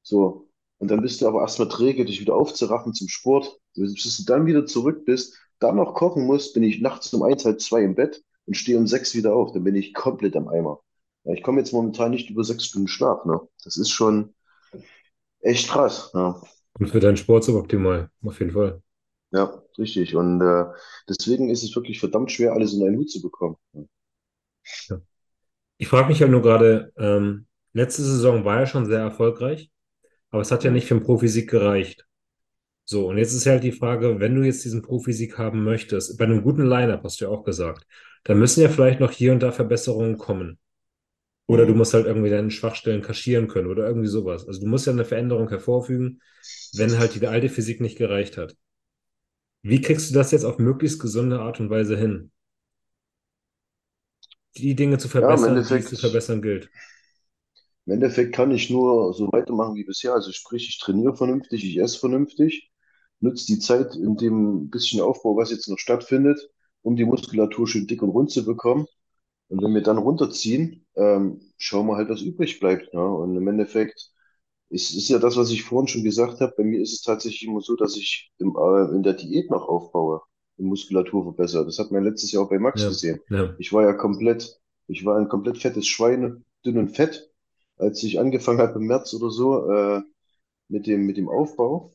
so, 0.04 0.50
und 0.82 0.90
dann 0.90 1.02
bist 1.02 1.22
du 1.22 1.28
aber 1.28 1.42
erstmal 1.42 1.70
träge, 1.70 2.06
dich 2.06 2.22
wieder 2.22 2.34
aufzuraffen 2.34 2.94
zum 2.94 3.08
Sport. 3.08 3.60
Bis 3.76 4.18
du 4.18 4.24
dann 4.26 4.48
wieder 4.48 4.66
zurück 4.66 5.06
bist, 5.06 5.38
dann 5.60 5.76
noch 5.76 5.94
kochen 5.94 6.26
musst, 6.26 6.56
bin 6.56 6.64
ich 6.64 6.82
nachts 6.82 7.14
um 7.14 7.22
eins, 7.22 7.46
halb 7.46 7.62
zwei 7.62 7.84
im 7.84 7.94
Bett 7.94 8.24
und 8.48 8.56
stehe 8.56 8.80
um 8.80 8.88
sechs 8.88 9.14
wieder 9.14 9.36
auf. 9.36 9.52
Dann 9.52 9.64
bin 9.64 9.76
ich 9.76 9.94
komplett 9.94 10.36
am 10.36 10.48
Eimer. 10.48 10.82
Ja, 11.24 11.34
ich 11.34 11.44
komme 11.44 11.60
jetzt 11.60 11.72
momentan 11.72 12.10
nicht 12.10 12.32
über 12.32 12.44
sechs 12.44 12.66
Stunden 12.66 12.88
Schlaf. 12.88 13.26
Ne? 13.26 13.40
Das 13.64 13.78
ist 13.78 13.92
schon 13.92 14.34
echt 15.42 15.70
krass. 15.70 16.10
Ja. 16.16 16.42
Und 16.80 16.90
für 16.90 17.00
deinen 17.00 17.18
Sport 17.18 17.44
suboptimal, 17.44 18.10
auf 18.24 18.40
jeden 18.40 18.52
Fall. 18.52 18.82
Ja, 19.32 19.62
richtig. 19.78 20.16
Und 20.16 20.42
äh, 20.42 20.66
deswegen 21.10 21.50
ist 21.50 21.64
es 21.64 21.76
wirklich 21.76 22.00
verdammt 22.00 22.32
schwer, 22.32 22.54
alles 22.54 22.74
in 22.74 22.84
einen 22.86 22.98
Hut 22.98 23.10
zu 23.12 23.22
bekommen. 23.22 23.58
Ja. 24.90 25.02
Ich 25.78 25.90
frage 25.90 26.10
mich 26.10 26.22
halt 26.22 26.32
nur 26.32 26.42
gerade, 26.42 26.94
ähm, 26.98 27.48
letzte 27.74 28.04
Saison 28.04 28.46
war 28.46 28.62
ja 28.62 28.68
schon 28.68 28.86
sehr 28.86 29.00
erfolgreich, 29.02 29.72
aber 30.32 30.42
es 30.44 30.52
hat 30.52 30.66
ja 30.66 30.72
nicht 30.72 30.88
für 30.88 30.96
den 30.96 31.04
Profisieg 31.04 31.50
gereicht. 31.50 32.08
So, 32.86 33.08
und 33.10 33.18
jetzt 33.18 33.34
ist 33.34 33.46
halt 33.48 33.64
die 33.64 33.72
Frage, 33.74 34.20
wenn 34.20 34.36
du 34.36 34.44
jetzt 34.44 34.66
diesen 34.66 34.82
Profisieg 34.84 35.38
haben 35.40 35.64
möchtest, 35.64 36.18
bei 36.18 36.26
einem 36.26 36.44
guten 36.44 36.66
Line-Up 36.68 37.04
hast 37.04 37.22
du 37.22 37.26
ja 37.26 37.32
auch 37.32 37.44
gesagt, 37.44 37.86
dann 38.26 38.40
müssen 38.40 38.62
ja 38.62 38.70
vielleicht 38.70 39.00
noch 39.00 39.12
hier 39.12 39.34
und 39.34 39.42
da 39.44 39.52
Verbesserungen 39.52 40.18
kommen. 40.18 40.60
Oder 41.48 41.66
du 41.68 41.74
Mhm. 41.74 41.76
musst 41.76 41.94
halt 41.94 42.08
irgendwie 42.08 42.30
deine 42.32 42.52
Schwachstellen 42.52 43.02
kaschieren 43.04 43.48
können 43.48 43.68
oder 43.70 43.88
irgendwie 43.88 44.08
sowas. 44.08 44.48
Also 44.48 44.62
du 44.62 44.68
musst 44.68 44.88
ja 44.88 44.94
eine 44.94 45.06
Veränderung 45.06 45.50
hervorfügen, 45.50 46.22
wenn 46.74 46.98
halt 47.00 47.16
die 47.16 47.28
alte 47.28 47.50
Physik 47.50 47.82
nicht 47.82 47.98
gereicht 47.98 48.38
hat. 48.38 48.56
Wie 49.64 49.82
kriegst 49.82 50.12
du 50.12 50.14
das 50.14 50.30
jetzt 50.30 50.44
auf 50.46 50.60
möglichst 50.60 51.00
gesunde 51.00 51.40
Art 51.42 51.60
und 51.60 51.72
Weise 51.72 51.98
hin? 51.98 52.32
Die 54.56 54.76
Dinge 54.76 54.98
zu 54.98 55.10
Ja, 55.18 55.36
verbessern, 55.36 55.68
die 55.68 55.76
es 55.80 55.90
zu 55.90 55.98
verbessern 55.98 56.42
gilt. 56.42 56.72
im 57.86 57.94
Endeffekt 57.94 58.34
kann 58.36 58.52
ich 58.52 58.70
nur 58.70 59.14
so 59.14 59.28
weitermachen 59.32 59.76
wie 59.76 59.84
bisher. 59.84 60.14
Also 60.14 60.32
sprich, 60.32 60.68
ich 60.70 60.80
trainiere 60.80 61.16
vernünftig, 61.16 61.64
ich 61.66 61.78
esse 61.80 62.00
vernünftig, 62.00 62.72
nutze 63.20 63.46
die 63.48 63.60
Zeit 63.60 63.96
in 63.96 64.16
dem 64.18 64.70
bisschen 64.70 65.02
Aufbau, 65.02 65.36
was 65.38 65.52
jetzt 65.52 65.68
noch 65.70 65.78
stattfindet, 65.80 66.40
um 66.82 66.96
die 66.96 67.06
Muskulatur 67.06 67.68
schön 67.68 67.88
dick 67.88 68.02
und 68.02 68.10
rund 68.10 68.32
zu 68.32 68.46
bekommen. 68.46 68.86
Und 69.50 69.64
wenn 69.64 69.74
wir 69.76 69.84
dann 69.84 70.00
runterziehen, 70.00 70.86
ähm, 70.96 71.42
schauen 71.58 71.88
wir 71.88 71.98
halt, 71.98 72.10
was 72.10 72.22
übrig 72.22 72.60
bleibt. 72.62 72.94
Ja? 72.94 73.02
Und 73.02 73.36
im 73.38 73.48
Endeffekt 73.50 74.11
ist, 74.72 74.96
ist 74.96 75.10
ja 75.10 75.20
das, 75.20 75.38
was 75.38 75.52
ich 75.52 75.64
vorhin 75.64 75.88
schon 75.88 76.04
gesagt 76.04 76.42
habe. 76.42 76.54
Bei 76.58 76.64
mir 76.64 76.82
ist 76.82 76.94
es 76.94 77.02
tatsächlich 77.04 77.46
immer 77.48 77.62
so, 77.62 77.76
dass 77.76 77.98
ich 77.98 78.32
im, 78.40 78.56
äh, 78.58 78.96
in 78.96 79.04
der 79.04 79.14
Diät 79.14 79.52
noch 79.52 79.68
aufbaue, 79.68 80.22
die 80.58 80.64
Muskulatur 80.64 81.24
verbessere. 81.24 81.66
Das 81.66 81.80
hat 81.80 81.92
man 81.92 82.04
letztes 82.04 82.32
Jahr 82.32 82.44
auch 82.46 82.50
bei 82.50 82.60
Max 82.60 82.82
Ja, 82.82 82.90
gesehen. 82.90 83.22
ja. 83.30 83.56
Ich 83.58 83.74
war 83.74 83.84
ja 83.84 83.94
komplett, 83.94 84.60
ich 84.88 85.06
war 85.06 85.18
ein 85.18 85.30
komplett 85.30 85.58
fettes 85.60 85.88
Schwein, 85.88 86.44
dünn 86.66 86.78
und 86.78 86.90
fett, 86.90 87.32
als 87.78 88.04
ich 88.04 88.20
angefangen 88.20 88.60
habe 88.60 88.80
im 88.80 88.88
März 88.88 89.14
oder 89.14 89.30
so 89.32 89.70
äh, 89.72 90.02
mit 90.70 90.88
dem, 90.88 91.06
mit 91.06 91.18
dem 91.18 91.30
Aufbau. 91.30 91.92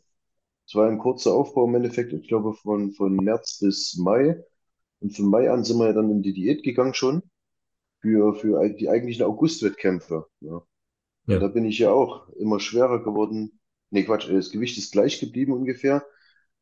Es 0.67 0.75
war 0.75 0.89
ein 0.89 0.99
kurzer 0.99 1.35
Aufbau 1.35 1.67
im 1.67 1.75
Endeffekt, 1.77 2.13
ich 2.13 2.29
glaube 2.29 2.55
von, 2.55 2.93
von 2.93 3.17
März 3.17 3.59
bis 3.61 3.97
Mai. 3.99 4.43
Und 5.01 5.17
von 5.17 5.27
Mai 5.31 5.51
an 5.51 5.65
sind 5.65 5.79
wir 5.79 5.87
ja 5.89 5.93
dann 5.93 6.11
in 6.11 6.23
die 6.23 6.33
Diät 6.35 6.63
gegangen 6.65 6.95
schon 6.95 7.23
für, 8.01 8.35
für 8.35 8.69
die 8.71 8.89
eigentlichen 8.89 9.25
August-Wettkämpfe. 9.25 10.27
Ja. 10.41 10.63
Ja. 11.27 11.39
da 11.39 11.49
bin 11.49 11.65
ich 11.65 11.79
ja 11.79 11.91
auch 11.93 12.29
immer 12.31 12.61
schwerer 12.61 13.03
geworden. 13.03 13.61
Nee, 13.91 14.05
Quatsch, 14.05 14.29
das 14.31 14.51
Gewicht 14.51 14.79
ist 14.79 14.93
gleich 14.93 15.21
geblieben 15.21 15.53
ungefähr, 15.53 16.05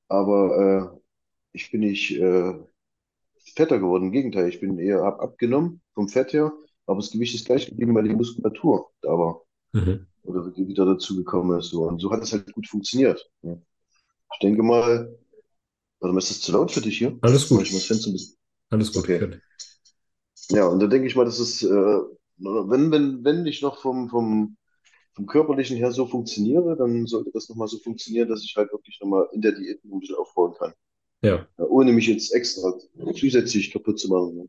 aber 0.08 0.94
äh, 0.94 1.00
ich 1.52 1.70
bin 1.70 1.80
nicht 1.80 2.12
äh, 2.12 2.54
fetter 3.54 3.78
geworden. 3.78 4.04
Im 4.06 4.12
Gegenteil, 4.12 4.48
ich 4.48 4.60
bin 4.60 4.78
eher 4.78 5.02
hab 5.02 5.20
abgenommen 5.20 5.80
vom 5.94 6.08
Fett 6.08 6.32
her, 6.32 6.52
aber 6.86 6.96
das 7.00 7.10
Gewicht 7.10 7.34
ist 7.34 7.46
gleich 7.46 7.66
geblieben, 7.68 7.94
weil 7.94 8.04
die 8.08 8.14
Muskulatur 8.14 8.90
da 9.02 9.10
war 9.10 9.42
Mhm. 9.72 10.06
oder 10.24 10.54
wieder 10.56 10.86
dazu 10.86 11.16
gekommen 11.16 11.58
ist. 11.58 11.70
So. 11.70 11.84
Und 11.84 12.00
so 12.00 12.10
hat 12.12 12.22
es 12.22 12.32
halt 12.32 12.52
gut 12.52 12.68
funktioniert. 12.68 13.30
Ja. 13.42 13.56
Ich 14.34 14.38
denke 14.40 14.62
mal, 14.62 15.16
warte 16.00 16.14
mal, 16.14 16.18
ist 16.18 16.30
das 16.30 16.40
zu 16.40 16.52
laut 16.52 16.72
für 16.72 16.80
dich 16.80 16.98
hier? 16.98 17.18
Alles 17.22 17.48
gut. 17.48 17.66
Alles 18.70 18.92
gut. 18.92 19.04
Okay. 19.04 19.40
Ja, 20.50 20.66
und 20.66 20.80
da 20.80 20.86
denke 20.86 21.06
ich 21.06 21.16
mal, 21.16 21.24
dass 21.24 21.38
es, 21.38 21.62
äh, 21.62 21.98
wenn, 22.38 22.90
wenn, 22.92 23.24
wenn 23.24 23.46
ich 23.46 23.62
noch 23.62 23.80
vom, 23.80 24.08
vom 24.08 24.56
vom 25.14 25.26
Körperlichen 25.26 25.76
her 25.76 25.92
so 25.92 26.06
funktioniere, 26.06 26.76
dann 26.76 27.06
sollte 27.06 27.30
das 27.34 27.48
nochmal 27.48 27.68
so 27.68 27.78
funktionieren, 27.78 28.28
dass 28.28 28.44
ich 28.44 28.56
halt 28.56 28.72
wirklich 28.72 28.98
nochmal 29.00 29.28
in 29.32 29.42
der 29.42 29.52
Diät 29.52 29.84
ein 29.84 30.00
bisschen 30.00 30.16
aufbauen 30.16 30.54
kann. 30.58 30.74
Ja. 31.22 31.48
Ja, 31.58 31.66
ohne 31.66 31.92
mich 31.92 32.06
jetzt 32.08 32.34
extra 32.34 32.74
zusätzlich 33.16 33.72
kaputt 33.72 33.98
zu 34.00 34.08
machen. 34.08 34.36
ne? 34.36 34.48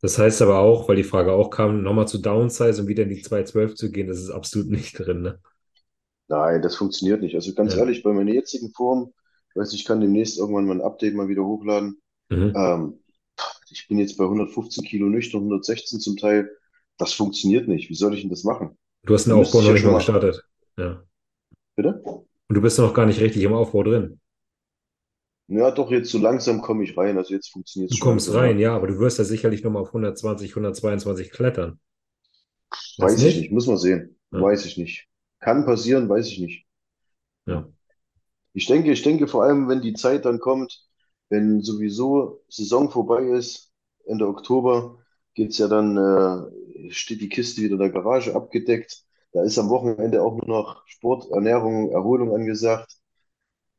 Das 0.00 0.18
heißt 0.18 0.40
aber 0.42 0.58
auch, 0.60 0.88
weil 0.88 0.96
die 0.96 1.04
Frage 1.04 1.32
auch 1.32 1.50
kam, 1.50 1.82
nochmal 1.82 2.08
zu 2.08 2.16
Downsize 2.18 2.80
und 2.80 2.88
wieder 2.88 3.02
in 3.02 3.10
die 3.10 3.20
212 3.22 3.74
zu 3.74 3.90
gehen, 3.90 4.08
das 4.08 4.18
ist 4.20 4.30
absolut 4.30 4.68
nicht 4.70 4.98
drin, 4.98 5.20
ne? 5.22 5.40
Nein, 6.28 6.62
das 6.62 6.76
funktioniert 6.76 7.22
nicht. 7.22 7.34
Also 7.34 7.54
ganz 7.54 7.74
Ja. 7.74 7.76
ehrlich, 7.76 8.02
bei 8.02 8.12
meiner 8.12 8.32
jetzigen 8.32 8.72
Form, 8.72 9.12
ich 9.50 9.56
weiß, 9.56 9.72
ich 9.74 9.84
kann 9.84 10.00
demnächst 10.00 10.38
irgendwann 10.38 10.66
mal 10.66 10.74
ein 10.76 10.80
Update 10.82 11.14
mal 11.14 11.28
wieder 11.28 11.44
hochladen. 11.44 12.00
Mhm. 12.30 12.56
Ähm, 12.56 13.00
ich 13.70 13.88
bin 13.88 13.98
jetzt 13.98 14.16
bei 14.18 14.26
115 14.28 14.84
Kilo 14.84 15.08
nüchtern, 15.08 15.42
116 15.42 16.00
zum 16.00 16.16
Teil. 16.16 16.50
Das 16.98 17.12
funktioniert 17.12 17.68
nicht. 17.68 17.90
Wie 17.90 17.94
soll 17.94 18.14
ich 18.14 18.22
denn 18.22 18.30
das 18.30 18.44
machen? 18.44 18.76
Du 19.04 19.14
hast 19.14 19.26
den 19.26 19.36
müsste 19.36 19.58
Aufbau 19.58 19.68
noch 19.68 19.74
nicht 19.74 19.84
mal 19.84 19.94
gestartet. 19.94 20.44
Ja. 20.78 21.02
Bitte? 21.76 22.02
Und 22.48 22.54
du 22.54 22.60
bist 22.60 22.78
noch 22.78 22.94
gar 22.94 23.06
nicht 23.06 23.20
richtig 23.20 23.42
im 23.42 23.52
Aufbau 23.52 23.82
drin. 23.82 24.20
Ja, 25.48 25.70
doch, 25.70 25.90
jetzt 25.90 26.10
so 26.10 26.18
langsam 26.18 26.60
komme 26.60 26.82
ich 26.84 26.96
rein. 26.96 27.16
Also 27.18 27.34
jetzt 27.34 27.50
funktioniert 27.50 27.92
es 27.92 27.98
Du 27.98 28.00
schon 28.00 28.08
kommst 28.10 28.34
rein, 28.34 28.58
ja. 28.58 28.70
ja, 28.70 28.76
aber 28.76 28.88
du 28.88 28.98
wirst 28.98 29.18
ja 29.18 29.24
sicherlich 29.24 29.62
nochmal 29.62 29.82
auf 29.82 29.88
120, 29.88 30.50
122 30.50 31.30
klettern. 31.30 31.78
Weiß 32.98 33.14
du 33.16 33.18
ich 33.20 33.24
nicht? 33.24 33.40
nicht, 33.42 33.52
muss 33.52 33.66
man 33.66 33.76
sehen. 33.76 34.18
Ja. 34.32 34.40
Weiß 34.40 34.64
ich 34.66 34.76
nicht. 34.76 35.06
Kann 35.38 35.64
passieren, 35.64 36.08
weiß 36.08 36.26
ich 36.28 36.40
nicht. 36.40 36.66
Ja. 37.46 37.68
Ich 38.54 38.66
denke, 38.66 38.90
ich 38.90 39.02
denke 39.02 39.28
vor 39.28 39.44
allem, 39.44 39.68
wenn 39.68 39.82
die 39.82 39.92
Zeit 39.94 40.24
dann 40.24 40.40
kommt, 40.40 40.82
wenn 41.28 41.62
sowieso 41.62 42.42
Saison 42.48 42.90
vorbei 42.90 43.22
ist, 43.26 43.72
Ende 44.06 44.26
Oktober, 44.26 44.98
geht's 45.34 45.58
ja 45.58 45.68
dann, 45.68 45.96
äh, 45.96 46.50
steht 46.90 47.20
die 47.20 47.28
Kiste 47.28 47.62
wieder 47.62 47.74
in 47.74 47.80
der 47.80 47.90
Garage 47.90 48.34
abgedeckt. 48.34 49.04
Da 49.32 49.42
ist 49.42 49.58
am 49.58 49.68
Wochenende 49.68 50.22
auch 50.22 50.36
nur 50.36 50.46
noch 50.46 50.86
Sport, 50.86 51.30
Ernährung, 51.30 51.90
Erholung 51.90 52.34
angesagt, 52.34 52.96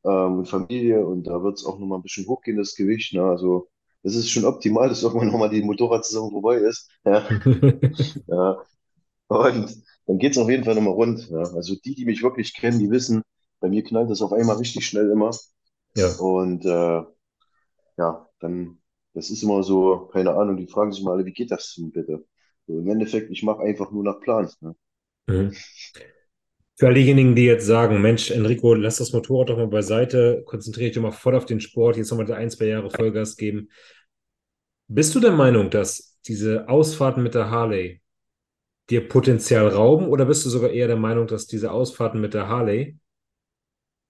ähm, 0.07 0.39
und 0.39 0.47
Familie 0.47 1.05
und 1.05 1.23
da 1.27 1.43
wird's 1.43 1.65
auch 1.65 1.79
nochmal 1.79 1.99
ein 1.99 2.03
bisschen 2.03 2.27
hochgehen, 2.27 2.57
das 2.57 2.75
Gewicht. 2.75 3.13
Ne? 3.13 3.23
Also 3.23 3.69
das 4.03 4.15
ist 4.15 4.29
schon 4.29 4.45
optimal, 4.45 4.89
dass 4.89 5.03
irgendwann 5.03 5.27
nochmal 5.27 5.49
die 5.49 5.61
Motorradsaison 5.61 6.31
vorbei 6.31 6.57
ist. 6.57 6.89
Ja, 7.03 7.27
ja. 8.27 8.61
Und 9.27 9.83
dann 10.05 10.19
geht's 10.19 10.37
auf 10.37 10.49
jeden 10.49 10.63
Fall 10.63 10.75
nochmal 10.75 10.93
rund. 10.93 11.29
Ja. 11.29 11.39
Also 11.39 11.75
die, 11.75 11.95
die 11.95 12.05
mich 12.05 12.23
wirklich 12.23 12.53
kennen, 12.55 12.79
die 12.79 12.89
wissen, 12.89 13.23
bei 13.59 13.69
mir 13.69 13.83
knallt 13.83 14.09
das 14.09 14.21
auf 14.21 14.31
einmal 14.31 14.57
richtig 14.57 14.87
schnell 14.87 15.09
immer. 15.09 15.31
Ja. 15.95 16.13
Und 16.19 16.65
äh, 16.65 17.03
ja, 17.97 18.29
dann, 18.39 18.79
das 19.13 19.29
ist 19.29 19.43
immer 19.43 19.63
so, 19.63 20.09
keine 20.13 20.35
Ahnung, 20.35 20.57
die 20.57 20.67
fragen 20.67 20.91
sich 20.91 21.03
mal 21.03 21.13
alle, 21.13 21.25
wie 21.25 21.33
geht 21.33 21.51
das 21.51 21.73
denn 21.75 21.91
bitte? 21.91 22.25
So, 22.67 22.77
im 22.79 22.89
Endeffekt, 22.89 23.31
ich 23.31 23.43
mache 23.43 23.63
einfach 23.63 23.91
nur 23.91 24.03
nach 24.03 24.19
Plan. 24.19 24.49
Ne? 24.61 24.75
Mhm. 25.27 25.53
Für 26.75 26.87
all 26.87 26.93
diejenigen, 26.93 27.35
die 27.35 27.45
jetzt 27.45 27.65
sagen, 27.65 28.01
Mensch, 28.01 28.29
Enrico, 28.29 28.75
lass 28.75 28.97
das 28.97 29.11
Motorrad 29.11 29.49
doch 29.49 29.57
mal 29.57 29.67
beiseite, 29.67 30.43
konzentriere 30.45 30.89
dich 30.89 30.95
doch 30.95 31.01
mal 31.01 31.11
voll 31.11 31.35
auf 31.35 31.45
den 31.45 31.59
Sport, 31.59 31.97
jetzt 31.97 32.11
nochmal 32.11 32.31
ein, 32.33 32.51
zwei 32.51 32.65
Jahre 32.65 32.91
Vollgas 32.91 33.35
geben. 33.35 33.69
Bist 34.87 35.15
du 35.15 35.19
der 35.19 35.31
Meinung, 35.31 35.69
dass 35.71 36.19
diese 36.27 36.69
Ausfahrten 36.69 37.23
mit 37.23 37.33
der 37.33 37.49
Harley 37.49 38.01
dir 38.89 39.07
Potenzial 39.07 39.67
rauben 39.67 40.07
oder 40.07 40.25
bist 40.25 40.45
du 40.45 40.49
sogar 40.49 40.69
eher 40.69 40.87
der 40.87 40.97
Meinung, 40.97 41.25
dass 41.27 41.47
diese 41.47 41.71
Ausfahrten 41.71 42.21
mit 42.21 42.33
der 42.33 42.47
Harley 42.47 42.99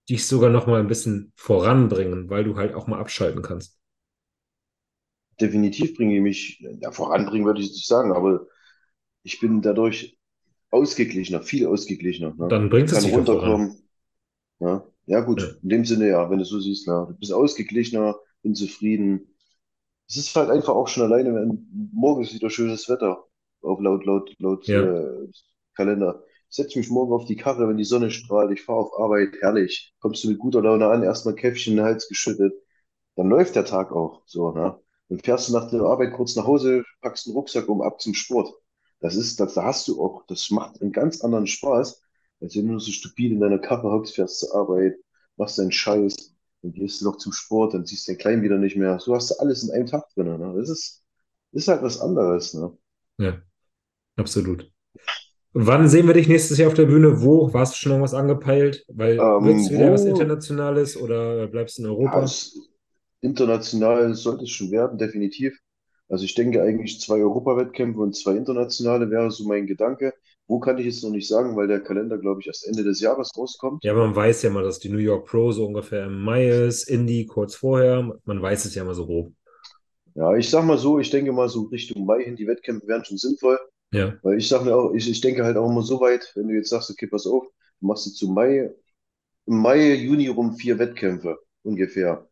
dich 0.10 0.28
sogar 0.28 0.50
noch 0.50 0.68
mal 0.68 0.80
ein 0.80 0.88
bisschen 0.88 1.32
voranbringen, 1.36 2.30
weil 2.30 2.44
du 2.44 2.58
halt 2.58 2.74
auch 2.74 2.88
mal 2.88 3.00
abschalten 3.00 3.42
kannst? 3.42 3.77
Definitiv 5.40 5.96
bringe 5.96 6.16
ich 6.16 6.22
mich, 6.22 6.60
ja, 6.82 6.92
voranbringen 6.92 7.46
würde 7.46 7.62
ich 7.62 7.70
nicht 7.72 7.88
sagen, 7.88 8.12
aber 8.12 8.48
ich 9.24 9.40
bin 9.40 9.62
dadurch 9.62 10.18
ausgeglichener, 10.72 11.42
viel 11.44 11.68
ausgeglichener. 11.68 12.36
Ne? 12.38 12.50
Dann 12.50 12.70
bringt 12.70 12.92
es 12.92 13.00
dich 13.04 13.14
runterkommen. 13.16 13.84
Ja, 14.60 14.86
ja 15.06 15.22
Ja. 15.22 15.26
gut, 15.26 15.60
in 15.64 15.70
dem 15.70 15.86
Sinne 15.86 16.10
ja, 16.10 16.30
wenn 16.30 16.38
du 16.38 16.44
es 16.44 16.50
so 16.50 16.60
siehst, 16.60 16.88
ne? 16.88 17.06
Du 17.10 17.16
bist 17.18 17.34
ausgeglichener, 17.34 18.16
bin 18.44 18.56
zufrieden. 18.56 19.36
Es 20.10 20.18
ist 20.18 20.36
halt 20.36 20.50
einfach 20.50 20.74
auch 20.76 20.88
schon 20.88 21.04
alleine, 21.04 21.34
wenn 21.36 21.68
morgens 21.94 22.34
wieder 22.34 22.50
schönes 22.50 22.90
Wetter, 22.90 23.26
auf 23.62 23.80
laut, 23.82 24.06
laut, 24.06 24.34
laut 24.40 24.68
Ja. 24.68 24.78
äh, 24.78 25.28
Kalender. 25.76 26.24
Ich 26.50 26.56
setze 26.58 26.80
mich 26.80 26.90
morgen 26.90 27.14
auf 27.14 27.26
die 27.26 27.36
Karre, 27.36 27.68
wenn 27.68 27.78
die 27.78 27.84
Sonne 27.84 28.12
strahlt, 28.12 28.52
ich 28.52 28.64
fahre 28.64 28.80
auf 28.80 29.00
Arbeit, 29.00 29.36
herrlich. 29.42 29.94
Kommst 30.00 30.24
du 30.24 30.30
mit 30.30 30.40
guter 30.40 30.62
Laune 30.62 30.88
an, 30.88 31.04
erstmal 31.04 31.36
Käffchen 31.36 31.74
in 31.74 31.78
den 31.78 31.86
Hals 31.86 32.08
geschüttet, 32.08 32.54
dann 33.16 33.30
läuft 33.30 33.56
der 33.56 33.66
Tag 33.66 33.92
auch 33.92 34.24
so, 34.28 34.52
ne? 34.54 34.80
Dann 35.10 35.20
fährst 35.20 35.50
du 35.50 35.54
nach 35.54 35.70
der 35.70 35.82
Arbeit 35.82 36.14
kurz 36.14 36.36
nach 36.36 36.46
Hause, 36.46 36.84
packst 37.02 37.28
einen 37.28 37.36
Rucksack 37.36 37.68
um, 37.70 37.82
ab 37.82 38.02
zum 38.02 38.14
Sport. 38.14 38.54
Das 39.00 39.16
ist, 39.16 39.40
das, 39.40 39.54
da 39.54 39.64
hast 39.66 39.88
du 39.88 40.02
auch, 40.04 40.26
das 40.28 40.50
macht 40.52 40.82
einen 40.82 40.92
ganz 40.92 41.22
anderen 41.22 41.48
Spaß, 41.48 42.02
als 42.42 42.56
wenn 42.56 42.68
du 42.68 42.80
so 42.80 42.92
stupide 42.92 43.36
in 43.36 43.42
deiner 43.42 43.60
Karre 43.60 43.92
hockst, 43.92 44.16
fährst 44.16 44.40
zur 44.40 44.56
Arbeit, 44.56 44.96
machst 45.38 45.58
deinen 45.60 45.72
Scheiß, 45.72 46.16
dann 46.62 46.74
gehst 46.74 47.02
du 47.02 47.06
noch 47.06 47.18
zum 47.18 47.32
Sport, 47.32 47.74
dann 47.74 47.86
siehst 47.86 48.08
du 48.08 48.12
den 48.14 48.18
Kleinen 48.20 48.42
wieder 48.44 48.58
nicht 48.58 48.76
mehr. 48.76 49.00
So 49.00 49.16
hast 49.16 49.32
du 49.32 49.36
alles 49.40 49.64
in 49.64 49.72
einem 49.72 49.86
Tag 49.88 50.10
drin. 50.16 50.28
Ne? 50.38 50.54
Das 50.58 50.70
ist, 50.70 51.04
ist 51.52 51.68
halt 51.68 51.84
was 51.84 52.00
anderes. 52.02 52.54
Ne? 52.54 52.76
Ja, 53.18 53.42
absolut. 54.18 54.72
Wann 55.54 55.90
sehen 55.90 56.08
wir 56.08 56.14
dich 56.16 56.28
nächstes 56.30 56.58
Jahr 56.60 56.70
auf 56.70 56.76
der 56.76 56.86
Bühne? 56.88 57.22
Wo? 57.24 57.54
Warst 57.54 57.76
du 57.76 57.78
schon 57.80 57.92
irgendwas 57.94 58.14
angepeilt? 58.16 58.86
Weil 58.90 59.26
Ähm, 59.26 59.36
wird 59.38 59.60
es 59.60 59.72
wieder 59.72 59.92
was 59.92 60.06
wo? 60.06 60.06
Internationales 60.06 60.98
oder 60.98 61.48
bleibst 61.48 61.78
du 61.80 61.84
in 61.84 61.90
Ja, 62.04 62.22
Europa? 62.22 62.22
es, 62.24 62.58
international 63.22 64.14
sollte 64.16 64.44
es 64.46 64.52
schon 64.52 64.72
werden, 64.72 64.98
definitiv. 64.98 65.58
Also 66.10 66.24
ich 66.26 66.36
denke 66.36 66.62
eigentlich 66.62 67.02
zwei 67.02 67.16
Europawettkämpfe 67.20 68.00
und 68.00 68.16
zwei 68.16 68.36
internationale 68.36 69.10
wäre 69.12 69.30
so 69.32 69.46
mein 69.48 69.68
Gedanke. 69.68 70.14
Wo 70.48 70.60
kann 70.60 70.78
ich 70.78 70.86
jetzt 70.86 71.04
noch 71.04 71.10
nicht 71.12 71.28
sagen, 71.28 71.56
weil 71.58 71.68
der 71.68 71.82
Kalender, 71.82 72.18
glaube 72.18 72.40
ich, 72.42 72.48
erst 72.48 72.66
Ende 72.68 72.84
des 72.84 73.02
Jahres 73.02 73.32
rauskommt. 73.38 73.84
Ja, 73.84 73.94
man 73.94 74.16
weiß 74.16 74.42
ja 74.44 74.50
mal, 74.50 74.64
dass 74.64 74.80
die 74.80 74.90
New 74.90 74.98
York 74.98 75.28
Pro 75.28 75.52
so 75.52 75.66
ungefähr 75.66 76.06
im 76.06 76.22
Mai 76.24 76.48
ist, 76.50 76.88
Indy 76.90 77.26
kurz 77.26 77.56
vorher. 77.56 78.20
Man 78.26 78.42
weiß 78.42 78.66
es 78.66 78.76
ja 78.76 78.84
mal 78.84 78.96
so 78.96 79.06
grob. 79.06 79.34
Ja, 80.16 80.36
ich 80.36 80.50
sag 80.50 80.66
mal 80.66 80.78
so, 80.78 81.00
ich 81.00 81.10
denke 81.12 81.32
mal 81.32 81.48
so 81.50 81.64
Richtung 81.64 82.06
Mai 82.06 82.24
hin, 82.24 82.36
die 82.36 82.48
Wettkämpfe 82.48 82.88
wären 82.88 83.06
schon 83.06 83.18
sinnvoll, 83.18 83.60
Ja. 83.92 84.18
weil 84.24 84.38
ich 84.40 84.48
sage 84.48 84.66
mir 84.66 84.76
auch, 84.76 84.94
ich, 84.94 85.10
ich 85.10 85.22
denke 85.22 85.44
halt 85.44 85.58
auch 85.58 85.70
immer 85.70 85.84
so 85.84 86.00
weit, 86.02 86.32
wenn 86.36 86.48
du 86.48 86.56
jetzt 86.56 86.70
sagst, 86.70 86.90
okay, 86.90 87.08
pass 87.08 87.28
auf, 87.28 87.46
du 87.80 87.88
machst 87.88 88.08
jetzt 88.08 88.18
zu 88.18 88.30
Mai, 88.32 88.74
im 89.48 89.58
Mai, 89.62 89.96
Juni 89.96 90.28
rum 90.28 90.56
vier 90.56 90.80
Wettkämpfe 90.80 91.38
ungefähr. 91.64 92.28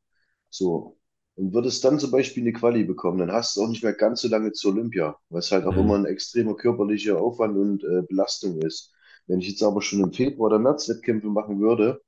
So. 0.58 0.98
Und 1.36 1.54
würdest 1.54 1.84
dann 1.84 2.00
zum 2.00 2.12
Beispiel 2.12 2.44
eine 2.44 2.54
Quali 2.54 2.84
bekommen, 2.86 3.18
dann 3.20 3.32
hast 3.32 3.58
du 3.58 3.62
auch 3.64 3.68
nicht 3.70 3.84
mehr 3.84 3.94
ganz 3.94 4.22
so 4.22 4.30
lange 4.30 4.54
zur 4.54 4.72
Olympia, 4.74 5.18
was 5.30 5.52
halt 5.52 5.66
auch 5.66 5.78
immer 5.78 5.96
Mhm. 5.96 5.98
ein 5.98 6.06
extremer 6.06 6.56
körperlicher 6.56 7.20
Aufwand 7.22 7.58
und 7.58 7.84
äh, 7.84 8.04
Belastung 8.08 8.62
ist. 8.62 8.94
Wenn 9.28 9.42
ich 9.42 9.50
jetzt 9.50 9.64
aber 9.64 9.82
schon 9.82 10.02
im 10.02 10.14
Februar 10.14 10.48
oder 10.48 10.60
März 10.60 10.88
Wettkämpfe 10.90 11.28
machen 11.28 11.60
würde, 11.60 12.02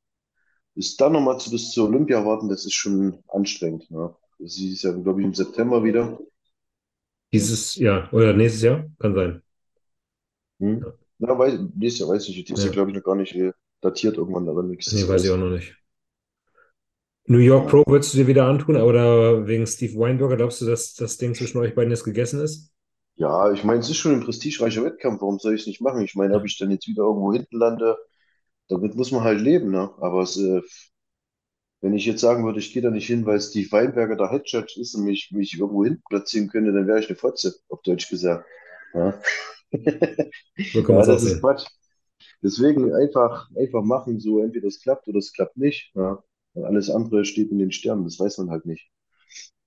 bis 0.76 0.98
dann 0.98 1.14
nochmal 1.14 1.40
zu, 1.40 1.52
bis 1.52 1.72
zur 1.72 1.88
Olympia 1.90 2.26
warten, 2.26 2.50
das 2.50 2.66
ist 2.66 2.74
schon 2.76 3.20
anstrengend. 3.30 3.90
Ne? 3.92 4.16
Das 4.40 4.58
ist 4.60 4.84
ja, 4.84 4.92
glaube 4.94 5.22
ich, 5.22 5.28
im 5.28 5.34
September 5.36 5.84
wieder. 5.84 6.20
Dieses 7.32 7.76
Jahr 7.76 8.14
oder 8.14 8.34
nächstes 8.34 8.64
Jahr? 8.64 8.86
Kann 9.00 9.16
sein. 9.16 9.42
Hm? 10.60 10.86
Ja. 10.86 10.94
Na, 11.20 11.38
weiß, 11.38 11.60
nächstes 11.76 12.00
Jahr 12.00 12.10
weiß 12.10 12.28
ich 12.30 12.36
nicht. 12.38 12.50
Dieses 12.50 12.64
Jahr, 12.64 12.72
Ja. 12.72 12.74
glaube 12.74 12.92
ich, 12.92 12.96
noch 12.98 13.04
gar 13.04 13.16
nicht 13.16 13.34
äh, 13.36 13.54
datiert 13.82 14.18
irgendwann, 14.18 14.48
aber 14.50 14.64
nächstes 14.64 15.02
Nee, 15.02 15.08
Jahr 15.08 15.12
weiß 15.12 15.24
ich 15.26 15.30
auch 15.32 15.38
noch 15.38 15.50
nicht. 15.52 15.76
New 17.28 17.40
York. 17.40 17.70
Pro 17.70 17.84
würdest 17.88 18.14
du 18.14 18.20
dir 18.20 18.28
wieder 18.28 18.46
antun, 18.46 18.78
oder 18.78 19.48
wegen 19.48 19.68
Steve 19.68 20.00
Weinberger 20.00 20.38
glaubst 20.38 20.62
du, 20.62 20.66
dass 20.66 20.94
das 20.94 21.18
Ding 21.18 21.36
zwischen 21.36 21.58
euch 21.60 21.76
beiden 21.76 21.92
jetzt 21.92 22.04
gegessen 22.04 22.42
ist? 22.42 22.72
Ja, 23.16 23.52
ich 23.52 23.64
meine, 23.64 23.80
es 23.80 23.90
ist 23.90 23.98
schon 23.98 24.14
ein 24.14 24.24
prestigereicher 24.24 24.84
Wettkampf. 24.84 25.22
Warum 25.22 25.40
soll 25.40 25.56
ich 25.56 25.62
es 25.62 25.68
nicht 25.68 25.82
machen? 25.82 26.02
Ich 26.04 26.16
meine, 26.16 26.36
ob 26.36 26.46
ich 26.46 26.58
dann 26.58 26.72
jetzt 26.72 26.88
wieder 26.88 27.04
irgendwo 27.04 27.34
hinten 27.34 27.58
lande, 27.58 27.98
damit 28.70 28.96
muss 28.96 29.12
man 29.12 29.24
halt 29.24 29.42
leben, 29.42 29.72
ne? 29.72 29.92
Aber 30.00 30.22
es, 30.24 30.38
äh, 30.38 30.62
wenn 31.82 31.94
ich 31.94 32.06
jetzt 32.06 32.22
sagen 32.22 32.46
würde, 32.46 32.60
ich 32.60 32.72
gehe 32.72 32.84
da 32.84 32.92
nicht 32.92 33.08
hin, 33.08 33.26
weil 33.26 33.42
Steve 33.42 33.72
Weinberger 33.72 34.16
der 34.16 34.30
Head 34.30 34.44
Judge 34.46 34.80
ist 34.80 34.94
und 34.96 35.06
mich, 35.06 35.32
mich 35.32 35.58
irgendwo 35.58 35.84
hinten 35.84 36.04
platzieren 36.08 36.50
könnte, 36.50 36.72
dann 36.72 36.86
wäre 36.88 37.00
ich 37.00 37.08
eine 37.10 37.18
Fotze, 37.18 37.56
auf 37.70 37.82
Deutsch 37.82 38.10
gesagt. 38.10 38.46
Ja, 38.94 39.20
So 40.74 40.82
ja 40.88 41.06
das 41.06 41.24
ist. 41.24 41.42
Quatsch. 41.42 41.66
Deswegen 42.44 42.94
einfach, 42.96 43.50
einfach 43.56 43.84
machen, 43.84 44.20
so 44.20 44.42
entweder 44.42 44.68
es 44.68 44.82
klappt 44.82 45.08
oder 45.08 45.20
es 45.20 45.34
klappt 45.34 45.58
nicht. 45.58 45.92
Ja. 45.96 46.24
Und 46.58 46.66
alles 46.66 46.90
andere 46.90 47.26
steht 47.26 47.52
in 47.52 47.60
den 47.60 47.72
Sternen, 47.72 48.04
das 48.06 48.20
weiß 48.20 48.40
man 48.40 48.50
halt 48.52 48.66
nicht. 48.66 48.90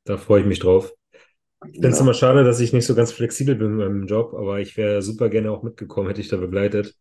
Da 0.05 0.17
freue 0.19 0.41
ich 0.41 0.47
mich 0.47 0.59
drauf. 0.61 0.93
Ich 1.73 1.81
finde 1.81 1.95
es 1.95 2.01
immer 2.01 2.15
Ja, 2.15 2.15
schade, 2.15 2.45
dass 2.45 2.61
ich 2.61 2.73
nicht 2.73 2.87
so 2.87 2.95
ganz 2.95 3.13
flexibel 3.13 3.57
bin 3.57 3.77
mit 3.77 3.89
meinem 3.89 4.07
Job, 4.07 4.35
aber 4.35 4.61
ich 4.61 4.77
wäre 4.77 5.03
super 5.03 5.31
gerne 5.31 5.51
auch 5.53 5.63
mitgekommen, 5.63 6.09
hätte 6.09 6.21
ich 6.23 6.29
da 6.29 6.37
begleitet, 6.39 6.97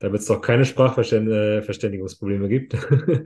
damit 0.00 0.22
es 0.22 0.26
doch 0.28 0.42
keine 0.42 0.64
Sprachverständigungsprobleme 0.66 2.48
gibt. 2.48 2.74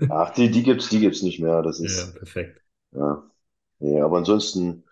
ach, 0.09 0.31
die, 0.35 0.51
die 0.51 0.63
gibt's, 0.63 0.89
die 0.89 1.01
gibt's 1.01 1.23
nicht 1.23 1.41
mehr. 1.41 1.63
Das 1.63 1.81
Ja, 1.81 1.81
ist, 1.81 2.15
perfekt. 2.15 2.63
ja, 2.93 3.25
ja, 3.81 4.05
aber 4.05 4.19
ansonsten, 4.19 4.85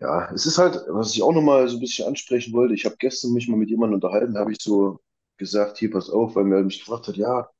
ja, 0.00 0.30
es 0.32 0.46
ist 0.46 0.58
halt, 0.58 0.76
was 0.88 1.14
ich 1.14 1.22
auch 1.22 1.32
nochmal 1.32 1.68
so 1.68 1.76
ein 1.76 1.80
bisschen 1.80 2.06
ansprechen 2.08 2.52
wollte. 2.54 2.74
Ich 2.74 2.84
habe 2.86 2.96
gestern 2.98 3.32
mich 3.32 3.48
mal 3.48 3.56
mit 3.56 3.70
jemandem 3.70 3.96
unterhalten, 3.96 4.34
da 4.34 4.40
habe 4.40 4.52
ich 4.52 4.58
so 4.62 5.00
gesagt, 5.38 5.78
hier, 5.78 5.90
pass 5.90 6.10
auf, 6.10 6.36
weil 6.36 6.44
mir 6.44 6.62
mich 6.62 6.80
gefragt 6.80 7.08
hat, 7.08 7.16
ja, 7.16 7.50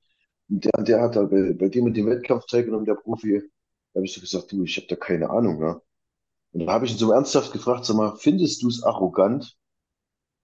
der, 0.49 0.83
der 0.83 1.01
hat 1.03 1.17
da 1.17 1.25
bei, 1.25 1.53
bei 1.53 1.69
dem 1.69 1.85
und 1.85 1.97
dem 1.97 2.07
Wettkampf 2.07 2.47
teilgenommen, 2.47 2.87
der 2.87 2.95
Profi. 2.95 3.43
Da 3.93 3.99
habe 3.99 4.07
ich 4.07 4.13
so 4.15 4.21
gesagt, 4.21 4.53
du, 4.53 4.65
ich 4.65 4.77
habe 4.77 4.87
da 4.89 4.97
keine 4.97 5.31
Ahnung, 5.31 5.59
ne? 5.61 5.81
Und 6.53 6.67
da 6.67 6.73
habe 6.73 6.87
ich 6.87 6.93
ihn 6.93 6.99
so 6.99 7.13
ernsthaft 7.13 7.53
gefragt, 7.53 7.85
sag 7.87 7.97
mal, 7.97 8.17
findest 8.17 8.63
du 8.63 8.69
es 8.69 8.83
arrogant 8.83 9.57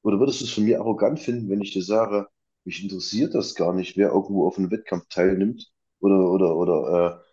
oder 0.03 0.21
würdest 0.21 0.41
du 0.41 0.45
es 0.47 0.53
von 0.53 0.65
mir 0.65 0.81
arrogant 0.81 1.21
finden, 1.21 1.51
wenn 1.51 1.63
ich 1.63 1.73
dir 1.73 1.83
sage, 1.83 2.29
mich 2.65 2.83
interessiert 2.83 3.35
das 3.35 3.55
gar 3.55 3.73
nicht, 3.75 3.97
wer 3.97 4.11
irgendwo 4.11 4.47
auf 4.47 4.59
einem 4.59 4.71
Wettkampf 4.71 5.07
teilnimmt 5.09 5.73
oder, 6.01 6.31
oder, 6.31 6.57
oder 6.57 7.21
äh, 7.21 7.25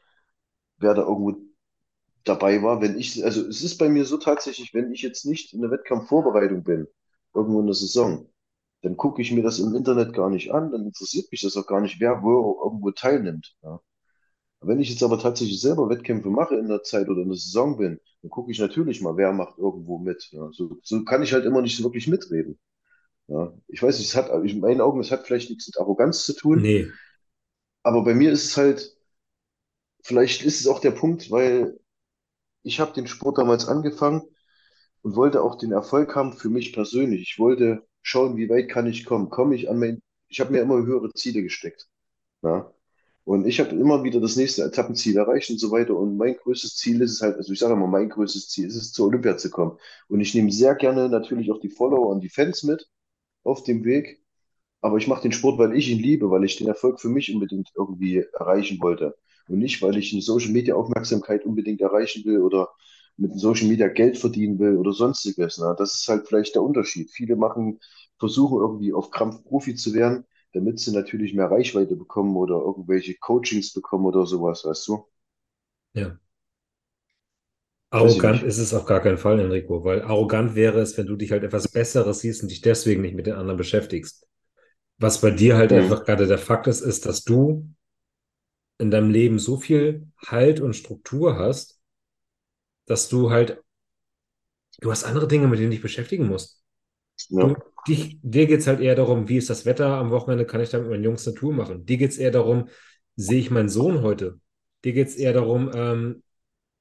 wer 0.79 0.93
da 0.95 1.03
irgendwo 1.03 1.37
dabei 2.23 2.63
war, 2.63 2.81
wenn 2.81 2.97
ich, 2.99 3.23
also 3.25 3.47
es 3.47 3.63
ist 3.63 3.77
bei 3.77 3.89
mir 3.89 4.05
so 4.05 4.17
tatsächlich, 4.17 4.73
wenn 4.73 4.91
ich 4.93 5.03
jetzt 5.03 5.25
nicht 5.25 5.53
in 5.53 5.61
der 5.61 5.71
Wettkampfvorbereitung 5.71 6.63
bin, 6.63 6.87
irgendwo 7.35 7.61
in 7.61 7.67
der 7.67 7.75
Saison, 7.75 8.30
dann 8.81 8.97
gucke 8.97 9.21
ich 9.21 9.31
mir 9.31 9.43
das 9.43 9.59
im 9.59 9.75
Internet 9.75 10.13
gar 10.13 10.29
nicht 10.29 10.51
an, 10.51 10.71
dann 10.71 10.85
interessiert 10.85 11.31
mich 11.31 11.41
das 11.41 11.55
auch 11.57 11.67
gar 11.67 11.81
nicht, 11.81 11.99
wer 11.99 12.23
wo 12.23 12.59
irgendwo 12.63 12.91
teilnimmt. 12.91 13.55
Ja. 13.63 13.81
Wenn 14.61 14.79
ich 14.79 14.89
jetzt 14.89 15.03
aber 15.03 15.19
tatsächlich 15.19 15.59
selber 15.59 15.89
Wettkämpfe 15.89 16.29
mache 16.29 16.55
in 16.55 16.67
der 16.67 16.83
Zeit 16.83 17.09
oder 17.09 17.21
in 17.21 17.29
der 17.29 17.37
Saison 17.37 17.77
bin, 17.77 17.99
dann 18.21 18.29
gucke 18.31 18.51
ich 18.51 18.59
natürlich 18.59 19.01
mal, 19.01 19.17
wer 19.17 19.33
macht 19.33 19.57
irgendwo 19.57 19.97
mit. 19.97 20.29
Ja. 20.31 20.49
So, 20.51 20.79
so 20.83 21.03
kann 21.03 21.23
ich 21.23 21.33
halt 21.33 21.45
immer 21.45 21.61
nicht 21.61 21.77
so 21.77 21.83
wirklich 21.83 22.07
mitreden. 22.07 22.59
Ja. 23.27 23.53
Ich 23.67 23.81
weiß 23.81 23.97
nicht, 23.97 24.09
es 24.09 24.15
hat, 24.15 24.29
in 24.29 24.59
meinen 24.59 24.81
Augen, 24.81 24.99
es 24.99 25.11
hat 25.11 25.25
vielleicht 25.25 25.49
nichts 25.49 25.67
mit 25.67 25.79
Arroganz 25.79 26.25
zu 26.25 26.33
tun, 26.33 26.61
Nee, 26.61 26.87
aber 27.83 28.03
bei 28.03 28.13
mir 28.13 28.31
ist 28.31 28.45
es 28.45 28.57
halt, 28.57 28.95
vielleicht 30.03 30.43
ist 30.43 30.59
es 30.59 30.67
auch 30.67 30.79
der 30.79 30.91
Punkt, 30.91 31.31
weil 31.31 31.79
ich 32.63 32.79
habe 32.79 32.93
den 32.93 33.07
Sport 33.07 33.37
damals 33.37 33.67
angefangen 33.67 34.23
und 35.01 35.15
wollte 35.15 35.41
auch 35.41 35.57
den 35.57 35.71
Erfolg 35.71 36.15
haben 36.15 36.33
für 36.33 36.49
mich 36.49 36.73
persönlich. 36.73 37.21
Ich 37.23 37.39
wollte 37.39 37.87
schauen, 38.01 38.37
wie 38.37 38.49
weit 38.49 38.69
kann 38.69 38.87
ich 38.87 39.05
kommen. 39.05 39.29
Komme 39.29 39.55
ich 39.55 39.69
an 39.69 39.79
mein, 39.79 40.01
ich 40.27 40.39
habe 40.39 40.51
mir 40.51 40.61
immer 40.61 40.77
höhere 40.85 41.11
Ziele 41.13 41.43
gesteckt. 41.43 41.87
Ja? 42.41 42.73
Und 43.23 43.45
ich 43.45 43.59
habe 43.59 43.75
immer 43.75 44.03
wieder 44.03 44.19
das 44.19 44.35
nächste 44.35 44.63
Etappenziel 44.63 45.17
erreicht 45.17 45.49
und 45.51 45.59
so 45.59 45.71
weiter. 45.71 45.95
Und 45.95 46.17
mein 46.17 46.35
größtes 46.35 46.75
Ziel 46.77 47.01
ist 47.01 47.11
es 47.11 47.21
halt, 47.21 47.37
also 47.37 47.53
ich 47.53 47.59
sage 47.59 47.73
immer, 47.73 47.87
mein 47.87 48.09
größtes 48.09 48.49
Ziel 48.49 48.67
ist 48.67 48.75
es, 48.75 48.91
zur 48.91 49.07
Olympia 49.07 49.37
zu 49.37 49.49
kommen. 49.51 49.77
Und 50.07 50.21
ich 50.21 50.33
nehme 50.33 50.51
sehr 50.51 50.75
gerne 50.75 51.07
natürlich 51.09 51.51
auch 51.51 51.59
die 51.59 51.69
Follower 51.69 52.07
und 52.07 52.21
die 52.21 52.29
Fans 52.29 52.63
mit 52.63 52.89
auf 53.43 53.63
dem 53.63 53.83
Weg. 53.83 54.23
Aber 54.81 54.97
ich 54.97 55.07
mache 55.07 55.21
den 55.21 55.31
Sport, 55.31 55.59
weil 55.59 55.75
ich 55.75 55.89
ihn 55.89 55.99
liebe, 55.99 56.31
weil 56.31 56.43
ich 56.43 56.57
den 56.57 56.67
Erfolg 56.67 56.99
für 56.99 57.09
mich 57.09 57.33
unbedingt 57.33 57.69
irgendwie 57.75 58.25
erreichen 58.33 58.81
wollte. 58.81 59.15
Und 59.47 59.59
nicht, 59.59 59.81
weil 59.81 59.97
ich 59.97 60.11
eine 60.13 60.21
Social 60.21 60.51
Media 60.51 60.75
Aufmerksamkeit 60.75 61.45
unbedingt 61.45 61.81
erreichen 61.81 62.25
will 62.25 62.41
oder 62.41 62.69
mit 63.21 63.33
Social 63.39 63.67
Media 63.69 63.87
Geld 63.89 64.17
verdienen 64.17 64.59
will 64.59 64.77
oder 64.77 64.93
sonstiges. 64.93 65.57
Ne? 65.59 65.75
Das 65.79 65.95
ist 65.95 66.07
halt 66.09 66.27
vielleicht 66.27 66.55
der 66.55 66.63
Unterschied. 66.63 67.11
Viele 67.11 67.35
machen, 67.37 67.79
versuchen 68.19 68.59
irgendwie 68.61 68.93
auf 68.93 69.11
Krampf 69.11 69.43
Profi 69.45 69.75
zu 69.75 69.93
werden, 69.93 70.25
damit 70.53 70.79
sie 70.79 70.91
natürlich 70.93 71.33
mehr 71.35 71.51
Reichweite 71.51 71.95
bekommen 71.97 72.35
oder 72.37 72.55
irgendwelche 72.55 73.15
Coachings 73.19 73.73
bekommen 73.73 74.05
oder 74.05 74.25
sowas, 74.27 74.65
weißt 74.65 74.87
du? 74.89 75.05
ja. 75.93 76.17
Arrogant 77.89 78.43
ist 78.43 78.57
es 78.57 78.73
auf 78.73 78.85
gar 78.85 78.99
keinen 79.01 79.17
Fall, 79.17 79.39
Enrico, 79.39 79.83
weil 79.85 80.01
arrogant 80.01 80.55
wäre 80.55 80.79
es, 80.81 80.97
wenn 80.97 81.07
du 81.07 81.15
dich 81.15 81.31
halt 81.31 81.43
etwas 81.43 81.69
Besseres 81.69 82.19
siehst 82.19 82.41
und 82.43 82.49
dich 82.51 82.59
deswegen 82.61 83.01
nicht 83.01 83.15
mit 83.15 83.27
den 83.27 83.35
anderen 83.35 83.57
beschäftigst. 83.57 84.27
Was 84.99 85.21
bei 85.21 85.31
dir 85.31 85.57
halt 85.57 85.71
Mhm. 85.71 85.71
einfach 85.73 86.05
gerade 86.05 86.27
der 86.27 86.39
Fakt 86.39 86.67
ist, 86.67 86.81
ist, 86.81 87.05
dass 87.07 87.23
du 87.25 87.67
in 88.79 88.91
deinem 88.91 89.09
Leben 89.11 89.39
so 89.39 89.57
viel 89.57 90.07
Halt 90.25 90.59
und 90.59 90.75
Struktur 90.75 91.37
hast, 91.37 91.80
dass 92.91 93.09
du 93.09 93.31
halt, 93.31 93.63
du 94.81 94.91
hast 94.91 95.03
andere 95.03 95.27
Dinge, 95.27 95.47
mit 95.47 95.59
denen 95.59 95.69
du 95.69 95.75
dich 95.75 95.81
beschäftigen 95.81 96.27
musst. 96.27 96.61
Du, 97.39 97.53
Ja, 97.53 97.61
dich, 97.87 98.19
dir 98.23 98.47
geht 98.47 98.61
es 98.61 98.67
halt 98.67 98.81
eher 98.81 98.95
darum, 98.95 99.29
wie 99.29 99.37
ist 99.37 99.49
das 99.49 99.65
Wetter 99.65 99.87
am 99.97 100.11
Wochenende, 100.11 100.45
kann 100.45 100.61
ich 100.61 100.69
da 100.71 100.79
mit 100.79 100.89
meinen 100.89 101.03
Jungs 101.03 101.27
eine 101.27 101.35
Tour 101.37 101.53
machen. 101.53 101.85
Dir 101.85 101.97
geht 101.97 102.11
es 102.11 102.17
eher 102.17 102.31
darum, 102.31 102.69
sehe 103.17 103.39
ich 103.39 103.51
meinen 103.51 103.69
Sohn 103.69 104.01
heute. 104.03 104.39
Dir 104.85 104.93
geht 104.93 105.09
es 105.09 105.15
eher 105.17 105.33
darum, 105.33 105.71
ähm, 105.73 106.23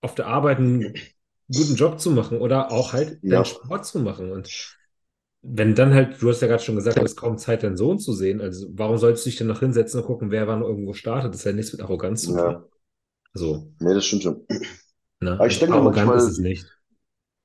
auf 0.03 0.15
der 0.17 0.27
Arbeit 0.29 0.59
einen 0.59 0.95
guten 1.53 1.77
Job 1.77 2.01
zu 2.01 2.11
machen 2.13 2.39
oder 2.41 2.73
auch 2.73 2.93
halt 2.95 3.21
deinen 3.31 3.45
ja, 3.45 3.45
Sport 3.47 3.87
zu 3.87 4.01
machen. 4.01 4.33
Und 4.33 4.51
wenn 5.43 5.75
dann 5.75 5.95
halt, 5.95 6.23
du 6.23 6.29
hast 6.31 6.43
ja 6.43 6.49
gerade 6.49 6.63
schon 6.63 6.77
gesagt, 6.77 7.01
du 7.01 7.05
hast 7.05 7.17
kaum 7.17 7.39
Zeit, 7.39 7.63
deinen 7.65 7.77
Sohn 7.79 7.99
zu 7.99 8.13
sehen. 8.15 8.41
Also 8.41 8.69
warum 8.73 8.99
sollst 8.99 9.27
du 9.27 9.31
dich 9.31 9.39
denn 9.39 9.49
noch 9.49 9.61
hinsetzen 9.61 10.01
und 10.01 10.07
gucken, 10.07 10.31
wer 10.31 10.49
wann 10.49 10.63
irgendwo 10.63 10.95
startet? 10.95 11.35
Das 11.35 11.41
hat 11.43 11.49
ja 11.49 11.53
nichts 11.55 11.73
mit 11.73 11.83
Arroganz 11.83 12.25
zu 12.25 12.35
tun. 12.35 12.53
ja. 12.53 12.65
So, 13.35 13.73
Nee, 13.81 13.95
das 13.95 14.07
stimmt 14.07 14.23
schon. 14.23 14.47
Ne? 15.21 15.35
Aber 15.37 15.49
ich 15.49 15.59
denke 15.59 15.81
arrogant 15.81 16.15
ist 16.15 16.27
manchmal, 16.27 16.29
es 16.29 16.39
nicht. 16.39 16.67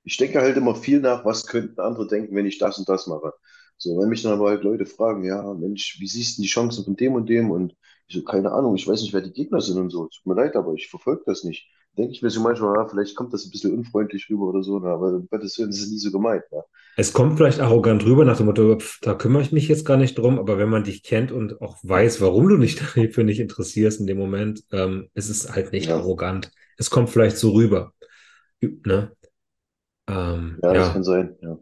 ich 0.04 0.18
denke 0.18 0.40
halt 0.42 0.56
immer 0.58 0.76
viel 0.76 1.00
nach, 1.00 1.26
was 1.26 1.48
könnten 1.48 1.80
andere 1.82 2.08
denken, 2.08 2.36
wenn 2.36 2.46
ich 2.46 2.58
das 2.60 2.78
und 2.78 2.88
das 2.90 3.08
mache. 3.08 3.34
So, 3.78 3.98
wenn 4.00 4.10
mich 4.10 4.22
dann 4.22 4.34
aber 4.34 4.50
halt 4.50 4.64
Leute 4.64 4.86
fragen, 4.86 5.24
ja, 5.26 5.54
Mensch, 5.54 5.98
wie 6.00 6.08
siehst 6.08 6.38
du 6.38 6.44
die 6.44 6.48
Chancen 6.48 6.86
von 6.86 6.96
dem 6.96 7.14
und 7.14 7.28
dem? 7.28 7.52
Und 7.52 7.76
ich 8.08 8.16
so, 8.16 8.24
keine 8.24 8.52
Ahnung, 8.52 8.76
ich 8.76 8.88
weiß 8.88 9.02
nicht, 9.02 9.14
wer 9.14 9.22
die 9.22 9.34
Gegner 9.34 9.60
sind 9.62 9.78
und 9.78 9.90
so. 9.90 10.06
Tut 10.08 10.26
mir 10.26 10.36
leid, 10.36 10.56
aber 10.56 10.74
ich 10.74 10.88
verfolge 10.90 11.24
das 11.26 11.44
nicht. 11.44 11.68
denke 11.98 12.12
ich 12.14 12.22
mir 12.22 12.30
so 12.30 12.42
manchmal, 12.42 12.76
ja, 12.78 12.88
vielleicht 12.88 13.16
kommt 13.16 13.34
das 13.34 13.46
ein 13.46 13.52
bisschen 13.52 13.74
unfreundlich 13.78 14.30
rüber 14.30 14.46
oder 14.48 14.64
so? 14.64 14.78
Aber 14.78 15.08
um 15.16 15.28
Gottes 15.30 15.58
Willen, 15.58 15.72
das 15.72 15.80
ist 15.80 15.92
nie 15.92 15.98
so 16.00 16.12
gemeint. 16.12 16.44
Ne? 16.52 16.64
Es 16.98 17.12
kommt 17.14 17.38
vielleicht 17.38 17.60
arrogant 17.60 18.06
rüber 18.06 18.24
nach 18.26 18.38
dem 18.38 18.46
Motto, 18.48 18.80
pf, 18.80 19.00
da 19.02 19.14
kümmere 19.16 19.42
ich 19.44 19.52
mich 19.52 19.68
jetzt 19.68 19.86
gar 19.86 19.98
nicht 19.98 20.18
drum, 20.18 20.40
aber 20.40 20.58
wenn 20.58 20.70
man 20.70 20.84
dich 20.86 21.04
kennt 21.04 21.32
und 21.32 21.62
auch 21.62 21.78
weiß, 21.84 22.22
warum 22.22 22.48
du 22.48 22.58
dich 22.58 22.76
dafür 22.96 23.24
nicht 23.24 23.40
interessierst 23.40 24.00
in 24.00 24.08
dem 24.08 24.18
Moment, 24.18 24.64
ähm, 24.72 25.10
es 25.14 25.30
ist 25.30 25.54
halt 25.54 25.72
nicht 25.74 25.92
Ja, 25.92 25.96
arrogant. 25.96 26.52
Es 26.78 26.90
kommt 26.90 27.10
vielleicht 27.10 27.38
so 27.38 27.52
rüber. 27.54 27.94
Ne? 28.62 29.16
Ähm, 30.08 30.64
ja, 30.64 30.74
das 30.74 30.90
ja, 30.90 30.94
kann 30.94 31.04
sein. 31.04 31.38
Ja. 31.42 31.58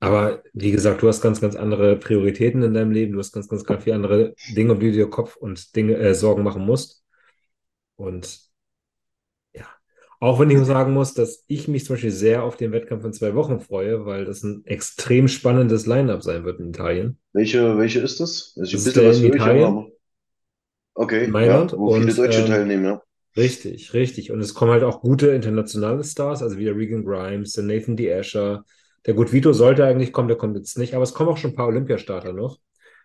aber 0.00 0.42
wie 0.52 0.70
gesagt, 0.70 1.02
du 1.02 1.08
hast 1.08 1.20
ganz, 1.22 1.40
ganz 1.40 1.56
andere 1.56 1.96
Prioritäten 1.96 2.62
in 2.62 2.74
deinem 2.74 2.92
Leben. 2.92 3.12
Du 3.14 3.18
hast 3.18 3.32
ganz, 3.32 3.48
ganz, 3.48 3.64
ganz 3.64 3.84
viele 3.84 3.96
andere 3.96 4.34
Dinge, 4.56 4.72
um 4.72 4.80
die 4.80 4.86
du 4.90 4.92
dir 4.92 5.10
Kopf 5.10 5.36
und 5.36 5.74
Dinge, 5.76 5.96
äh, 5.96 6.14
Sorgen 6.14 6.42
machen 6.44 6.64
musst. 6.64 7.04
Und 7.96 8.50
ja, 9.54 9.66
auch 10.20 10.38
wenn 10.40 10.50
ich 10.50 10.56
nur 10.56 10.64
sagen 10.64 10.92
muss, 10.94 11.14
dass 11.14 11.44
ich 11.48 11.68
mich 11.68 11.84
zum 11.84 11.94
Beispiel 11.94 12.10
sehr 12.10 12.42
auf 12.44 12.56
den 12.56 12.72
Wettkampf 12.72 13.04
in 13.04 13.12
zwei 13.12 13.34
Wochen 13.34 13.60
freue, 13.60 14.06
weil 14.06 14.24
das 14.24 14.42
ein 14.42 14.64
extrem 14.66 15.28
spannendes 15.28 15.86
Line-up 15.86 16.22
sein 16.22 16.44
wird 16.44 16.60
in 16.60 16.70
Italien. 16.70 17.18
Welche, 17.32 17.78
welche 17.78 18.00
ist 18.00 18.20
das? 18.20 18.52
Also 18.58 18.76
Das 18.76 18.86
ein 18.86 18.86
ist 18.86 18.96
der 18.96 19.04
was 19.04 19.20
in 19.20 19.24
Italien, 19.24 19.92
okay, 20.94 21.38
ja, 21.38 21.70
Mailand. 21.70 21.72
wo 21.74 21.90
viele 21.90 22.12
Und 22.12 22.14
Deutsche 22.14 22.42
ähm, 22.42 22.46
teilnehmen, 22.46 22.84
ja. 22.84 23.02
Richtig, 23.38 23.94
richtig. 23.94 24.30
Und 24.30 24.40
es 24.40 24.54
kommen 24.54 24.72
halt 24.72 24.82
auch 24.82 25.00
gute 25.00 25.28
internationale 25.28 26.04
Stars, 26.04 26.42
also 26.42 26.58
wie 26.58 26.64
der 26.64 26.76
Regan 26.76 27.04
Grimes, 27.04 27.52
der 27.52 27.64
Nathan 27.64 27.96
D'Asher. 27.96 28.62
Der 29.06 29.14
Gut 29.14 29.32
Vito 29.32 29.52
sollte 29.52 29.84
eigentlich 29.84 30.12
kommen, 30.12 30.28
der 30.28 30.36
kommt 30.36 30.56
jetzt 30.56 30.76
nicht, 30.76 30.94
aber 30.94 31.04
es 31.04 31.14
kommen 31.14 31.30
auch 31.30 31.36
schon 31.36 31.52
ein 31.52 31.56
paar 31.56 31.68
Olympiastarter 31.68 32.32
noch. 32.32 32.58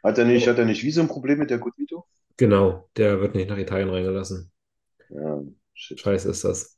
Hat 0.03 0.17
er 0.17 0.25
nicht, 0.25 0.47
hat 0.47 0.57
er 0.57 0.65
nicht 0.65 0.84
Visumproblem 0.84 1.39
mit 1.39 1.49
der 1.49 1.59
Gutvito? 1.59 2.05
Genau, 2.36 2.89
der 2.97 3.21
wird 3.21 3.36
nicht 3.36 3.49
nach 3.49 3.57
Italien 3.57 3.89
reingelassen. 3.89 4.51
Ja, 5.09 5.41
shit. 5.73 5.99
Scheiße 5.99 6.29
ist 6.29 6.43
das. 6.43 6.77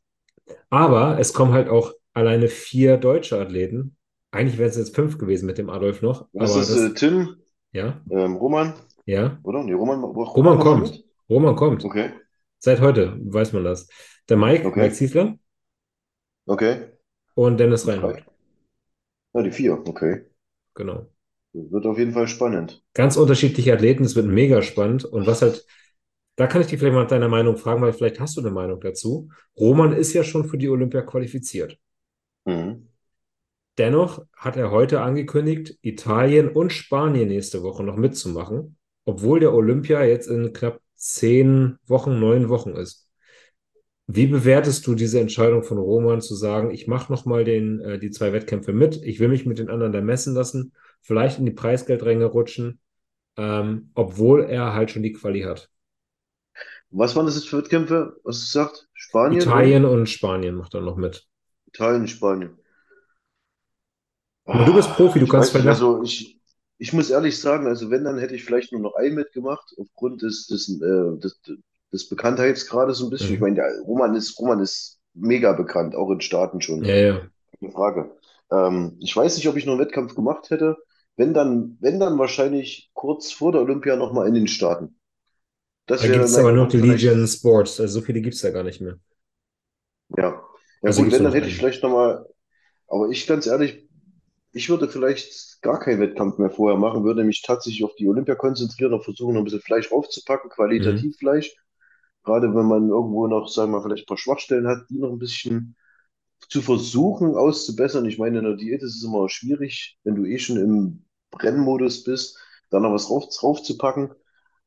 Aber 0.70 1.18
es 1.20 1.34
kommen 1.34 1.54
halt 1.54 1.70
auch 1.70 1.94
alleine 2.14 2.50
vier 2.50 2.98
deutsche 2.98 3.40
Athleten. 3.40 3.96
Eigentlich 4.32 4.58
wären 4.58 4.70
es 4.70 4.78
jetzt 4.78 4.96
fünf 4.96 5.18
gewesen 5.18 5.46
mit 5.46 5.58
dem 5.58 5.70
Adolf 5.70 6.02
noch, 6.02 6.28
Was 6.34 6.56
ist 6.56 6.70
das? 6.70 6.78
Äh, 6.78 6.94
Tim, 6.94 7.38
ja, 7.72 8.02
ähm, 8.12 8.36
Roman, 8.36 8.74
ja. 9.06 9.40
oder? 9.44 9.64
Nee, 9.64 9.74
Roman, 9.74 10.04
Roman 10.04 10.28
Roman 10.28 10.60
kommt. 10.60 10.92
mit? 10.92 11.06
Roman 11.30 11.56
kommt. 11.56 11.84
Okay, 11.86 12.12
Seit 12.60 12.82
heute 12.82 13.18
weiß 13.20 13.54
man 13.54 13.64
das. 13.64 13.88
Der 14.28 14.38
Mike, 14.38 14.64
Mike 14.64 14.68
okay, 14.68 14.92
Ziesler 14.92 15.38
okay. 16.46 16.86
und 17.36 17.60
Dennis 17.60 17.84
drei. 17.84 18.24
Ja, 19.34 19.42
die 19.42 19.52
vier, 19.52 19.74
okay. 19.86 20.26
Genau. 20.74 21.08
Das 21.54 21.72
wird 21.72 21.86
auf 21.86 21.98
jeden 21.98 22.12
Fall 22.12 22.28
spannend. 22.28 22.84
Ganz 22.94 23.18
unterschiedliche 23.18 23.74
Athleten, 23.74 24.04
es 24.04 24.16
wird 24.16 24.28
mega 24.28 24.62
spannend. 24.62 25.06
Und 25.06 25.26
was 25.26 25.42
halt, 25.42 25.66
da 26.36 26.48
kann 26.48 26.62
ich 26.62 26.68
dich 26.68 26.80
vielleicht 26.80 26.96
mal 26.96 27.04
nach 27.04 27.10
deiner 27.10 27.30
Meinung 27.30 27.58
fragen, 27.58 27.82
weil 27.82 27.94
vielleicht 27.94 28.20
hast 28.20 28.36
du 28.36 28.42
eine 28.42 28.52
Meinung 28.52 28.82
dazu. 28.82 29.30
Roman 29.58 29.94
ist 29.94 30.14
ja 30.14 30.24
schon 30.24 30.46
für 30.46 30.58
die 30.58 30.70
Olympia 30.70 31.02
qualifiziert. 31.02 31.78
Mhm. 32.46 32.90
Dennoch 33.78 34.26
hat 34.36 34.56
er 34.56 34.72
heute 34.72 35.02
angekündigt, 35.02 35.78
Italien 35.82 36.50
und 36.50 36.72
Spanien 36.72 37.28
nächste 37.28 37.62
Woche 37.62 37.84
noch 37.84 37.98
mitzumachen, 37.98 38.78
obwohl 39.04 39.42
der 39.42 39.54
Olympia 39.54 40.04
jetzt 40.04 40.28
in 40.28 40.54
knapp 40.54 40.80
zehn 41.14 41.78
Wochen, 41.88 42.20
neun 42.20 42.50
Wochen 42.50 42.72
ist. 42.72 43.08
Wie 44.08 44.28
bewertest 44.28 44.86
du 44.88 44.96
diese 44.96 45.20
Entscheidung 45.20 45.64
von 45.64 45.78
Roman 45.80 46.22
zu 46.22 46.36
sagen, 46.36 46.72
ich 46.72 46.88
mache 46.88 47.12
nochmal 47.12 47.44
den, 47.44 47.80
äh, 47.82 48.00
die 48.00 48.12
zwei 48.12 48.34
Wettkämpfe 48.34 48.72
mit, 48.74 49.02
ich 49.04 49.20
will 49.20 49.30
mich 49.30 49.46
mit 49.46 49.58
den 49.60 49.70
anderen 49.70 49.94
da 49.94 50.02
messen 50.02 50.36
lassen, 50.36 50.74
vielleicht 51.02 51.40
in 51.40 51.46
die 51.46 51.52
Preisgeldränge 51.52 52.26
rutschen, 52.26 52.80
ähm, 53.38 53.92
obwohl 53.96 54.44
er 54.46 54.74
halt 54.74 54.92
schon 54.92 55.04
die 55.04 55.14
Quali 55.14 55.42
hat. 55.42 55.72
Was 56.90 57.16
waren 57.16 57.28
das 57.28 57.36
jetzt 57.36 57.48
für 57.50 57.60
Wettkämpfe? 57.60 58.20
Was 58.24 58.38
hast 58.38 58.56
du 58.56 58.60
gesagt? 58.60 58.88
Spanien 58.94 59.46
Italien 59.46 59.86
und 59.86 60.10
Spanien 60.10 60.56
macht 60.56 60.74
er 60.74 60.82
noch 60.82 60.96
mit. 60.96 61.28
Italien 61.68 62.02
und 62.02 62.08
Spanien. 62.08 62.58
Aber 64.46 64.66
du 64.66 64.74
bist 64.74 64.92
Profi, 64.96 65.20
Ah, 65.20 65.20
du 65.20 65.28
ich 65.28 65.32
kannst 65.32 65.52
vielleicht 65.52 65.68
also 65.68 66.04
ich, 66.04 66.35
ich 66.78 66.94
muss 66.94 67.10
ehrlich 67.10 67.40
sagen, 67.40 67.68
also 67.68 67.90
wenn, 67.90 68.04
dann 68.04 68.18
hätte 68.20 68.36
ich 68.36 68.44
vielleicht 68.44 68.72
nur 68.72 68.82
noch 68.82 68.96
einen 68.96 69.16
mitgemacht, 69.16 69.74
aufgrund 69.78 70.22
des, 70.22 70.48
des, 70.48 70.70
äh, 70.82 71.18
des, 71.20 71.40
des 71.94 72.10
Bekanntheitsgrades 72.10 72.98
so 72.98 73.06
ein 73.08 73.10
bisschen. 73.10 73.36
Ich 73.36 73.40
Mhm. 73.40 73.42
meine, 73.42 73.56
der 73.56 73.80
Roman 73.86 74.16
ist, 74.16 74.38
Roman 74.40 74.60
ist 74.60 75.00
mega 75.14 75.54
bekannt, 75.54 75.96
auch 75.96 76.12
in 76.12 76.22
Staaten 76.22 76.62
schon, 76.62 76.84
Ja, 76.84 76.96
ja. 76.96 77.30
keine 77.60 77.72
Frage. 77.74 78.18
Ähm, 78.52 78.98
ich 79.02 79.16
weiß 79.16 79.38
nicht, 79.38 79.48
ob 79.50 79.58
ich 79.58 79.66
noch 79.66 79.74
einen 79.74 79.82
Wettkampf 79.82 80.16
gemacht 80.16 80.50
hätte. 80.52 80.78
Wenn 81.18 81.34
dann, 81.34 81.78
wenn 81.82 82.00
dann 82.00 82.20
wahrscheinlich 82.20 82.92
kurz 82.94 83.32
vor 83.32 83.52
der 83.54 83.62
Olympia 83.62 83.96
nochmal 83.96 84.28
in 84.28 84.34
den 84.36 84.48
Staaten. 84.48 85.00
Das 85.88 86.06
Da 86.06 86.08
wäre 86.08 86.24
gibt 86.24 86.26
es 86.26 86.36
aber 86.36 86.54
dann 86.54 86.68
die 86.70 86.78
Legion 86.78 87.28
Sports, 87.28 87.80
also 87.82 88.00
so 88.00 88.06
viele 88.06 88.22
gibt 88.22 88.36
es 88.36 88.42
da 88.42 88.52
gar 88.52 88.64
nicht 88.64 88.80
mehr. 88.82 88.98
ja. 90.18 90.44
Ja 90.82 90.92
Also 90.92 91.04
gut, 91.04 91.12
wenn, 91.12 91.24
dann 91.24 91.34
noch 91.34 91.34
hätte 91.34 91.48
ich 91.48 91.56
vielleicht 91.58 91.84
nochmal, 91.84 92.26
aber 92.88 93.10
ich 93.10 93.28
ganz 93.28 93.48
ehrlich, 93.48 93.85
ich 94.56 94.70
würde 94.70 94.90
vielleicht 94.90 95.62
gar 95.64 95.80
keinen 95.80 96.02
Wettkampf 96.02 96.40
mehr 96.40 96.52
vorher 96.52 96.80
machen, 96.80 97.06
würde 97.06 97.26
mich 97.26 97.44
tatsächlich 97.44 97.86
auf 97.86 97.96
die 97.98 98.10
Olympia 98.10 98.36
konzentrieren 98.36 98.94
und 98.96 99.04
versuchen, 99.06 99.36
noch 99.36 99.42
ein 99.42 99.46
bisschen 99.46 99.62
Fleisch 99.62 99.92
raufzupacken, 99.92 100.52
Mhm. 100.78 101.06
qualitativ 101.06 101.18
Fleisch. 101.18 101.56
Gerade 102.24 102.54
wenn 102.56 102.66
man 102.68 102.90
irgendwo 102.90 103.28
noch, 103.28 103.48
sagen 103.50 103.72
wir 103.72 103.80
mal, 103.80 103.84
vielleicht 103.84 104.06
ein 104.06 104.08
paar 104.08 104.18
Schwachstellen 104.18 104.68
hat, 104.68 104.86
die 104.90 105.00
noch 105.00 105.12
ein 105.12 105.20
bisschen 105.20 105.76
zu 106.50 106.62
versuchen 106.62 107.36
auszubessern. 107.36 108.06
Ich 108.06 108.18
meine, 108.20 108.40
in 108.40 108.46
der 108.46 108.56
Diät 108.56 108.84
ist 108.84 108.96
es 108.98 109.04
immer 109.04 109.30
schwierig, 109.30 109.98
wenn 110.04 110.16
du 110.16 110.26
eh 110.26 110.40
schon 110.40 110.58
im 110.58 111.06
Brennmodus 111.32 112.04
bist, 112.04 112.38
da 112.72 112.80
noch 112.80 112.94
was 112.94 113.10
rauf, 113.10 113.26
raufzupacken. 113.44 114.12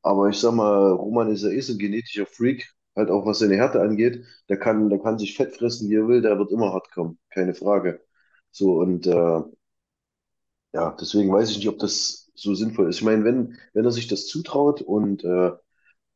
Aber 0.03 0.29
ich 0.29 0.39
sag 0.39 0.55
mal, 0.55 0.93
Roman 0.93 1.31
ist 1.33 1.43
ja 1.45 1.51
eh 1.51 1.61
so 1.61 1.75
ein 1.75 1.79
genetischer 1.79 2.27
Freak, 2.27 2.69
halt 2.97 3.11
auch 3.11 3.27
was 3.27 3.41
seine 3.41 3.57
Härte 3.57 3.81
angeht. 3.81 4.25
Der 4.49 4.59
kann, 4.59 4.89
der 4.91 4.99
kann 5.01 5.19
sich 5.19 5.37
fett 5.37 5.57
fressen, 5.57 5.89
wie 5.91 5.97
er 5.97 6.09
will, 6.09 6.23
der 6.23 6.39
wird 6.39 6.51
immer 6.53 6.73
hart 6.73 6.91
kommen, 6.93 7.19
keine 7.31 7.55
Frage. 7.55 8.01
So, 8.51 8.75
und 8.81 9.07
äh, 9.07 9.41
ja, 10.73 10.97
deswegen 11.01 11.33
weiß 11.33 11.51
ich 11.51 11.59
nicht, 11.59 11.69
ob 11.69 11.79
das 11.79 12.31
so 12.35 12.55
sinnvoll 12.55 12.89
ist. 12.89 12.97
Ich 12.97 13.03
meine, 13.05 13.25
wenn, 13.25 13.57
wenn 13.73 13.85
er 13.85 13.91
sich 13.91 14.07
das 14.09 14.27
zutraut 14.27 14.83
und 14.83 15.25
äh, 15.25 15.51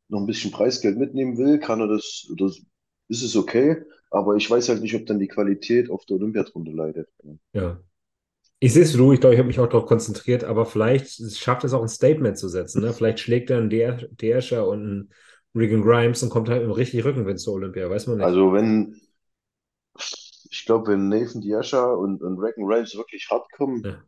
noch 0.08 0.20
ein 0.20 0.26
bisschen 0.26 0.52
Preisgeld 0.52 0.98
mitnehmen 0.98 1.38
will, 1.38 1.58
kann 1.58 1.80
er 1.80 1.88
das, 1.88 2.28
das 2.38 2.60
ist 3.08 3.22
es 3.22 3.36
okay. 3.36 3.82
Aber 4.10 4.36
ich 4.36 4.50
weiß 4.50 4.68
halt 4.68 4.82
nicht, 4.82 4.94
ob 4.94 5.06
dann 5.06 5.18
die 5.18 5.28
Qualität 5.28 5.90
auf 5.90 6.04
der 6.04 6.16
Olympia 6.16 6.42
drunter 6.44 6.72
leidet. 6.72 7.08
Ja. 7.52 7.80
Ich 8.60 8.74
sehe 8.74 8.84
es 8.84 8.92
du, 8.92 9.12
ich 9.12 9.20
glaube, 9.20 9.34
ich 9.34 9.38
habe 9.38 9.48
mich 9.48 9.58
auch 9.58 9.68
darauf 9.68 9.86
konzentriert, 9.86 10.44
aber 10.44 10.66
vielleicht 10.66 11.10
schafft 11.36 11.64
es 11.64 11.72
auch 11.72 11.82
ein 11.82 11.88
Statement 11.88 12.38
zu 12.38 12.48
setzen. 12.48 12.82
Ne? 12.82 12.92
Vielleicht 12.92 13.18
schlägt 13.20 13.50
er 13.50 13.58
einen 13.58 13.70
D'Asher 13.70 14.60
und 14.60 14.80
einen 14.80 15.10
Regan 15.54 15.82
Grimes 15.82 16.22
und 16.22 16.30
kommt 16.30 16.48
halt 16.48 16.62
im 16.62 16.70
richtig 16.70 17.04
Rückenwind 17.04 17.40
zur 17.40 17.54
Olympia, 17.54 17.90
weiß 17.90 18.06
man 18.06 18.18
nicht. 18.18 18.26
Also 18.26 18.52
wenn, 18.52 19.00
ich 20.50 20.64
glaube, 20.64 20.92
wenn 20.92 21.08
Nathan 21.08 21.42
D'Asha 21.42 21.94
und, 21.94 22.22
und 22.22 22.38
Regan 22.38 22.66
Grimes 22.66 22.94
wirklich 22.96 23.28
hart 23.30 23.50
kommen, 23.52 23.82
Ja, 23.84 24.02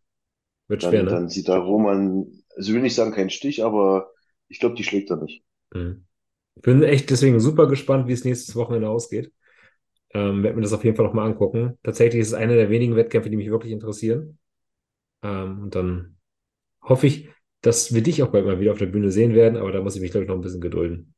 wird 0.69 0.83
schwer, 0.83 1.03
dann, 1.03 1.05
ne? 1.05 1.21
dann 1.21 1.29
sieht 1.29 1.49
da 1.49 1.59
Roman, 1.59 2.27
also 2.57 2.73
will 2.73 2.83
nicht 2.83 2.95
sagen 2.95 3.13
keinen 3.13 3.31
Stich, 3.31 3.65
aber 3.65 4.13
ich 4.49 4.61
glaube, 4.61 4.77
die 4.77 4.85
schlägt 4.85 5.11
er 5.11 5.17
nicht. 5.17 5.45
Mhm. 5.73 6.07
Ich 6.57 6.63
bin 6.63 6.83
echt 6.83 7.11
deswegen 7.11 7.41
super 7.41 7.69
gespannt, 7.69 8.09
wie 8.09 8.13
es 8.13 8.25
nächstes 8.25 8.57
Wochenende 8.57 8.89
ausgeht. 8.89 9.33
Ähm, 10.15 10.43
werde 10.43 10.57
mir 10.57 10.63
das 10.63 10.73
auf 10.75 10.85
jeden 10.85 10.97
Fall 10.97 11.07
nochmal 11.07 11.29
angucken. 11.29 11.79
Tatsächlich 11.85 12.23
ist 12.23 12.29
es 12.29 12.35
einer 12.35 12.55
der 12.57 12.71
wenigen 12.71 12.97
Wettkämpfe, 12.97 13.31
die 13.31 13.37
mich 13.37 13.51
wirklich 13.51 13.73
interessieren. 13.73 14.39
Ähm, 15.23 15.65
und 15.65 15.75
dann 15.77 16.19
hoffe 16.83 17.07
ich, 17.09 17.31
dass 17.63 17.95
wir 17.95 18.03
dich 18.03 18.23
auch 18.23 18.31
bald 18.33 18.47
mal 18.47 18.61
wieder 18.61 18.73
auf 18.73 18.79
der 18.79 18.87
Bühne 18.87 19.11
sehen 19.13 19.35
werden, 19.35 19.59
aber 19.59 19.73
da 19.73 19.83
muss 19.83 19.97
ich 19.97 20.03
mich, 20.03 20.13
glaube 20.13 20.25
ich, 20.25 20.29
noch 20.29 20.37
ein 20.37 20.43
bisschen 20.43 20.61
gedulden. 20.63 21.15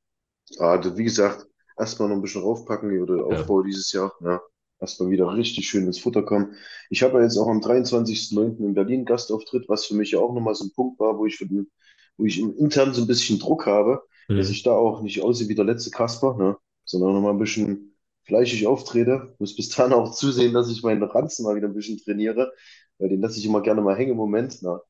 Ah, 0.58 0.76
das- 0.78 0.96
wie 0.98 1.04
gesagt, 1.04 1.46
erstmal 1.78 2.08
noch 2.10 2.16
ein 2.16 2.22
bisschen 2.22 2.42
raufpacken 2.42 3.00
oder 3.02 3.24
Ja, 3.28 3.46
Aufbau 3.46 3.62
dieses 3.62 3.90
Jahr. 3.92 4.12
Ja. 4.20 4.40
Erstmal 4.78 5.10
wieder 5.10 5.34
richtig 5.34 5.68
schön 5.68 5.86
ins 5.86 5.98
Futter 5.98 6.22
kommen. 6.22 6.54
Ich 6.90 7.02
habe 7.02 7.18
ja 7.18 7.24
jetzt 7.24 7.38
auch 7.38 7.48
am 7.48 7.60
23.09. 7.60 8.58
in 8.58 8.74
Berlin 8.74 9.04
Gastauftritt, 9.04 9.68
was 9.68 9.86
für 9.86 9.94
mich 9.94 10.10
ja 10.10 10.18
auch 10.18 10.34
nochmal 10.34 10.54
so 10.54 10.64
ein 10.64 10.72
Punkt 10.74 11.00
war, 11.00 11.18
wo 11.18 11.24
ich, 11.24 11.36
für 11.36 11.46
den, 11.46 11.70
wo 12.18 12.24
ich 12.26 12.38
im 12.38 12.54
intern 12.56 12.92
so 12.92 13.02
ein 13.02 13.06
bisschen 13.06 13.38
Druck 13.38 13.66
habe, 13.66 14.02
dass 14.28 14.48
mhm. 14.48 14.52
ich 14.52 14.62
da 14.62 14.72
auch 14.72 15.02
nicht 15.02 15.22
aussehe 15.22 15.48
wie 15.48 15.54
der 15.54 15.64
letzte 15.64 15.90
Kasper, 15.90 16.36
ne, 16.36 16.56
sondern 16.84 17.14
nochmal 17.14 17.32
ein 17.32 17.38
bisschen 17.38 17.96
fleischig 18.24 18.66
auftrete. 18.66 19.34
Muss 19.38 19.56
bis 19.56 19.70
dahin 19.70 19.94
auch 19.94 20.12
zusehen, 20.12 20.52
dass 20.52 20.70
ich 20.70 20.82
meinen 20.82 21.02
Ranzen 21.02 21.44
mal 21.44 21.56
wieder 21.56 21.68
ein 21.68 21.74
bisschen 21.74 21.98
trainiere, 21.98 22.52
weil 22.98 23.08
den 23.08 23.20
lasse 23.20 23.38
ich 23.38 23.46
immer 23.46 23.62
gerne 23.62 23.80
mal 23.80 23.96
hängen 23.96 24.12
im 24.12 24.16
Moment. 24.16 24.62
Ne. 24.62 24.80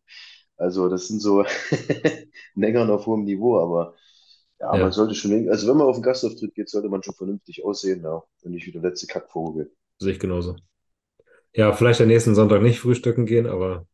Also 0.57 0.89
das 0.89 1.09
sind 1.09 1.21
so 1.21 1.45
Nängern 2.55 2.91
auf 2.91 3.07
hohem 3.07 3.25
Niveau, 3.25 3.59
aber 3.61 3.95
ja, 4.61 4.77
man 4.77 4.91
Ja, 4.91 4.93
sollte 4.93 5.15
schon, 5.15 5.49
also 5.51 5.69
wenn 5.69 5.77
man 5.79 5.87
auf 5.89 5.97
den 5.97 6.03
Gastauftritt 6.03 6.55
geht, 6.55 6.69
sollte 6.71 6.89
man 6.89 7.03
schon 7.03 7.15
vernünftig 7.15 7.65
aussehen, 7.65 8.03
ja, 8.03 8.23
und 8.43 8.53
nicht 8.53 8.67
wie 8.67 8.73
der 8.73 8.83
letzte 8.83 9.07
Kackvogel. 9.07 9.73
sehe 9.99 10.13
ich 10.13 10.19
genauso. 10.19 10.57
Ja, 11.55 11.73
vielleicht 11.75 12.01
am 12.01 12.09
nächsten 12.09 12.35
Sonntag 12.37 12.63
nicht 12.63 12.81
frühstücken 12.81 13.27
gehen, 13.27 13.47
aber 13.47 13.87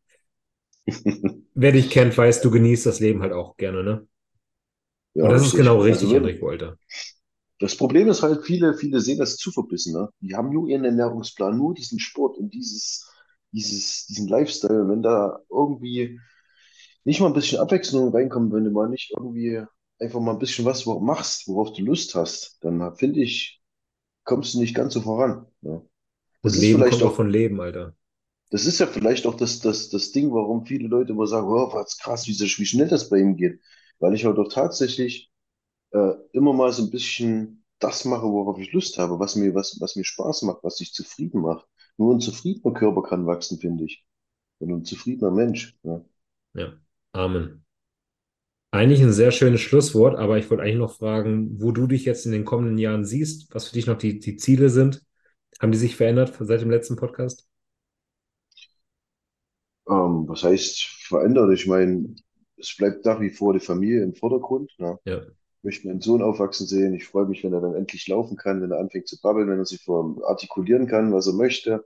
wer 1.55 1.71
dich 1.71 1.89
kennt, 1.89 2.15
weiß, 2.17 2.41
du 2.41 2.51
genießt 2.51 2.85
das 2.85 2.99
Leben 2.99 3.21
halt 3.23 3.33
auch 3.33 3.57
gerne, 3.57 3.83
ne? 3.83 4.07
Und 5.21 5.29
Ja, 5.29 5.31
das 5.31 5.41
ist 5.41 5.55
genau 5.55 5.79
richtig. 5.79 5.89
Also 5.89 6.11
richtig, 6.11 6.13
wenn, 6.13 6.29
Enrico, 6.29 6.49
Alter. 6.49 6.77
das 7.59 7.77
Problem 7.77 8.09
ist 8.09 8.21
halt, 8.23 8.43
viele, 8.45 8.73
viele 8.73 8.99
sehen 8.99 9.19
das 9.19 9.37
zu 9.37 9.51
verbissen, 9.51 9.93
ne? 9.93 10.09
Die 10.21 10.35
haben 10.35 10.49
nur 10.51 10.67
ihren 10.67 10.83
Ernährungsplan, 10.85 11.57
nur 11.57 11.73
diesen 11.73 11.99
Sport 11.99 12.37
und 12.37 12.53
dieses, 12.53 13.07
dieses, 13.51 14.05
diesen 14.07 14.27
Lifestyle. 14.27 14.87
Wenn 14.89 15.01
da 15.03 15.39
irgendwie 15.49 16.19
nicht 17.05 17.21
mal 17.21 17.27
ein 17.27 17.33
bisschen 17.33 17.59
Abwechslung 17.61 18.11
reinkommt, 18.13 18.53
wenn 18.53 18.65
du 18.65 18.71
mal 18.71 18.89
nicht 18.89 19.11
irgendwie 19.17 19.63
einfach 19.99 20.19
mal 20.19 20.33
ein 20.33 20.39
bisschen 20.39 20.65
was 20.65 20.85
machst, 20.85 21.47
worauf 21.47 21.73
du 21.73 21.83
Lust 21.83 22.15
hast, 22.15 22.57
dann 22.63 22.95
finde 22.95 23.21
ich, 23.21 23.61
kommst 24.25 24.53
du 24.55 24.59
nicht 24.61 24.75
ganz 24.75 24.93
so 24.95 25.01
voran. 25.01 25.47
Ja. 25.61 25.81
Und 26.43 26.53
Das 26.53 26.57
ist 26.57 26.61
Leben 26.61 26.71
vielleicht 26.71 27.01
kommt 27.01 27.03
auch 27.03 27.15
von 27.15 27.27
Leben, 27.29 27.59
Alter. 27.59 27.95
das 28.51 28.65
ist 28.65 28.79
ja 28.79 28.87
vielleicht 28.87 29.25
auch 29.25 29.35
das, 29.35 29.59
das, 29.59 29.89
das 29.89 30.11
Ding, 30.11 30.31
warum 30.33 30.65
viele 30.65 30.87
Leute 30.87 31.13
immer 31.13 31.27
sagen, 31.27 31.47
oh, 31.47 31.73
was 31.73 31.97
krass, 31.97 32.27
wie, 32.27 32.33
wie 32.39 32.65
schnell 32.65 32.87
das 32.87 33.09
bei 33.09 33.17
ihm 33.17 33.35
geht. 33.35 33.59
Weil 33.99 34.13
ich 34.13 34.25
halt 34.25 34.37
auch 34.37 34.49
tatsächlich 34.49 35.31
äh, 35.91 36.13
immer 36.33 36.53
mal 36.53 36.71
so 36.73 36.83
ein 36.83 36.91
bisschen 36.91 37.65
das 37.79 38.05
mache, 38.05 38.23
worauf 38.27 38.59
ich 38.59 38.73
Lust 38.73 38.97
habe, 38.99 39.19
was 39.19 39.35
mir, 39.35 39.55
was, 39.55 39.79
was 39.81 39.95
mir 39.95 40.05
Spaß 40.05 40.43
macht, 40.43 40.63
was 40.63 40.77
dich 40.77 40.93
zufrieden 40.93 41.41
macht. 41.41 41.67
Nur 41.97 42.15
ein 42.15 42.21
zufriedener 42.21 42.73
Körper 42.73 43.03
kann 43.03 43.27
wachsen, 43.27 43.59
finde 43.59 43.85
ich. 43.85 44.05
Und 44.59 44.71
ein 44.71 44.85
zufriedener 44.85 45.31
Mensch. 45.31 45.77
Ja. 45.83 46.03
Ja. 46.53 46.79
Amen. 47.13 47.62
Eigentlich 48.73 49.01
ein 49.01 49.13
sehr 49.13 49.31
schönes 49.31 49.61
Schlusswort, 49.61 50.17
aber 50.17 50.37
ich 50.37 50.49
wollte 50.49 50.63
eigentlich 50.63 50.77
noch 50.77 50.97
fragen, 50.97 51.61
wo 51.61 51.71
du 51.71 51.87
dich 51.87 52.05
jetzt 52.05 52.25
in 52.25 52.31
den 52.33 52.43
kommenden 52.43 52.77
Jahren 52.77 53.05
siehst, 53.05 53.53
was 53.53 53.67
für 53.67 53.73
dich 53.73 53.85
noch 53.87 53.97
die, 53.97 54.19
die 54.19 54.35
Ziele 54.35 54.69
sind. 54.69 55.01
Haben 55.61 55.71
die 55.71 55.77
sich 55.77 55.95
verändert 55.95 56.33
seit 56.39 56.61
dem 56.61 56.71
letzten 56.71 56.95
Podcast? 56.97 57.47
Ähm, 59.89 60.27
was 60.27 60.43
heißt 60.43 60.83
verändert? 61.07 61.51
Ich 61.53 61.67
meine, 61.67 62.15
es 62.57 62.75
bleibt 62.77 63.05
nach 63.05 63.19
wie 63.21 63.29
vor 63.29 63.53
die 63.53 63.59
Familie 63.59 64.03
im 64.03 64.13
Vordergrund. 64.15 64.71
Ne? 64.77 64.99
Ja, 65.05 65.21
Ich 65.59 65.63
möchte 65.63 65.87
meinen 65.87 66.01
Sohn 66.01 66.21
aufwachsen 66.23 66.67
sehen. 66.67 66.93
Ich 66.95 67.07
freue 67.07 67.27
mich, 67.27 67.43
wenn 67.43 67.53
er 67.53 67.61
dann 67.61 67.75
endlich 67.75 68.07
laufen 68.07 68.37
kann, 68.37 68.61
wenn 68.61 68.71
er 68.71 68.79
anfängt 68.79 69.07
zu 69.07 69.19
babbeln, 69.21 69.49
wenn 69.49 69.59
er 69.59 69.65
sich 69.65 69.83
vor 69.83 70.17
artikulieren 70.27 70.87
kann, 70.87 71.13
was 71.13 71.27
er 71.27 71.33
möchte. 71.33 71.85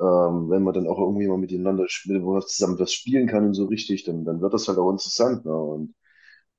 Ähm, 0.00 0.50
wenn 0.50 0.62
man 0.62 0.74
dann 0.74 0.86
auch 0.86 0.98
irgendwie 0.98 1.26
mal 1.28 1.38
miteinander, 1.38 1.84
sp- 1.90 2.22
wo 2.22 2.32
man 2.34 2.42
zusammen 2.42 2.78
was 2.78 2.92
spielen 2.92 3.26
kann 3.26 3.46
und 3.46 3.54
so 3.54 3.66
richtig, 3.66 4.04
dann, 4.04 4.24
dann 4.24 4.40
wird 4.40 4.54
das 4.54 4.68
halt 4.68 4.78
auch 4.78 4.90
interessant. 4.90 5.44
Ne? 5.44 5.52
Und 5.54 5.94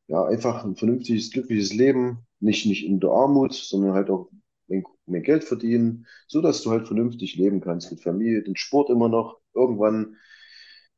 ja, 0.07 0.25
einfach 0.25 0.63
ein 0.65 0.75
vernünftiges, 0.75 1.31
glückliches 1.31 1.73
Leben, 1.73 2.19
nicht, 2.39 2.65
nicht 2.65 2.85
in 2.85 2.99
der 2.99 3.11
Armut, 3.11 3.53
sondern 3.53 3.93
halt 3.93 4.09
auch 4.09 4.29
mehr, 4.67 4.83
mehr 5.05 5.21
Geld 5.21 5.43
verdienen, 5.43 6.07
so 6.27 6.41
dass 6.41 6.61
du 6.63 6.71
halt 6.71 6.87
vernünftig 6.87 7.35
leben 7.37 7.61
kannst 7.61 7.91
mit 7.91 8.01
Familie, 8.01 8.43
den 8.43 8.55
Sport 8.55 8.89
immer 8.89 9.09
noch. 9.09 9.39
Irgendwann, 9.53 10.15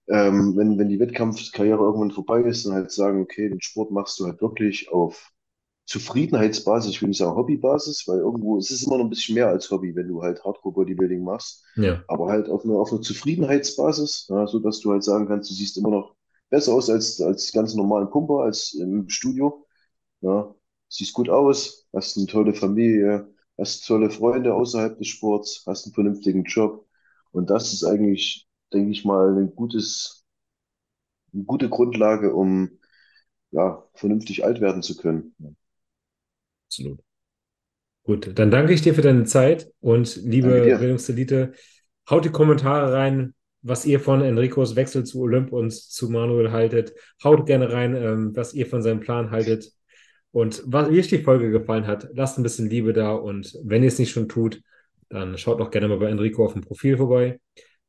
ähm, 0.08 0.56
wenn, 0.58 0.78
wenn 0.78 0.90
die 0.90 1.00
Wettkampfkarriere 1.00 1.80
irgendwann 1.84 2.12
vorbei 2.12 2.42
ist, 2.42 2.66
dann 2.66 2.74
halt 2.74 2.92
sagen, 2.92 3.22
okay, 3.22 3.50
den 3.50 3.62
Sport 3.62 3.92
machst 3.92 4.20
du 4.20 4.26
halt 4.26 4.42
wirklich 4.42 4.92
auf 4.92 5.32
Zufriedenheitsbasis, 5.92 6.92
ich 6.92 7.02
will 7.02 7.10
nicht 7.10 7.18
sagen 7.18 7.36
Hobbybasis, 7.36 8.08
weil 8.08 8.20
irgendwo, 8.20 8.58
es 8.58 8.72
ist 8.72 8.84
immer 8.84 8.98
noch 8.98 9.06
ein 9.06 9.10
bisschen 9.10 9.36
mehr 9.36 9.50
als 9.50 9.70
Hobby, 9.72 9.96
wenn 9.96 10.08
du 10.08 10.22
halt 10.22 10.44
Hardcore-Bodybuilding 10.44 11.24
machst, 11.24 11.66
ja, 11.76 12.02
aber 12.08 12.28
halt 12.30 12.50
auf 12.50 12.64
einer, 12.64 12.76
auf 12.76 12.92
einer 12.92 13.02
Zufriedenheitsbasis, 13.02 14.28
ja, 14.30 14.48
so 14.48 14.60
dass 14.60 14.80
du 14.80 14.92
halt 14.92 15.04
sagen 15.04 15.28
kannst, 15.28 15.50
du 15.50 15.54
siehst 15.54 15.78
immer 15.78 15.90
noch 15.92 16.16
besser 16.50 16.74
aus 16.74 16.90
als, 16.90 17.20
als 17.22 17.52
ganz 17.52 17.76
normalen 17.76 18.10
Pumper, 18.10 18.42
als 18.44 18.74
im 18.74 19.10
Studio. 19.10 19.66
Ja, 20.22 20.56
siehst 20.90 21.14
gut 21.14 21.30
aus, 21.30 21.88
hast 21.94 22.18
eine 22.18 22.28
tolle 22.28 22.54
Familie, 22.54 23.28
hast 23.58 23.86
tolle 23.88 24.10
Freunde 24.12 24.54
außerhalb 24.54 24.98
des 24.98 25.08
Sports, 25.08 25.64
hast 25.68 25.86
einen 25.86 25.94
vernünftigen 25.96 26.44
Job. 26.46 26.88
Und 27.32 27.50
das 27.50 27.74
ist 27.74 27.84
eigentlich, 27.84 28.48
denke 28.74 28.92
ich 28.92 29.06
mal, 29.06 29.38
ein 29.38 29.56
gutes, 29.56 30.26
eine 31.34 31.44
gute 31.44 31.70
Grundlage, 31.70 32.34
um 32.34 32.80
ja, 33.52 33.84
vernünftig 33.96 34.46
alt 34.46 34.62
werden 34.62 34.84
zu 34.84 34.98
können. 34.98 35.36
Absolut. 36.72 37.00
Gut, 38.04 38.40
dann 38.40 38.50
danke 38.50 38.74
ich 38.74 38.82
dir 38.82 38.94
für 38.94 39.02
deine 39.02 39.26
Zeit 39.26 39.70
und 39.80 40.16
liebe. 40.24 40.78
Bildungselite, 40.80 41.54
haut 42.10 42.26
die 42.26 42.30
Kommentare 42.30 42.94
rein, 42.94 43.36
was 43.62 43.86
ihr 43.86 44.00
von 44.00 44.22
Enricos 44.22 44.76
Wechsel 44.76 45.04
zu 45.04 45.22
Olymp 45.22 45.52
und 45.52 45.72
zu 45.72 46.10
Manuel 46.10 46.52
haltet. 46.52 46.94
Haut 47.24 47.46
gerne 47.46 47.72
rein, 47.72 47.96
ähm, 47.96 48.32
was 48.36 48.54
ihr 48.54 48.66
von 48.66 48.82
seinem 48.82 49.02
Plan 49.02 49.30
haltet. 49.30 49.72
Und 50.32 50.64
was, 50.66 50.90
wie 50.90 51.00
euch 51.00 51.10
die 51.10 51.20
Folge 51.20 51.52
gefallen 51.52 51.86
hat, 51.86 52.08
lasst 52.14 52.40
ein 52.40 52.44
bisschen 52.44 52.70
Liebe 52.70 52.94
da 52.94 53.12
und 53.14 53.54
wenn 53.64 53.84
ihr 53.84 53.90
es 53.90 54.00
nicht 54.00 54.12
schon 54.12 54.30
tut, 54.30 54.62
dann 55.10 55.38
schaut 55.38 55.60
auch 55.60 55.72
gerne 55.72 55.90
mal 55.90 56.00
bei 56.00 56.10
Enrico 56.10 56.46
auf 56.46 56.54
dem 56.54 56.62
Profil 56.62 56.98
vorbei. 56.98 57.40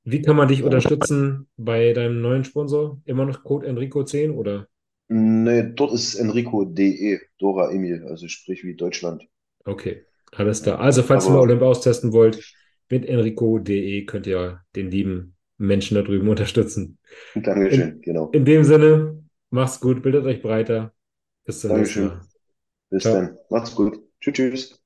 Wie 0.02 0.20
kann 0.20 0.34
man 0.34 0.48
dich 0.48 0.64
unterstützen 0.64 1.48
bei 1.56 1.92
deinem 1.92 2.20
neuen 2.20 2.42
Sponsor? 2.42 3.00
Immer 3.04 3.24
noch 3.24 3.44
Code 3.44 3.68
Enrico10 3.68 4.32
oder? 4.32 4.66
Nee, 5.12 5.74
dort 5.76 5.92
ist 5.92 6.16
Enrico.de, 6.16 7.20
Dora 7.38 7.70
Emil, 7.70 8.04
also 8.08 8.26
sprich 8.26 8.64
wie 8.64 8.74
Deutschland. 8.74 9.28
Okay, 9.64 10.04
alles 10.32 10.62
klar. 10.62 10.80
Also, 10.80 11.02
falls 11.02 11.26
ihr 11.26 11.32
mal 11.32 11.38
Aber 11.38 11.40
Olymp 11.40 11.62
austesten 11.62 12.12
wollt, 12.12 12.42
mit 12.90 13.06
enrico.de 13.06 14.04
könnt 14.06 14.26
ihr 14.26 14.62
den 14.76 14.90
lieben 14.90 15.36
Menschen 15.58 15.94
da 15.94 16.02
drüben 16.02 16.28
unterstützen. 16.28 16.98
Dankeschön, 17.34 18.00
In, 18.00 18.00
genau. 18.00 18.26
in 18.32 18.44
dem 18.44 18.64
Sinne, 18.64 19.24
macht's 19.50 19.80
gut, 19.80 20.02
bildet 20.02 20.26
euch 20.26 20.42
breiter. 20.42 20.94
Bis 21.44 21.60
zum 21.60 21.74
nächsten 21.74 22.00
Dankeschön. 22.00 22.02
Mal. 22.02 22.28
Bis 22.90 23.08
Ciao. 23.08 23.10
dann. 23.10 23.38
Macht's 23.50 23.74
gut. 23.74 24.00
Tschüss, 24.20 24.34
tschüss. 24.34 24.81